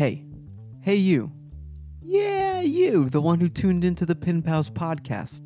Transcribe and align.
Hey, 0.00 0.24
hey, 0.80 0.94
you. 0.94 1.30
Yeah, 2.00 2.62
you, 2.62 3.10
the 3.10 3.20
one 3.20 3.38
who 3.38 3.50
tuned 3.50 3.84
into 3.84 4.06
the 4.06 4.14
Pin 4.14 4.40
Pals 4.40 4.70
podcast. 4.70 5.42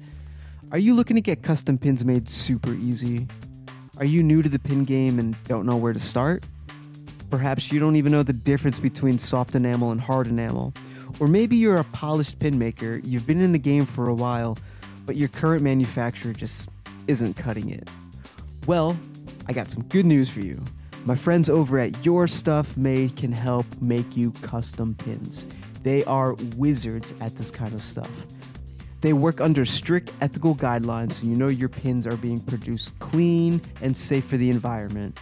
Are 0.70 0.78
you 0.78 0.94
looking 0.94 1.16
to 1.16 1.20
get 1.20 1.42
custom 1.42 1.76
pins 1.76 2.04
made 2.04 2.28
super 2.28 2.72
easy? 2.72 3.26
Are 3.96 4.04
you 4.04 4.22
new 4.22 4.42
to 4.42 4.48
the 4.48 4.60
pin 4.60 4.84
game 4.84 5.18
and 5.18 5.36
don't 5.48 5.66
know 5.66 5.76
where 5.76 5.92
to 5.92 5.98
start? 5.98 6.46
Perhaps 7.30 7.72
you 7.72 7.80
don't 7.80 7.96
even 7.96 8.12
know 8.12 8.22
the 8.22 8.32
difference 8.32 8.78
between 8.78 9.18
soft 9.18 9.56
enamel 9.56 9.90
and 9.90 10.00
hard 10.00 10.28
enamel. 10.28 10.72
Or 11.18 11.26
maybe 11.26 11.56
you're 11.56 11.78
a 11.78 11.84
polished 11.86 12.38
pin 12.38 12.56
maker, 12.56 13.00
you've 13.02 13.26
been 13.26 13.40
in 13.40 13.50
the 13.50 13.58
game 13.58 13.86
for 13.86 14.08
a 14.08 14.14
while, 14.14 14.56
but 15.04 15.16
your 15.16 15.30
current 15.30 15.64
manufacturer 15.64 16.32
just 16.32 16.68
isn't 17.08 17.34
cutting 17.34 17.70
it. 17.70 17.88
Well, 18.68 18.96
I 19.48 19.52
got 19.52 19.68
some 19.68 19.82
good 19.86 20.06
news 20.06 20.30
for 20.30 20.42
you. 20.42 20.62
My 21.06 21.14
friends 21.14 21.50
over 21.50 21.78
at 21.78 22.02
Your 22.02 22.26
Stuff 22.26 22.78
Made 22.78 23.14
can 23.16 23.30
help 23.30 23.66
make 23.78 24.16
you 24.16 24.30
custom 24.40 24.94
pins. 24.94 25.46
They 25.82 26.02
are 26.04 26.32
wizards 26.56 27.12
at 27.20 27.36
this 27.36 27.50
kind 27.50 27.74
of 27.74 27.82
stuff. 27.82 28.10
They 29.02 29.12
work 29.12 29.38
under 29.38 29.66
strict 29.66 30.10
ethical 30.22 30.54
guidelines 30.54 31.12
so 31.12 31.26
you 31.26 31.34
know 31.34 31.48
your 31.48 31.68
pins 31.68 32.06
are 32.06 32.16
being 32.16 32.40
produced 32.40 32.98
clean 33.00 33.60
and 33.82 33.94
safe 33.94 34.24
for 34.24 34.38
the 34.38 34.48
environment. 34.48 35.20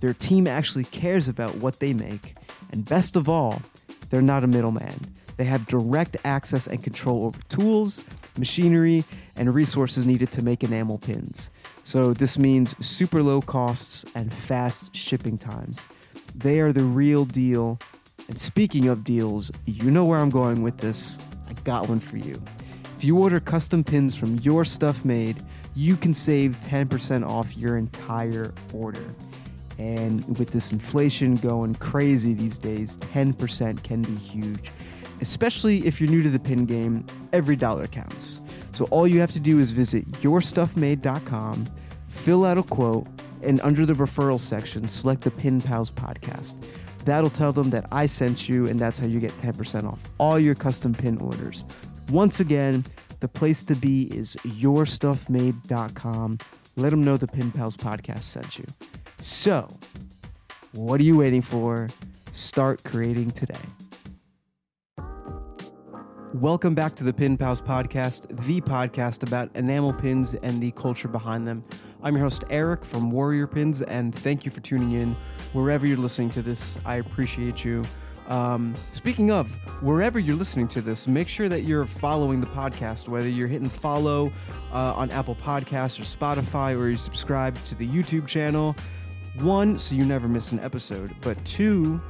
Their 0.00 0.12
team 0.12 0.46
actually 0.46 0.84
cares 0.84 1.28
about 1.28 1.56
what 1.56 1.80
they 1.80 1.94
make. 1.94 2.36
And 2.70 2.84
best 2.84 3.16
of 3.16 3.26
all, 3.26 3.62
they're 4.10 4.20
not 4.20 4.44
a 4.44 4.48
middleman. 4.48 5.00
They 5.38 5.44
have 5.44 5.66
direct 5.66 6.14
access 6.26 6.66
and 6.66 6.84
control 6.84 7.24
over 7.24 7.40
tools, 7.48 8.04
machinery, 8.36 9.02
and 9.36 9.54
resources 9.54 10.04
needed 10.04 10.30
to 10.32 10.42
make 10.42 10.62
enamel 10.62 10.98
pins. 10.98 11.50
So 11.84 12.12
this 12.12 12.38
means 12.38 12.74
super 12.84 13.22
low 13.22 13.40
costs 13.40 14.04
and 14.14 14.32
fast 14.32 14.94
shipping 14.94 15.38
times. 15.38 15.86
They 16.34 16.60
are 16.60 16.72
the 16.72 16.84
real 16.84 17.24
deal. 17.24 17.78
And 18.28 18.38
speaking 18.38 18.88
of 18.88 19.04
deals, 19.04 19.50
you 19.66 19.90
know 19.90 20.04
where 20.04 20.18
I'm 20.18 20.30
going 20.30 20.62
with 20.62 20.78
this. 20.78 21.18
I 21.48 21.54
got 21.64 21.88
one 21.88 22.00
for 22.00 22.16
you. 22.16 22.40
If 22.96 23.04
you 23.04 23.18
order 23.18 23.40
custom 23.40 23.82
pins 23.82 24.14
from 24.14 24.36
your 24.40 24.64
stuff 24.64 25.04
made, 25.04 25.42
you 25.74 25.96
can 25.96 26.14
save 26.14 26.60
10% 26.60 27.26
off 27.26 27.56
your 27.56 27.76
entire 27.76 28.52
order. 28.72 29.14
And 29.78 30.38
with 30.38 30.50
this 30.50 30.70
inflation 30.70 31.36
going 31.36 31.74
crazy 31.76 32.34
these 32.34 32.58
days, 32.58 32.98
10% 32.98 33.82
can 33.82 34.02
be 34.02 34.14
huge. 34.14 34.70
Especially 35.20 35.84
if 35.86 36.00
you're 36.00 36.10
new 36.10 36.22
to 36.22 36.30
the 36.30 36.38
pin 36.38 36.66
game, 36.66 37.06
every 37.32 37.56
dollar 37.56 37.86
counts. 37.86 38.41
So 38.72 38.86
all 38.86 39.06
you 39.06 39.20
have 39.20 39.32
to 39.32 39.40
do 39.40 39.58
is 39.58 39.70
visit 39.70 40.10
yourstuffmade.com, 40.22 41.66
fill 42.08 42.44
out 42.44 42.58
a 42.58 42.62
quote, 42.62 43.06
and 43.42 43.60
under 43.62 43.84
the 43.84 43.92
referral 43.94 44.40
section, 44.40 44.88
select 44.88 45.22
the 45.22 45.30
Pin 45.30 45.60
Pals 45.60 45.90
podcast. 45.90 46.54
That'll 47.04 47.30
tell 47.30 47.52
them 47.52 47.70
that 47.70 47.86
I 47.90 48.06
sent 48.06 48.48
you, 48.48 48.66
and 48.66 48.78
that's 48.78 48.98
how 48.98 49.06
you 49.06 49.20
get 49.20 49.36
10% 49.38 49.84
off 49.84 50.08
all 50.18 50.38
your 50.38 50.54
custom 50.54 50.94
pin 50.94 51.18
orders. 51.18 51.64
Once 52.10 52.40
again, 52.40 52.84
the 53.20 53.28
place 53.28 53.62
to 53.64 53.74
be 53.74 54.04
is 54.04 54.36
yourstuffmade.com. 54.44 56.38
Let 56.76 56.90
them 56.90 57.04
know 57.04 57.16
the 57.16 57.26
Pin 57.26 57.52
Pals 57.52 57.76
podcast 57.76 58.22
sent 58.22 58.58
you. 58.58 58.64
So, 59.20 59.68
what 60.72 61.00
are 61.00 61.04
you 61.04 61.18
waiting 61.18 61.42
for? 61.42 61.88
Start 62.32 62.82
creating 62.84 63.32
today. 63.32 63.60
Welcome 66.36 66.74
back 66.74 66.94
to 66.94 67.04
the 67.04 67.12
Pin 67.12 67.36
Pals 67.36 67.60
podcast, 67.60 68.22
the 68.46 68.62
podcast 68.62 69.22
about 69.22 69.50
enamel 69.54 69.92
pins 69.92 70.32
and 70.42 70.62
the 70.62 70.70
culture 70.70 71.06
behind 71.06 71.46
them. 71.46 71.62
I'm 72.02 72.14
your 72.14 72.24
host, 72.24 72.44
Eric 72.48 72.86
from 72.86 73.10
Warrior 73.10 73.46
Pins, 73.46 73.82
and 73.82 74.14
thank 74.14 74.46
you 74.46 74.50
for 74.50 74.60
tuning 74.60 74.92
in 74.92 75.14
wherever 75.52 75.86
you're 75.86 75.98
listening 75.98 76.30
to 76.30 76.40
this. 76.40 76.78
I 76.86 76.96
appreciate 76.96 77.66
you. 77.66 77.84
Um, 78.28 78.72
speaking 78.92 79.30
of, 79.30 79.52
wherever 79.82 80.18
you're 80.18 80.36
listening 80.36 80.68
to 80.68 80.80
this, 80.80 81.06
make 81.06 81.28
sure 81.28 81.50
that 81.50 81.64
you're 81.64 81.84
following 81.84 82.40
the 82.40 82.46
podcast, 82.46 83.08
whether 83.08 83.28
you're 83.28 83.46
hitting 83.46 83.68
follow 83.68 84.32
uh, 84.72 84.94
on 84.94 85.10
Apple 85.10 85.34
Podcasts 85.34 86.00
or 86.00 86.04
Spotify, 86.04 86.74
or 86.74 86.88
you 86.88 86.96
subscribe 86.96 87.62
to 87.66 87.74
the 87.74 87.86
YouTube 87.86 88.26
channel. 88.26 88.74
One, 89.40 89.78
so 89.78 89.94
you 89.94 90.06
never 90.06 90.28
miss 90.28 90.50
an 90.50 90.60
episode, 90.60 91.14
but 91.20 91.44
two, 91.44 92.00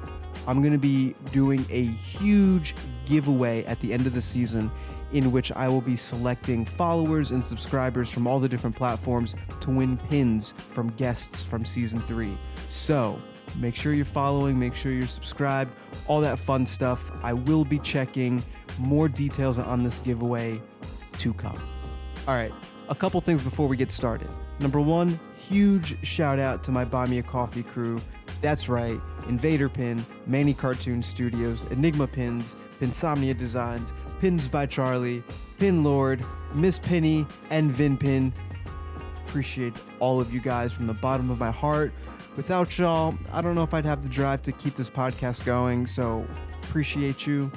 I'm 0.47 0.61
going 0.61 0.73
to 0.73 0.79
be 0.79 1.17
doing 1.33 1.67
a 1.71 1.87
huge 1.87 2.77
giveaway 3.13 3.63
at 3.67 3.79
the 3.81 3.93
end 3.93 4.07
of 4.07 4.15
the 4.15 4.23
season 4.23 4.71
in 5.13 5.31
which 5.31 5.53
I 5.53 5.69
will 5.69 5.83
be 5.83 5.97
selecting 5.97 6.65
followers 6.65 7.31
and 7.31 7.45
subscribers 7.45 8.11
from 8.11 8.27
all 8.27 8.41
the 8.41 8.49
different 8.49 8.75
platforms 8.75 9.35
to 9.61 9.71
win 9.71 9.99
pins 10.09 10.55
from 10.71 10.89
guests 10.93 11.43
from 11.43 11.67
season 11.67 12.01
three. 12.01 12.39
So 12.69 13.19
make 13.59 13.75
sure 13.75 13.93
you're 13.93 14.07
following, 14.07 14.59
make 14.59 14.75
sure 14.75 14.93
you're 14.93 15.07
subscribed, 15.07 15.75
all 16.07 16.23
that 16.23 16.39
fun 16.39 16.65
stuff. 16.65 17.13
I 17.23 17.35
will 17.35 17.67
be 17.67 17.79
checking 17.81 18.43
more 18.79 19.11
details 19.11 19.59
on 19.59 19.83
this 19.83 19.99
giveaway 19.99 20.63
to 21.19 21.35
come. 21.35 21.63
All 22.27 22.35
right, 22.35 22.55
a 22.89 22.95
couple 22.95 23.21
things 23.21 23.43
before 23.43 23.69
we 23.69 23.77
get 23.77 23.93
started. 23.93 24.31
Number 24.59 24.81
one, 24.81 25.21
huge 25.37 26.03
shout 26.03 26.39
out 26.39 26.65
to 26.65 26.73
my 26.73 26.87
Buy 26.87 27.05
Me 27.05 27.19
a 27.19 27.23
Coffee 27.23 27.63
crew. 27.63 28.01
That's 28.43 28.69
right, 28.69 29.01
Invader 29.29 29.69
Pin, 29.69 30.05
Manny 30.27 30.53
Cartoon 30.53 31.03
Studios, 31.03 31.65
Enigma 31.71 32.07
Pins, 32.07 32.57
Pinsomnia 32.81 33.37
Designs, 33.37 33.93
Pins 34.21 34.49
by 34.49 34.67
Charlie, 34.67 35.23
Pin 35.59 35.83
Lord, 35.85 36.25
Miss 36.55 36.79
Penny, 36.79 37.27
and 37.51 37.73
VinPin. 37.73 38.33
Appreciate 39.27 39.75
all 40.01 40.21
of 40.21 40.35
you 40.35 40.41
guys 40.41 40.73
from 40.73 40.87
the 40.87 40.95
bottom 40.95 41.31
of 41.31 41.39
my 41.39 41.51
heart. 41.51 41.93
Without 42.37 42.77
y'all, 42.79 43.17
I 43.33 43.41
don't 43.41 43.55
know 43.55 43.63
if 43.63 43.73
I'd 43.73 43.85
have 43.85 44.03
the 44.03 44.09
drive 44.09 44.43
to 44.43 44.53
keep 44.53 44.75
this 44.75 44.91
podcast 44.91 45.45
going, 45.45 45.87
so 45.87 46.27
appreciate 46.65 47.27
you. 47.27 47.51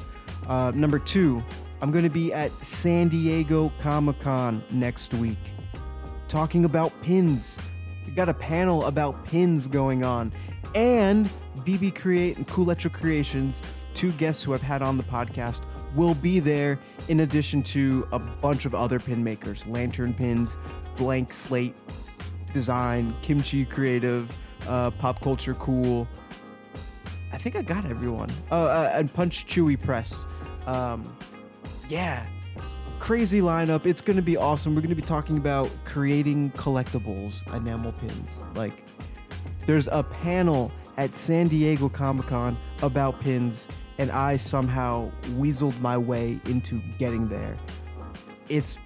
Uh, 0.48 0.72
number 0.76 1.00
two, 1.00 1.44
I'm 1.82 1.92
going 1.92 2.04
to 2.04 2.10
be 2.10 2.32
at 2.32 2.52
San 2.64 3.10
Diego 3.10 3.74
Comic 3.82 4.20
Con 4.20 4.64
next 4.72 5.14
week 5.16 5.38
talking 6.28 6.66
about 6.66 6.92
pins. 7.02 7.58
We 8.06 8.12
got 8.12 8.30
a 8.30 8.34
panel 8.34 8.86
about 8.86 9.26
pins 9.26 9.68
going 9.68 10.04
on. 10.04 10.34
And 10.74 11.30
BB 11.60 11.96
Create 11.96 12.38
and 12.38 12.48
Cool 12.48 12.74
Creations, 12.76 13.62
two 13.94 14.12
guests 14.14 14.44
who 14.44 14.54
I've 14.54 14.62
had 14.62 14.82
on 14.82 14.98
the 14.98 15.04
podcast, 15.04 15.62
will 15.96 16.16
be 16.16 16.40
there 16.40 16.80
in 17.08 17.22
addition 17.22 17.64
to 17.64 18.08
a 18.12 18.20
bunch 18.20 18.66
of 18.66 18.76
other 18.76 19.00
pin 19.00 19.24
makers 19.24 19.66
Lantern 19.68 20.14
Pins, 20.14 20.58
Blank 20.96 21.34
Slate 21.34 21.76
Design, 22.54 23.14
Kimchi 23.22 23.66
Creative, 23.66 24.30
uh, 24.68 24.92
Pop 24.92 25.22
Culture 25.22 25.54
Cool. 25.56 26.08
I 27.32 27.38
think 27.38 27.56
I 27.56 27.62
got 27.62 27.86
everyone. 27.86 28.30
Oh, 28.52 28.66
uh, 28.66 28.92
and 28.94 29.14
Punch 29.14 29.46
Chewy 29.46 29.82
Press. 29.82 30.26
Um, 30.66 31.18
yeah, 31.90 32.26
crazy 33.00 33.42
lineup. 33.42 33.86
It's 33.86 34.02
going 34.02 34.16
to 34.16 34.24
be 34.24 34.38
awesome. 34.38 34.74
We're 34.74 34.82
going 34.82 34.90
to 34.90 34.96
be 34.96 35.02
talking 35.02 35.38
about 35.38 35.70
creating 35.84 36.52
collectibles, 36.52 37.46
enamel 37.54 37.92
pins. 37.92 38.44
Like, 38.56 38.85
there's 39.66 39.88
a 39.88 40.04
panel 40.04 40.72
at 40.98 41.16
San 41.16 41.48
Diego 41.48 41.90
Comic 41.90 42.28
Con 42.28 42.58
about 42.82 43.20
pins, 43.20 43.68
and 43.98 44.12
I 44.12 44.38
somehow 44.38 45.12
weaseled 45.32 45.80
my 45.82 45.98
way 45.98 46.40
into 46.46 46.82
getting 46.98 47.28
there. 47.28 47.58
It's 48.48 48.78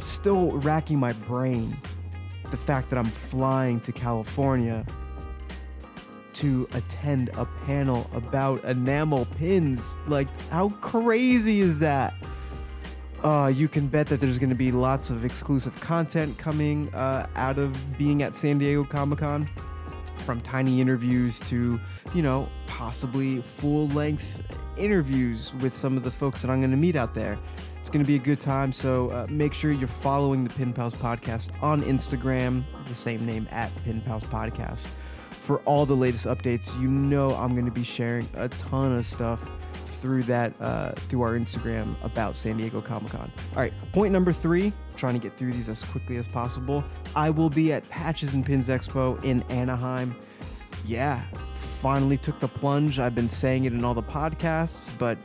still 0.00 0.52
racking 0.58 0.98
my 0.98 1.12
brain 1.12 1.76
the 2.50 2.56
fact 2.56 2.90
that 2.90 2.98
I'm 2.98 3.04
flying 3.06 3.80
to 3.80 3.92
California 3.92 4.86
to 6.34 6.68
attend 6.74 7.30
a 7.34 7.44
panel 7.64 8.10
about 8.12 8.62
enamel 8.64 9.26
pins. 9.36 9.98
Like, 10.06 10.28
how 10.50 10.70
crazy 10.80 11.60
is 11.60 11.78
that? 11.80 12.14
Uh, 13.22 13.50
you 13.54 13.68
can 13.68 13.86
bet 13.86 14.06
that 14.08 14.20
there's 14.20 14.38
going 14.38 14.50
to 14.50 14.54
be 14.54 14.70
lots 14.70 15.10
of 15.10 15.24
exclusive 15.24 15.78
content 15.80 16.36
coming 16.36 16.92
uh, 16.94 17.26
out 17.36 17.58
of 17.58 17.96
being 17.96 18.22
at 18.22 18.34
San 18.34 18.58
Diego 18.58 18.84
Comic 18.84 19.20
Con 19.20 19.48
from 20.24 20.40
tiny 20.40 20.80
interviews 20.80 21.38
to, 21.40 21.78
you 22.14 22.22
know, 22.22 22.48
possibly 22.66 23.42
full 23.42 23.88
length 23.88 24.42
interviews 24.76 25.52
with 25.60 25.74
some 25.74 25.96
of 25.96 26.02
the 26.02 26.10
folks 26.10 26.42
that 26.42 26.50
I'm 26.50 26.60
going 26.60 26.70
to 26.70 26.76
meet 26.76 26.96
out 26.96 27.14
there. 27.14 27.38
It's 27.78 27.90
going 27.90 28.02
to 28.02 28.08
be 28.08 28.16
a 28.16 28.20
good 28.20 28.40
time. 28.40 28.72
So 28.72 29.10
uh, 29.10 29.26
make 29.28 29.52
sure 29.52 29.70
you're 29.70 29.86
following 29.86 30.44
the 30.44 30.50
Pin 30.50 30.72
Pals 30.72 30.94
podcast 30.94 31.50
on 31.62 31.82
Instagram, 31.82 32.64
the 32.86 32.94
same 32.94 33.26
name 33.26 33.46
at 33.50 33.70
Pin 33.84 34.00
Pals 34.00 34.24
Podcast, 34.24 34.86
for 35.30 35.58
all 35.60 35.84
the 35.84 35.94
latest 35.94 36.26
updates. 36.26 36.74
You 36.80 36.88
know, 36.88 37.30
I'm 37.30 37.52
going 37.52 37.66
to 37.66 37.70
be 37.70 37.84
sharing 37.84 38.26
a 38.34 38.48
ton 38.48 38.96
of 38.96 39.06
stuff 39.06 39.50
through 40.04 40.22
that 40.22 40.52
uh, 40.60 40.92
through 41.08 41.22
our 41.22 41.32
Instagram 41.32 41.96
about 42.04 42.36
San 42.36 42.58
Diego 42.58 42.82
Comic 42.82 43.12
Con. 43.12 43.32
All 43.56 43.62
right, 43.62 43.72
point 43.94 44.12
number 44.12 44.34
three. 44.34 44.70
Trying 44.96 45.14
to 45.14 45.18
get 45.18 45.32
through 45.32 45.52
these 45.52 45.70
as 45.70 45.82
quickly 45.82 46.18
as 46.18 46.26
possible. 46.26 46.84
I 47.16 47.30
will 47.30 47.48
be 47.48 47.72
at 47.72 47.88
Patches 47.88 48.34
and 48.34 48.44
Pins 48.44 48.68
Expo 48.68 49.22
in 49.24 49.42
Anaheim. 49.44 50.14
Yeah, 50.84 51.24
finally 51.80 52.18
took 52.18 52.38
the 52.38 52.48
plunge. 52.48 52.98
I've 52.98 53.14
been 53.14 53.30
saying 53.30 53.64
it 53.64 53.72
in 53.72 53.82
all 53.82 53.94
the 53.94 54.02
podcasts, 54.02 54.90
but 54.98 55.16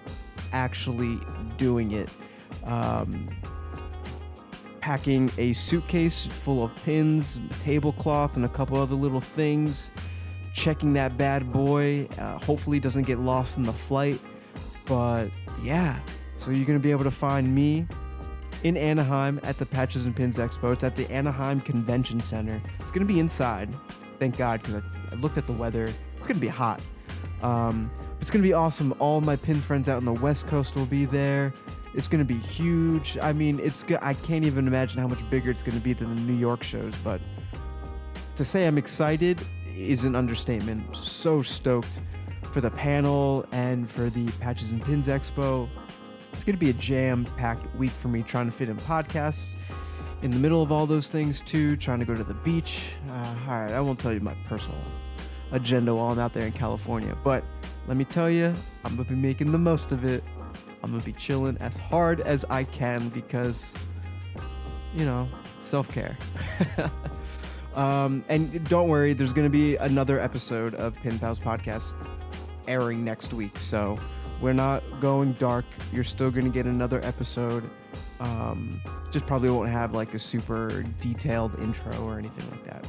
actually 0.53 1.19
doing 1.57 1.91
it. 1.91 2.09
Um, 2.63 3.29
packing 4.79 5.29
a 5.37 5.51
suitcase 5.51 6.25
full 6.25 6.63
of 6.63 6.73
pins, 6.85 7.37
tablecloth, 7.65 8.37
and 8.37 8.45
a 8.45 8.49
couple 8.49 8.77
other 8.77 8.95
little 8.95 9.19
things 9.19 9.91
checking 10.53 10.93
that 10.93 11.17
bad 11.17 11.51
boy. 11.51 12.07
Uh, 12.17 12.39
hopefully, 12.39 12.79
doesn't 12.79 13.03
get 13.03 13.19
lost 13.19 13.57
in 13.57 13.63
the 13.63 13.73
flight. 13.73 14.21
But 14.89 15.29
yeah, 15.61 15.99
so 16.37 16.49
you're 16.49 16.65
gonna 16.65 16.79
be 16.79 16.91
able 16.91 17.03
to 17.03 17.11
find 17.11 17.53
me 17.53 17.85
in 18.63 18.75
Anaheim 18.75 19.39
at 19.43 19.57
the 19.59 19.65
Patches 19.65 20.07
and 20.07 20.15
Pins 20.15 20.37
Expo. 20.37 20.73
It's 20.73 20.83
at 20.83 20.95
the 20.95 21.09
Anaheim 21.11 21.61
Convention 21.61 22.19
Center. 22.19 22.59
It's 22.79 22.91
gonna 22.91 23.05
be 23.05 23.19
inside. 23.19 23.69
Thank 24.17 24.35
God, 24.35 24.61
because 24.61 24.75
I, 24.75 24.81
I 25.11 25.15
looked 25.19 25.37
at 25.37 25.45
the 25.45 25.53
weather. 25.53 25.93
It's 26.17 26.25
gonna 26.25 26.39
be 26.39 26.47
hot. 26.47 26.81
Um, 27.43 27.91
it's 28.19 28.31
gonna 28.31 28.43
be 28.43 28.53
awesome. 28.53 28.93
All 28.97 29.21
my 29.21 29.35
pin 29.35 29.61
friends 29.61 29.87
out 29.87 29.97
on 29.97 30.05
the 30.05 30.13
West 30.13 30.47
Coast 30.47 30.75
will 30.75 30.87
be 30.87 31.05
there. 31.05 31.53
It's 31.93 32.07
gonna 32.07 32.25
be 32.25 32.37
huge. 32.37 33.15
I 33.21 33.31
mean, 33.31 33.59
it's 33.59 33.83
good. 33.83 33.99
I 34.01 34.15
can't 34.15 34.43
even 34.43 34.67
imagine 34.67 34.99
how 34.99 35.07
much 35.07 35.27
bigger 35.29 35.51
it's 35.51 35.63
gonna 35.63 35.79
be 35.79 35.93
than 35.93 36.15
the 36.15 36.21
New 36.23 36.37
York 36.37 36.63
shows. 36.63 36.95
But 37.03 37.21
to 38.35 38.43
say 38.43 38.65
I'm 38.65 38.79
excited 38.79 39.39
is 39.75 40.03
an 40.03 40.15
understatement. 40.15 40.97
So 40.97 41.43
stoked 41.43 42.01
for 42.51 42.61
the 42.61 42.71
panel 42.71 43.45
and 43.51 43.89
for 43.89 44.09
the 44.09 44.27
Patches 44.39 44.71
and 44.71 44.81
Pins 44.81 45.07
Expo. 45.07 45.69
It's 46.33 46.43
gonna 46.43 46.57
be 46.57 46.69
a 46.69 46.73
jam-packed 46.73 47.75
week 47.75 47.91
for 47.91 48.07
me, 48.07 48.23
trying 48.23 48.45
to 48.45 48.51
fit 48.51 48.69
in 48.69 48.77
podcasts 48.77 49.55
in 50.21 50.31
the 50.31 50.37
middle 50.37 50.61
of 50.61 50.71
all 50.71 50.85
those 50.85 51.07
things 51.07 51.41
too. 51.41 51.75
Trying 51.77 51.99
to 51.99 52.05
go 52.05 52.15
to 52.15 52.23
the 52.23 52.33
beach. 52.33 52.91
Uh, 53.09 53.35
all 53.47 53.59
right, 53.59 53.71
I 53.71 53.81
won't 53.81 53.99
tell 53.99 54.13
you 54.13 54.19
my 54.19 54.35
personal 54.45 54.77
agenda 55.51 55.95
while 55.95 56.11
I'm 56.11 56.19
out 56.19 56.33
there 56.33 56.45
in 56.45 56.51
California. 56.51 57.15
But 57.23 57.43
let 57.87 57.97
me 57.97 58.05
tell 58.05 58.29
you, 58.29 58.53
I'm 58.85 58.95
gonna 58.95 59.09
be 59.09 59.15
making 59.15 59.51
the 59.51 59.57
most 59.57 59.91
of 59.91 60.05
it. 60.05 60.23
I'm 60.83 60.91
gonna 60.91 61.03
be 61.03 61.13
chilling 61.13 61.57
as 61.59 61.75
hard 61.77 62.21
as 62.21 62.45
I 62.49 62.63
can 62.63 63.09
because, 63.09 63.73
you 64.95 65.05
know, 65.05 65.27
self 65.59 65.89
care. 65.91 66.17
um, 67.75 68.23
and 68.29 68.63
don't 68.69 68.87
worry, 68.89 69.13
there's 69.13 69.33
gonna 69.33 69.49
be 69.49 69.75
another 69.77 70.19
episode 70.19 70.75
of 70.75 70.95
Pin 70.95 71.17
Pals 71.19 71.39
podcast 71.39 71.93
airing 72.69 73.03
next 73.03 73.33
week. 73.33 73.59
So 73.59 73.97
we're 74.39 74.53
not 74.53 74.83
going 75.01 75.33
dark. 75.33 75.65
You're 75.91 76.03
still 76.03 76.31
gonna 76.31 76.49
get 76.49 76.65
another 76.65 77.03
episode. 77.03 77.69
Um, 78.19 78.81
just 79.11 79.25
probably 79.25 79.49
won't 79.49 79.69
have 79.69 79.93
like 79.93 80.13
a 80.13 80.19
super 80.19 80.83
detailed 80.99 81.59
intro 81.59 81.93
or 82.05 82.17
anything 82.17 82.49
like 82.51 82.65
that. 82.65 82.87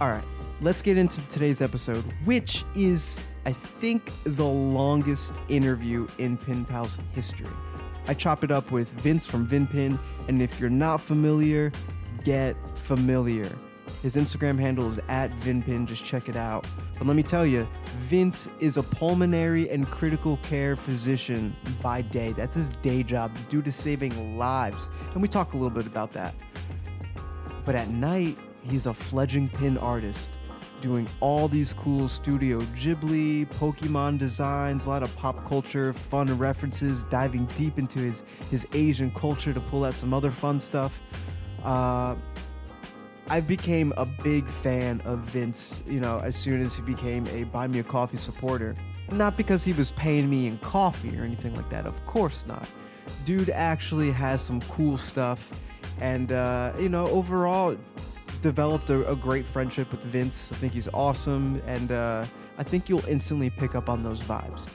All 0.00 0.08
right 0.08 0.24
let's 0.60 0.82
get 0.82 0.96
into 0.96 1.20
today's 1.28 1.60
episode, 1.60 2.04
which 2.24 2.64
is, 2.74 3.20
I 3.44 3.52
think, 3.52 4.10
the 4.24 4.44
longest 4.44 5.34
interview 5.48 6.06
in 6.18 6.36
Pin 6.36 6.64
Pal's 6.64 6.98
history. 7.12 7.48
I 8.08 8.14
chop 8.14 8.44
it 8.44 8.50
up 8.50 8.70
with 8.70 8.88
Vince 9.00 9.26
from 9.26 9.46
VinPin, 9.46 9.98
and 10.28 10.40
if 10.40 10.60
you're 10.60 10.70
not 10.70 11.00
familiar, 11.00 11.72
get 12.24 12.56
familiar. 12.78 13.50
His 14.02 14.16
Instagram 14.16 14.58
handle 14.58 14.88
is 14.88 15.00
at 15.08 15.30
VinPin, 15.40 15.86
just 15.86 16.04
check 16.04 16.28
it 16.28 16.36
out. 16.36 16.66
But 16.98 17.06
let 17.06 17.16
me 17.16 17.22
tell 17.22 17.46
you, 17.46 17.66
Vince 17.98 18.48
is 18.60 18.76
a 18.76 18.82
pulmonary 18.82 19.68
and 19.70 19.88
critical 19.88 20.36
care 20.38 20.76
physician 20.76 21.56
by 21.82 22.02
day. 22.02 22.32
That's 22.32 22.54
his 22.54 22.70
day 22.70 23.02
job. 23.02 23.32
It's 23.34 23.46
due 23.46 23.62
to 23.62 23.72
saving 23.72 24.38
lives. 24.38 24.88
And 25.12 25.22
we 25.22 25.28
talk 25.28 25.54
a 25.54 25.56
little 25.56 25.70
bit 25.70 25.86
about 25.86 26.12
that. 26.12 26.34
But 27.64 27.74
at 27.74 27.88
night, 27.88 28.38
he's 28.62 28.86
a 28.86 28.94
fledgling 28.94 29.48
pin 29.48 29.78
artist 29.78 30.30
doing 30.80 31.08
all 31.20 31.48
these 31.48 31.72
cool 31.72 32.08
Studio 32.08 32.60
Ghibli, 32.60 33.46
Pokemon 33.54 34.18
designs, 34.18 34.86
a 34.86 34.88
lot 34.88 35.02
of 35.02 35.14
pop 35.16 35.44
culture, 35.48 35.92
fun 35.92 36.26
references, 36.38 37.04
diving 37.04 37.46
deep 37.56 37.78
into 37.78 37.98
his, 37.98 38.24
his 38.50 38.66
Asian 38.72 39.10
culture 39.10 39.52
to 39.52 39.60
pull 39.60 39.84
out 39.84 39.94
some 39.94 40.12
other 40.12 40.30
fun 40.30 40.60
stuff. 40.60 41.02
Uh, 41.64 42.14
I 43.28 43.40
became 43.40 43.92
a 43.96 44.06
big 44.06 44.46
fan 44.46 45.00
of 45.04 45.18
Vince, 45.20 45.82
you 45.86 45.98
know, 45.98 46.20
as 46.20 46.36
soon 46.36 46.62
as 46.62 46.76
he 46.76 46.82
became 46.82 47.26
a 47.28 47.42
Buy 47.44 47.66
Me 47.66 47.80
a 47.80 47.82
Coffee 47.82 48.16
supporter. 48.16 48.76
Not 49.10 49.36
because 49.36 49.64
he 49.64 49.72
was 49.72 49.90
paying 49.92 50.30
me 50.30 50.46
in 50.46 50.58
coffee 50.58 51.18
or 51.18 51.24
anything 51.24 51.54
like 51.54 51.68
that, 51.70 51.86
of 51.86 52.04
course 52.06 52.46
not. 52.46 52.68
Dude 53.24 53.50
actually 53.50 54.12
has 54.12 54.42
some 54.42 54.60
cool 54.62 54.96
stuff, 54.96 55.62
and, 56.00 56.30
uh, 56.30 56.72
you 56.78 56.88
know, 56.88 57.06
overall, 57.08 57.76
developed 58.42 58.90
a, 58.90 59.10
a, 59.10 59.16
great 59.16 59.48
friendship 59.48 59.90
with 59.90 60.02
Vince. 60.02 60.52
I 60.52 60.56
think 60.56 60.72
he's 60.72 60.88
awesome, 60.94 61.60
and 61.66 61.90
uh, 61.90 62.24
I 62.58 62.62
think 62.62 62.88
you'll 62.88 63.06
instantly 63.06 63.50
pick 63.50 63.74
up 63.74 63.88
on 63.88 64.04
those 64.04 64.20
vibes. 64.20 64.68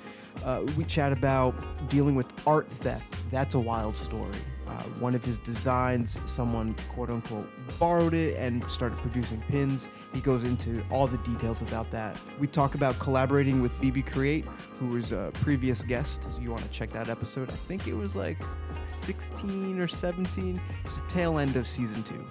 Uh, 0.43 0.63
we 0.75 0.83
chat 0.83 1.13
about 1.13 1.53
dealing 1.89 2.15
with 2.15 2.27
art 2.45 2.69
theft. 2.69 3.15
That's 3.31 3.55
a 3.55 3.59
wild 3.59 3.95
story. 3.95 4.33
Uh, 4.71 4.83
one 4.99 5.15
of 5.15 5.25
his 5.25 5.37
designs, 5.37 6.17
someone 6.25 6.73
quote 6.93 7.09
unquote 7.09 7.49
borrowed 7.77 8.13
it 8.13 8.37
and 8.37 8.63
started 8.71 8.97
producing 8.99 9.41
pins. 9.49 9.89
He 10.13 10.21
goes 10.21 10.45
into 10.45 10.81
all 10.89 11.07
the 11.07 11.17
details 11.19 11.61
about 11.61 11.91
that. 11.91 12.17
We 12.39 12.47
talk 12.47 12.73
about 12.75 12.97
collaborating 12.97 13.61
with 13.61 13.73
BB 13.81 14.09
Create, 14.09 14.45
who 14.79 14.87
was 14.87 15.11
a 15.11 15.31
previous 15.33 15.83
guest. 15.83 16.25
You 16.39 16.51
want 16.51 16.63
to 16.63 16.69
check 16.69 16.89
that 16.91 17.09
episode? 17.09 17.49
I 17.49 17.53
think 17.53 17.87
it 17.87 17.93
was 17.93 18.15
like 18.15 18.37
16 18.85 19.79
or 19.79 19.87
17. 19.87 20.61
It's 20.85 21.01
the 21.01 21.07
tail 21.07 21.37
end 21.39 21.57
of 21.57 21.67
season 21.67 22.01
two. 22.03 22.25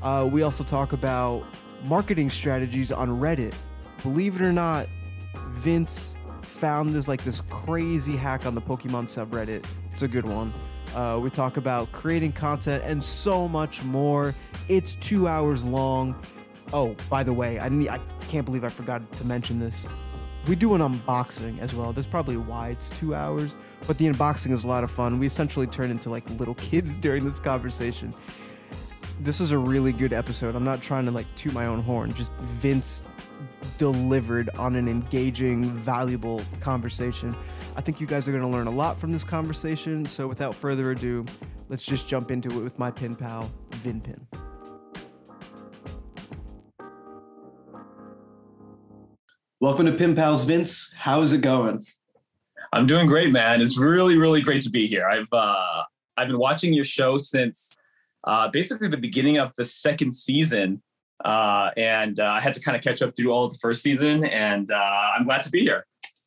Uh, 0.00 0.28
we 0.30 0.42
also 0.42 0.62
talk 0.62 0.92
about 0.92 1.44
marketing 1.82 2.30
strategies 2.30 2.92
on 2.92 3.08
Reddit. 3.08 3.54
Believe 4.04 4.36
it 4.36 4.42
or 4.42 4.52
not, 4.52 4.86
Vince 5.54 6.14
found 6.42 6.90
this 6.90 7.08
like 7.08 7.24
this 7.24 7.42
crazy 7.50 8.16
hack 8.16 8.46
on 8.46 8.54
the 8.54 8.62
Pokemon 8.62 9.04
subreddit. 9.06 9.64
It's 9.92 10.02
a 10.02 10.08
good 10.08 10.26
one. 10.26 10.54
Uh, 10.94 11.18
we 11.22 11.30
talk 11.30 11.56
about 11.56 11.90
creating 11.92 12.32
content 12.32 12.82
and 12.84 13.02
so 13.02 13.46
much 13.48 13.82
more. 13.84 14.34
It's 14.68 14.94
two 14.96 15.28
hours 15.28 15.64
long. 15.64 16.20
Oh, 16.72 16.94
by 17.08 17.22
the 17.22 17.32
way, 17.32 17.58
I 17.58 17.66
I 17.66 18.00
can't 18.28 18.44
believe 18.44 18.64
I 18.64 18.68
forgot 18.68 19.10
to 19.12 19.26
mention 19.26 19.58
this. 19.58 19.86
We 20.46 20.56
do 20.56 20.74
an 20.74 20.80
unboxing 20.80 21.60
as 21.60 21.74
well. 21.74 21.92
That's 21.92 22.06
probably 22.06 22.36
why 22.36 22.70
it's 22.70 22.90
two 22.90 23.14
hours, 23.14 23.54
but 23.86 23.98
the 23.98 24.06
unboxing 24.06 24.52
is 24.52 24.64
a 24.64 24.68
lot 24.68 24.84
of 24.84 24.90
fun. 24.90 25.18
We 25.18 25.26
essentially 25.26 25.66
turn 25.66 25.90
into 25.90 26.10
like 26.10 26.28
little 26.30 26.54
kids 26.54 26.96
during 27.06 27.24
this 27.24 27.38
conversation 27.38 28.14
this 29.22 29.38
was 29.38 29.52
a 29.52 29.58
really 29.58 29.92
good 29.92 30.12
episode. 30.12 30.56
I'm 30.56 30.64
not 30.64 30.82
trying 30.82 31.04
to 31.04 31.10
like 31.10 31.26
toot 31.34 31.52
my 31.52 31.66
own 31.66 31.82
horn. 31.82 32.12
Just 32.14 32.32
Vince 32.40 33.02
delivered 33.78 34.50
on 34.56 34.76
an 34.76 34.88
engaging, 34.88 35.64
valuable 35.64 36.42
conversation. 36.60 37.36
I 37.80 37.82
think 37.82 37.98
you 37.98 38.06
guys 38.06 38.28
are 38.28 38.30
going 38.30 38.42
to 38.42 38.48
learn 38.48 38.66
a 38.66 38.70
lot 38.70 39.00
from 39.00 39.10
this 39.10 39.24
conversation. 39.24 40.04
So 40.04 40.28
without 40.28 40.54
further 40.54 40.90
ado, 40.90 41.24
let's 41.70 41.82
just 41.82 42.06
jump 42.06 42.30
into 42.30 42.50
it 42.50 42.62
with 42.62 42.78
my 42.78 42.90
pin 42.90 43.16
pal, 43.16 43.50
VinPin. 43.76 44.20
Welcome 49.60 49.86
to 49.86 49.92
Pin 49.92 50.14
Pals, 50.14 50.44
Vince. 50.44 50.92
How's 50.94 51.32
it 51.32 51.40
going? 51.40 51.86
I'm 52.70 52.86
doing 52.86 53.06
great, 53.06 53.32
man. 53.32 53.62
It's 53.62 53.78
really, 53.78 54.18
really 54.18 54.42
great 54.42 54.62
to 54.64 54.70
be 54.70 54.86
here. 54.86 55.08
I've 55.08 55.32
uh, 55.32 55.84
I've 56.18 56.28
been 56.28 56.38
watching 56.38 56.74
your 56.74 56.84
show 56.84 57.16
since 57.16 57.74
uh, 58.24 58.48
basically 58.48 58.88
the 58.88 58.98
beginning 58.98 59.38
of 59.38 59.54
the 59.56 59.64
second 59.64 60.12
season. 60.12 60.82
Uh, 61.24 61.70
and 61.78 62.20
uh, 62.20 62.26
I 62.26 62.42
had 62.42 62.52
to 62.52 62.60
kind 62.60 62.76
of 62.76 62.84
catch 62.84 63.00
up 63.00 63.16
through 63.16 63.30
all 63.30 63.46
of 63.46 63.52
the 63.54 63.58
first 63.58 63.80
season, 63.80 64.24
and 64.24 64.70
uh, 64.70 65.10
I'm 65.16 65.24
glad 65.24 65.40
to 65.44 65.50
be 65.50 65.62
here. 65.62 65.86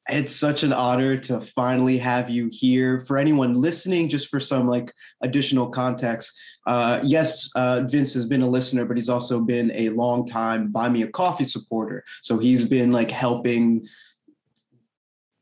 It's 0.09 0.35
such 0.35 0.63
an 0.63 0.73
honor 0.73 1.17
to 1.17 1.39
finally 1.39 1.97
have 1.97 2.29
you 2.29 2.49
here. 2.51 2.99
For 2.99 3.17
anyone 3.17 3.53
listening, 3.53 4.09
just 4.09 4.27
for 4.27 4.39
some 4.39 4.67
like 4.67 4.93
additional 5.21 5.69
context, 5.69 6.37
uh, 6.67 6.99
yes, 7.03 7.49
uh, 7.55 7.81
Vince 7.81 8.13
has 8.13 8.25
been 8.25 8.41
a 8.41 8.47
listener, 8.47 8.83
but 8.83 8.97
he's 8.97 9.07
also 9.07 9.39
been 9.39 9.71
a 9.73 9.89
long 9.89 10.27
time 10.27 10.71
Buy 10.71 10.89
Me 10.89 11.03
a 11.03 11.07
Coffee 11.07 11.45
supporter. 11.45 12.03
So 12.21 12.37
he's 12.37 12.67
been 12.67 12.91
like 12.91 13.11
helping 13.11 13.87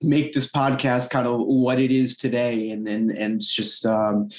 make 0.04 0.34
this 0.34 0.50
podcast 0.50 1.10
kind 1.10 1.26
of 1.26 1.40
what 1.40 1.80
it 1.80 1.92
is 1.92 2.16
today, 2.16 2.70
and 2.70 2.88
and 2.88 3.12
and 3.12 3.38
it's 3.38 3.54
just. 3.54 3.86
Um, 3.86 4.30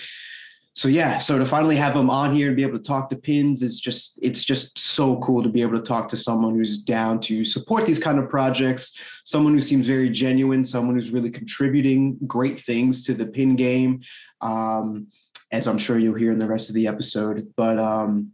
so 0.74 0.88
yeah 0.88 1.18
so 1.18 1.38
to 1.38 1.44
finally 1.44 1.76
have 1.76 1.94
him 1.94 2.08
on 2.08 2.34
here 2.34 2.48
and 2.48 2.56
be 2.56 2.62
able 2.62 2.78
to 2.78 2.84
talk 2.84 3.10
to 3.10 3.16
pins 3.16 3.62
is 3.62 3.80
just 3.80 4.18
it's 4.22 4.42
just 4.42 4.78
so 4.78 5.16
cool 5.18 5.42
to 5.42 5.48
be 5.48 5.62
able 5.62 5.78
to 5.78 5.84
talk 5.84 6.08
to 6.08 6.16
someone 6.16 6.54
who's 6.54 6.78
down 6.78 7.20
to 7.20 7.44
support 7.44 7.84
these 7.86 7.98
kind 7.98 8.18
of 8.18 8.28
projects 8.28 9.22
someone 9.24 9.52
who 9.52 9.60
seems 9.60 9.86
very 9.86 10.08
genuine 10.08 10.64
someone 10.64 10.94
who's 10.94 11.10
really 11.10 11.30
contributing 11.30 12.16
great 12.26 12.58
things 12.58 13.04
to 13.04 13.14
the 13.14 13.26
pin 13.26 13.54
game 13.54 14.00
um, 14.40 15.06
as 15.52 15.66
i'm 15.66 15.78
sure 15.78 15.98
you'll 15.98 16.14
hear 16.14 16.32
in 16.32 16.38
the 16.38 16.46
rest 16.46 16.68
of 16.68 16.74
the 16.74 16.88
episode. 16.88 17.52
But 17.56 17.78
um, 17.78 18.32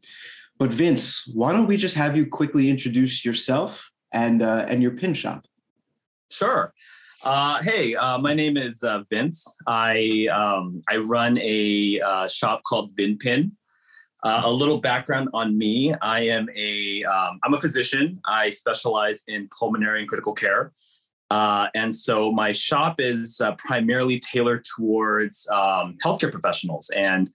but 0.56 0.70
vince 0.70 1.28
why 1.34 1.52
don't 1.52 1.66
we 1.66 1.76
just 1.76 1.96
have 1.96 2.16
you 2.16 2.26
quickly 2.26 2.70
introduce 2.70 3.24
yourself 3.24 3.90
and 4.12 4.40
uh, 4.40 4.64
and 4.68 4.82
your 4.82 4.92
pin 4.92 5.14
shop? 5.14 5.44
Sure 6.30 6.72
uh, 7.24 7.62
hey, 7.62 7.96
uh, 7.96 8.18
my 8.18 8.32
name 8.32 8.56
is 8.56 8.82
uh, 8.82 9.02
Vince. 9.10 9.44
I 9.66 10.28
um, 10.32 10.82
I 10.88 10.98
run 10.98 11.38
a 11.40 12.00
uh, 12.00 12.28
shop 12.28 12.62
called 12.62 12.94
VinPin. 12.96 13.52
Uh, 14.24 14.42
a 14.44 14.50
little 14.50 14.78
background 14.78 15.28
on 15.34 15.56
me: 15.58 15.94
I 16.00 16.20
am 16.20 16.48
a 16.54 17.04
am 17.04 17.38
um, 17.42 17.54
a 17.54 17.60
physician. 17.60 18.20
I 18.24 18.50
specialize 18.50 19.22
in 19.26 19.48
pulmonary 19.56 20.00
and 20.00 20.08
critical 20.08 20.32
care, 20.32 20.72
uh, 21.30 21.68
and 21.74 21.94
so 21.94 22.30
my 22.30 22.52
shop 22.52 23.00
is 23.00 23.40
primarily 23.58 24.20
tailored 24.20 24.64
towards 24.76 25.48
um, 25.50 25.96
healthcare 26.04 26.30
professionals 26.30 26.90
and 26.90 27.30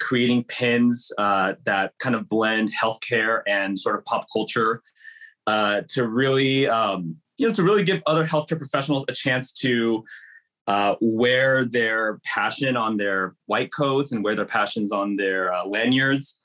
creating 0.00 0.44
pins 0.44 1.12
that 1.16 1.92
kind 1.98 2.14
of 2.16 2.28
blend 2.28 2.72
healthcare 2.72 3.42
and 3.46 3.78
sort 3.78 3.96
of 3.96 4.04
pop 4.04 4.26
culture 4.32 4.82
uh, 5.46 5.82
to 5.88 6.08
really 6.08 6.68
um, 6.68 7.16
you 7.38 7.46
know 7.46 7.54
to 7.54 7.62
really 7.62 7.84
give 7.84 8.02
other 8.06 8.26
healthcare 8.26 8.58
professionals 8.58 9.04
a 9.08 9.12
chance 9.12 9.52
to 9.52 10.04
uh, 10.66 10.96
wear 11.00 11.64
their 11.64 12.18
passion 12.24 12.76
on 12.76 12.96
their 12.96 13.34
white 13.46 13.72
coats 13.72 14.12
and 14.12 14.24
wear 14.24 14.34
their 14.34 14.46
passions 14.46 14.90
on 14.90 15.16
their 15.16 15.52
uh, 15.52 15.64
lanyards. 15.64 16.38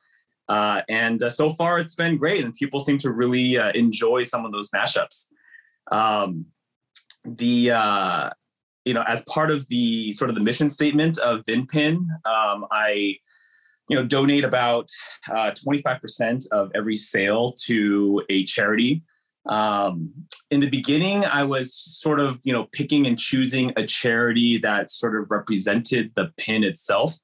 Uh, 0.48 0.82
and 0.90 1.24
uh, 1.24 1.30
so 1.30 1.50
far, 1.50 1.80
it's 1.80 1.96
been 1.96 2.18
great, 2.18 2.44
and 2.44 2.54
people 2.54 2.80
seem 2.80 2.98
to 2.98 3.12
really 3.12 3.58
uh, 3.58 3.72
enjoy 3.74 4.24
some 4.24 4.46
of 4.46 4.52
those 4.52 4.70
mashups. 4.72 5.28
Um, 5.92 6.46
the 7.24 7.72
uh, 7.72 8.30
you 8.86 8.94
know, 8.94 9.04
as 9.08 9.24
part 9.26 9.50
of 9.52 9.68
the 9.68 10.12
sort 10.14 10.30
of 10.30 10.36
the 10.36 10.42
mission 10.42 10.70
statement 10.70 11.18
of 11.20 11.46
VinPin, 11.46 11.98
um, 12.26 12.66
I 12.72 13.16
you 13.88 13.96
know 13.96 14.06
donate 14.06 14.44
about 14.44 14.90
25% 15.30 16.48
of 16.52 16.72
every 16.76 16.96
sale 16.96 17.54
to 17.66 18.24
a 18.30 18.44
charity 18.44 19.04
um, 19.48 20.12
in 20.52 20.60
the 20.60 20.70
beginning 20.70 21.26
i 21.26 21.44
was 21.44 21.74
sort 22.02 22.20
of 22.20 22.40
you 22.44 22.54
know 22.54 22.68
picking 22.72 23.08
and 23.08 23.20
choosing 23.20 23.72
a 23.78 23.86
charity 23.86 24.58
that 24.58 24.90
sort 24.90 25.16
of 25.16 25.30
represented 25.30 26.12
the 26.16 26.32
pin 26.38 26.64
itself. 26.64 27.18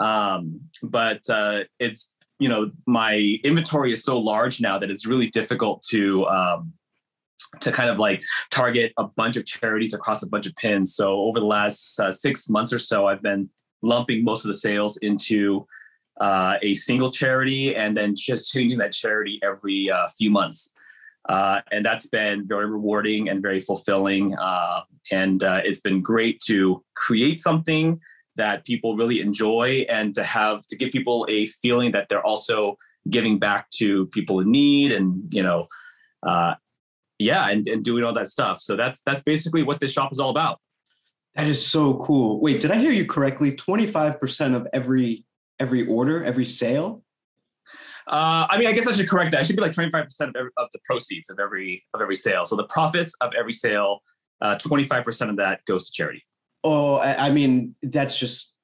Um, 0.00 0.60
but 0.82 1.20
uh, 1.28 1.64
it's 1.78 2.10
you 2.38 2.48
know 2.48 2.70
my 2.86 3.38
inventory 3.44 3.92
is 3.92 4.02
so 4.04 4.18
large 4.18 4.60
now 4.60 4.78
that 4.78 4.90
it's 4.90 5.06
really 5.06 5.28
difficult 5.28 5.82
to 5.90 6.26
um, 6.26 6.72
to 7.60 7.70
kind 7.70 7.90
of 7.90 7.98
like 7.98 8.22
target 8.50 8.92
a 8.98 9.04
bunch 9.04 9.36
of 9.36 9.46
charities 9.46 9.94
across 9.94 10.22
a 10.22 10.28
bunch 10.28 10.46
of 10.46 10.54
pins. 10.56 10.94
So 10.94 11.20
over 11.22 11.38
the 11.38 11.46
last 11.46 11.98
uh, 12.00 12.10
six 12.10 12.48
months 12.48 12.72
or 12.72 12.78
so 12.78 13.06
i've 13.06 13.22
been 13.22 13.48
lumping 13.82 14.24
most 14.24 14.44
of 14.44 14.48
the 14.48 14.58
sales 14.58 14.96
into 14.98 15.66
uh, 16.20 16.54
a 16.62 16.74
single 16.74 17.10
charity 17.10 17.74
and 17.74 17.96
then 17.96 18.14
just 18.16 18.52
changing 18.52 18.78
that 18.78 18.92
charity 18.92 19.38
every 19.42 19.90
uh, 19.90 20.08
few 20.16 20.30
months 20.30 20.72
uh, 21.28 21.60
and 21.72 21.84
that's 21.84 22.06
been 22.06 22.46
very 22.46 22.66
rewarding 22.66 23.28
and 23.28 23.40
very 23.40 23.60
fulfilling. 23.60 24.34
Uh, 24.36 24.82
and 25.10 25.42
uh, 25.42 25.60
it's 25.64 25.80
been 25.80 26.02
great 26.02 26.40
to 26.46 26.82
create 26.94 27.40
something 27.40 28.00
that 28.36 28.64
people 28.64 28.96
really 28.96 29.20
enjoy 29.20 29.86
and 29.88 30.14
to 30.14 30.24
have 30.24 30.66
to 30.66 30.76
give 30.76 30.90
people 30.90 31.26
a 31.30 31.46
feeling 31.46 31.92
that 31.92 32.08
they're 32.08 32.24
also 32.24 32.76
giving 33.08 33.38
back 33.38 33.70
to 33.70 34.06
people 34.06 34.40
in 34.40 34.50
need 34.50 34.92
and, 34.92 35.32
you 35.32 35.42
know, 35.42 35.68
uh, 36.26 36.54
yeah, 37.18 37.48
and, 37.48 37.66
and 37.68 37.84
doing 37.84 38.02
all 38.02 38.12
that 38.12 38.28
stuff. 38.28 38.60
So 38.60 38.76
that's 38.76 39.00
that's 39.02 39.22
basically 39.22 39.62
what 39.62 39.78
this 39.78 39.92
shop 39.92 40.10
is 40.10 40.18
all 40.18 40.30
about. 40.30 40.58
That 41.36 41.46
is 41.46 41.64
so 41.64 41.94
cool. 41.94 42.40
Wait, 42.40 42.60
did 42.60 42.70
I 42.70 42.78
hear 42.78 42.92
you 42.92 43.06
correctly? 43.06 43.52
25% 43.52 44.54
of 44.54 44.66
every 44.72 45.24
every 45.60 45.86
order, 45.86 46.24
every 46.24 46.44
sale 46.44 47.03
uh, 48.08 48.46
I 48.50 48.58
mean, 48.58 48.68
I 48.68 48.72
guess 48.72 48.86
I 48.86 48.92
should 48.92 49.08
correct 49.08 49.32
that. 49.32 49.42
It 49.42 49.46
should 49.46 49.56
be 49.56 49.62
like 49.62 49.72
25% 49.72 50.06
of, 50.20 50.36
every, 50.36 50.50
of 50.56 50.68
the 50.72 50.78
proceeds 50.84 51.30
of 51.30 51.38
every 51.38 51.84
of 51.94 52.00
every 52.00 52.16
sale. 52.16 52.44
So 52.44 52.56
the 52.56 52.64
profits 52.64 53.14
of 53.20 53.32
every 53.34 53.52
sale, 53.52 54.02
uh, 54.40 54.56
25% 54.56 55.30
of 55.30 55.36
that 55.36 55.64
goes 55.66 55.86
to 55.86 55.92
charity. 55.92 56.24
Oh, 56.62 56.98
I 56.98 57.30
mean, 57.30 57.74
that's 57.82 58.18
just 58.18 58.54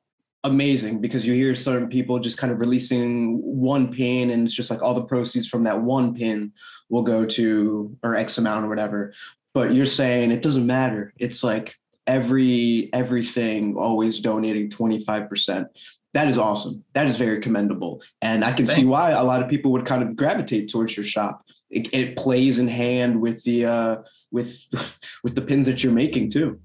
amazing 0.45 1.01
because 1.01 1.27
you 1.27 1.35
hear 1.35 1.55
certain 1.55 1.89
people 1.89 2.19
just 2.19 2.39
kind 2.39 2.51
of 2.53 2.61
releasing 2.61 3.39
one 3.43 3.93
pin 3.93 4.31
and 4.31 4.47
it's 4.47 4.55
just 4.55 4.71
like 4.71 4.81
all 4.81 4.95
the 4.95 5.05
proceeds 5.05 5.47
from 5.47 5.65
that 5.65 5.83
one 5.83 6.15
pin 6.15 6.53
will 6.89 7.03
go 7.03 7.27
to 7.27 7.95
or 8.03 8.17
X 8.17 8.39
amount 8.39 8.65
or 8.65 8.69
whatever. 8.69 9.13
But 9.53 9.75
you're 9.75 9.87
saying 9.87 10.31
it 10.31 10.43
doesn't 10.43 10.67
matter. 10.67 11.13
It's 11.19 11.43
like 11.43 11.77
every 12.07 12.89
everything 12.93 13.77
always 13.77 14.21
donating 14.21 14.71
25% 14.71 15.67
that 16.13 16.29
is 16.29 16.39
awesome. 16.39 16.85
That 16.95 17.07
is 17.07 17.17
very 17.17 17.41
commendable. 17.41 18.03
And 18.21 18.45
I 18.45 18.53
can 18.53 18.67
Thanks. 18.67 18.81
see 18.81 18.87
why 18.87 19.11
a 19.11 19.23
lot 19.23 19.43
of 19.43 19.49
people 19.49 19.73
would 19.73 19.87
kind 19.87 20.03
of 20.03 20.17
gravitate 20.17 20.71
towards 20.71 20.97
your 20.97 21.05
shop. 21.07 21.45
It, 21.71 21.89
it 21.95 22.17
plays 22.17 22.59
in 22.59 22.69
hand 22.69 23.21
with 23.21 23.45
the 23.45 23.67
uh, 23.67 23.97
with 24.31 24.67
with 25.23 25.35
the 25.35 25.43
pins 25.43 25.67
that 25.67 25.85
you're 25.85 25.93
making 25.93 26.31
too. 26.31 26.61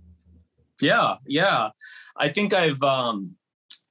Yeah, 0.82 1.16
yeah. 1.28 1.70
I 2.18 2.30
think 2.30 2.54
I've 2.54 2.82
um 2.82 3.36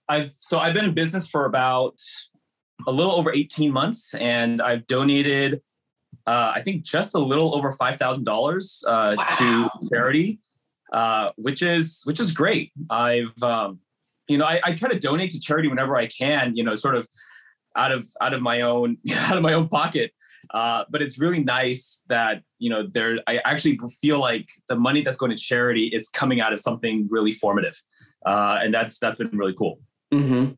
I've 0.08 0.32
so 0.38 0.58
I've 0.58 0.74
been 0.74 0.86
in 0.86 0.94
business 0.94 1.28
for 1.28 1.44
about 1.46 2.00
a 2.86 2.92
little 2.92 3.12
over 3.12 3.32
18 3.32 3.72
months 3.72 4.14
and 4.14 4.60
I've 4.60 4.86
donated 4.86 5.62
uh, 6.26 6.52
I 6.54 6.62
think 6.62 6.84
just 6.84 7.14
a 7.14 7.18
little 7.18 7.54
over 7.54 7.72
five 7.72 7.98
thousand 7.98 8.26
uh, 8.26 8.32
dollars 8.32 8.82
wow. 8.86 9.14
to 9.38 9.70
charity, 9.90 10.38
uh, 10.92 11.30
which 11.36 11.62
is 11.62 12.00
which 12.04 12.18
is 12.18 12.32
great. 12.32 12.72
I've 12.88 13.42
um, 13.42 13.80
you 14.28 14.38
know, 14.38 14.44
I, 14.44 14.60
I 14.64 14.74
try 14.74 14.90
to 14.90 14.98
donate 14.98 15.30
to 15.32 15.40
charity 15.40 15.68
whenever 15.68 15.96
I 15.96 16.06
can, 16.06 16.56
you 16.56 16.64
know, 16.64 16.74
sort 16.74 16.96
of 16.96 17.08
out 17.76 17.92
of 17.92 18.08
out 18.20 18.34
of 18.34 18.42
my 18.42 18.62
own 18.62 18.98
out 19.12 19.36
of 19.36 19.42
my 19.42 19.52
own 19.52 19.68
pocket. 19.68 20.12
Uh, 20.52 20.84
but 20.90 21.00
it's 21.00 21.18
really 21.18 21.42
nice 21.42 22.02
that 22.08 22.42
you 22.58 22.70
know 22.70 22.86
there. 22.86 23.18
I 23.26 23.38
actually 23.38 23.78
feel 24.00 24.20
like 24.20 24.48
the 24.68 24.76
money 24.76 25.02
that's 25.02 25.16
going 25.16 25.30
to 25.30 25.36
charity 25.36 25.86
is 25.86 26.08
coming 26.08 26.40
out 26.40 26.52
of 26.52 26.60
something 26.60 27.08
really 27.10 27.32
formative, 27.32 27.80
uh, 28.26 28.58
and 28.62 28.72
that's 28.72 28.98
that's 28.98 29.16
been 29.16 29.30
really 29.32 29.54
cool. 29.54 29.80
Mm-hmm. 30.12 30.52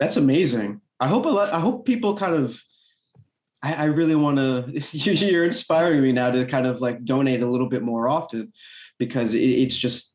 That's 0.00 0.16
amazing. 0.16 0.80
I 0.98 1.08
hope 1.08 1.26
a 1.26 1.28
lot. 1.28 1.52
I 1.52 1.60
hope 1.60 1.84
people 1.84 2.16
kind 2.16 2.34
of. 2.34 2.62
I, 3.62 3.74
I 3.74 3.84
really 3.84 4.16
want 4.16 4.38
to. 4.38 4.82
You're 4.96 5.44
inspiring 5.44 6.02
me 6.02 6.12
now 6.12 6.30
to 6.30 6.46
kind 6.46 6.66
of 6.66 6.80
like 6.80 7.04
donate 7.04 7.42
a 7.42 7.46
little 7.46 7.68
bit 7.68 7.82
more 7.82 8.08
often, 8.08 8.52
because 8.98 9.34
it, 9.34 9.42
it's 9.42 9.76
just 9.76 10.11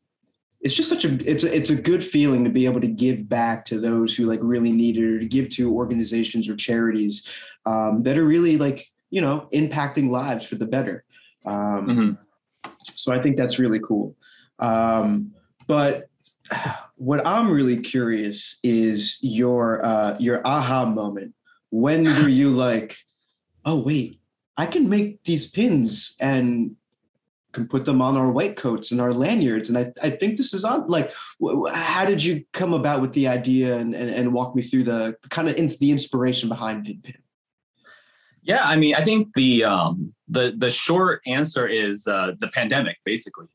it's 0.60 0.74
just 0.74 0.88
such 0.88 1.04
a 1.04 1.30
it's 1.30 1.44
a, 1.44 1.54
it's 1.54 1.70
a 1.70 1.74
good 1.74 2.02
feeling 2.02 2.44
to 2.44 2.50
be 2.50 2.64
able 2.64 2.80
to 2.80 2.88
give 2.88 3.28
back 3.28 3.64
to 3.66 3.80
those 3.80 4.14
who 4.14 4.26
like 4.26 4.40
really 4.42 4.72
need 4.72 4.96
it 4.96 5.04
or 5.04 5.18
to 5.20 5.26
give 5.26 5.48
to 5.50 5.74
organizations 5.74 6.48
or 6.48 6.56
charities 6.56 7.26
um, 7.66 8.02
that 8.02 8.18
are 8.18 8.24
really 8.24 8.56
like 8.56 8.90
you 9.10 9.20
know 9.20 9.48
impacting 9.52 10.10
lives 10.10 10.44
for 10.46 10.56
the 10.56 10.66
better. 10.66 11.04
Um, 11.44 11.86
mm-hmm. 11.86 12.70
so 12.82 13.12
i 13.12 13.22
think 13.22 13.36
that's 13.36 13.58
really 13.58 13.80
cool. 13.80 14.16
Um, 14.58 15.32
but 15.66 16.08
what 16.96 17.24
i'm 17.26 17.50
really 17.50 17.78
curious 17.78 18.58
is 18.64 19.18
your 19.20 19.84
uh, 19.84 20.16
your 20.18 20.44
aha 20.46 20.84
moment. 20.84 21.34
When 21.70 22.04
were 22.04 22.28
you 22.28 22.50
like 22.66 22.96
oh 23.64 23.80
wait 23.80 24.20
i 24.56 24.66
can 24.66 24.88
make 24.88 25.22
these 25.24 25.46
pins 25.46 26.16
and 26.20 26.74
can 27.52 27.66
put 27.66 27.84
them 27.84 28.02
on 28.02 28.16
our 28.16 28.30
white 28.30 28.56
coats 28.56 28.90
and 28.90 29.00
our 29.00 29.12
lanyards. 29.12 29.68
And 29.68 29.78
I, 29.78 29.92
I 30.02 30.10
think 30.10 30.36
this 30.36 30.52
is 30.52 30.64
on 30.64 30.86
like, 30.88 31.12
how 31.72 32.04
did 32.04 32.22
you 32.22 32.44
come 32.52 32.74
about 32.74 33.00
with 33.00 33.12
the 33.14 33.28
idea 33.28 33.76
and, 33.76 33.94
and, 33.94 34.10
and 34.10 34.32
walk 34.32 34.54
me 34.54 34.62
through 34.62 34.84
the 34.84 35.16
kind 35.30 35.48
of 35.48 35.56
the 35.56 35.90
inspiration 35.90 36.48
behind 36.48 36.84
VinPin? 36.84 37.16
Yeah, 38.42 38.62
I 38.64 38.76
mean, 38.76 38.94
I 38.94 39.04
think 39.04 39.34
the 39.34 39.64
um, 39.64 40.14
the 40.26 40.54
the 40.56 40.70
short 40.70 41.20
answer 41.26 41.66
is 41.66 42.06
uh, 42.06 42.32
the 42.38 42.48
pandemic, 42.48 42.96
basically. 43.04 43.48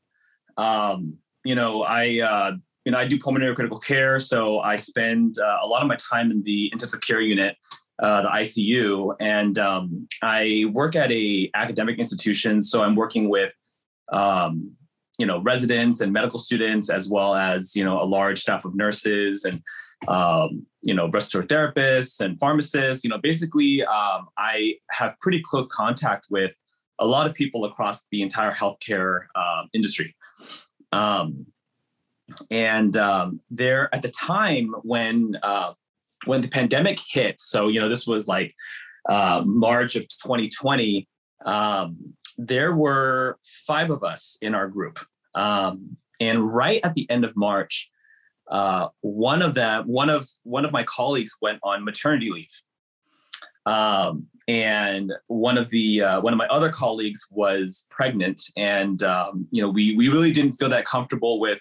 Um, 0.56 1.14
you 1.42 1.56
know, 1.56 1.82
I 1.82 2.20
uh, 2.20 2.52
you 2.84 2.92
know 2.92 2.98
I 2.98 3.04
do 3.04 3.18
pulmonary 3.18 3.56
critical 3.56 3.80
care, 3.80 4.20
so 4.20 4.60
I 4.60 4.76
spend 4.76 5.38
uh, 5.40 5.58
a 5.62 5.66
lot 5.66 5.82
of 5.82 5.88
my 5.88 5.96
time 5.96 6.30
in 6.30 6.44
the 6.44 6.70
intensive 6.72 7.00
care 7.00 7.20
unit, 7.20 7.56
uh, 8.00 8.22
the 8.22 8.28
ICU, 8.28 9.16
and 9.18 9.58
um, 9.58 10.06
I 10.22 10.66
work 10.72 10.94
at 10.94 11.10
a 11.10 11.50
academic 11.54 11.98
institution, 11.98 12.62
so 12.62 12.82
I'm 12.82 12.94
working 12.94 13.28
with 13.28 13.52
um, 14.12 14.72
you 15.18 15.26
know 15.26 15.40
residents 15.40 16.00
and 16.00 16.12
medical 16.12 16.38
students 16.38 16.90
as 16.90 17.08
well 17.08 17.34
as 17.34 17.74
you 17.76 17.84
know 17.84 18.00
a 18.00 18.04
large 18.04 18.40
staff 18.40 18.64
of 18.64 18.74
nurses 18.74 19.44
and 19.44 19.62
um, 20.08 20.66
you 20.82 20.94
know 20.94 21.08
respiratory 21.08 21.46
therapists 21.46 22.20
and 22.20 22.38
pharmacists. 22.38 23.04
You 23.04 23.10
know 23.10 23.18
basically 23.18 23.84
um, 23.84 24.28
i 24.36 24.74
have 24.90 25.14
pretty 25.20 25.40
close 25.40 25.68
contact 25.68 26.26
with 26.30 26.54
a 26.98 27.06
lot 27.06 27.26
of 27.26 27.34
people 27.34 27.64
across 27.64 28.04
the 28.10 28.22
entire 28.22 28.52
healthcare 28.52 29.26
uh, 29.34 29.62
industry. 29.72 30.14
Um, 30.92 31.46
and 32.50 32.96
um, 32.96 33.40
there 33.50 33.94
at 33.94 34.02
the 34.02 34.10
time 34.10 34.74
when 34.82 35.36
uh, 35.42 35.72
when 36.24 36.40
the 36.40 36.48
pandemic 36.48 36.98
hit 37.10 37.40
so 37.40 37.68
you 37.68 37.80
know 37.80 37.88
this 37.88 38.06
was 38.06 38.26
like 38.26 38.54
uh, 39.08 39.42
march 39.44 39.96
of 39.96 40.02
2020 40.08 41.06
um, 41.44 42.14
there 42.36 42.74
were 42.74 43.38
five 43.66 43.90
of 43.90 44.02
us 44.02 44.36
in 44.42 44.54
our 44.54 44.68
group. 44.68 45.00
Um, 45.34 45.96
and 46.20 46.54
right 46.54 46.80
at 46.84 46.94
the 46.94 47.08
end 47.10 47.24
of 47.24 47.36
March, 47.36 47.90
uh, 48.50 48.88
one 49.00 49.42
of 49.42 49.54
them, 49.54 49.86
one 49.86 50.10
of 50.10 50.28
one 50.42 50.64
of 50.64 50.72
my 50.72 50.84
colleagues 50.84 51.32
went 51.40 51.58
on 51.62 51.84
maternity 51.84 52.30
leave. 52.30 52.62
Um, 53.66 54.26
and 54.46 55.12
one 55.28 55.56
of 55.56 55.70
the 55.70 56.02
uh, 56.02 56.20
one 56.20 56.34
of 56.34 56.36
my 56.36 56.46
other 56.48 56.70
colleagues 56.70 57.26
was 57.30 57.86
pregnant, 57.90 58.40
and 58.56 59.02
um, 59.02 59.46
you 59.50 59.62
know 59.62 59.70
we 59.70 59.96
we 59.96 60.08
really 60.08 60.32
didn't 60.32 60.52
feel 60.52 60.68
that 60.68 60.84
comfortable 60.84 61.40
with 61.40 61.60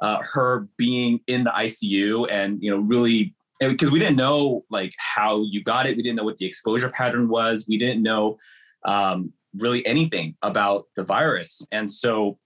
uh, 0.00 0.18
her 0.32 0.68
being 0.76 1.20
in 1.26 1.44
the 1.44 1.50
ICU, 1.50 2.30
and 2.30 2.62
you 2.62 2.70
know 2.70 2.78
really 2.78 3.34
because 3.58 3.90
we 3.90 3.98
didn't 3.98 4.16
know 4.16 4.64
like 4.70 4.92
how 4.96 5.42
you 5.42 5.62
got 5.62 5.86
it, 5.86 5.96
we 5.96 6.02
didn't 6.02 6.16
know 6.16 6.24
what 6.24 6.38
the 6.38 6.46
exposure 6.46 6.88
pattern 6.88 7.28
was, 7.28 7.66
we 7.68 7.76
didn't 7.76 8.02
know 8.02 8.38
um, 8.84 9.32
really 9.56 9.84
anything 9.86 10.36
about 10.42 10.86
the 10.96 11.04
virus. 11.04 11.62
And 11.72 11.90
so, 11.90 12.38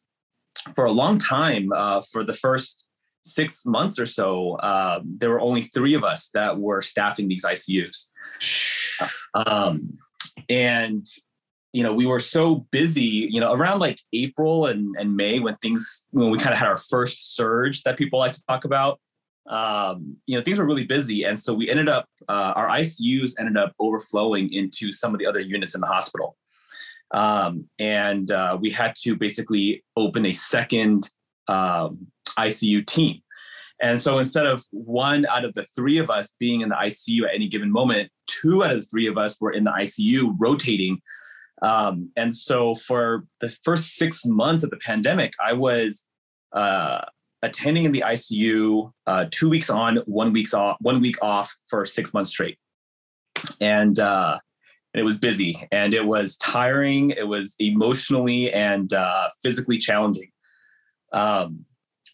for 0.75 0.85
a 0.85 0.93
long 0.93 1.19
time, 1.19 1.73
uh, 1.73 2.01
for 2.11 2.25
the 2.25 2.33
first 2.33 2.87
six 3.25 3.67
months 3.67 3.99
or 3.99 4.07
so, 4.07 4.55
uh, 4.57 5.01
there 5.05 5.31
were 5.31 5.41
only 5.41 5.63
three 5.63 5.95
of 5.95 6.05
us 6.05 6.31
that 6.35 6.59
were 6.59 6.83
staffing 6.83 7.29
these 7.29 7.45
ICUs. 7.45 8.09
Um, 9.37 9.99
and 10.49 11.05
you 11.75 11.83
know, 11.83 11.93
we 11.93 12.07
were 12.07 12.21
so 12.21 12.67
busy, 12.71 13.29
you 13.29 13.41
know, 13.41 13.53
around 13.53 13.81
like 13.81 13.99
April 14.13 14.67
and, 14.67 14.95
and 14.97 15.17
May 15.17 15.41
when 15.41 15.57
things, 15.57 16.05
when 16.13 16.31
we 16.31 16.39
kind 16.39 16.53
of 16.53 16.59
had 16.61 16.69
our 16.69 16.79
first 16.79 17.35
surge 17.35 17.83
that 17.83 17.99
people 17.99 18.21
like 18.21 18.31
to 18.31 18.45
talk 18.47 18.65
about, 18.65 19.01
um, 19.51 20.17
you 20.27 20.39
know, 20.39 20.45
things 20.45 20.57
were 20.57 20.65
really 20.65 20.85
busy. 20.85 21.25
And 21.25 21.37
so 21.37 21.53
we 21.53 21.69
ended 21.69 21.89
up, 21.89 22.09
uh, 22.29 22.53
our 22.55 22.69
ICUs 22.69 23.33
ended 23.41 23.57
up 23.57 23.73
overflowing 23.81 24.53
into 24.53 24.93
some 24.93 25.15
of 25.15 25.19
the 25.19 25.27
other 25.27 25.41
units 25.41 25.75
in 25.75 25.81
the 25.81 25.89
hospital. 25.89 26.37
Um, 27.13 27.67
and 27.79 28.31
uh, 28.31 28.59
we 28.61 28.71
had 28.71 28.95
to 29.03 29.17
basically 29.17 29.85
open 29.97 30.27
a 30.27 30.33
second 30.33 31.11
um, 31.49 32.07
ICU 32.39 32.87
team. 32.87 33.21
And 33.83 34.01
so 34.01 34.19
instead 34.19 34.47
of 34.47 34.65
one 34.71 35.27
out 35.27 35.45
of 35.45 35.55
the 35.55 35.65
three 35.65 35.99
of 35.99 36.11
us 36.11 36.33
being 36.39 36.63
in 36.63 36.71
the 36.71 36.77
ICU 36.77 37.25
at 37.25 37.35
any 37.35 37.49
given 37.49 37.71
moment, 37.71 38.11
two 38.27 38.65
out 38.65 38.71
of 38.71 38.81
the 38.81 38.87
three 38.87 39.07
of 39.07 39.19
us 39.19 39.41
were 39.41 39.51
in 39.53 39.65
the 39.65 39.73
ICU 39.73 40.35
rotating 40.39 41.01
um, 41.65 42.11
and 42.17 42.35
so 42.35 42.75
for 42.75 43.25
the 43.41 43.49
first 43.49 43.95
six 43.95 44.27
months 44.27 44.65
of 44.65 44.71
the 44.71 44.77
pandemic, 44.77 45.33
I 45.43 45.55
was 45.55 46.05
uh, 46.53 47.03
attending 47.43 47.85
in 47.85 47.93
the 47.93 48.05
ICU 48.07 48.93
uh, 49.07 49.27
two 49.31 49.49
weeks 49.49 49.71
on, 49.71 49.97
one 50.07 50.33
weeks 50.33 50.53
off, 50.53 50.77
one 50.81 51.01
week 51.01 51.17
off 51.23 51.57
for 51.69 51.87
six 51.87 52.13
months 52.13 52.31
straight, 52.31 52.59
and 53.61 53.99
uh, 53.99 54.39
it 54.95 55.03
was 55.03 55.19
busy 55.19 55.67
and 55.73 55.93
it 55.93 56.05
was 56.05 56.37
tiring. 56.37 57.11
It 57.11 57.27
was 57.27 57.57
emotionally 57.59 58.53
and 58.53 58.93
uh, 58.93 59.29
physically 59.43 59.79
challenging, 59.79 60.31
um, 61.13 61.65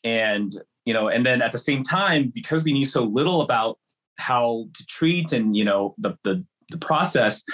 and 0.04 0.52
you 0.84 0.94
know, 0.94 1.08
and 1.08 1.24
then 1.24 1.42
at 1.42 1.52
the 1.52 1.58
same 1.58 1.82
time, 1.82 2.32
because 2.34 2.64
we 2.64 2.72
knew 2.72 2.86
so 2.86 3.04
little 3.04 3.42
about 3.42 3.78
how 4.16 4.66
to 4.74 4.86
treat 4.86 5.32
and 5.32 5.56
you 5.56 5.64
know 5.64 5.94
the 5.98 6.16
the, 6.24 6.44
the 6.70 6.78
process 6.78 7.44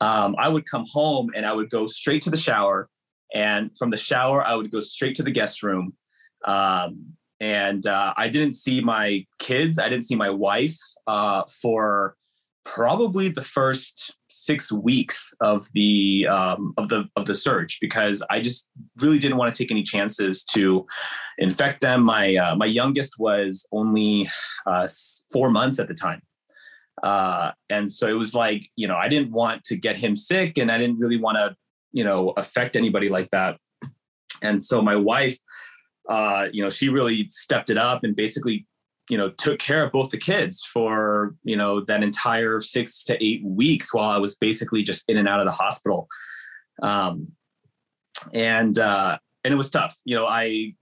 um, 0.00 0.34
I 0.38 0.48
would 0.48 0.68
come 0.68 0.84
home 0.90 1.30
and 1.34 1.46
I 1.46 1.52
would 1.52 1.70
go 1.70 1.86
straight 1.86 2.22
to 2.22 2.30
the 2.30 2.36
shower. 2.36 2.88
And 3.34 3.76
from 3.76 3.90
the 3.90 3.96
shower, 3.96 4.44
I 4.44 4.54
would 4.54 4.70
go 4.70 4.80
straight 4.80 5.16
to 5.16 5.22
the 5.22 5.30
guest 5.30 5.62
room. 5.62 5.94
Um, 6.46 7.14
and 7.40 7.86
uh, 7.86 8.14
I 8.16 8.28
didn't 8.28 8.54
see 8.54 8.80
my 8.80 9.26
kids, 9.38 9.78
I 9.78 9.88
didn't 9.88 10.04
see 10.04 10.14
my 10.14 10.30
wife 10.30 10.78
uh, 11.06 11.44
for 11.62 12.16
probably 12.64 13.28
the 13.28 13.42
first 13.42 14.14
six 14.44 14.70
weeks 14.70 15.32
of 15.40 15.68
the 15.74 16.26
um, 16.28 16.74
of 16.76 16.88
the 16.88 17.04
of 17.16 17.26
the 17.26 17.34
surge 17.34 17.78
because 17.80 18.22
I 18.30 18.40
just 18.40 18.68
really 19.00 19.18
didn't 19.18 19.38
want 19.38 19.54
to 19.54 19.58
take 19.62 19.70
any 19.70 19.82
chances 19.82 20.44
to 20.54 20.86
infect 21.38 21.80
them. 21.80 22.02
My 22.02 22.36
uh, 22.36 22.54
my 22.56 22.66
youngest 22.66 23.18
was 23.18 23.66
only 23.72 24.28
uh, 24.66 24.88
four 25.32 25.50
months 25.50 25.78
at 25.78 25.88
the 25.88 25.94
time, 25.94 26.22
uh, 27.02 27.52
and 27.70 27.90
so 27.90 28.08
it 28.08 28.12
was 28.12 28.34
like, 28.34 28.70
you 28.76 28.86
know, 28.88 28.96
I 28.96 29.08
didn't 29.08 29.32
want 29.32 29.64
to 29.64 29.76
get 29.76 29.96
him 29.96 30.14
sick 30.14 30.58
and 30.58 30.70
I 30.70 30.78
didn't 30.78 30.98
really 30.98 31.18
want 31.18 31.36
to, 31.38 31.56
you 31.92 32.04
know, 32.04 32.32
affect 32.36 32.76
anybody 32.76 33.08
like 33.08 33.28
that. 33.30 33.58
And 34.42 34.62
so 34.62 34.80
my 34.80 34.96
wife, 34.96 35.38
uh, 36.08 36.46
you 36.52 36.62
know, 36.62 36.70
she 36.70 36.88
really 36.88 37.28
stepped 37.28 37.70
it 37.70 37.78
up 37.78 38.04
and 38.04 38.14
basically, 38.14 38.66
you 39.08 39.18
know, 39.18 39.30
took 39.30 39.58
care 39.58 39.84
of 39.84 39.92
both 39.92 40.10
the 40.10 40.18
kids 40.18 40.64
for, 40.64 41.34
you 41.44 41.56
know, 41.56 41.80
that 41.84 42.02
entire 42.02 42.60
six 42.60 43.04
to 43.04 43.24
eight 43.24 43.44
weeks 43.44 43.92
while 43.92 44.10
I 44.10 44.18
was 44.18 44.36
basically 44.36 44.82
just 44.82 45.04
in 45.08 45.16
and 45.16 45.28
out 45.28 45.40
of 45.40 45.46
the 45.46 45.52
hospital. 45.52 46.08
Um, 46.82 47.32
and, 48.32 48.78
uh, 48.78 49.18
and 49.44 49.52
it 49.52 49.56
was 49.56 49.70
tough. 49.70 49.98
You 50.04 50.16
know, 50.16 50.26
I 50.26 50.74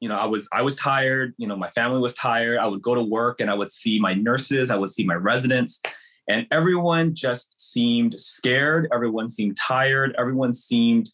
you 0.00 0.08
know, 0.08 0.16
I 0.16 0.26
was 0.26 0.46
I 0.52 0.60
was 0.60 0.76
tired, 0.76 1.32
you 1.38 1.48
know, 1.48 1.56
my 1.56 1.68
family 1.68 1.98
was 1.98 2.12
tired. 2.12 2.58
I 2.58 2.66
would 2.66 2.82
go 2.82 2.94
to 2.94 3.02
work 3.02 3.40
and 3.40 3.50
I 3.50 3.54
would 3.54 3.72
see 3.72 3.98
my 3.98 4.12
nurses, 4.12 4.70
I 4.70 4.76
would 4.76 4.90
see 4.90 5.04
my 5.04 5.14
residents, 5.14 5.80
and 6.28 6.46
everyone 6.50 7.14
just 7.14 7.58
seemed 7.58 8.18
scared, 8.20 8.86
everyone 8.92 9.28
seemed 9.28 9.56
tired, 9.56 10.14
everyone 10.18 10.52
seemed 10.52 11.08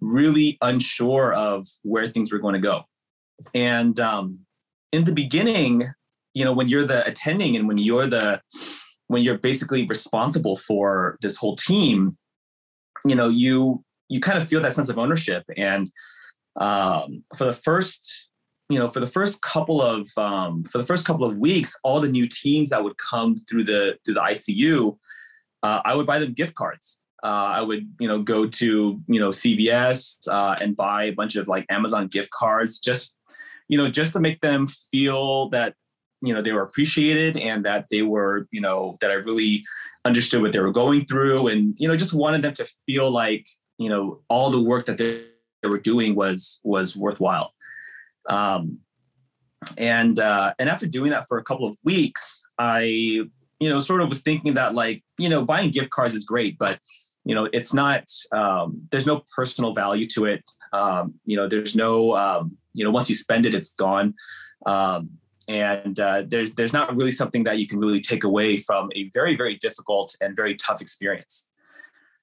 really 0.00 0.58
unsure 0.60 1.32
of 1.32 1.66
where 1.82 2.08
things 2.10 2.32
were 2.32 2.38
going 2.38 2.52
to 2.52 2.60
go. 2.60 2.82
And 3.54 3.98
um, 3.98 4.40
in 4.92 5.04
the 5.04 5.12
beginning, 5.12 5.92
you 6.34 6.44
know, 6.44 6.52
when 6.52 6.68
you're 6.68 6.84
the 6.84 7.06
attending 7.06 7.56
and 7.56 7.66
when 7.66 7.78
you're 7.78 8.06
the 8.06 8.40
when 9.06 9.22
you're 9.22 9.38
basically 9.38 9.86
responsible 9.86 10.56
for 10.56 11.18
this 11.22 11.36
whole 11.36 11.56
team, 11.56 12.16
you 13.04 13.14
know, 13.14 13.28
you 13.28 13.82
you 14.08 14.20
kind 14.20 14.36
of 14.36 14.46
feel 14.46 14.60
that 14.60 14.74
sense 14.74 14.88
of 14.88 14.98
ownership 14.98 15.44
and 15.56 15.90
um, 16.60 17.24
for 17.36 17.44
the 17.44 17.52
first 17.52 18.28
you 18.70 18.78
know, 18.78 18.88
for 18.88 19.00
the 19.00 19.06
first 19.06 19.42
couple 19.42 19.82
of 19.82 20.08
um, 20.16 20.64
for 20.64 20.78
the 20.78 20.86
first 20.86 21.04
couple 21.04 21.26
of 21.26 21.38
weeks, 21.38 21.78
all 21.84 22.00
the 22.00 22.08
new 22.08 22.26
teams 22.26 22.70
that 22.70 22.82
would 22.82 22.96
come 22.96 23.36
through 23.36 23.64
the 23.64 23.98
through 24.04 24.14
the 24.14 24.20
ICU, 24.20 24.96
uh, 25.62 25.80
I 25.84 25.94
would 25.94 26.06
buy 26.06 26.18
them 26.18 26.32
gift 26.32 26.54
cards. 26.54 26.98
Uh, 27.22 27.52
I 27.56 27.62
would, 27.62 27.88
you 28.00 28.08
know, 28.08 28.22
go 28.22 28.46
to 28.46 29.00
you 29.06 29.20
know 29.20 29.28
CVS 29.28 30.26
uh, 30.28 30.56
and 30.60 30.76
buy 30.76 31.04
a 31.04 31.12
bunch 31.12 31.36
of 31.36 31.46
like 31.46 31.66
Amazon 31.68 32.06
gift 32.08 32.30
cards, 32.30 32.78
just 32.78 33.18
you 33.68 33.76
know, 33.76 33.88
just 33.88 34.12
to 34.14 34.20
make 34.20 34.40
them 34.40 34.66
feel 34.66 35.50
that 35.50 35.74
you 36.24 36.32
know 36.32 36.42
they 36.42 36.52
were 36.52 36.62
appreciated 36.62 37.36
and 37.36 37.64
that 37.64 37.86
they 37.90 38.02
were, 38.02 38.48
you 38.50 38.60
know, 38.60 38.96
that 39.00 39.10
I 39.10 39.14
really 39.14 39.64
understood 40.04 40.42
what 40.42 40.52
they 40.52 40.60
were 40.60 40.72
going 40.72 41.06
through, 41.06 41.48
and 41.48 41.74
you 41.78 41.86
know, 41.86 41.96
just 41.96 42.14
wanted 42.14 42.42
them 42.42 42.54
to 42.54 42.66
feel 42.86 43.10
like 43.10 43.46
you 43.78 43.88
know 43.88 44.20
all 44.28 44.50
the 44.50 44.60
work 44.60 44.86
that 44.86 44.98
they, 44.98 45.24
were 45.62 45.78
doing 45.78 46.14
was 46.14 46.60
was 46.62 46.94
worthwhile. 46.94 47.54
Um, 48.28 48.80
and 49.78 50.18
uh, 50.18 50.52
and 50.58 50.68
after 50.68 50.86
doing 50.86 51.10
that 51.10 51.26
for 51.26 51.38
a 51.38 51.42
couple 51.42 51.66
of 51.66 51.76
weeks, 51.84 52.42
I 52.58 52.82
you 52.82 53.68
know 53.68 53.80
sort 53.80 54.02
of 54.02 54.08
was 54.08 54.20
thinking 54.20 54.54
that 54.54 54.74
like 54.74 55.02
you 55.18 55.28
know 55.28 55.44
buying 55.44 55.70
gift 55.70 55.90
cards 55.90 56.14
is 56.14 56.24
great, 56.24 56.58
but 56.58 56.78
you 57.24 57.34
know 57.34 57.48
it's 57.52 57.72
not 57.72 58.04
um, 58.32 58.82
there's 58.90 59.06
no 59.06 59.22
personal 59.34 59.72
value 59.72 60.06
to 60.08 60.26
it. 60.26 60.44
Um, 60.74 61.14
you 61.24 61.36
know 61.36 61.48
there's 61.48 61.74
no 61.74 62.14
um, 62.14 62.58
you 62.74 62.84
know 62.84 62.90
once 62.90 63.08
you 63.08 63.14
spend 63.14 63.46
it, 63.46 63.54
it's 63.54 63.72
gone. 63.72 64.14
Um, 64.66 65.10
and 65.48 65.98
uh, 66.00 66.22
there's 66.26 66.54
there's 66.54 66.72
not 66.72 66.94
really 66.96 67.12
something 67.12 67.44
that 67.44 67.58
you 67.58 67.66
can 67.66 67.78
really 67.78 68.00
take 68.00 68.24
away 68.24 68.56
from 68.56 68.90
a 68.94 69.10
very 69.10 69.36
very 69.36 69.56
difficult 69.56 70.14
and 70.20 70.36
very 70.36 70.56
tough 70.56 70.80
experience. 70.80 71.50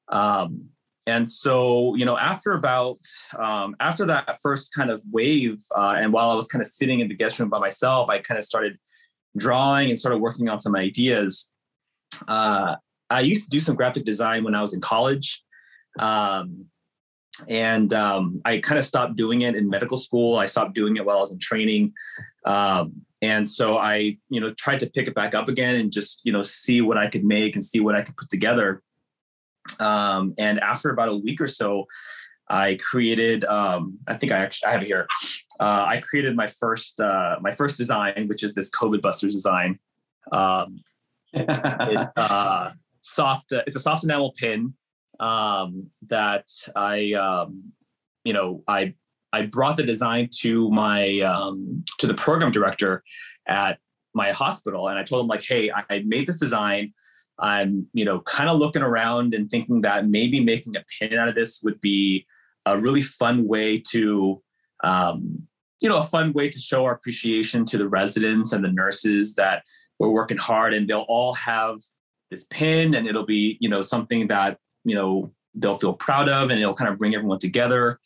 Um, 0.09 0.69
and 1.07 1.27
so 1.27 1.95
you 1.95 2.05
know 2.05 2.17
after 2.17 2.53
about 2.53 2.99
um, 3.37 3.75
after 3.79 4.05
that 4.05 4.37
first 4.41 4.73
kind 4.73 4.89
of 4.89 5.01
wave 5.11 5.61
uh, 5.75 5.95
and 5.97 6.13
while 6.13 6.29
i 6.29 6.33
was 6.33 6.47
kind 6.47 6.61
of 6.61 6.67
sitting 6.67 6.99
in 6.99 7.07
the 7.07 7.15
guest 7.15 7.39
room 7.39 7.49
by 7.49 7.59
myself 7.59 8.09
i 8.09 8.19
kind 8.19 8.37
of 8.37 8.43
started 8.43 8.77
drawing 9.37 9.89
and 9.89 9.97
started 9.97 10.17
working 10.19 10.49
on 10.49 10.59
some 10.59 10.75
ideas 10.75 11.49
uh, 12.27 12.75
i 13.09 13.21
used 13.21 13.43
to 13.45 13.49
do 13.49 13.59
some 13.59 13.75
graphic 13.75 14.03
design 14.03 14.43
when 14.43 14.55
i 14.55 14.61
was 14.61 14.73
in 14.73 14.81
college 14.81 15.43
um, 15.99 16.65
and 17.47 17.93
um, 17.93 18.41
i 18.45 18.57
kind 18.57 18.79
of 18.79 18.85
stopped 18.85 19.15
doing 19.15 19.41
it 19.41 19.55
in 19.55 19.69
medical 19.69 19.97
school 19.97 20.37
i 20.37 20.45
stopped 20.45 20.73
doing 20.73 20.97
it 20.97 21.05
while 21.05 21.17
i 21.17 21.21
was 21.21 21.31
in 21.31 21.39
training 21.39 21.93
um, 22.45 22.93
and 23.21 23.47
so 23.47 23.77
i 23.77 24.17
you 24.29 24.39
know 24.39 24.53
tried 24.55 24.79
to 24.79 24.89
pick 24.89 25.07
it 25.07 25.15
back 25.15 25.35
up 25.35 25.47
again 25.47 25.75
and 25.75 25.91
just 25.91 26.21
you 26.23 26.31
know 26.31 26.41
see 26.41 26.81
what 26.81 26.97
i 26.97 27.07
could 27.07 27.23
make 27.23 27.55
and 27.55 27.63
see 27.63 27.79
what 27.79 27.95
i 27.95 28.01
could 28.01 28.15
put 28.17 28.29
together 28.29 28.81
um, 29.79 30.33
and 30.37 30.59
after 30.59 30.89
about 30.89 31.09
a 31.09 31.15
week 31.15 31.41
or 31.41 31.47
so, 31.47 31.85
I 32.49 32.77
created. 32.81 33.45
Um, 33.45 33.99
I 34.07 34.15
think 34.15 34.31
I 34.31 34.39
actually 34.39 34.67
I 34.67 34.71
have 34.73 34.81
it 34.81 34.87
here. 34.87 35.07
Uh, 35.59 35.85
I 35.87 36.01
created 36.01 36.35
my 36.35 36.47
first 36.47 36.99
uh, 36.99 37.37
my 37.41 37.51
first 37.51 37.77
design, 37.77 38.25
which 38.27 38.43
is 38.43 38.53
this 38.53 38.69
COVID 38.71 39.01
Busters 39.01 39.33
design. 39.33 39.79
Um, 40.31 40.81
it, 41.33 42.09
uh, 42.17 42.71
soft. 43.01 43.51
it's 43.51 43.75
a 43.75 43.79
soft 43.79 44.03
enamel 44.03 44.33
pin 44.37 44.73
um, 45.21 45.89
that 46.07 46.49
I 46.75 47.13
um, 47.13 47.71
you 48.23 48.33
know 48.33 48.63
I 48.67 48.95
I 49.31 49.43
brought 49.43 49.77
the 49.77 49.83
design 49.83 50.29
to 50.41 50.69
my 50.71 51.19
um, 51.19 51.83
to 51.99 52.07
the 52.07 52.13
program 52.13 52.51
director 52.51 53.03
at 53.47 53.79
my 54.13 54.31
hospital, 54.31 54.89
and 54.89 54.99
I 54.99 55.03
told 55.03 55.23
him 55.23 55.27
like, 55.27 55.43
hey, 55.43 55.71
I 55.71 56.03
made 56.05 56.27
this 56.27 56.39
design. 56.39 56.93
I'm, 57.39 57.87
you 57.93 58.05
know, 58.05 58.19
kind 58.21 58.49
of 58.49 58.59
looking 58.59 58.83
around 58.83 59.33
and 59.33 59.49
thinking 59.49 59.81
that 59.81 60.07
maybe 60.07 60.39
making 60.39 60.75
a 60.75 60.85
pin 60.99 61.17
out 61.17 61.27
of 61.27 61.35
this 61.35 61.61
would 61.63 61.81
be 61.81 62.27
a 62.67 62.79
really 62.79 63.01
fun 63.01 63.47
way 63.47 63.81
to, 63.91 64.41
um, 64.83 65.47
you 65.79 65.89
know, 65.89 65.97
a 65.97 66.03
fun 66.03 66.33
way 66.33 66.49
to 66.49 66.59
show 66.59 66.85
our 66.85 66.93
appreciation 66.93 67.65
to 67.65 67.77
the 67.79 67.87
residents 67.87 68.53
and 68.53 68.63
the 68.63 68.71
nurses 68.71 69.33
that 69.35 69.63
we're 69.97 70.09
working 70.09 70.37
hard 70.37 70.73
and 70.73 70.87
they'll 70.87 71.05
all 71.07 71.33
have 71.33 71.79
this 72.29 72.45
pin 72.51 72.93
and 72.93 73.07
it'll 73.07 73.25
be, 73.25 73.57
you 73.59 73.69
know, 73.69 73.81
something 73.81 74.27
that, 74.27 74.59
you 74.83 74.95
know, 74.95 75.31
they'll 75.55 75.77
feel 75.77 75.93
proud 75.93 76.29
of 76.29 76.49
and 76.49 76.59
it'll 76.59 76.73
kind 76.73 76.89
of 76.89 76.97
bring 76.97 77.15
everyone 77.15 77.39
together. 77.39 77.99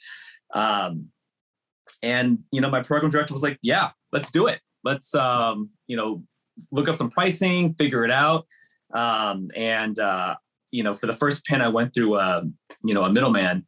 Um, 0.53 1.07
and, 2.01 2.39
you 2.51 2.61
know, 2.61 2.69
my 2.69 2.81
program 2.81 3.11
director 3.11 3.33
was 3.33 3.43
like, 3.43 3.59
yeah, 3.61 3.91
let's 4.11 4.31
do 4.31 4.47
it. 4.47 4.59
Let's, 4.83 5.13
um, 5.15 5.69
you 5.87 5.97
know, 5.97 6.23
look 6.71 6.87
up 6.87 6.95
some 6.95 7.09
pricing, 7.09 7.73
figure 7.75 8.03
it 8.05 8.11
out. 8.11 8.45
Um, 8.93 9.49
and 9.55 9.97
uh, 9.99 10.35
you 10.71 10.83
know, 10.83 10.93
for 10.93 11.07
the 11.07 11.13
first 11.13 11.45
pin, 11.45 11.61
I 11.61 11.67
went 11.67 11.93
through 11.93 12.17
a 12.17 12.39
um, 12.39 12.53
you 12.83 12.93
know 12.93 13.03
a 13.03 13.11
middleman, 13.11 13.65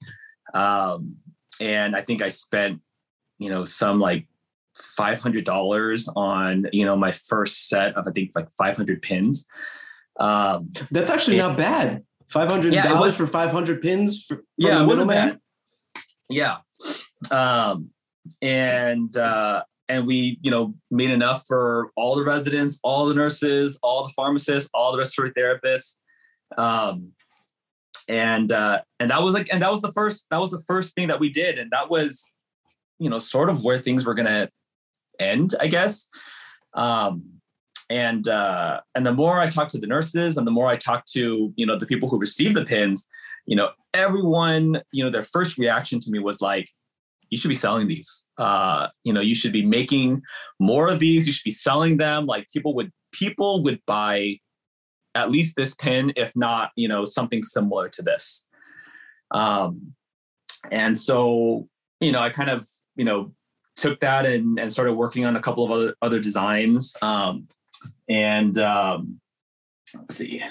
um, 0.54 1.18
and 1.60 1.96
I 1.96 2.02
think 2.02 2.22
I 2.22 2.30
spent 2.30 2.82
you 3.40 3.50
know 3.50 3.66
some 3.66 4.00
like 4.00 4.28
five 4.76 5.20
hundred 5.20 5.46
dollars 5.46 6.08
on 6.16 6.68
you 6.72 6.86
know 6.86 6.96
my 6.96 7.12
first 7.12 7.68
set 7.68 7.96
of 7.96 8.08
I 8.08 8.12
think 8.12 8.32
like 8.36 8.48
five 8.58 8.76
hundred 8.76 9.02
pins. 9.02 9.46
Um, 10.20 10.72
That's 10.92 11.12
actually 11.12 11.40
and, 11.40 11.50
not 11.50 11.58
bad. 11.58 12.04
Five 12.30 12.50
hundred 12.52 12.74
Yeah, 12.74 12.84
dollars 12.84 13.12
was- 13.12 13.18
for 13.18 13.28
five 13.28 13.52
hundred 13.52 13.82
pins. 13.82 14.26
For, 14.26 14.36
from 14.36 14.46
yeah, 14.58 14.86
middleman? 14.86 15.40
Yeah. 16.30 16.58
Um, 17.32 17.92
and 18.42 19.16
uh, 19.16 19.64
and 19.90 20.06
we, 20.06 20.38
you 20.42 20.52
know, 20.52 20.76
made 20.92 21.12
enough 21.12 21.46
for 21.48 21.90
all 21.96 22.16
the 22.16 22.24
residents, 22.24 22.80
all 22.84 23.06
the 23.06 23.14
nurses, 23.14 23.80
all 23.82 24.06
the 24.06 24.12
pharmacists, 24.14 24.70
all 24.74 24.92
the 24.92 24.98
respiratory 24.98 25.32
therapists. 25.34 25.96
Um, 26.58 27.14
and 28.10 28.52
uh, 28.52 28.82
and 29.00 29.12
that 29.12 29.22
was 29.22 29.34
like, 29.34 29.48
and 29.52 29.62
that 29.62 29.72
was 29.72 29.82
the 29.82 29.92
first, 29.94 30.26
that 30.32 30.40
was 30.40 30.52
the 30.52 30.64
first 30.68 30.94
thing 30.96 31.08
that 31.08 31.20
we 31.20 31.30
did, 31.30 31.58
and 31.58 31.72
that 31.72 31.90
was, 31.90 32.32
you 33.00 33.10
know, 33.10 33.20
sort 33.20 33.50
of 33.50 33.64
where 33.64 33.82
things 33.82 34.06
were 34.06 34.14
gonna 34.14 34.50
end, 35.20 35.56
I 35.60 35.68
guess. 35.68 36.10
Um, 36.74 37.37
and 37.90 38.28
uh, 38.28 38.82
and 38.96 39.06
the 39.06 39.14
more 39.14 39.40
I 39.40 39.48
talked 39.48 39.72
to 39.72 39.78
the 39.78 39.88
nurses, 39.88 40.38
and 40.38 40.46
the 40.46 40.52
more 40.52 40.68
I 40.68 40.78
talked 40.78 41.12
to, 41.14 41.54
you 41.56 41.66
know, 41.66 41.78
the 41.78 41.86
people 41.86 42.10
who 42.10 42.20
received 42.20 42.56
the 42.56 42.66
pins, 42.66 43.08
you 43.46 43.56
know, 43.56 43.70
everyone, 43.94 44.82
you 44.92 45.04
know, 45.04 45.10
their 45.10 45.24
first 45.24 45.58
reaction 45.58 46.00
to 46.02 46.12
me 46.12 46.20
was 46.20 46.42
like, 46.42 46.70
you 47.30 47.38
should 47.38 47.50
be 47.50 47.56
selling 47.56 47.88
these. 47.88 48.26
Uh, 48.38 48.88
you 49.04 49.14
know, 49.14 49.22
you 49.22 49.36
should 49.36 49.54
be 49.54 49.66
making 49.66 50.22
more 50.60 50.90
of 50.90 51.00
these. 51.00 51.28
You 51.28 51.34
should 51.34 51.44
be 51.44 51.52
selling 51.52 51.98
them. 51.98 52.26
Like 52.26 52.48
people 52.54 52.74
would 52.76 52.92
people 53.12 53.64
would 53.64 53.80
buy 53.86 54.40
at 55.16 55.32
least 55.32 55.56
this 55.56 55.74
pin, 55.76 56.14
if 56.16 56.32
not, 56.36 56.72
you 56.76 56.88
know, 56.88 57.06
something 57.06 57.42
similar 57.42 57.90
to 57.90 58.02
this. 58.02 58.46
Um, 59.32 59.94
and 60.72 60.98
so, 60.98 61.68
you 62.00 62.12
know, 62.12 62.20
I 62.20 62.30
kind 62.30 62.50
of, 62.50 62.68
you 62.96 63.06
know, 63.06 63.32
took 63.76 64.00
that 64.02 64.26
and, 64.26 64.60
and 64.60 64.72
started 64.72 64.94
working 64.94 65.26
on 65.26 65.36
a 65.36 65.42
couple 65.42 65.66
of 65.66 65.72
other 65.72 65.96
other 66.02 66.20
designs. 66.20 66.96
Um, 67.02 67.48
and 68.10 68.58
um, 68.58 69.20
let's 69.96 70.16
see. 70.16 70.44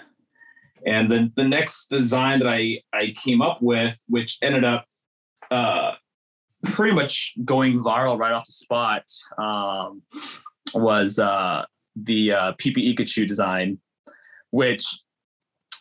And 0.86 1.10
then 1.10 1.32
the 1.36 1.44
next 1.44 1.88
design 1.90 2.38
that 2.40 2.48
I 2.48 2.80
I 2.92 3.12
came 3.16 3.42
up 3.42 3.60
with, 3.60 3.98
which 4.08 4.38
ended 4.42 4.64
up 4.64 4.86
uh, 5.50 5.92
pretty 6.64 6.94
much 6.94 7.34
going 7.44 7.82
viral 7.82 8.18
right 8.18 8.32
off 8.32 8.46
the 8.46 8.52
spot, 8.52 9.04
um, 9.38 10.02
was 10.74 11.18
uh, 11.18 11.64
the 11.96 12.32
uh, 12.32 12.52
PPE 12.54 12.94
Pikachu 12.94 13.26
design, 13.26 13.78
which 14.50 14.84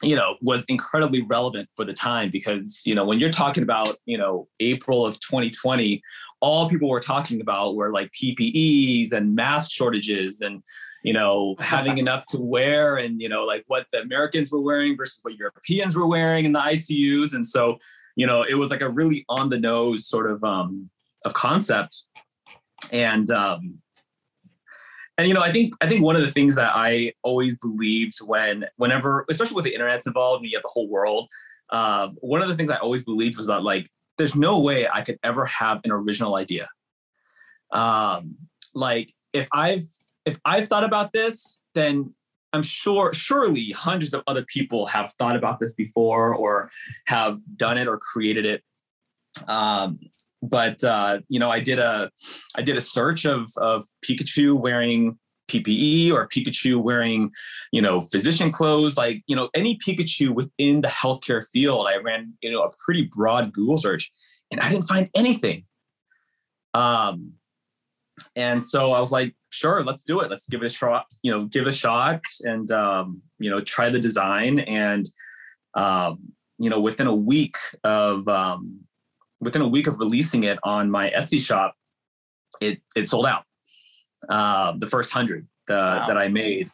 you 0.02 0.16
know 0.16 0.36
was 0.42 0.66
incredibly 0.68 1.22
relevant 1.22 1.70
for 1.76 1.86
the 1.86 1.94
time 1.94 2.30
because 2.30 2.82
you 2.86 2.96
know 2.96 3.06
when 3.06 3.20
you're 3.20 3.32
talking 3.32 3.64
about 3.64 3.98
you 4.06 4.18
know 4.18 4.48
April 4.60 5.06
of 5.06 5.20
2020, 5.20 6.02
all 6.42 6.70
people 6.70 6.90
were 6.90 7.00
talking 7.00 7.42
about 7.42 7.76
were 7.76 7.92
like 7.92 8.12
PPEs 8.12 9.12
and 9.12 9.36
mask 9.36 9.72
shortages 9.72 10.42
and 10.42 10.64
you 11.06 11.14
know 11.14 11.56
having 11.60 12.00
enough 12.00 12.26
to 12.26 12.40
wear 12.40 12.98
and 12.98 13.22
you 13.22 13.30
know 13.30 13.44
like 13.46 13.64
what 13.68 13.86
the 13.92 14.02
Americans 14.02 14.52
were 14.52 14.60
wearing 14.60 14.98
versus 14.98 15.20
what 15.22 15.36
Europeans 15.36 15.96
were 15.96 16.08
wearing 16.08 16.46
in 16.46 16.52
the 16.52 16.60
ICUs 16.60 17.34
and 17.34 17.46
so 17.46 17.78
you 18.16 18.26
know 18.26 18.42
it 18.42 18.56
was 18.56 18.72
like 18.72 18.82
a 18.82 18.90
really 18.90 19.24
on 19.30 19.50
the 19.50 19.60
nose 19.60 20.08
sort 20.08 20.30
of 20.30 20.44
um 20.44 20.90
of 21.24 21.34
concept. 21.34 22.04
And 22.92 23.30
um 23.32 23.80
and 25.18 25.28
you 25.28 25.34
know 25.34 25.42
i 25.42 25.52
think 25.52 25.74
i 25.82 25.88
think 25.88 26.04
one 26.04 26.18
of 26.18 26.22
the 26.22 26.32
things 26.32 26.56
that 26.56 26.74
i 26.76 27.14
always 27.24 27.56
believed 27.58 28.18
when 28.22 28.66
whenever 28.76 29.26
especially 29.30 29.56
with 29.56 29.64
the 29.64 29.74
internet's 29.74 30.06
involved 30.06 30.44
and 30.44 30.52
you 30.52 30.58
have 30.58 30.62
the 30.62 30.70
whole 30.72 30.90
world 30.90 31.30
um, 31.72 32.18
one 32.20 32.42
of 32.42 32.50
the 32.50 32.56
things 32.56 32.70
i 32.70 32.76
always 32.76 33.04
believed 33.04 33.38
was 33.38 33.48
that 33.48 33.64
like 33.64 33.90
there's 34.18 34.36
no 34.36 34.60
way 34.60 34.88
i 34.94 35.02
could 35.02 35.18
ever 35.24 35.46
have 35.46 35.80
an 35.86 35.92
original 35.92 36.36
idea. 36.36 36.68
Um 37.72 38.36
like 38.74 39.14
if 39.32 39.48
i've 39.54 39.88
if 40.26 40.38
i've 40.46 40.68
thought 40.68 40.84
about 40.84 41.12
this 41.14 41.62
then 41.74 42.14
i'm 42.54 42.64
sure 42.64 43.14
surely 43.14 43.72
hundreds 43.72 44.14
of 44.14 44.24
other 44.28 44.44
people 44.46 44.86
have 44.86 45.14
thought 45.20 45.36
about 45.36 45.60
this 45.60 45.74
before 45.74 46.34
or 46.34 46.70
have 47.08 47.40
done 47.56 47.78
it 47.78 47.88
or 47.88 47.98
created 47.98 48.46
it 48.46 48.64
um 49.48 50.00
but 50.50 50.84
uh, 50.84 51.20
you 51.28 51.40
know, 51.40 51.50
I 51.50 51.60
did 51.60 51.80
a 51.80 52.12
I 52.56 52.62
did 52.62 52.78
a 52.78 52.82
search 52.82 53.26
of 53.26 53.50
of 53.58 53.86
Pikachu 54.04 54.60
wearing 54.60 55.18
PPE 55.50 56.12
or 56.12 56.28
Pikachu 56.28 56.82
wearing, 56.82 57.32
you 57.72 57.82
know, 57.82 58.02
physician 58.02 58.52
clothes, 58.52 58.98
like 58.98 59.24
you 59.28 59.36
know, 59.36 59.50
any 59.54 59.78
Pikachu 59.78 60.30
within 60.30 60.82
the 60.82 60.88
healthcare 60.88 61.44
field. 61.52 61.88
I 61.88 61.98
ran 61.98 62.34
you 62.42 62.52
know 62.52 62.64
a 62.64 62.72
pretty 62.84 63.04
broad 63.04 63.54
Google 63.54 63.78
search, 63.78 64.12
and 64.52 64.60
I 64.62 64.70
didn't 64.70 64.88
find 64.88 65.10
anything. 65.16 65.66
Um, 66.74 67.34
and 68.36 68.64
so 68.64 68.94
I 68.94 69.00
was 69.00 69.12
like, 69.12 69.36
sure, 69.50 69.84
let's 69.84 70.04
do 70.04 70.20
it. 70.22 70.30
Let's 70.30 70.48
give 70.48 70.62
it 70.62 70.66
a 70.66 70.70
shot. 70.70 71.06
You 71.22 71.32
know, 71.32 71.46
give 71.46 71.64
it 71.64 71.70
a 71.70 71.72
shot, 71.72 72.22
and 72.42 72.70
um, 72.72 73.22
you 73.40 73.50
know, 73.50 73.62
try 73.62 73.90
the 73.90 74.00
design. 74.00 74.60
And 74.60 75.10
um, 75.74 76.20
you 76.58 76.70
know, 76.70 76.80
within 76.80 77.08
a 77.08 77.16
week 77.16 77.58
of 77.84 78.28
um, 78.28 78.80
within 79.40 79.62
a 79.62 79.68
week 79.68 79.88
of 79.88 80.00
releasing 80.00 80.44
it 80.44 80.60
on 80.64 80.90
my 80.90 81.10
Etsy 81.12 81.40
shop, 81.40 81.76
it 82.62 82.82
it 82.96 83.08
sold 83.08 83.26
out. 83.26 83.44
Uh, 84.30 84.74
the 84.78 84.88
first 84.88 85.12
hundred 85.12 85.48
uh, 85.70 86.08
that 86.08 86.18
I 86.18 86.30
made, 86.30 86.72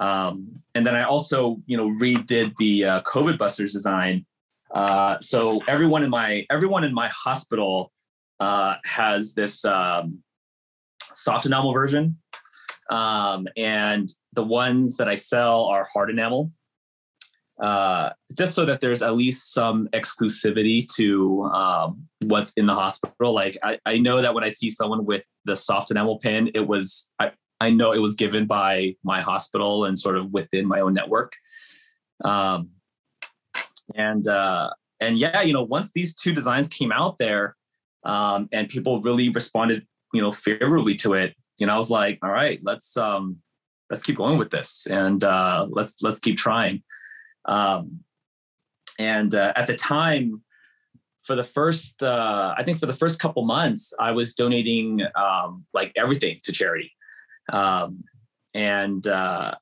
um, 0.00 0.52
and 0.74 0.86
then 0.86 0.94
I 0.94 1.04
also 1.04 1.58
you 1.66 1.76
know 1.76 1.90
redid 1.90 2.56
the 2.58 2.84
uh, 2.84 3.02
COVID 3.02 3.38
Busters 3.38 3.72
design. 3.72 4.24
Uh, 4.74 5.18
so 5.20 5.60
everyone 5.68 6.02
in 6.02 6.10
my 6.10 6.44
everyone 6.50 6.84
in 6.84 6.94
my 6.94 7.08
hospital 7.08 7.92
uh, 8.40 8.74
has 8.84 9.34
this 9.34 9.64
um, 9.64 10.22
soft 11.14 11.46
enamel 11.46 11.72
version, 11.72 12.18
um, 12.90 13.46
and 13.56 14.12
the 14.32 14.44
ones 14.44 14.96
that 14.96 15.08
I 15.08 15.16
sell 15.16 15.64
are 15.64 15.88
hard 15.92 16.10
enamel 16.10 16.52
uh, 17.60 18.10
just 18.36 18.54
so 18.54 18.66
that 18.66 18.80
there's 18.80 19.02
at 19.02 19.14
least 19.14 19.52
some 19.52 19.88
exclusivity 19.94 20.86
to 20.94 21.44
um, 21.44 22.06
what's 22.24 22.52
in 22.52 22.66
the 22.66 22.74
hospital. 22.74 23.32
Like 23.32 23.56
I, 23.62 23.78
I 23.86 23.98
know 23.98 24.20
that 24.20 24.34
when 24.34 24.44
I 24.44 24.50
see 24.50 24.68
someone 24.68 25.06
with 25.06 25.24
the 25.44 25.56
soft 25.56 25.90
enamel 25.90 26.18
pin, 26.18 26.50
it 26.54 26.66
was 26.66 27.10
I, 27.18 27.32
I 27.60 27.70
know 27.70 27.92
it 27.92 28.00
was 28.00 28.14
given 28.14 28.46
by 28.46 28.94
my 29.04 29.22
hospital 29.22 29.86
and 29.86 29.98
sort 29.98 30.18
of 30.18 30.32
within 30.32 30.66
my 30.66 30.80
own 30.80 30.92
network. 30.92 31.32
Um, 32.24 32.70
and 33.94 34.28
uh, 34.28 34.70
and 35.00 35.16
yeah, 35.16 35.40
you 35.40 35.54
know, 35.54 35.62
once 35.62 35.90
these 35.94 36.14
two 36.14 36.32
designs 36.32 36.68
came 36.68 36.92
out 36.92 37.16
there, 37.18 37.56
um, 38.04 38.48
and 38.52 38.68
people 38.68 39.00
really 39.00 39.30
responded, 39.30 39.86
you 40.12 40.22
know, 40.22 40.32
favorably 40.32 40.94
to 40.96 41.14
it, 41.14 41.34
know, 41.66 41.74
I 41.74 41.78
was 41.78 41.90
like, 41.90 42.18
all 42.22 42.30
right, 42.30 42.60
let's 42.62 42.96
um, 42.96 43.38
let's 43.90 44.02
keep 44.02 44.16
going 44.16 44.38
with 44.38 44.50
this, 44.50 44.86
and 44.90 45.22
uh, 45.24 45.66
let's 45.70 45.96
let's 46.02 46.18
keep 46.18 46.36
trying. 46.36 46.82
Um, 47.46 48.00
and 48.98 49.34
uh, 49.34 49.52
at 49.56 49.66
the 49.66 49.76
time, 49.76 50.42
for 51.22 51.36
the 51.36 51.44
first, 51.44 52.02
uh, 52.02 52.54
I 52.56 52.62
think 52.62 52.78
for 52.78 52.86
the 52.86 52.92
first 52.92 53.18
couple 53.18 53.44
months, 53.44 53.92
I 53.98 54.12
was 54.12 54.34
donating 54.34 55.02
um, 55.14 55.64
like 55.74 55.92
everything 55.96 56.40
to 56.44 56.52
charity. 56.52 56.92
Um, 57.52 58.04
and 58.54 59.06
uh, 59.06 59.54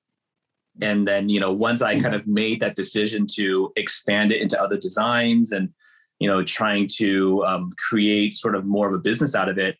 and 0.80 1.06
then 1.06 1.28
you 1.28 1.40
know 1.40 1.52
once 1.52 1.82
I 1.82 2.00
kind 2.00 2.14
of 2.14 2.26
made 2.26 2.60
that 2.60 2.76
decision 2.76 3.26
to 3.34 3.72
expand 3.76 4.32
it 4.32 4.40
into 4.40 4.60
other 4.60 4.76
designs 4.76 5.52
and 5.52 5.68
you 6.18 6.28
know 6.28 6.42
trying 6.42 6.88
to 6.96 7.44
um, 7.44 7.72
create 7.76 8.34
sort 8.34 8.54
of 8.54 8.64
more 8.64 8.88
of 8.88 8.94
a 8.94 8.98
business 8.98 9.34
out 9.34 9.48
of 9.48 9.58
it, 9.58 9.76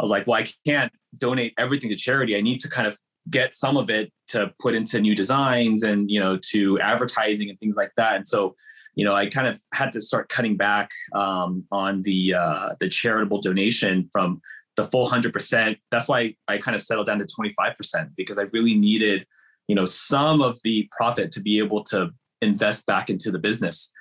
I 0.00 0.02
was 0.02 0.10
like, 0.10 0.26
well, 0.26 0.40
I 0.40 0.46
can't 0.66 0.90
donate 1.18 1.52
everything 1.58 1.90
to 1.90 1.96
charity. 1.96 2.36
I 2.36 2.40
need 2.40 2.60
to 2.60 2.70
kind 2.70 2.86
of 2.86 2.98
get 3.28 3.54
some 3.54 3.76
of 3.76 3.90
it 3.90 4.10
to 4.28 4.52
put 4.58 4.74
into 4.74 4.98
new 4.98 5.14
designs 5.14 5.82
and 5.82 6.10
you 6.10 6.18
know 6.18 6.38
to 6.50 6.80
advertising 6.80 7.50
and 7.50 7.58
things 7.60 7.76
like 7.76 7.92
that. 7.96 8.16
And 8.16 8.26
so 8.26 8.56
you 8.96 9.04
know 9.04 9.14
i 9.14 9.24
kind 9.24 9.46
of 9.46 9.56
had 9.72 9.92
to 9.92 10.00
start 10.00 10.28
cutting 10.28 10.56
back 10.56 10.90
um, 11.14 11.64
on 11.70 12.02
the 12.02 12.34
uh, 12.34 12.70
the 12.80 12.88
charitable 12.88 13.40
donation 13.40 14.08
from 14.10 14.42
the 14.76 14.84
full 14.84 15.06
100% 15.08 15.78
that's 15.92 16.08
why 16.08 16.34
i 16.48 16.58
kind 16.58 16.74
of 16.74 16.82
settled 16.82 17.06
down 17.06 17.20
to 17.20 17.24
25% 17.24 18.10
because 18.16 18.36
i 18.36 18.42
really 18.52 18.74
needed 18.74 19.24
you 19.68 19.76
know 19.76 19.86
some 19.86 20.42
of 20.42 20.58
the 20.64 20.88
profit 20.90 21.30
to 21.30 21.40
be 21.40 21.60
able 21.60 21.84
to 21.84 22.10
invest 22.42 22.86
back 22.86 23.10
into 23.10 23.30
the 23.30 23.38
business. 23.38 23.92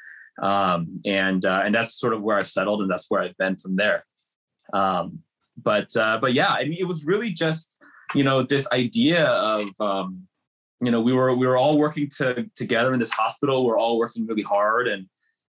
Um, 0.42 1.02
and 1.06 1.44
uh, 1.46 1.62
and 1.64 1.76
that's 1.76 2.00
sort 2.00 2.14
of 2.14 2.22
where 2.22 2.38
i've 2.38 2.50
settled 2.50 2.82
and 2.82 2.90
that's 2.90 3.06
where 3.10 3.22
i've 3.22 3.38
been 3.38 3.58
from 3.58 3.76
there. 3.76 4.06
Um, 4.74 5.20
but 5.64 5.96
uh, 5.96 6.18
but 6.20 6.34
yeah 6.34 6.52
i 6.52 6.64
mean 6.64 6.78
it 6.80 6.88
was 6.88 7.06
really 7.06 7.32
just 7.32 7.78
you 8.16 8.24
know 8.24 8.44
this 8.44 8.68
idea 8.72 9.26
of 9.26 9.70
um, 9.80 10.28
you 10.82 10.92
know 10.92 11.02
we 11.02 11.14
were 11.14 11.36
we 11.36 11.46
were 11.46 11.58
all 11.58 11.78
working 11.78 12.10
to, 12.18 12.46
together 12.56 12.94
in 12.94 13.00
this 13.00 13.12
hospital. 13.12 13.66
We're 13.66 13.78
all 13.78 13.98
working 13.98 14.26
really 14.26 14.42
hard. 14.42 14.88
And 14.88 15.08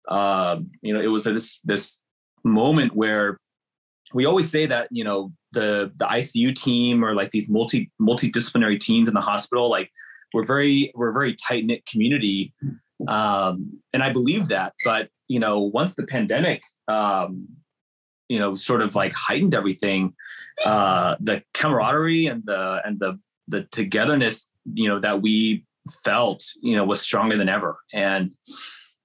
um, 0.08 0.72
you 0.82 0.94
know 0.94 1.02
it 1.02 1.08
was 1.08 1.24
this 1.24 1.60
this 1.63 2.00
moment 2.44 2.96
where 2.96 3.39
we 4.13 4.26
always 4.26 4.50
say 4.50 4.65
that 4.68 4.88
you 4.91 5.04
know 5.04 5.32
the 5.52 5.91
the 5.96 6.06
ICU 6.06 6.56
team 6.56 7.04
or 7.04 7.13
like 7.15 7.32
these 7.32 7.50
multi 7.50 7.91
multidisciplinary 8.02 8.80
teams 8.80 9.08
in 9.08 9.13
the 9.13 9.22
hospital 9.22 9.70
like 9.70 9.89
we're 10.34 10.46
very 10.46 10.91
we're 10.96 11.10
a 11.10 11.13
very 11.13 11.36
tight 11.36 11.65
knit 11.65 11.86
community 11.86 12.54
um, 13.08 13.80
and 13.94 14.04
I 14.04 14.12
believe 14.12 14.48
that. 14.50 14.74
But 14.84 15.10
you 15.28 15.39
know 15.39 15.60
once 15.60 15.96
the 15.96 16.04
pandemic 16.04 16.62
um, 16.88 17.48
you 18.30 18.40
know 18.40 18.56
sort 18.56 18.82
of 18.82 18.96
like 18.96 19.14
heightened 19.14 19.54
everything 19.54 20.14
uh, 20.64 21.16
the 21.20 21.44
camaraderie 21.54 22.28
and 22.28 22.44
the 22.46 22.82
and 22.86 23.00
the 23.00 23.20
the 23.48 23.64
togetherness 23.72 24.48
you 24.74 24.88
know 24.88 25.00
that 25.00 25.22
we 25.22 25.66
felt 26.04 26.44
you 26.62 26.76
know 26.76 26.84
was 26.84 27.02
stronger 27.02 27.38
than 27.38 27.50
ever 27.50 27.78
and 27.94 28.34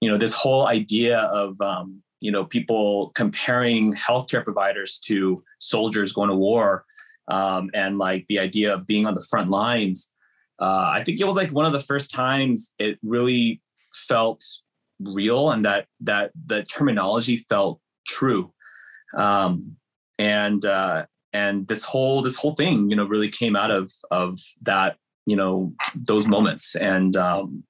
you 0.00 0.10
know, 0.10 0.18
this 0.18 0.32
whole 0.32 0.66
idea 0.66 1.18
of, 1.18 1.60
um, 1.60 2.02
you 2.20 2.32
know, 2.32 2.44
people 2.44 3.12
comparing 3.14 3.94
healthcare 3.94 4.42
providers 4.42 4.98
to 5.06 5.42
soldiers 5.58 6.12
going 6.12 6.30
to 6.30 6.36
war 6.36 6.84
um, 7.28 7.70
and 7.74 7.98
like 7.98 8.24
the 8.28 8.38
idea 8.38 8.74
of 8.74 8.86
being 8.86 9.06
on 9.06 9.14
the 9.14 9.24
front 9.30 9.50
lines. 9.50 10.10
Uh, 10.60 10.90
I 10.92 11.02
think 11.04 11.20
it 11.20 11.24
was 11.24 11.36
like 11.36 11.50
one 11.50 11.66
of 11.66 11.72
the 11.72 11.80
first 11.80 12.10
times 12.10 12.72
it 12.78 12.98
really 13.02 13.62
felt 13.94 14.44
real 15.00 15.50
and 15.50 15.64
that 15.64 15.86
that 16.00 16.30
the 16.46 16.62
terminology 16.64 17.38
felt 17.48 17.80
true. 18.06 18.52
Um, 19.16 19.76
and 20.18 20.64
uh, 20.64 21.06
and 21.32 21.66
this 21.68 21.84
whole 21.84 22.22
this 22.22 22.36
whole 22.36 22.54
thing, 22.54 22.90
you 22.90 22.96
know, 22.96 23.06
really 23.06 23.30
came 23.30 23.56
out 23.56 23.70
of 23.70 23.90
of 24.10 24.38
that, 24.62 24.96
you 25.26 25.36
know, 25.36 25.72
those 25.94 26.26
moments. 26.26 26.74
And 26.76 27.16
um, 27.16 27.64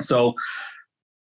so, 0.00 0.34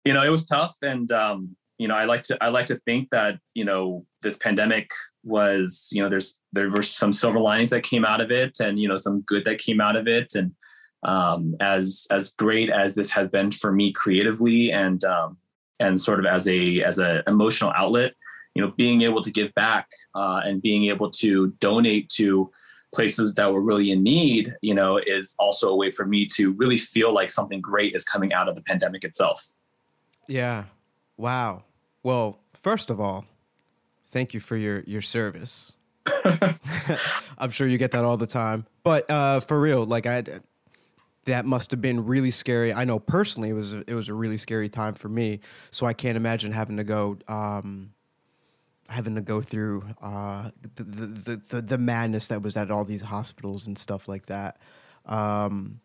you 0.05 0.13
know, 0.13 0.23
it 0.23 0.29
was 0.29 0.45
tough. 0.45 0.75
And 0.81 1.11
um, 1.11 1.55
you 1.77 1.87
know, 1.87 1.95
I 1.95 2.05
like 2.05 2.23
to 2.23 2.37
I 2.43 2.49
like 2.49 2.67
to 2.67 2.79
think 2.85 3.09
that 3.11 3.39
you 3.53 3.65
know 3.65 4.05
this 4.21 4.37
pandemic 4.37 4.91
was 5.23 5.89
you 5.91 6.01
know 6.01 6.09
there's 6.09 6.39
there 6.53 6.69
were 6.69 6.81
some 6.81 7.13
silver 7.13 7.39
linings 7.39 7.69
that 7.69 7.83
came 7.83 8.05
out 8.05 8.21
of 8.21 8.31
it 8.31 8.57
and 8.59 8.79
you 8.79 8.87
know 8.87 8.97
some 8.97 9.21
good 9.21 9.43
that 9.43 9.57
came 9.59 9.81
out 9.81 9.95
of 9.95 10.07
it 10.07 10.33
and 10.35 10.53
um, 11.03 11.55
as 11.59 12.07
as 12.09 12.33
great 12.33 12.69
as 12.69 12.95
this 12.95 13.11
has 13.11 13.29
been 13.29 13.51
for 13.51 13.71
me 13.71 13.91
creatively 13.91 14.71
and 14.71 15.03
um, 15.03 15.37
and 15.79 15.99
sort 15.99 16.19
of 16.19 16.25
as 16.25 16.47
a 16.47 16.81
as 16.81 16.97
a 16.97 17.23
emotional 17.27 17.71
outlet 17.75 18.13
you 18.57 18.63
know 18.63 18.73
being 18.75 19.01
able 19.03 19.21
to 19.21 19.31
give 19.31 19.53
back 19.53 19.87
uh, 20.15 20.41
and 20.43 20.61
being 20.61 20.85
able 20.85 21.09
to 21.11 21.53
donate 21.59 22.09
to 22.09 22.51
places 22.93 23.33
that 23.35 23.51
were 23.51 23.61
really 23.61 23.91
in 23.91 24.01
need 24.01 24.55
you 24.61 24.73
know 24.73 24.97
is 24.97 25.35
also 25.39 25.69
a 25.69 25.75
way 25.75 25.91
for 25.91 26.05
me 26.05 26.25
to 26.25 26.53
really 26.53 26.77
feel 26.77 27.13
like 27.13 27.29
something 27.29 27.61
great 27.61 27.93
is 27.93 28.03
coming 28.03 28.33
out 28.33 28.49
of 28.49 28.55
the 28.55 28.61
pandemic 28.61 29.03
itself 29.03 29.53
yeah 30.27 30.63
wow 31.17 31.63
well 32.03 32.39
first 32.53 32.89
of 32.89 32.99
all 32.99 33.25
thank 34.09 34.33
you 34.33 34.39
for 34.39 34.55
your 34.55 34.81
your 34.81 35.01
service. 35.01 35.73
I'm 37.37 37.51
sure 37.51 37.67
you 37.67 37.77
get 37.77 37.91
that 37.91 38.03
all 38.03 38.17
the 38.17 38.27
time. 38.27 38.65
But 38.83 39.09
uh, 39.09 39.41
for 39.41 39.59
real, 39.59 39.85
like 39.85 40.05
I, 40.05 40.23
that 41.25 41.45
must 41.45 41.71
have 41.71 41.81
been 41.81 42.05
really 42.05 42.31
scary. 42.31 42.73
I 42.73 42.83
know 42.85 42.99
personally, 42.99 43.49
it 43.49 43.53
was 43.53 43.73
a, 43.73 43.83
it 43.87 43.93
was 43.93 44.09
a 44.09 44.13
really 44.13 44.37
scary 44.37 44.69
time 44.69 44.93
for 44.93 45.09
me. 45.09 45.41
So 45.71 45.85
I 45.85 45.93
can't 45.93 46.17
imagine 46.17 46.51
having 46.51 46.77
to 46.77 46.83
go, 46.83 47.17
um, 47.27 47.91
having 48.89 49.15
to 49.15 49.21
go 49.21 49.41
through 49.41 49.83
uh, 50.01 50.49
the, 50.75 50.83
the, 50.83 51.41
the 51.49 51.61
the 51.61 51.77
madness 51.77 52.27
that 52.29 52.41
was 52.41 52.57
at 52.57 52.71
all 52.71 52.83
these 52.83 53.01
hospitals 53.01 53.67
and 53.67 53.77
stuff 53.77 54.07
like 54.07 54.25
that. 54.27 54.59
Um, 55.05 55.79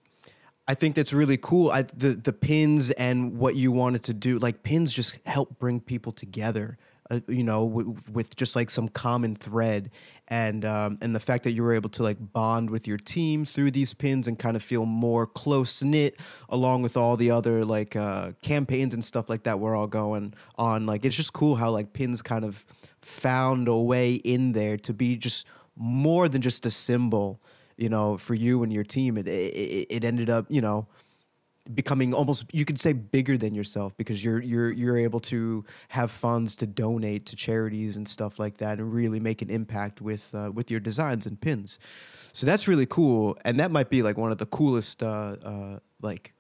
I 0.68 0.74
think 0.74 0.94
that's 0.94 1.12
really 1.12 1.36
cool. 1.36 1.70
I, 1.70 1.82
the 1.82 2.10
the 2.10 2.32
pins 2.32 2.90
and 2.92 3.36
what 3.36 3.56
you 3.56 3.72
wanted 3.72 4.02
to 4.04 4.14
do, 4.14 4.38
like 4.38 4.62
pins, 4.62 4.92
just 4.92 5.18
help 5.26 5.58
bring 5.58 5.80
people 5.80 6.12
together 6.12 6.78
uh, 7.12 7.20
you 7.28 7.44
know, 7.44 7.68
w- 7.68 7.94
with 8.12 8.34
just 8.36 8.56
like 8.56 8.70
some 8.70 8.88
common 8.88 9.36
thread, 9.36 9.90
and 10.28 10.64
um, 10.64 10.96
and 11.02 11.14
the 11.14 11.20
fact 11.20 11.44
that 11.44 11.50
you 11.50 11.62
were 11.62 11.74
able 11.74 11.90
to 11.90 12.02
like 12.02 12.16
bond 12.32 12.70
with 12.70 12.86
your 12.86 12.96
team 12.96 13.44
through 13.44 13.70
these 13.70 13.92
pins 13.92 14.28
and 14.28 14.38
kind 14.38 14.56
of 14.56 14.62
feel 14.62 14.86
more 14.86 15.26
close 15.26 15.82
knit, 15.82 16.18
along 16.48 16.80
with 16.80 16.96
all 16.96 17.18
the 17.18 17.30
other 17.30 17.64
like 17.64 17.96
uh, 17.96 18.32
campaigns 18.40 18.94
and 18.94 19.04
stuff 19.04 19.28
like 19.28 19.42
that 19.42 19.60
we're 19.60 19.76
all 19.76 19.86
going 19.86 20.32
on. 20.56 20.86
Like 20.86 21.04
it's 21.04 21.14
just 21.14 21.34
cool 21.34 21.54
how 21.54 21.70
like 21.70 21.92
pins 21.92 22.22
kind 22.22 22.46
of 22.46 22.64
found 23.12 23.68
a 23.68 23.76
way 23.76 24.14
in 24.14 24.52
there 24.52 24.76
to 24.78 24.92
be 24.92 25.16
just 25.16 25.46
more 25.76 26.28
than 26.28 26.42
just 26.42 26.66
a 26.66 26.70
symbol, 26.70 27.40
you 27.76 27.88
know, 27.88 28.16
for 28.16 28.34
you 28.34 28.62
and 28.62 28.72
your 28.72 28.84
team. 28.84 29.16
It 29.16 29.28
it, 29.28 29.86
it 29.90 30.04
ended 30.04 30.30
up, 30.30 30.46
you 30.48 30.60
know 30.60 30.86
becoming 31.74 32.12
almost 32.12 32.44
you 32.52 32.64
could 32.64 32.78
say 32.78 32.92
bigger 32.92 33.38
than 33.38 33.54
yourself 33.54 33.96
because 33.96 34.24
you're 34.24 34.40
you're 34.40 34.72
you're 34.72 34.98
able 34.98 35.20
to 35.20 35.64
have 35.88 36.10
funds 36.10 36.54
to 36.56 36.66
donate 36.66 37.24
to 37.26 37.36
charities 37.36 37.96
and 37.96 38.08
stuff 38.08 38.38
like 38.38 38.56
that 38.56 38.78
and 38.78 38.92
really 38.92 39.20
make 39.20 39.42
an 39.42 39.50
impact 39.50 40.00
with 40.00 40.34
uh, 40.34 40.50
with 40.52 40.70
your 40.70 40.80
designs 40.80 41.26
and 41.26 41.40
pins. 41.40 41.78
So 42.32 42.46
that's 42.46 42.66
really 42.66 42.86
cool. 42.86 43.38
And 43.44 43.60
that 43.60 43.70
might 43.70 43.90
be 43.90 44.02
like 44.02 44.16
one 44.16 44.32
of 44.32 44.38
the 44.38 44.46
coolest 44.46 45.02
uh, 45.02 45.36
uh, 45.44 45.78
like 46.00 46.32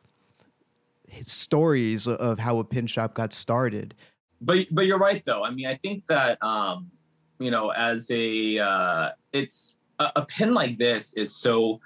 stories 1.20 2.08
of 2.08 2.38
how 2.38 2.58
a 2.58 2.64
pin 2.64 2.86
shop 2.86 3.14
got 3.14 3.32
started 3.32 3.94
but 4.42 4.66
but 4.70 4.86
you're 4.86 4.98
right 4.98 5.24
though. 5.24 5.44
I 5.44 5.50
mean 5.50 5.66
i 5.66 5.74
think 5.74 6.06
that 6.08 6.42
um 6.42 6.90
you 7.38 7.50
know 7.50 7.70
as 7.70 8.10
a 8.10 8.58
uh 8.58 9.10
it's 9.32 9.74
a, 9.98 10.12
a 10.16 10.26
pin 10.26 10.54
like 10.54 10.78
this 10.78 11.14
is 11.14 11.34
so 11.34 11.80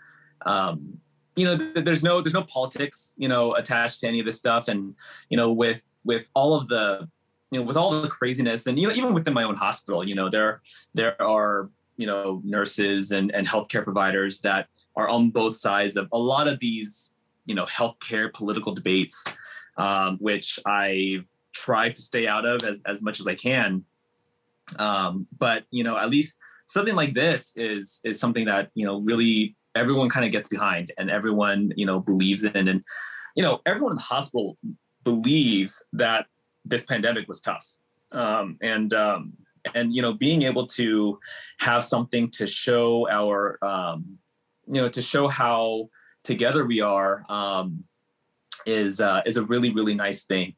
um 0.45 0.99
you 1.37 1.45
know 1.45 1.57
there's 1.75 2.03
no 2.03 2.21
there's 2.21 2.35
no 2.35 2.43
politics 2.43 3.15
you 3.17 3.29
know 3.29 3.55
attached 3.55 4.01
to 4.01 4.09
any 4.09 4.21
of 4.21 4.27
this 4.27 4.39
stuff. 4.39 4.69
And 4.69 4.95
you 5.29 5.37
know 5.37 5.53
with 5.53 5.83
with 6.05 6.29
all 6.35 6.55
of 6.55 6.69
the 6.69 7.09
you 7.53 7.61
know 7.61 7.67
with 7.67 7.77
all 7.77 8.01
the 8.01 8.09
craziness 8.09 8.67
and 8.67 8.79
you 8.79 8.89
know 8.89 8.95
even 8.95 9.15
within 9.15 9.35
my 9.35 9.45
own 9.45 9.55
hospital 9.55 10.07
you 10.07 10.15
know 10.15 10.29
there 10.29 10.63
there 10.95 11.21
are 11.23 11.71
you 11.97 12.07
know 12.07 12.41
nurses 12.45 13.13
and 13.13 13.33
and 13.35 13.47
healthcare 13.47 13.85
providers 13.85 14.41
that 14.41 14.67
are 14.97 15.09
on 15.09 15.31
both 15.31 15.57
sides 15.57 15.97
of 15.97 16.09
a 16.13 16.19
lot 16.19 16.49
of 16.49 16.59
these 16.59 17.15
you 17.45 17.55
know 17.55 17.67
healthcare 17.67 18.33
political 18.33 18.75
debates 18.75 19.25
um, 19.77 20.17
which 20.19 20.59
I've 20.65 21.29
tried 21.57 21.95
to 21.95 22.03
stay 22.03 22.27
out 22.27 22.45
of 22.45 22.63
as 22.63 22.83
as 22.87 23.03
much 23.03 23.21
as 23.21 23.27
I 23.27 23.35
can. 23.35 23.85
Um, 24.79 25.27
but 25.39 25.65
you 25.71 25.85
know 25.85 25.97
at 25.97 26.11
least 26.11 26.39
something 26.67 26.95
like 26.95 27.15
this 27.15 27.57
is 27.57 28.01
is 28.05 28.21
something 28.21 28.45
that 28.47 28.71
you 28.75 28.85
know 28.85 29.01
really 29.01 29.57
everyone 29.75 30.09
kind 30.09 30.27
of 30.27 30.33
gets 30.33 30.49
behind 30.49 30.93
and 30.99 31.11
everyone 31.11 31.73
you 31.77 31.87
know 31.87 32.01
believes 32.01 32.45
in. 32.45 32.69
And 32.69 32.85
you 33.35 33.43
know 33.43 33.61
everyone 33.65 33.93
in 33.93 33.97
the 33.97 34.03
hospital 34.03 34.59
believes 35.05 35.83
that 35.93 36.27
this 36.65 36.85
pandemic 36.85 37.29
was 37.29 37.41
tough. 37.41 37.67
Um, 38.13 38.59
and 38.61 38.93
um, 38.95 39.33
and 39.75 39.95
you 39.95 40.03
know 40.03 40.13
being 40.13 40.43
able 40.43 40.67
to 40.81 41.19
have 41.59 41.85
something 41.85 42.31
to 42.33 42.47
show 42.47 43.09
our 43.09 43.59
um, 43.65 44.19
you 44.67 44.81
know 44.81 44.89
to 44.89 45.03
show 45.03 45.29
how 45.29 45.89
together 46.23 46.67
we 46.67 46.81
are 46.81 47.25
um, 47.29 47.85
is 48.67 49.01
uh, 49.01 49.23
is 49.27 49.37
a 49.37 49.43
really 49.43 49.71
really 49.71 49.95
nice 49.95 50.25
thing 50.25 50.55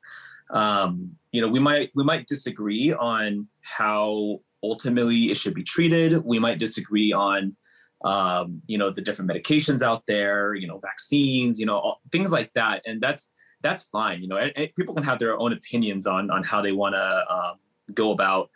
um, 0.50 1.10
you 1.32 1.40
know 1.40 1.48
we 1.48 1.58
might 1.58 1.90
we 1.94 2.04
might 2.04 2.26
disagree 2.26 2.92
on 2.92 3.46
how 3.60 4.40
ultimately 4.62 5.30
it 5.30 5.36
should 5.36 5.54
be 5.54 5.62
treated 5.62 6.24
we 6.24 6.38
might 6.38 6.58
disagree 6.58 7.12
on 7.12 7.56
um, 8.04 8.62
you 8.66 8.78
know, 8.78 8.90
the 8.90 9.00
different 9.00 9.30
medications 9.30 9.82
out 9.82 10.04
there, 10.06 10.54
you 10.54 10.68
know, 10.68 10.78
vaccines, 10.78 11.58
you 11.58 11.66
know, 11.66 11.78
all, 11.78 12.00
things 12.12 12.30
like 12.30 12.52
that. 12.54 12.82
And 12.86 13.00
that's 13.00 13.30
that's 13.62 13.84
fine. 13.84 14.22
You 14.22 14.28
know, 14.28 14.36
and, 14.36 14.52
and 14.56 14.68
people 14.76 14.94
can 14.94 15.04
have 15.04 15.18
their 15.18 15.38
own 15.38 15.52
opinions 15.52 16.06
on 16.06 16.30
on 16.30 16.44
how 16.44 16.62
they 16.62 16.72
want 16.72 16.94
to 16.94 17.34
um, 17.34 17.56
go 17.94 18.12
about 18.12 18.50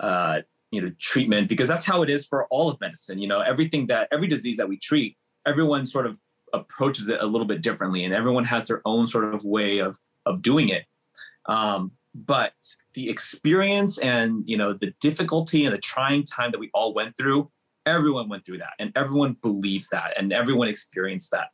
uh, 0.00 0.40
you 0.70 0.80
know 0.80 0.92
treatment 1.00 1.48
because 1.48 1.68
that's 1.68 1.84
how 1.84 2.02
it 2.02 2.10
is 2.10 2.26
for 2.26 2.46
all 2.46 2.68
of 2.68 2.80
medicine. 2.80 3.18
You 3.18 3.28
know, 3.28 3.40
everything 3.40 3.88
that 3.88 4.08
every 4.12 4.28
disease 4.28 4.56
that 4.58 4.68
we 4.68 4.78
treat, 4.78 5.16
everyone 5.46 5.86
sort 5.86 6.06
of 6.06 6.18
approaches 6.52 7.08
it 7.08 7.20
a 7.20 7.26
little 7.26 7.46
bit 7.46 7.62
differently, 7.62 8.04
and 8.04 8.14
everyone 8.14 8.44
has 8.44 8.68
their 8.68 8.80
own 8.84 9.06
sort 9.06 9.34
of 9.34 9.44
way 9.44 9.78
of 9.78 9.98
of 10.24 10.40
doing 10.40 10.68
it. 10.68 10.84
Um, 11.46 11.92
but 12.14 12.54
the 12.94 13.10
experience 13.10 13.98
and 13.98 14.44
you 14.46 14.56
know 14.56 14.72
the 14.72 14.94
difficulty 15.00 15.64
and 15.66 15.74
the 15.74 15.80
trying 15.80 16.24
time 16.24 16.52
that 16.52 16.58
we 16.58 16.70
all 16.72 16.94
went 16.94 17.16
through 17.16 17.50
everyone 17.86 18.28
went 18.28 18.44
through 18.44 18.58
that 18.58 18.72
and 18.78 18.92
everyone 18.96 19.36
believes 19.42 19.88
that 19.88 20.14
and 20.16 20.32
everyone 20.32 20.68
experienced 20.68 21.30
that. 21.30 21.48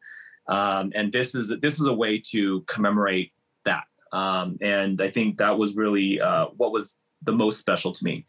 Um, 0.47 0.93
and 0.95 1.13
this 1.13 1.35
is 1.35 1.53
this 1.61 1.81
is 1.81 1.87
a 1.87 1.93
way 1.93 2.23
to 2.31 2.63
commemorate 2.63 3.33
that. 3.65 3.85
Um, 4.13 4.59
and 4.61 5.01
i 5.01 5.09
think 5.09 5.39
that 5.39 5.57
was 5.57 5.77
really 5.77 6.21
uh, 6.21 6.47
what 6.57 6.73
was 6.73 6.97
the 7.23 7.33
most 7.33 7.59
special 7.59 7.93
to 7.93 8.05
me. 8.05 8.25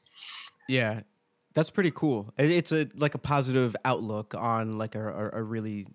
Yeah 0.67 1.01
that's 1.53 1.69
pretty 1.69 1.91
cool. 1.91 2.33
It's 2.37 2.71
a 2.71 2.87
like 2.95 3.13
a 3.13 3.17
positive 3.17 3.75
outlook 3.83 4.33
on 4.37 4.71
like 4.71 4.95
a, 4.95 5.31
a 5.33 5.43
really 5.43 5.85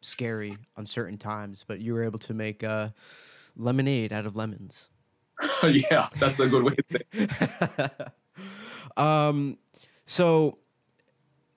scary 0.00 0.56
uncertain 0.76 1.18
times 1.18 1.64
but 1.66 1.80
you 1.80 1.92
were 1.92 2.04
able 2.04 2.20
to 2.20 2.32
make 2.32 2.64
lemonade 3.56 4.12
out 4.12 4.26
of 4.26 4.36
lemons 4.36 4.90
yeah 5.90 6.08
that's 6.18 6.40
a 6.40 6.46
good 6.46 6.64
way 6.64 6.74
to 6.74 6.82
think 6.90 8.00
um 8.96 9.56
so 10.04 10.58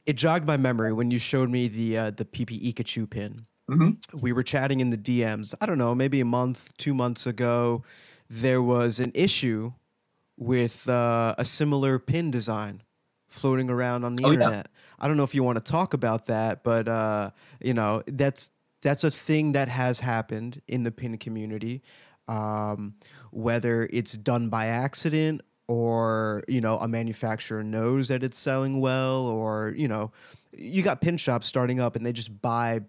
it 0.05 0.13
jogged 0.13 0.45
my 0.45 0.57
memory 0.57 0.93
when 0.93 1.11
you 1.11 1.19
showed 1.19 1.49
me 1.49 1.67
the 1.67 1.97
uh, 1.97 2.11
the 2.11 2.25
PPE 2.25 2.73
Pikachu 2.73 3.09
pin. 3.09 3.45
Mm-hmm. 3.69 4.19
We 4.19 4.33
were 4.33 4.43
chatting 4.43 4.81
in 4.81 4.89
the 4.89 4.97
DMs. 4.97 5.53
I 5.61 5.65
don't 5.65 5.77
know, 5.77 5.95
maybe 5.95 6.19
a 6.19 6.25
month, 6.25 6.75
two 6.77 6.93
months 6.93 7.25
ago. 7.25 7.83
There 8.29 8.61
was 8.61 8.99
an 8.99 9.11
issue 9.13 9.71
with 10.37 10.87
uh, 10.89 11.35
a 11.37 11.45
similar 11.45 11.99
pin 11.99 12.31
design 12.31 12.81
floating 13.29 13.69
around 13.69 14.03
on 14.03 14.15
the 14.15 14.25
oh, 14.25 14.33
internet. 14.33 14.67
Yeah. 14.69 14.81
I 14.99 15.07
don't 15.07 15.17
know 15.17 15.23
if 15.23 15.33
you 15.35 15.43
want 15.43 15.63
to 15.63 15.71
talk 15.71 15.93
about 15.93 16.25
that, 16.25 16.63
but 16.63 16.87
uh, 16.87 17.31
you 17.61 17.73
know 17.73 18.03
that's 18.07 18.51
that's 18.81 19.03
a 19.03 19.11
thing 19.11 19.51
that 19.53 19.69
has 19.69 19.99
happened 19.99 20.61
in 20.67 20.83
the 20.83 20.91
pin 20.91 21.17
community. 21.17 21.81
Um, 22.27 22.95
whether 23.31 23.89
it's 23.91 24.13
done 24.13 24.49
by 24.49 24.67
accident 24.67 25.41
or 25.67 26.43
you 26.47 26.61
know 26.61 26.77
a 26.77 26.87
manufacturer 26.87 27.63
knows 27.63 28.07
that 28.07 28.23
it's 28.23 28.37
selling 28.37 28.79
well 28.79 29.25
or 29.25 29.73
you 29.75 29.87
know 29.87 30.11
you 30.53 30.81
got 30.81 31.01
pin 31.01 31.17
shops 31.17 31.47
starting 31.47 31.79
up 31.79 31.95
and 31.95 32.05
they 32.05 32.13
just 32.13 32.41
buy 32.41 32.79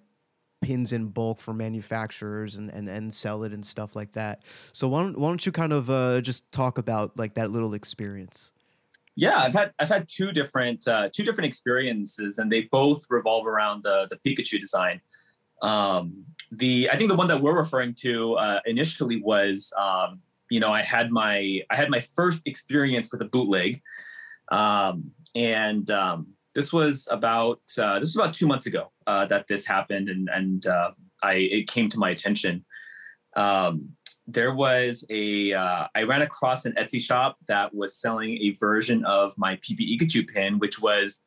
pins 0.63 0.93
in 0.93 1.09
bulk 1.09 1.39
for 1.39 1.53
manufacturers 1.53 2.57
and, 2.57 2.71
and, 2.71 2.89
and 2.89 3.13
sell 3.13 3.43
it 3.43 3.53
and 3.53 3.67
stuff 3.67 3.95
like 3.95 4.13
that. 4.13 4.45
So 4.73 4.89
why 4.89 5.03
don't, 5.03 5.19
why 5.19 5.29
don't 5.29 5.45
you 5.45 5.53
kind 5.53 5.73
of 5.73 5.91
uh, 5.91 6.21
just 6.23 6.51
talk 6.53 6.79
about 6.79 7.17
like 7.19 7.35
that 7.35 7.51
little 7.51 7.75
experience? 7.75 8.53
Yeah, 9.15 9.39
I've 9.39 9.53
had 9.53 9.73
I've 9.79 9.91
had 9.91 10.09
two 10.09 10.33
different 10.33 10.89
uh, 10.89 11.11
two 11.13 11.23
different 11.23 11.47
experiences, 11.47 12.39
and 12.39 12.51
they 12.51 12.63
both 12.73 13.05
revolve 13.11 13.47
around 13.47 13.83
the 13.83 14.09
the 14.09 14.17
Pikachu 14.17 14.59
design. 14.59 15.03
Um, 15.63 16.25
the 16.51 16.91
I 16.91 16.97
think 16.97 17.09
the 17.09 17.17
one 17.17 17.29
that 17.29 17.41
we're 17.41 17.57
referring 17.57 17.95
to 18.03 18.35
uh, 18.35 18.61
initially 18.67 19.23
was 19.23 19.73
um, 19.79 20.21
you 20.51 20.61
know 20.61 20.73
I 20.73 20.83
had 20.83 21.11
my 21.11 21.63
I 21.71 21.77
had 21.77 21.89
my 21.91 22.01
first 22.01 22.43
experience 22.47 23.11
with 23.11 23.23
a 23.23 23.27
bootleg, 23.27 23.81
um, 24.51 25.13
and 25.35 25.91
um, 25.91 26.27
this 26.55 26.73
was 26.73 27.09
about 27.11 27.61
uh, 27.79 27.99
this 27.99 28.09
was 28.09 28.17
about 28.17 28.35
two 28.35 28.47
months 28.47 28.67
ago 28.67 28.93
uh, 29.07 29.25
that 29.27 29.47
this 29.49 29.65
happened, 29.65 30.09
and 30.09 30.29
and 30.33 30.67
uh, 30.67 30.91
I 31.23 31.35
it 31.35 31.69
came 31.69 31.89
to 31.91 31.99
my 31.99 32.11
attention. 32.11 32.65
Um, 33.35 33.91
there 34.27 34.55
was 34.55 35.05
a 35.11 35.55
uh, 35.55 35.87
I 35.95 36.03
ran 36.03 36.23
across 36.23 36.67
an 36.67 36.75
Etsy 36.79 37.01
shop 37.01 37.39
that 37.49 37.75
was 37.75 37.97
selling 37.97 38.37
a 38.39 38.51
version 38.51 39.05
of 39.07 39.33
my 39.39 39.57
PPE 39.57 40.01
Pikachu 40.01 40.29
pin, 40.29 40.59
which 40.59 40.81
was 40.81 41.23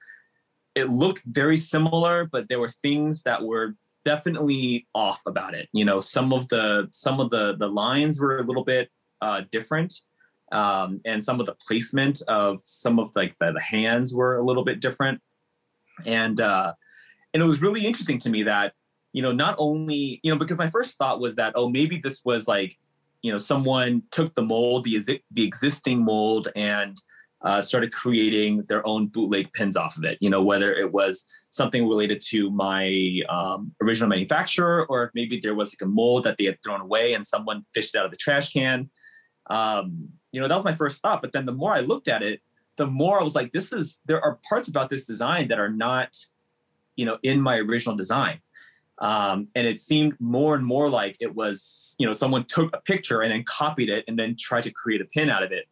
it 0.75 0.89
looked 0.89 1.23
very 1.25 1.57
similar, 1.57 2.25
but 2.25 2.47
there 2.49 2.59
were 2.59 2.71
things 2.71 3.23
that 3.23 3.41
were 3.41 3.75
definitely 4.05 4.87
off 4.93 5.21
about 5.25 5.53
it. 5.53 5.67
You 5.73 5.83
know, 5.83 5.99
some 5.99 6.31
of 6.31 6.47
the 6.47 6.87
some 6.91 7.19
of 7.19 7.31
the 7.31 7.55
the 7.57 7.67
lines 7.67 8.21
were 8.21 8.37
a 8.37 8.43
little 8.43 8.63
bit 8.63 8.89
uh, 9.21 9.41
different, 9.51 9.93
um, 10.51 11.01
and 11.03 11.21
some 11.21 11.39
of 11.39 11.47
the 11.47 11.55
placement 11.55 12.21
of 12.27 12.59
some 12.63 12.99
of 12.99 13.13
like 13.15 13.35
the, 13.39 13.51
the 13.51 13.61
hands 13.61 14.13
were 14.13 14.37
a 14.37 14.45
little 14.45 14.63
bit 14.63 14.79
different, 14.79 15.19
and 16.05 16.39
uh, 16.39 16.73
and 17.33 17.43
it 17.43 17.45
was 17.45 17.61
really 17.61 17.85
interesting 17.85 18.19
to 18.19 18.29
me 18.29 18.43
that 18.43 18.73
you 19.11 19.21
know 19.21 19.33
not 19.33 19.55
only 19.57 20.21
you 20.23 20.31
know 20.31 20.37
because 20.37 20.57
my 20.57 20.69
first 20.69 20.97
thought 20.97 21.19
was 21.19 21.35
that 21.35 21.53
oh 21.55 21.67
maybe 21.67 21.99
this 22.01 22.23
was 22.23 22.47
like 22.47 22.77
you 23.21 23.31
know 23.31 23.37
someone 23.37 24.03
took 24.11 24.33
the 24.35 24.41
mold 24.41 24.83
the 24.85 25.21
the 25.31 25.43
existing 25.43 26.03
mold 26.03 26.47
and 26.55 26.97
uh, 27.45 27.61
started 27.61 27.93
creating 27.93 28.63
their 28.67 28.85
own 28.87 29.05
bootleg 29.05 29.53
pins 29.53 29.77
off 29.77 29.97
of 29.97 30.03
it. 30.03 30.17
You 30.19 30.31
know 30.31 30.41
whether 30.41 30.73
it 30.73 30.91
was 30.91 31.25
something 31.51 31.87
related 31.87 32.19
to 32.29 32.49
my 32.49 33.21
um, 33.29 33.71
original 33.81 34.09
manufacturer 34.09 34.85
or 34.87 35.11
maybe 35.13 35.39
there 35.39 35.53
was 35.53 35.69
like 35.69 35.81
a 35.83 35.85
mold 35.85 36.23
that 36.23 36.37
they 36.39 36.45
had 36.45 36.57
thrown 36.63 36.81
away 36.81 37.13
and 37.13 37.25
someone 37.25 37.63
fished 37.73 37.93
it 37.93 37.99
out 37.99 38.05
of 38.05 38.11
the 38.11 38.17
trash 38.17 38.51
can. 38.51 38.89
Um, 39.49 40.09
you 40.31 40.41
know 40.41 40.47
that 40.47 40.55
was 40.55 40.65
my 40.65 40.75
first 40.75 41.01
thought. 41.01 41.21
But 41.21 41.33
then 41.33 41.45
the 41.45 41.53
more 41.53 41.73
i 41.73 41.81
looked 41.81 42.07
at 42.07 42.23
it 42.23 42.41
the 42.77 42.87
more 42.87 43.21
i 43.21 43.23
was 43.23 43.35
like 43.35 43.53
this 43.53 43.71
is 43.71 43.99
there 44.05 44.21
are 44.21 44.39
parts 44.49 44.67
about 44.67 44.89
this 44.89 45.05
design 45.05 45.47
that 45.47 45.59
are 45.59 45.69
not 45.69 46.13
you 46.95 47.05
know 47.05 47.19
in 47.21 47.39
my 47.39 47.57
original 47.59 47.95
design. 47.95 48.39
Um, 48.97 49.49
and 49.55 49.67
it 49.67 49.77
seemed 49.77 50.13
more 50.19 50.55
and 50.55 50.65
more 50.65 50.89
like 50.89 51.17
it 51.19 51.35
was 51.35 51.95
you 51.99 52.07
know 52.07 52.13
someone 52.13 52.45
took 52.45 52.75
a 52.75 52.81
picture 52.81 53.21
and 53.21 53.31
then 53.31 53.43
copied 53.43 53.89
it 53.89 54.03
and 54.07 54.17
then 54.17 54.35
tried 54.39 54.63
to 54.63 54.71
create 54.71 55.01
a 55.01 55.05
pin 55.05 55.29
out 55.29 55.43
of 55.43 55.51
it. 55.51 55.65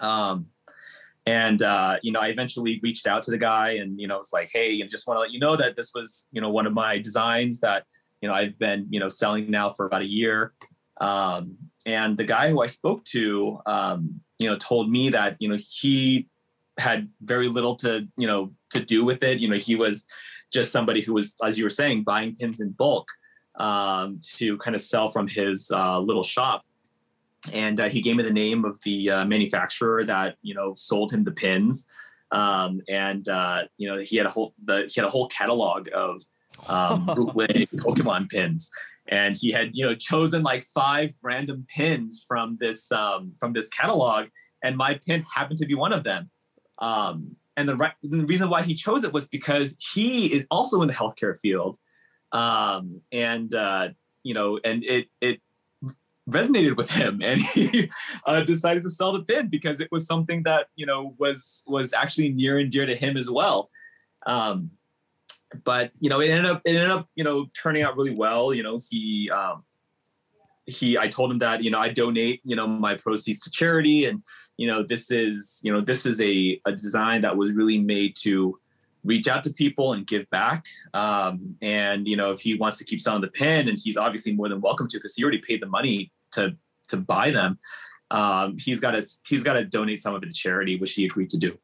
Um, 0.00 0.46
and 1.38 1.62
uh, 1.62 1.96
you 2.02 2.12
know 2.12 2.20
i 2.20 2.28
eventually 2.28 2.80
reached 2.82 3.06
out 3.06 3.22
to 3.22 3.30
the 3.30 3.38
guy 3.38 3.68
and 3.80 4.00
you 4.00 4.08
know 4.08 4.18
it's 4.18 4.32
like 4.32 4.48
hey 4.52 4.82
i 4.82 4.86
just 4.86 5.06
want 5.06 5.16
to 5.16 5.20
let 5.20 5.30
you 5.30 5.40
know 5.44 5.56
that 5.56 5.76
this 5.76 5.90
was 5.94 6.26
you 6.32 6.40
know 6.40 6.50
one 6.50 6.66
of 6.66 6.72
my 6.72 6.98
designs 6.98 7.60
that 7.60 7.84
you 8.20 8.28
know 8.28 8.34
i've 8.34 8.56
been 8.58 8.86
you 8.90 9.00
know 9.00 9.08
selling 9.08 9.50
now 9.50 9.72
for 9.72 9.86
about 9.86 10.02
a 10.02 10.10
year 10.20 10.52
um, 11.00 11.56
and 11.86 12.16
the 12.16 12.24
guy 12.24 12.50
who 12.50 12.62
i 12.62 12.66
spoke 12.66 13.04
to 13.04 13.58
um, 13.66 14.20
you 14.38 14.48
know 14.48 14.56
told 14.56 14.90
me 14.90 15.10
that 15.10 15.36
you 15.40 15.48
know 15.48 15.58
he 15.80 16.28
had 16.78 17.08
very 17.20 17.48
little 17.48 17.76
to 17.76 18.06
you 18.16 18.26
know 18.26 18.50
to 18.70 18.80
do 18.84 19.04
with 19.04 19.22
it 19.22 19.38
you 19.38 19.48
know 19.48 19.56
he 19.56 19.76
was 19.76 20.06
just 20.52 20.72
somebody 20.72 21.00
who 21.00 21.14
was, 21.14 21.34
as 21.44 21.58
you 21.58 21.64
were 21.64 21.70
saying, 21.70 22.02
buying 22.02 22.34
pins 22.36 22.60
in 22.60 22.70
bulk 22.72 23.08
um, 23.58 24.20
to 24.34 24.56
kind 24.58 24.74
of 24.74 24.82
sell 24.82 25.10
from 25.10 25.28
his 25.28 25.70
uh, 25.70 25.98
little 25.98 26.22
shop. 26.22 26.64
And 27.52 27.80
uh, 27.80 27.88
he 27.88 28.02
gave 28.02 28.16
me 28.16 28.22
the 28.22 28.32
name 28.32 28.64
of 28.64 28.78
the 28.84 29.10
uh, 29.10 29.24
manufacturer 29.24 30.04
that 30.04 30.36
you 30.42 30.54
know 30.54 30.74
sold 30.74 31.12
him 31.12 31.24
the 31.24 31.32
pins, 31.32 31.86
um, 32.32 32.82
and 32.88 33.26
uh, 33.28 33.62
you 33.78 33.88
know 33.88 33.98
he 34.02 34.16
had 34.16 34.26
a 34.26 34.30
whole 34.30 34.54
the, 34.64 34.90
he 34.92 35.00
had 35.00 35.06
a 35.06 35.10
whole 35.10 35.28
catalog 35.28 35.88
of 35.94 36.20
um, 36.68 37.06
bootleg 37.14 37.68
Pokemon 37.76 38.28
pins, 38.28 38.70
and 39.08 39.36
he 39.36 39.52
had 39.52 39.70
you 39.72 39.86
know 39.86 39.94
chosen 39.94 40.42
like 40.42 40.64
five 40.64 41.14
random 41.22 41.66
pins 41.74 42.24
from 42.28 42.58
this 42.60 42.92
um, 42.92 43.32
from 43.40 43.54
this 43.54 43.70
catalog, 43.70 44.26
and 44.62 44.76
my 44.76 45.00
pin 45.06 45.24
happened 45.34 45.58
to 45.60 45.66
be 45.66 45.74
one 45.74 45.94
of 45.94 46.04
them. 46.04 46.30
Um, 46.80 47.36
and 47.56 47.68
the, 47.68 47.76
re- 47.76 47.92
the 48.02 48.24
reason 48.24 48.48
why 48.48 48.62
he 48.62 48.74
chose 48.74 49.04
it 49.04 49.12
was 49.12 49.28
because 49.28 49.76
he 49.92 50.26
is 50.26 50.44
also 50.50 50.80
in 50.82 50.88
the 50.88 50.94
healthcare 50.94 51.38
field. 51.38 51.78
Um, 52.32 53.02
and, 53.12 53.54
uh, 53.54 53.88
you 54.22 54.34
know, 54.34 54.58
and 54.64 54.84
it, 54.84 55.08
it 55.20 55.40
resonated 56.30 56.76
with 56.76 56.90
him 56.90 57.20
and 57.22 57.40
he 57.54 57.90
uh, 58.26 58.42
decided 58.42 58.82
to 58.82 58.90
sell 58.90 59.12
the 59.12 59.22
pin 59.22 59.48
because 59.48 59.80
it 59.80 59.88
was 59.90 60.06
something 60.06 60.42
that, 60.44 60.68
you 60.76 60.86
know, 60.86 61.14
was, 61.18 61.62
was 61.66 61.92
actually 61.92 62.30
near 62.30 62.58
and 62.58 62.70
dear 62.70 62.86
to 62.86 62.94
him 62.94 63.16
as 63.16 63.30
well. 63.30 63.70
Um, 64.26 64.70
but, 65.64 65.92
you 65.98 66.08
know, 66.08 66.20
it 66.20 66.28
ended 66.28 66.50
up, 66.50 66.62
it 66.64 66.76
ended 66.76 66.90
up, 66.90 67.08
you 67.14 67.24
know, 67.24 67.46
turning 67.60 67.82
out 67.82 67.96
really 67.96 68.14
well. 68.14 68.54
You 68.54 68.62
know, 68.62 68.78
he, 68.88 69.30
um, 69.30 69.64
he, 70.66 70.96
I 70.96 71.08
told 71.08 71.32
him 71.32 71.40
that, 71.40 71.64
you 71.64 71.70
know, 71.70 71.80
I 71.80 71.88
donate, 71.88 72.40
you 72.44 72.54
know, 72.54 72.66
my 72.66 72.94
proceeds 72.94 73.40
to 73.40 73.50
charity 73.50 74.04
and, 74.04 74.22
you 74.60 74.66
know 74.66 74.82
this 74.82 75.10
is 75.10 75.58
you 75.62 75.72
know 75.72 75.80
this 75.80 76.04
is 76.04 76.20
a, 76.20 76.60
a 76.66 76.72
design 76.72 77.22
that 77.22 77.34
was 77.34 77.52
really 77.52 77.78
made 77.78 78.14
to 78.14 78.58
reach 79.04 79.26
out 79.26 79.42
to 79.42 79.50
people 79.54 79.94
and 79.94 80.06
give 80.06 80.28
back 80.28 80.66
um, 80.92 81.56
and 81.62 82.06
you 82.06 82.14
know 82.14 82.30
if 82.32 82.40
he 82.40 82.54
wants 82.56 82.76
to 82.76 82.84
keep 82.84 83.00
selling 83.00 83.22
the 83.22 83.28
pin 83.28 83.68
and 83.68 83.78
he's 83.82 83.96
obviously 83.96 84.32
more 84.32 84.50
than 84.50 84.60
welcome 84.60 84.86
to 84.86 84.98
because 84.98 85.14
he 85.14 85.22
already 85.22 85.40
paid 85.48 85.62
the 85.62 85.66
money 85.66 86.12
to 86.32 86.56
to 86.88 86.96
buy 86.96 87.30
them 87.30 87.58
um, 88.10 88.56
he's 88.58 88.80
got 88.80 88.92
to 88.92 89.06
he's 89.26 89.42
got 89.42 89.54
to 89.54 89.64
donate 89.64 90.02
some 90.02 90.14
of 90.14 90.22
it 90.22 90.26
to 90.26 90.32
charity 90.32 90.76
which 90.78 90.92
he 90.92 91.04
agreed 91.04 91.30
to 91.30 91.38
do. 91.38 91.56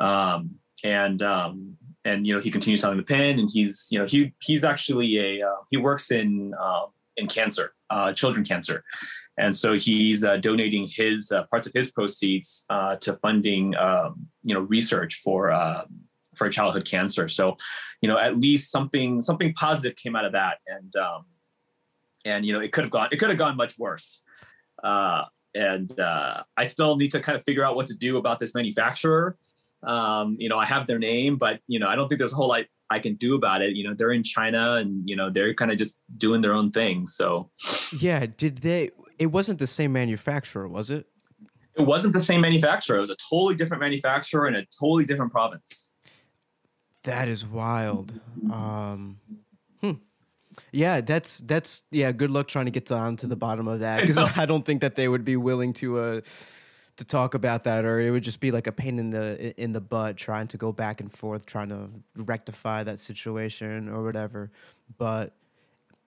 Um, 0.00 0.56
and 0.82 1.22
um, 1.22 1.76
and 2.04 2.26
you 2.26 2.34
know 2.34 2.40
he 2.40 2.50
continues 2.50 2.80
selling 2.80 2.96
the 2.96 3.04
pin 3.04 3.38
and 3.38 3.48
he's 3.52 3.86
you 3.90 3.98
know 3.98 4.04
he 4.04 4.34
he's 4.40 4.64
actually 4.64 5.18
a 5.18 5.46
uh, 5.46 5.56
he 5.70 5.76
works 5.76 6.10
in 6.10 6.52
uh, 6.60 6.86
in 7.16 7.28
cancer 7.28 7.74
uh, 7.90 8.12
children 8.12 8.44
cancer. 8.44 8.84
And 9.36 9.56
so 9.56 9.72
he's 9.72 10.22
uh, 10.22 10.36
donating 10.36 10.88
his 10.88 11.32
uh, 11.32 11.42
parts 11.44 11.66
of 11.66 11.72
his 11.74 11.90
proceeds 11.90 12.66
uh, 12.70 12.96
to 12.96 13.16
funding 13.16 13.74
um, 13.76 14.26
you 14.42 14.54
know 14.54 14.60
research 14.60 15.20
for 15.22 15.52
uh, 15.52 15.84
for 16.34 16.50
childhood 16.50 16.88
cancer. 16.88 17.28
So 17.28 17.56
you 18.00 18.08
know 18.08 18.18
at 18.18 18.36
least 18.36 18.72
something 18.72 19.20
something 19.20 19.52
positive 19.54 19.96
came 19.96 20.16
out 20.16 20.24
of 20.24 20.32
that. 20.32 20.58
And 20.66 20.94
um, 20.96 21.24
and 22.24 22.44
you 22.44 22.52
know 22.52 22.60
it 22.60 22.72
could 22.72 22.84
have 22.84 22.90
gone 22.90 23.08
it 23.12 23.18
could 23.18 23.28
have 23.28 23.38
gone 23.38 23.56
much 23.56 23.78
worse 23.78 24.22
uh, 24.82 25.24
and 25.54 25.98
uh, 26.00 26.42
I 26.56 26.64
still 26.64 26.96
need 26.96 27.12
to 27.12 27.20
kind 27.20 27.36
of 27.36 27.44
figure 27.44 27.64
out 27.64 27.76
what 27.76 27.86
to 27.86 27.94
do 27.94 28.16
about 28.16 28.40
this 28.40 28.54
manufacturer 28.54 29.36
um, 29.82 30.36
you 30.38 30.48
know 30.48 30.58
I 30.58 30.66
have 30.66 30.86
their 30.86 30.98
name 30.98 31.36
but 31.36 31.60
you 31.66 31.78
know 31.78 31.88
I 31.88 31.96
don't 31.96 32.08
think 32.08 32.18
there's 32.18 32.32
a 32.32 32.36
whole 32.36 32.48
lot 32.48 32.64
I 32.90 32.98
can 32.98 33.14
do 33.14 33.34
about 33.34 33.62
it. 33.62 33.74
You 33.74 33.84
know, 33.84 33.94
they're 33.94 34.12
in 34.12 34.22
China 34.22 34.74
and, 34.74 35.08
you 35.08 35.16
know, 35.16 35.30
they're 35.30 35.54
kind 35.54 35.70
of 35.70 35.78
just 35.78 35.98
doing 36.16 36.40
their 36.40 36.52
own 36.52 36.70
thing. 36.70 37.06
So, 37.06 37.50
yeah. 37.98 38.26
Did 38.26 38.58
they, 38.58 38.90
it 39.18 39.26
wasn't 39.26 39.58
the 39.58 39.66
same 39.66 39.92
manufacturer, 39.92 40.68
was 40.68 40.90
it? 40.90 41.06
It 41.76 41.82
wasn't 41.82 42.12
the 42.12 42.20
same 42.20 42.40
manufacturer. 42.40 42.98
It 42.98 43.00
was 43.00 43.10
a 43.10 43.16
totally 43.28 43.56
different 43.56 43.80
manufacturer 43.80 44.46
in 44.46 44.54
a 44.54 44.64
totally 44.78 45.04
different 45.04 45.32
province. 45.32 45.90
That 47.02 47.28
is 47.28 47.44
wild. 47.44 48.18
Um, 48.50 49.18
hmm. 49.80 49.92
Yeah, 50.74 51.00
that's 51.00 51.38
that's 51.38 51.84
yeah. 51.92 52.10
Good 52.10 52.32
luck 52.32 52.48
trying 52.48 52.64
to 52.64 52.70
get 52.72 52.86
down 52.86 53.14
to 53.16 53.28
the 53.28 53.36
bottom 53.36 53.68
of 53.68 53.80
that 53.80 54.00
because 54.00 54.16
I, 54.16 54.42
I, 54.42 54.46
don't 54.46 54.64
think 54.64 54.80
that 54.80 54.96
they 54.96 55.06
would 55.06 55.24
be 55.24 55.36
willing 55.36 55.72
to 55.74 55.98
uh, 56.00 56.20
to 56.96 57.04
talk 57.04 57.34
about 57.34 57.62
that, 57.64 57.84
or 57.84 58.00
it 58.00 58.10
would 58.10 58.24
just 58.24 58.40
be 58.40 58.50
like 58.50 58.66
a 58.66 58.72
pain 58.72 58.98
in 58.98 59.10
the 59.10 59.54
in 59.60 59.72
the 59.72 59.80
butt 59.80 60.16
trying 60.16 60.48
to 60.48 60.56
go 60.56 60.72
back 60.72 61.00
and 61.00 61.12
forth, 61.12 61.46
trying 61.46 61.68
to 61.68 61.88
rectify 62.16 62.82
that 62.82 62.98
situation 62.98 63.88
or 63.88 64.02
whatever. 64.02 64.50
But 64.98 65.36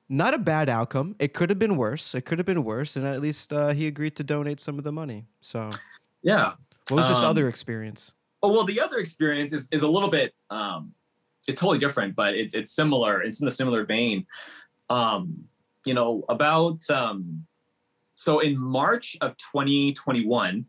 not 0.10 0.34
a 0.34 0.38
bad 0.38 0.68
outcome. 0.68 1.16
It 1.20 1.34
could 1.34 1.50
have 1.50 1.60
been 1.60 1.78
worse. 1.78 2.14
It 2.14 2.26
could 2.26 2.38
have 2.38 2.46
been 2.46 2.66
worse, 2.66 2.98
and 2.98 3.06
at 3.06 3.22
least 3.22 3.54
uh, 3.54 3.70
he 3.70 3.88
agreed 3.88 4.18
to 4.18 4.24
donate 4.24 4.60
some 4.60 4.78
of 4.78 4.84
the 4.84 4.92
money. 4.92 5.26
So, 5.40 5.70
yeah. 6.24 6.54
What 6.90 6.98
was 6.98 7.08
this 7.08 7.20
um, 7.20 7.26
other 7.26 7.48
experience? 7.48 8.14
Oh 8.44 8.52
well, 8.52 8.66
the 8.66 8.82
other 8.82 8.98
experience 8.98 9.54
is, 9.54 9.70
is 9.72 9.82
a 9.82 9.88
little 9.88 10.10
bit. 10.10 10.34
Um, 10.50 10.94
it's 11.48 11.60
totally 11.60 11.80
different, 11.80 12.16
but 12.16 12.36
it's 12.36 12.54
it's 12.54 12.74
similar. 12.74 13.22
It's 13.22 13.42
in 13.42 13.48
a 13.48 13.52
similar 13.52 13.86
vein. 13.86 14.26
Um, 14.90 15.46
you 15.86 15.94
know, 15.94 16.24
about 16.30 16.90
um, 16.90 17.46
so 18.14 18.40
in 18.40 18.58
March 18.58 19.18
of 19.22 19.38
2021, 19.38 20.66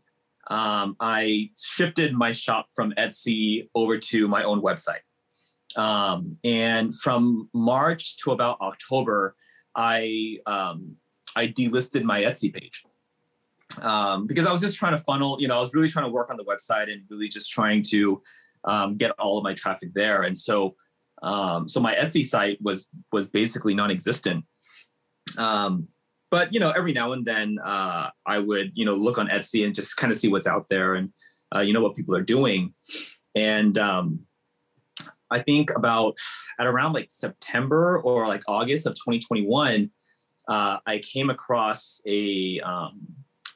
um, 0.49 0.95
I 0.99 1.51
shifted 1.59 2.13
my 2.13 2.31
shop 2.31 2.67
from 2.75 2.93
Etsy 2.97 3.69
over 3.75 3.97
to 3.97 4.27
my 4.27 4.43
own 4.43 4.61
website. 4.61 5.01
Um, 5.75 6.37
and 6.43 6.95
from 6.95 7.49
March 7.53 8.17
to 8.17 8.31
about 8.31 8.59
October, 8.61 9.35
I 9.75 10.37
um, 10.45 10.95
I 11.35 11.47
delisted 11.47 12.03
my 12.03 12.21
Etsy 12.21 12.53
page 12.53 12.83
um, 13.81 14.25
because 14.25 14.47
I 14.47 14.51
was 14.51 14.61
just 14.61 14.77
trying 14.77 14.93
to 14.93 15.03
funnel. 15.03 15.37
You 15.39 15.47
know, 15.47 15.57
I 15.57 15.61
was 15.61 15.73
really 15.73 15.89
trying 15.89 16.05
to 16.05 16.11
work 16.11 16.29
on 16.29 16.37
the 16.37 16.43
website 16.43 16.91
and 16.91 17.03
really 17.09 17.27
just 17.27 17.51
trying 17.51 17.83
to 17.89 18.21
um, 18.63 18.97
get 18.97 19.11
all 19.11 19.37
of 19.37 19.43
my 19.43 19.53
traffic 19.53 19.93
there. 19.93 20.23
And 20.23 20.37
so, 20.37 20.75
Um, 21.21 21.67
so 21.67 21.79
my 21.79 21.95
Etsy 21.95 22.25
site 22.25 22.59
was 22.61 22.87
was 23.11 23.27
basically 23.27 23.73
non-existent. 23.73 24.45
Um, 25.37 25.87
but 26.31 26.53
you 26.53 26.59
know, 26.59 26.71
every 26.71 26.93
now 26.93 27.13
and 27.13 27.25
then 27.25 27.57
uh, 27.63 28.09
I 28.25 28.39
would 28.39 28.71
you 28.75 28.85
know 28.85 28.95
look 28.95 29.17
on 29.17 29.27
Etsy 29.27 29.65
and 29.65 29.75
just 29.75 29.97
kind 29.97 30.11
of 30.11 30.19
see 30.19 30.27
what's 30.27 30.47
out 30.47 30.69
there 30.69 30.95
and 30.95 31.11
uh, 31.55 31.59
you 31.59 31.73
know 31.73 31.81
what 31.81 31.95
people 31.95 32.15
are 32.15 32.21
doing. 32.21 32.73
And 33.35 33.77
um, 33.77 34.21
I 35.31 35.39
think 35.39 35.71
about 35.75 36.15
at 36.59 36.67
around 36.67 36.93
like 36.93 37.09
September 37.09 37.99
or 37.99 38.27
like 38.27 38.41
August 38.47 38.85
of 38.85 38.93
2021, 38.95 39.91
uh, 40.47 40.77
I 40.85 40.99
came 40.99 41.29
across 41.29 42.01
a 42.07 42.59
um, 42.61 43.07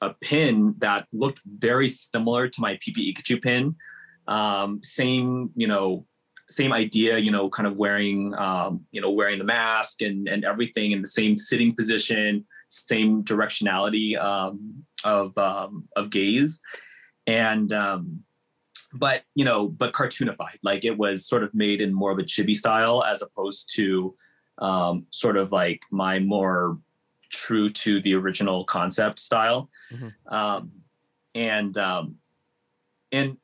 a 0.02 0.14
pin 0.22 0.76
that 0.80 1.08
looked 1.14 1.42
very 1.46 1.88
similar 1.88 2.48
to 2.48 2.62
my 2.62 2.76
PPE 2.76 3.18
Pikachu 3.18 3.42
pin. 3.42 3.76
Um, 4.28 4.82
same, 4.84 5.52
you 5.56 5.68
know, 5.68 6.06
same 6.54 6.74
idea, 6.74 7.18
you 7.18 7.32
know, 7.32 7.50
kind 7.50 7.68
of 7.68 7.80
wearing, 7.80 8.34
um, 8.36 8.86
you 8.92 9.02
know, 9.02 9.12
wearing 9.12 9.40
the 9.40 9.46
mask 9.46 10.02
and 10.02 10.28
and 10.28 10.46
everything 10.46 10.92
in 10.92 11.02
the 11.02 11.08
same 11.08 11.38
sitting 11.38 11.76
position, 11.76 12.46
same 12.70 13.24
directionality 13.24 14.18
um, 14.22 14.84
of 15.04 15.38
um, 15.38 15.88
of 15.96 16.10
gaze, 16.10 16.62
and 17.28 17.74
um, 17.74 18.24
but 18.94 19.24
you 19.36 19.46
know, 19.46 19.68
but 19.68 19.94
cartoonified. 19.94 20.60
Like 20.64 20.86
it 20.86 20.98
was 20.98 21.26
sort 21.26 21.44
of 21.44 21.54
made 21.54 21.82
in 21.82 21.94
more 21.94 22.12
of 22.12 22.20
a 22.20 22.24
chibi 22.24 22.56
style 22.56 23.04
as 23.04 23.22
opposed 23.22 23.72
to 23.76 24.16
um, 24.60 25.06
sort 25.10 25.38
of 25.38 25.52
like 25.52 25.82
my 25.92 26.20
more 26.20 26.78
true 27.32 27.68
to 27.70 28.02
the 28.02 28.14
original 28.14 28.64
concept 28.64 29.20
style. 29.20 29.70
Mm-hmm. 29.92 30.34
Um, 30.34 30.72
and 31.36 31.78
um, 31.78 32.16
and 33.12 33.38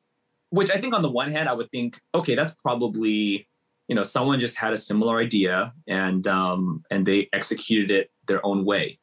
which 0.50 0.72
I 0.72 0.80
think 0.80 0.94
on 0.94 1.02
the 1.02 1.12
one 1.12 1.32
hand 1.32 1.48
I 1.48 1.54
would 1.54 1.70
think, 1.72 2.00
okay, 2.14 2.36
that's 2.36 2.56
probably 2.56 3.48
you 3.88 3.96
know 3.96 4.04
someone 4.04 4.40
just 4.40 4.56
had 4.56 4.72
a 4.72 4.78
similar 4.78 5.20
idea 5.20 5.74
and 5.88 6.26
um, 6.28 6.84
and 6.92 7.06
they 7.06 7.30
executed 7.34 7.92
it 7.92 8.12
their 8.28 8.46
own 8.46 8.66
way. 8.66 9.00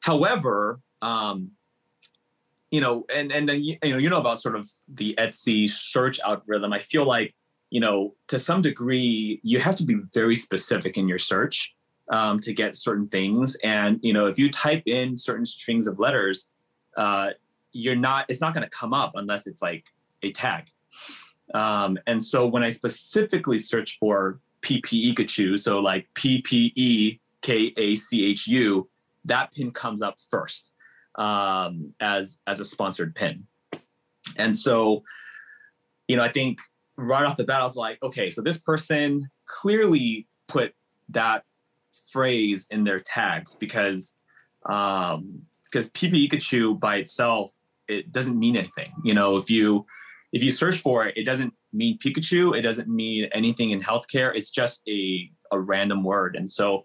However, 0.00 0.80
um, 1.02 1.52
you 2.70 2.80
know, 2.80 3.04
and 3.14 3.32
and 3.32 3.48
you 3.50 3.78
know 3.82 3.96
you 3.96 4.10
know 4.10 4.18
about 4.18 4.40
sort 4.40 4.56
of 4.56 4.68
the 4.88 5.14
Etsy 5.18 5.68
search 5.68 6.20
algorithm. 6.20 6.72
I 6.72 6.80
feel 6.80 7.04
like 7.04 7.34
you 7.70 7.80
know 7.80 8.14
to 8.28 8.38
some 8.38 8.62
degree 8.62 9.40
you 9.42 9.60
have 9.60 9.76
to 9.76 9.84
be 9.84 9.96
very 10.14 10.34
specific 10.34 10.96
in 10.96 11.08
your 11.08 11.18
search 11.18 11.74
um, 12.10 12.40
to 12.40 12.52
get 12.52 12.76
certain 12.76 13.08
things, 13.08 13.56
and 13.62 13.98
you 14.02 14.12
know 14.12 14.26
if 14.26 14.38
you 14.38 14.50
type 14.50 14.82
in 14.86 15.16
certain 15.16 15.46
strings 15.46 15.86
of 15.86 15.98
letters, 15.98 16.48
uh, 16.96 17.30
you're 17.72 17.96
not 17.96 18.26
it's 18.28 18.40
not 18.40 18.54
going 18.54 18.64
to 18.64 18.70
come 18.70 18.92
up 18.92 19.12
unless 19.14 19.46
it's 19.46 19.62
like 19.62 19.84
a 20.22 20.32
tag. 20.32 20.68
Um, 21.54 21.98
and 22.06 22.22
so 22.22 22.46
when 22.46 22.62
I 22.62 22.70
specifically 22.70 23.58
search 23.58 23.98
for 23.98 24.40
PPEkachu, 24.62 25.58
so 25.58 25.80
like 25.80 26.08
P 26.14 26.42
P 26.42 26.72
E 26.76 27.18
K 27.42 27.72
A 27.76 27.96
C 27.96 28.24
H 28.24 28.46
U, 28.46 28.88
that 29.24 29.52
pin 29.52 29.70
comes 29.70 30.02
up 30.02 30.16
first 30.30 30.72
um, 31.16 31.92
as 32.00 32.40
as 32.46 32.60
a 32.60 32.64
sponsored 32.64 33.14
pin. 33.14 33.46
And 34.36 34.56
so, 34.56 35.02
you 36.08 36.16
know, 36.16 36.22
I 36.22 36.28
think 36.28 36.60
right 36.96 37.24
off 37.24 37.36
the 37.36 37.44
bat, 37.44 37.60
I 37.60 37.64
was 37.64 37.76
like, 37.76 37.98
okay, 38.02 38.30
so 38.30 38.42
this 38.42 38.60
person 38.60 39.28
clearly 39.46 40.26
put 40.46 40.74
that 41.08 41.44
phrase 42.12 42.66
in 42.70 42.84
their 42.84 43.00
tags 43.00 43.56
because 43.56 44.14
um, 44.68 45.42
because 45.64 45.88
PPEkachu 45.90 46.78
by 46.78 46.96
itself 46.96 47.52
it 47.88 48.12
doesn't 48.12 48.38
mean 48.38 48.56
anything. 48.56 48.92
You 49.04 49.14
know, 49.14 49.36
if 49.36 49.50
you 49.50 49.86
if 50.32 50.42
you 50.42 50.50
search 50.50 50.78
for 50.78 51.06
it, 51.06 51.16
it 51.16 51.24
doesn't 51.24 51.52
mean 51.72 51.98
Pikachu. 51.98 52.56
It 52.56 52.62
doesn't 52.62 52.88
mean 52.88 53.28
anything 53.32 53.70
in 53.70 53.80
healthcare. 53.80 54.34
It's 54.34 54.50
just 54.50 54.80
a 54.88 55.30
a 55.52 55.58
random 55.58 56.04
word. 56.04 56.36
And 56.36 56.50
so, 56.50 56.84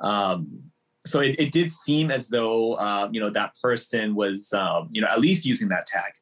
um, 0.00 0.62
so 1.06 1.20
it, 1.20 1.36
it 1.38 1.52
did 1.52 1.72
seem 1.72 2.10
as 2.10 2.28
though 2.28 2.74
uh, 2.74 3.08
you 3.12 3.20
know 3.20 3.30
that 3.30 3.52
person 3.62 4.14
was 4.14 4.52
um, 4.52 4.88
you 4.92 5.00
know 5.00 5.08
at 5.08 5.20
least 5.20 5.44
using 5.44 5.68
that 5.68 5.86
tag 5.86 6.12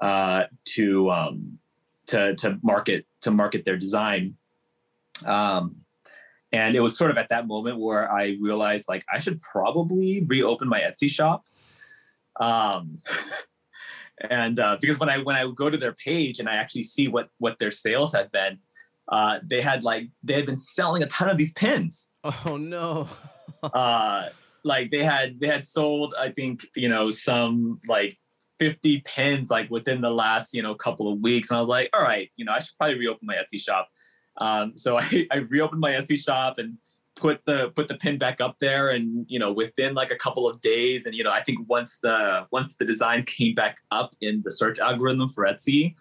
uh, 0.00 0.44
to 0.66 1.10
um, 1.10 1.58
to 2.06 2.34
to 2.36 2.58
market 2.62 3.06
to 3.22 3.30
market 3.30 3.64
their 3.64 3.76
design. 3.76 4.36
Um, 5.24 5.76
and 6.52 6.74
it 6.74 6.80
was 6.80 6.96
sort 6.96 7.12
of 7.12 7.18
at 7.18 7.28
that 7.28 7.46
moment 7.46 7.78
where 7.78 8.10
I 8.10 8.36
realized 8.40 8.86
like 8.88 9.04
I 9.12 9.20
should 9.20 9.40
probably 9.40 10.24
reopen 10.26 10.68
my 10.68 10.80
Etsy 10.80 11.08
shop. 11.08 11.44
Um, 12.40 12.98
and 14.28 14.60
uh, 14.60 14.76
because 14.80 14.98
when 14.98 15.08
I 15.08 15.18
when 15.18 15.36
I 15.36 15.50
go 15.54 15.70
to 15.70 15.78
their 15.78 15.92
page 15.92 16.38
and 16.38 16.48
I 16.48 16.56
actually 16.56 16.82
see 16.82 17.08
what 17.08 17.28
what 17.38 17.58
their 17.58 17.70
sales 17.70 18.12
have 18.14 18.30
been, 18.32 18.58
uh, 19.08 19.38
they 19.42 19.62
had 19.62 19.84
like 19.84 20.08
they 20.22 20.34
had 20.34 20.46
been 20.46 20.58
selling 20.58 21.02
a 21.02 21.06
ton 21.06 21.28
of 21.28 21.38
these 21.38 21.52
pins. 21.54 22.08
Oh 22.24 22.56
no. 22.56 23.08
uh, 23.62 24.28
like 24.64 24.90
they 24.90 25.02
had 25.02 25.40
they 25.40 25.46
had 25.46 25.66
sold 25.66 26.14
I 26.18 26.30
think 26.30 26.66
you 26.76 26.88
know 26.88 27.10
some 27.10 27.80
like 27.88 28.18
50 28.58 29.00
pins 29.00 29.50
like 29.50 29.70
within 29.70 30.00
the 30.02 30.10
last 30.10 30.52
you 30.52 30.62
know 30.62 30.74
couple 30.74 31.10
of 31.10 31.20
weeks 31.20 31.50
and 31.50 31.58
I 31.58 31.60
was 31.62 31.68
like 31.68 31.90
all 31.94 32.02
right 32.02 32.30
you 32.36 32.44
know 32.44 32.52
I 32.52 32.58
should 32.58 32.76
probably 32.76 32.98
reopen 32.98 33.26
my 33.26 33.36
Etsy 33.36 33.58
shop 33.58 33.88
um, 34.36 34.76
so 34.76 34.98
I, 35.00 35.26
I 35.30 35.36
reopened 35.36 35.80
my 35.80 35.92
Etsy 35.92 36.18
shop 36.18 36.58
and 36.58 36.76
put 37.20 37.40
the 37.44 37.70
put 37.76 37.88
the 37.88 37.96
pin 37.96 38.18
back 38.18 38.40
up 38.40 38.56
there 38.60 38.90
and 38.90 39.26
you 39.28 39.38
know 39.38 39.52
within 39.52 39.94
like 39.94 40.10
a 40.10 40.16
couple 40.16 40.48
of 40.48 40.60
days 40.60 41.06
and 41.06 41.14
you 41.14 41.22
know 41.22 41.30
I 41.30 41.42
think 41.42 41.68
once 41.68 41.98
the 42.02 42.46
once 42.50 42.76
the 42.76 42.84
design 42.84 43.24
came 43.24 43.54
back 43.54 43.78
up 43.90 44.14
in 44.20 44.42
the 44.44 44.50
search 44.50 44.78
algorithm 44.78 45.28
for 45.28 45.44
Etsy 45.44 45.94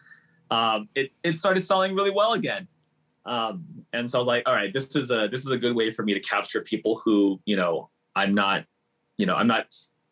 um, 0.49 0.89
it 0.95 1.11
it 1.24 1.38
started 1.38 1.61
selling 1.61 1.93
really 1.93 2.11
well 2.11 2.34
again 2.34 2.67
um, 3.30 3.63
and 3.93 4.09
so 4.09 4.17
I 4.17 4.20
was 4.20 4.28
like, 4.28 4.43
all 4.47 4.55
right, 4.55 4.74
this 4.74 4.95
is 4.95 5.11
a 5.11 5.28
this 5.32 5.41
is 5.41 5.51
a 5.51 5.57
good 5.57 5.76
way 5.76 5.91
for 5.91 6.03
me 6.03 6.15
to 6.15 6.20
capture 6.20 6.61
people 6.61 7.01
who, 7.05 7.39
you 7.45 7.55
know, 7.55 7.89
I'm 8.15 8.34
not, 8.34 8.65
you 9.17 9.28
know, 9.28 9.36
I'm 9.36 9.45
not 9.45 9.67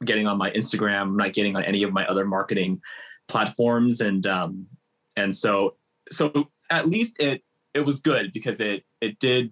getting 0.06 0.28
on 0.28 0.38
my 0.38 0.52
Instagram, 0.52 1.02
I'm 1.02 1.18
not 1.18 1.34
getting 1.34 1.56
on 1.56 1.64
any 1.64 1.82
of 1.82 1.92
my 1.92 2.06
other 2.06 2.26
marketing 2.26 2.80
platforms. 3.28 4.02
And 4.02 4.26
um, 4.28 4.68
and 5.16 5.36
so 5.36 5.76
so 6.12 6.50
at 6.70 6.88
least 6.88 7.16
it 7.20 7.44
it 7.74 7.82
was 7.82 8.02
good 8.02 8.32
because 8.34 8.60
it 8.60 8.84
it 9.02 9.18
did 9.18 9.52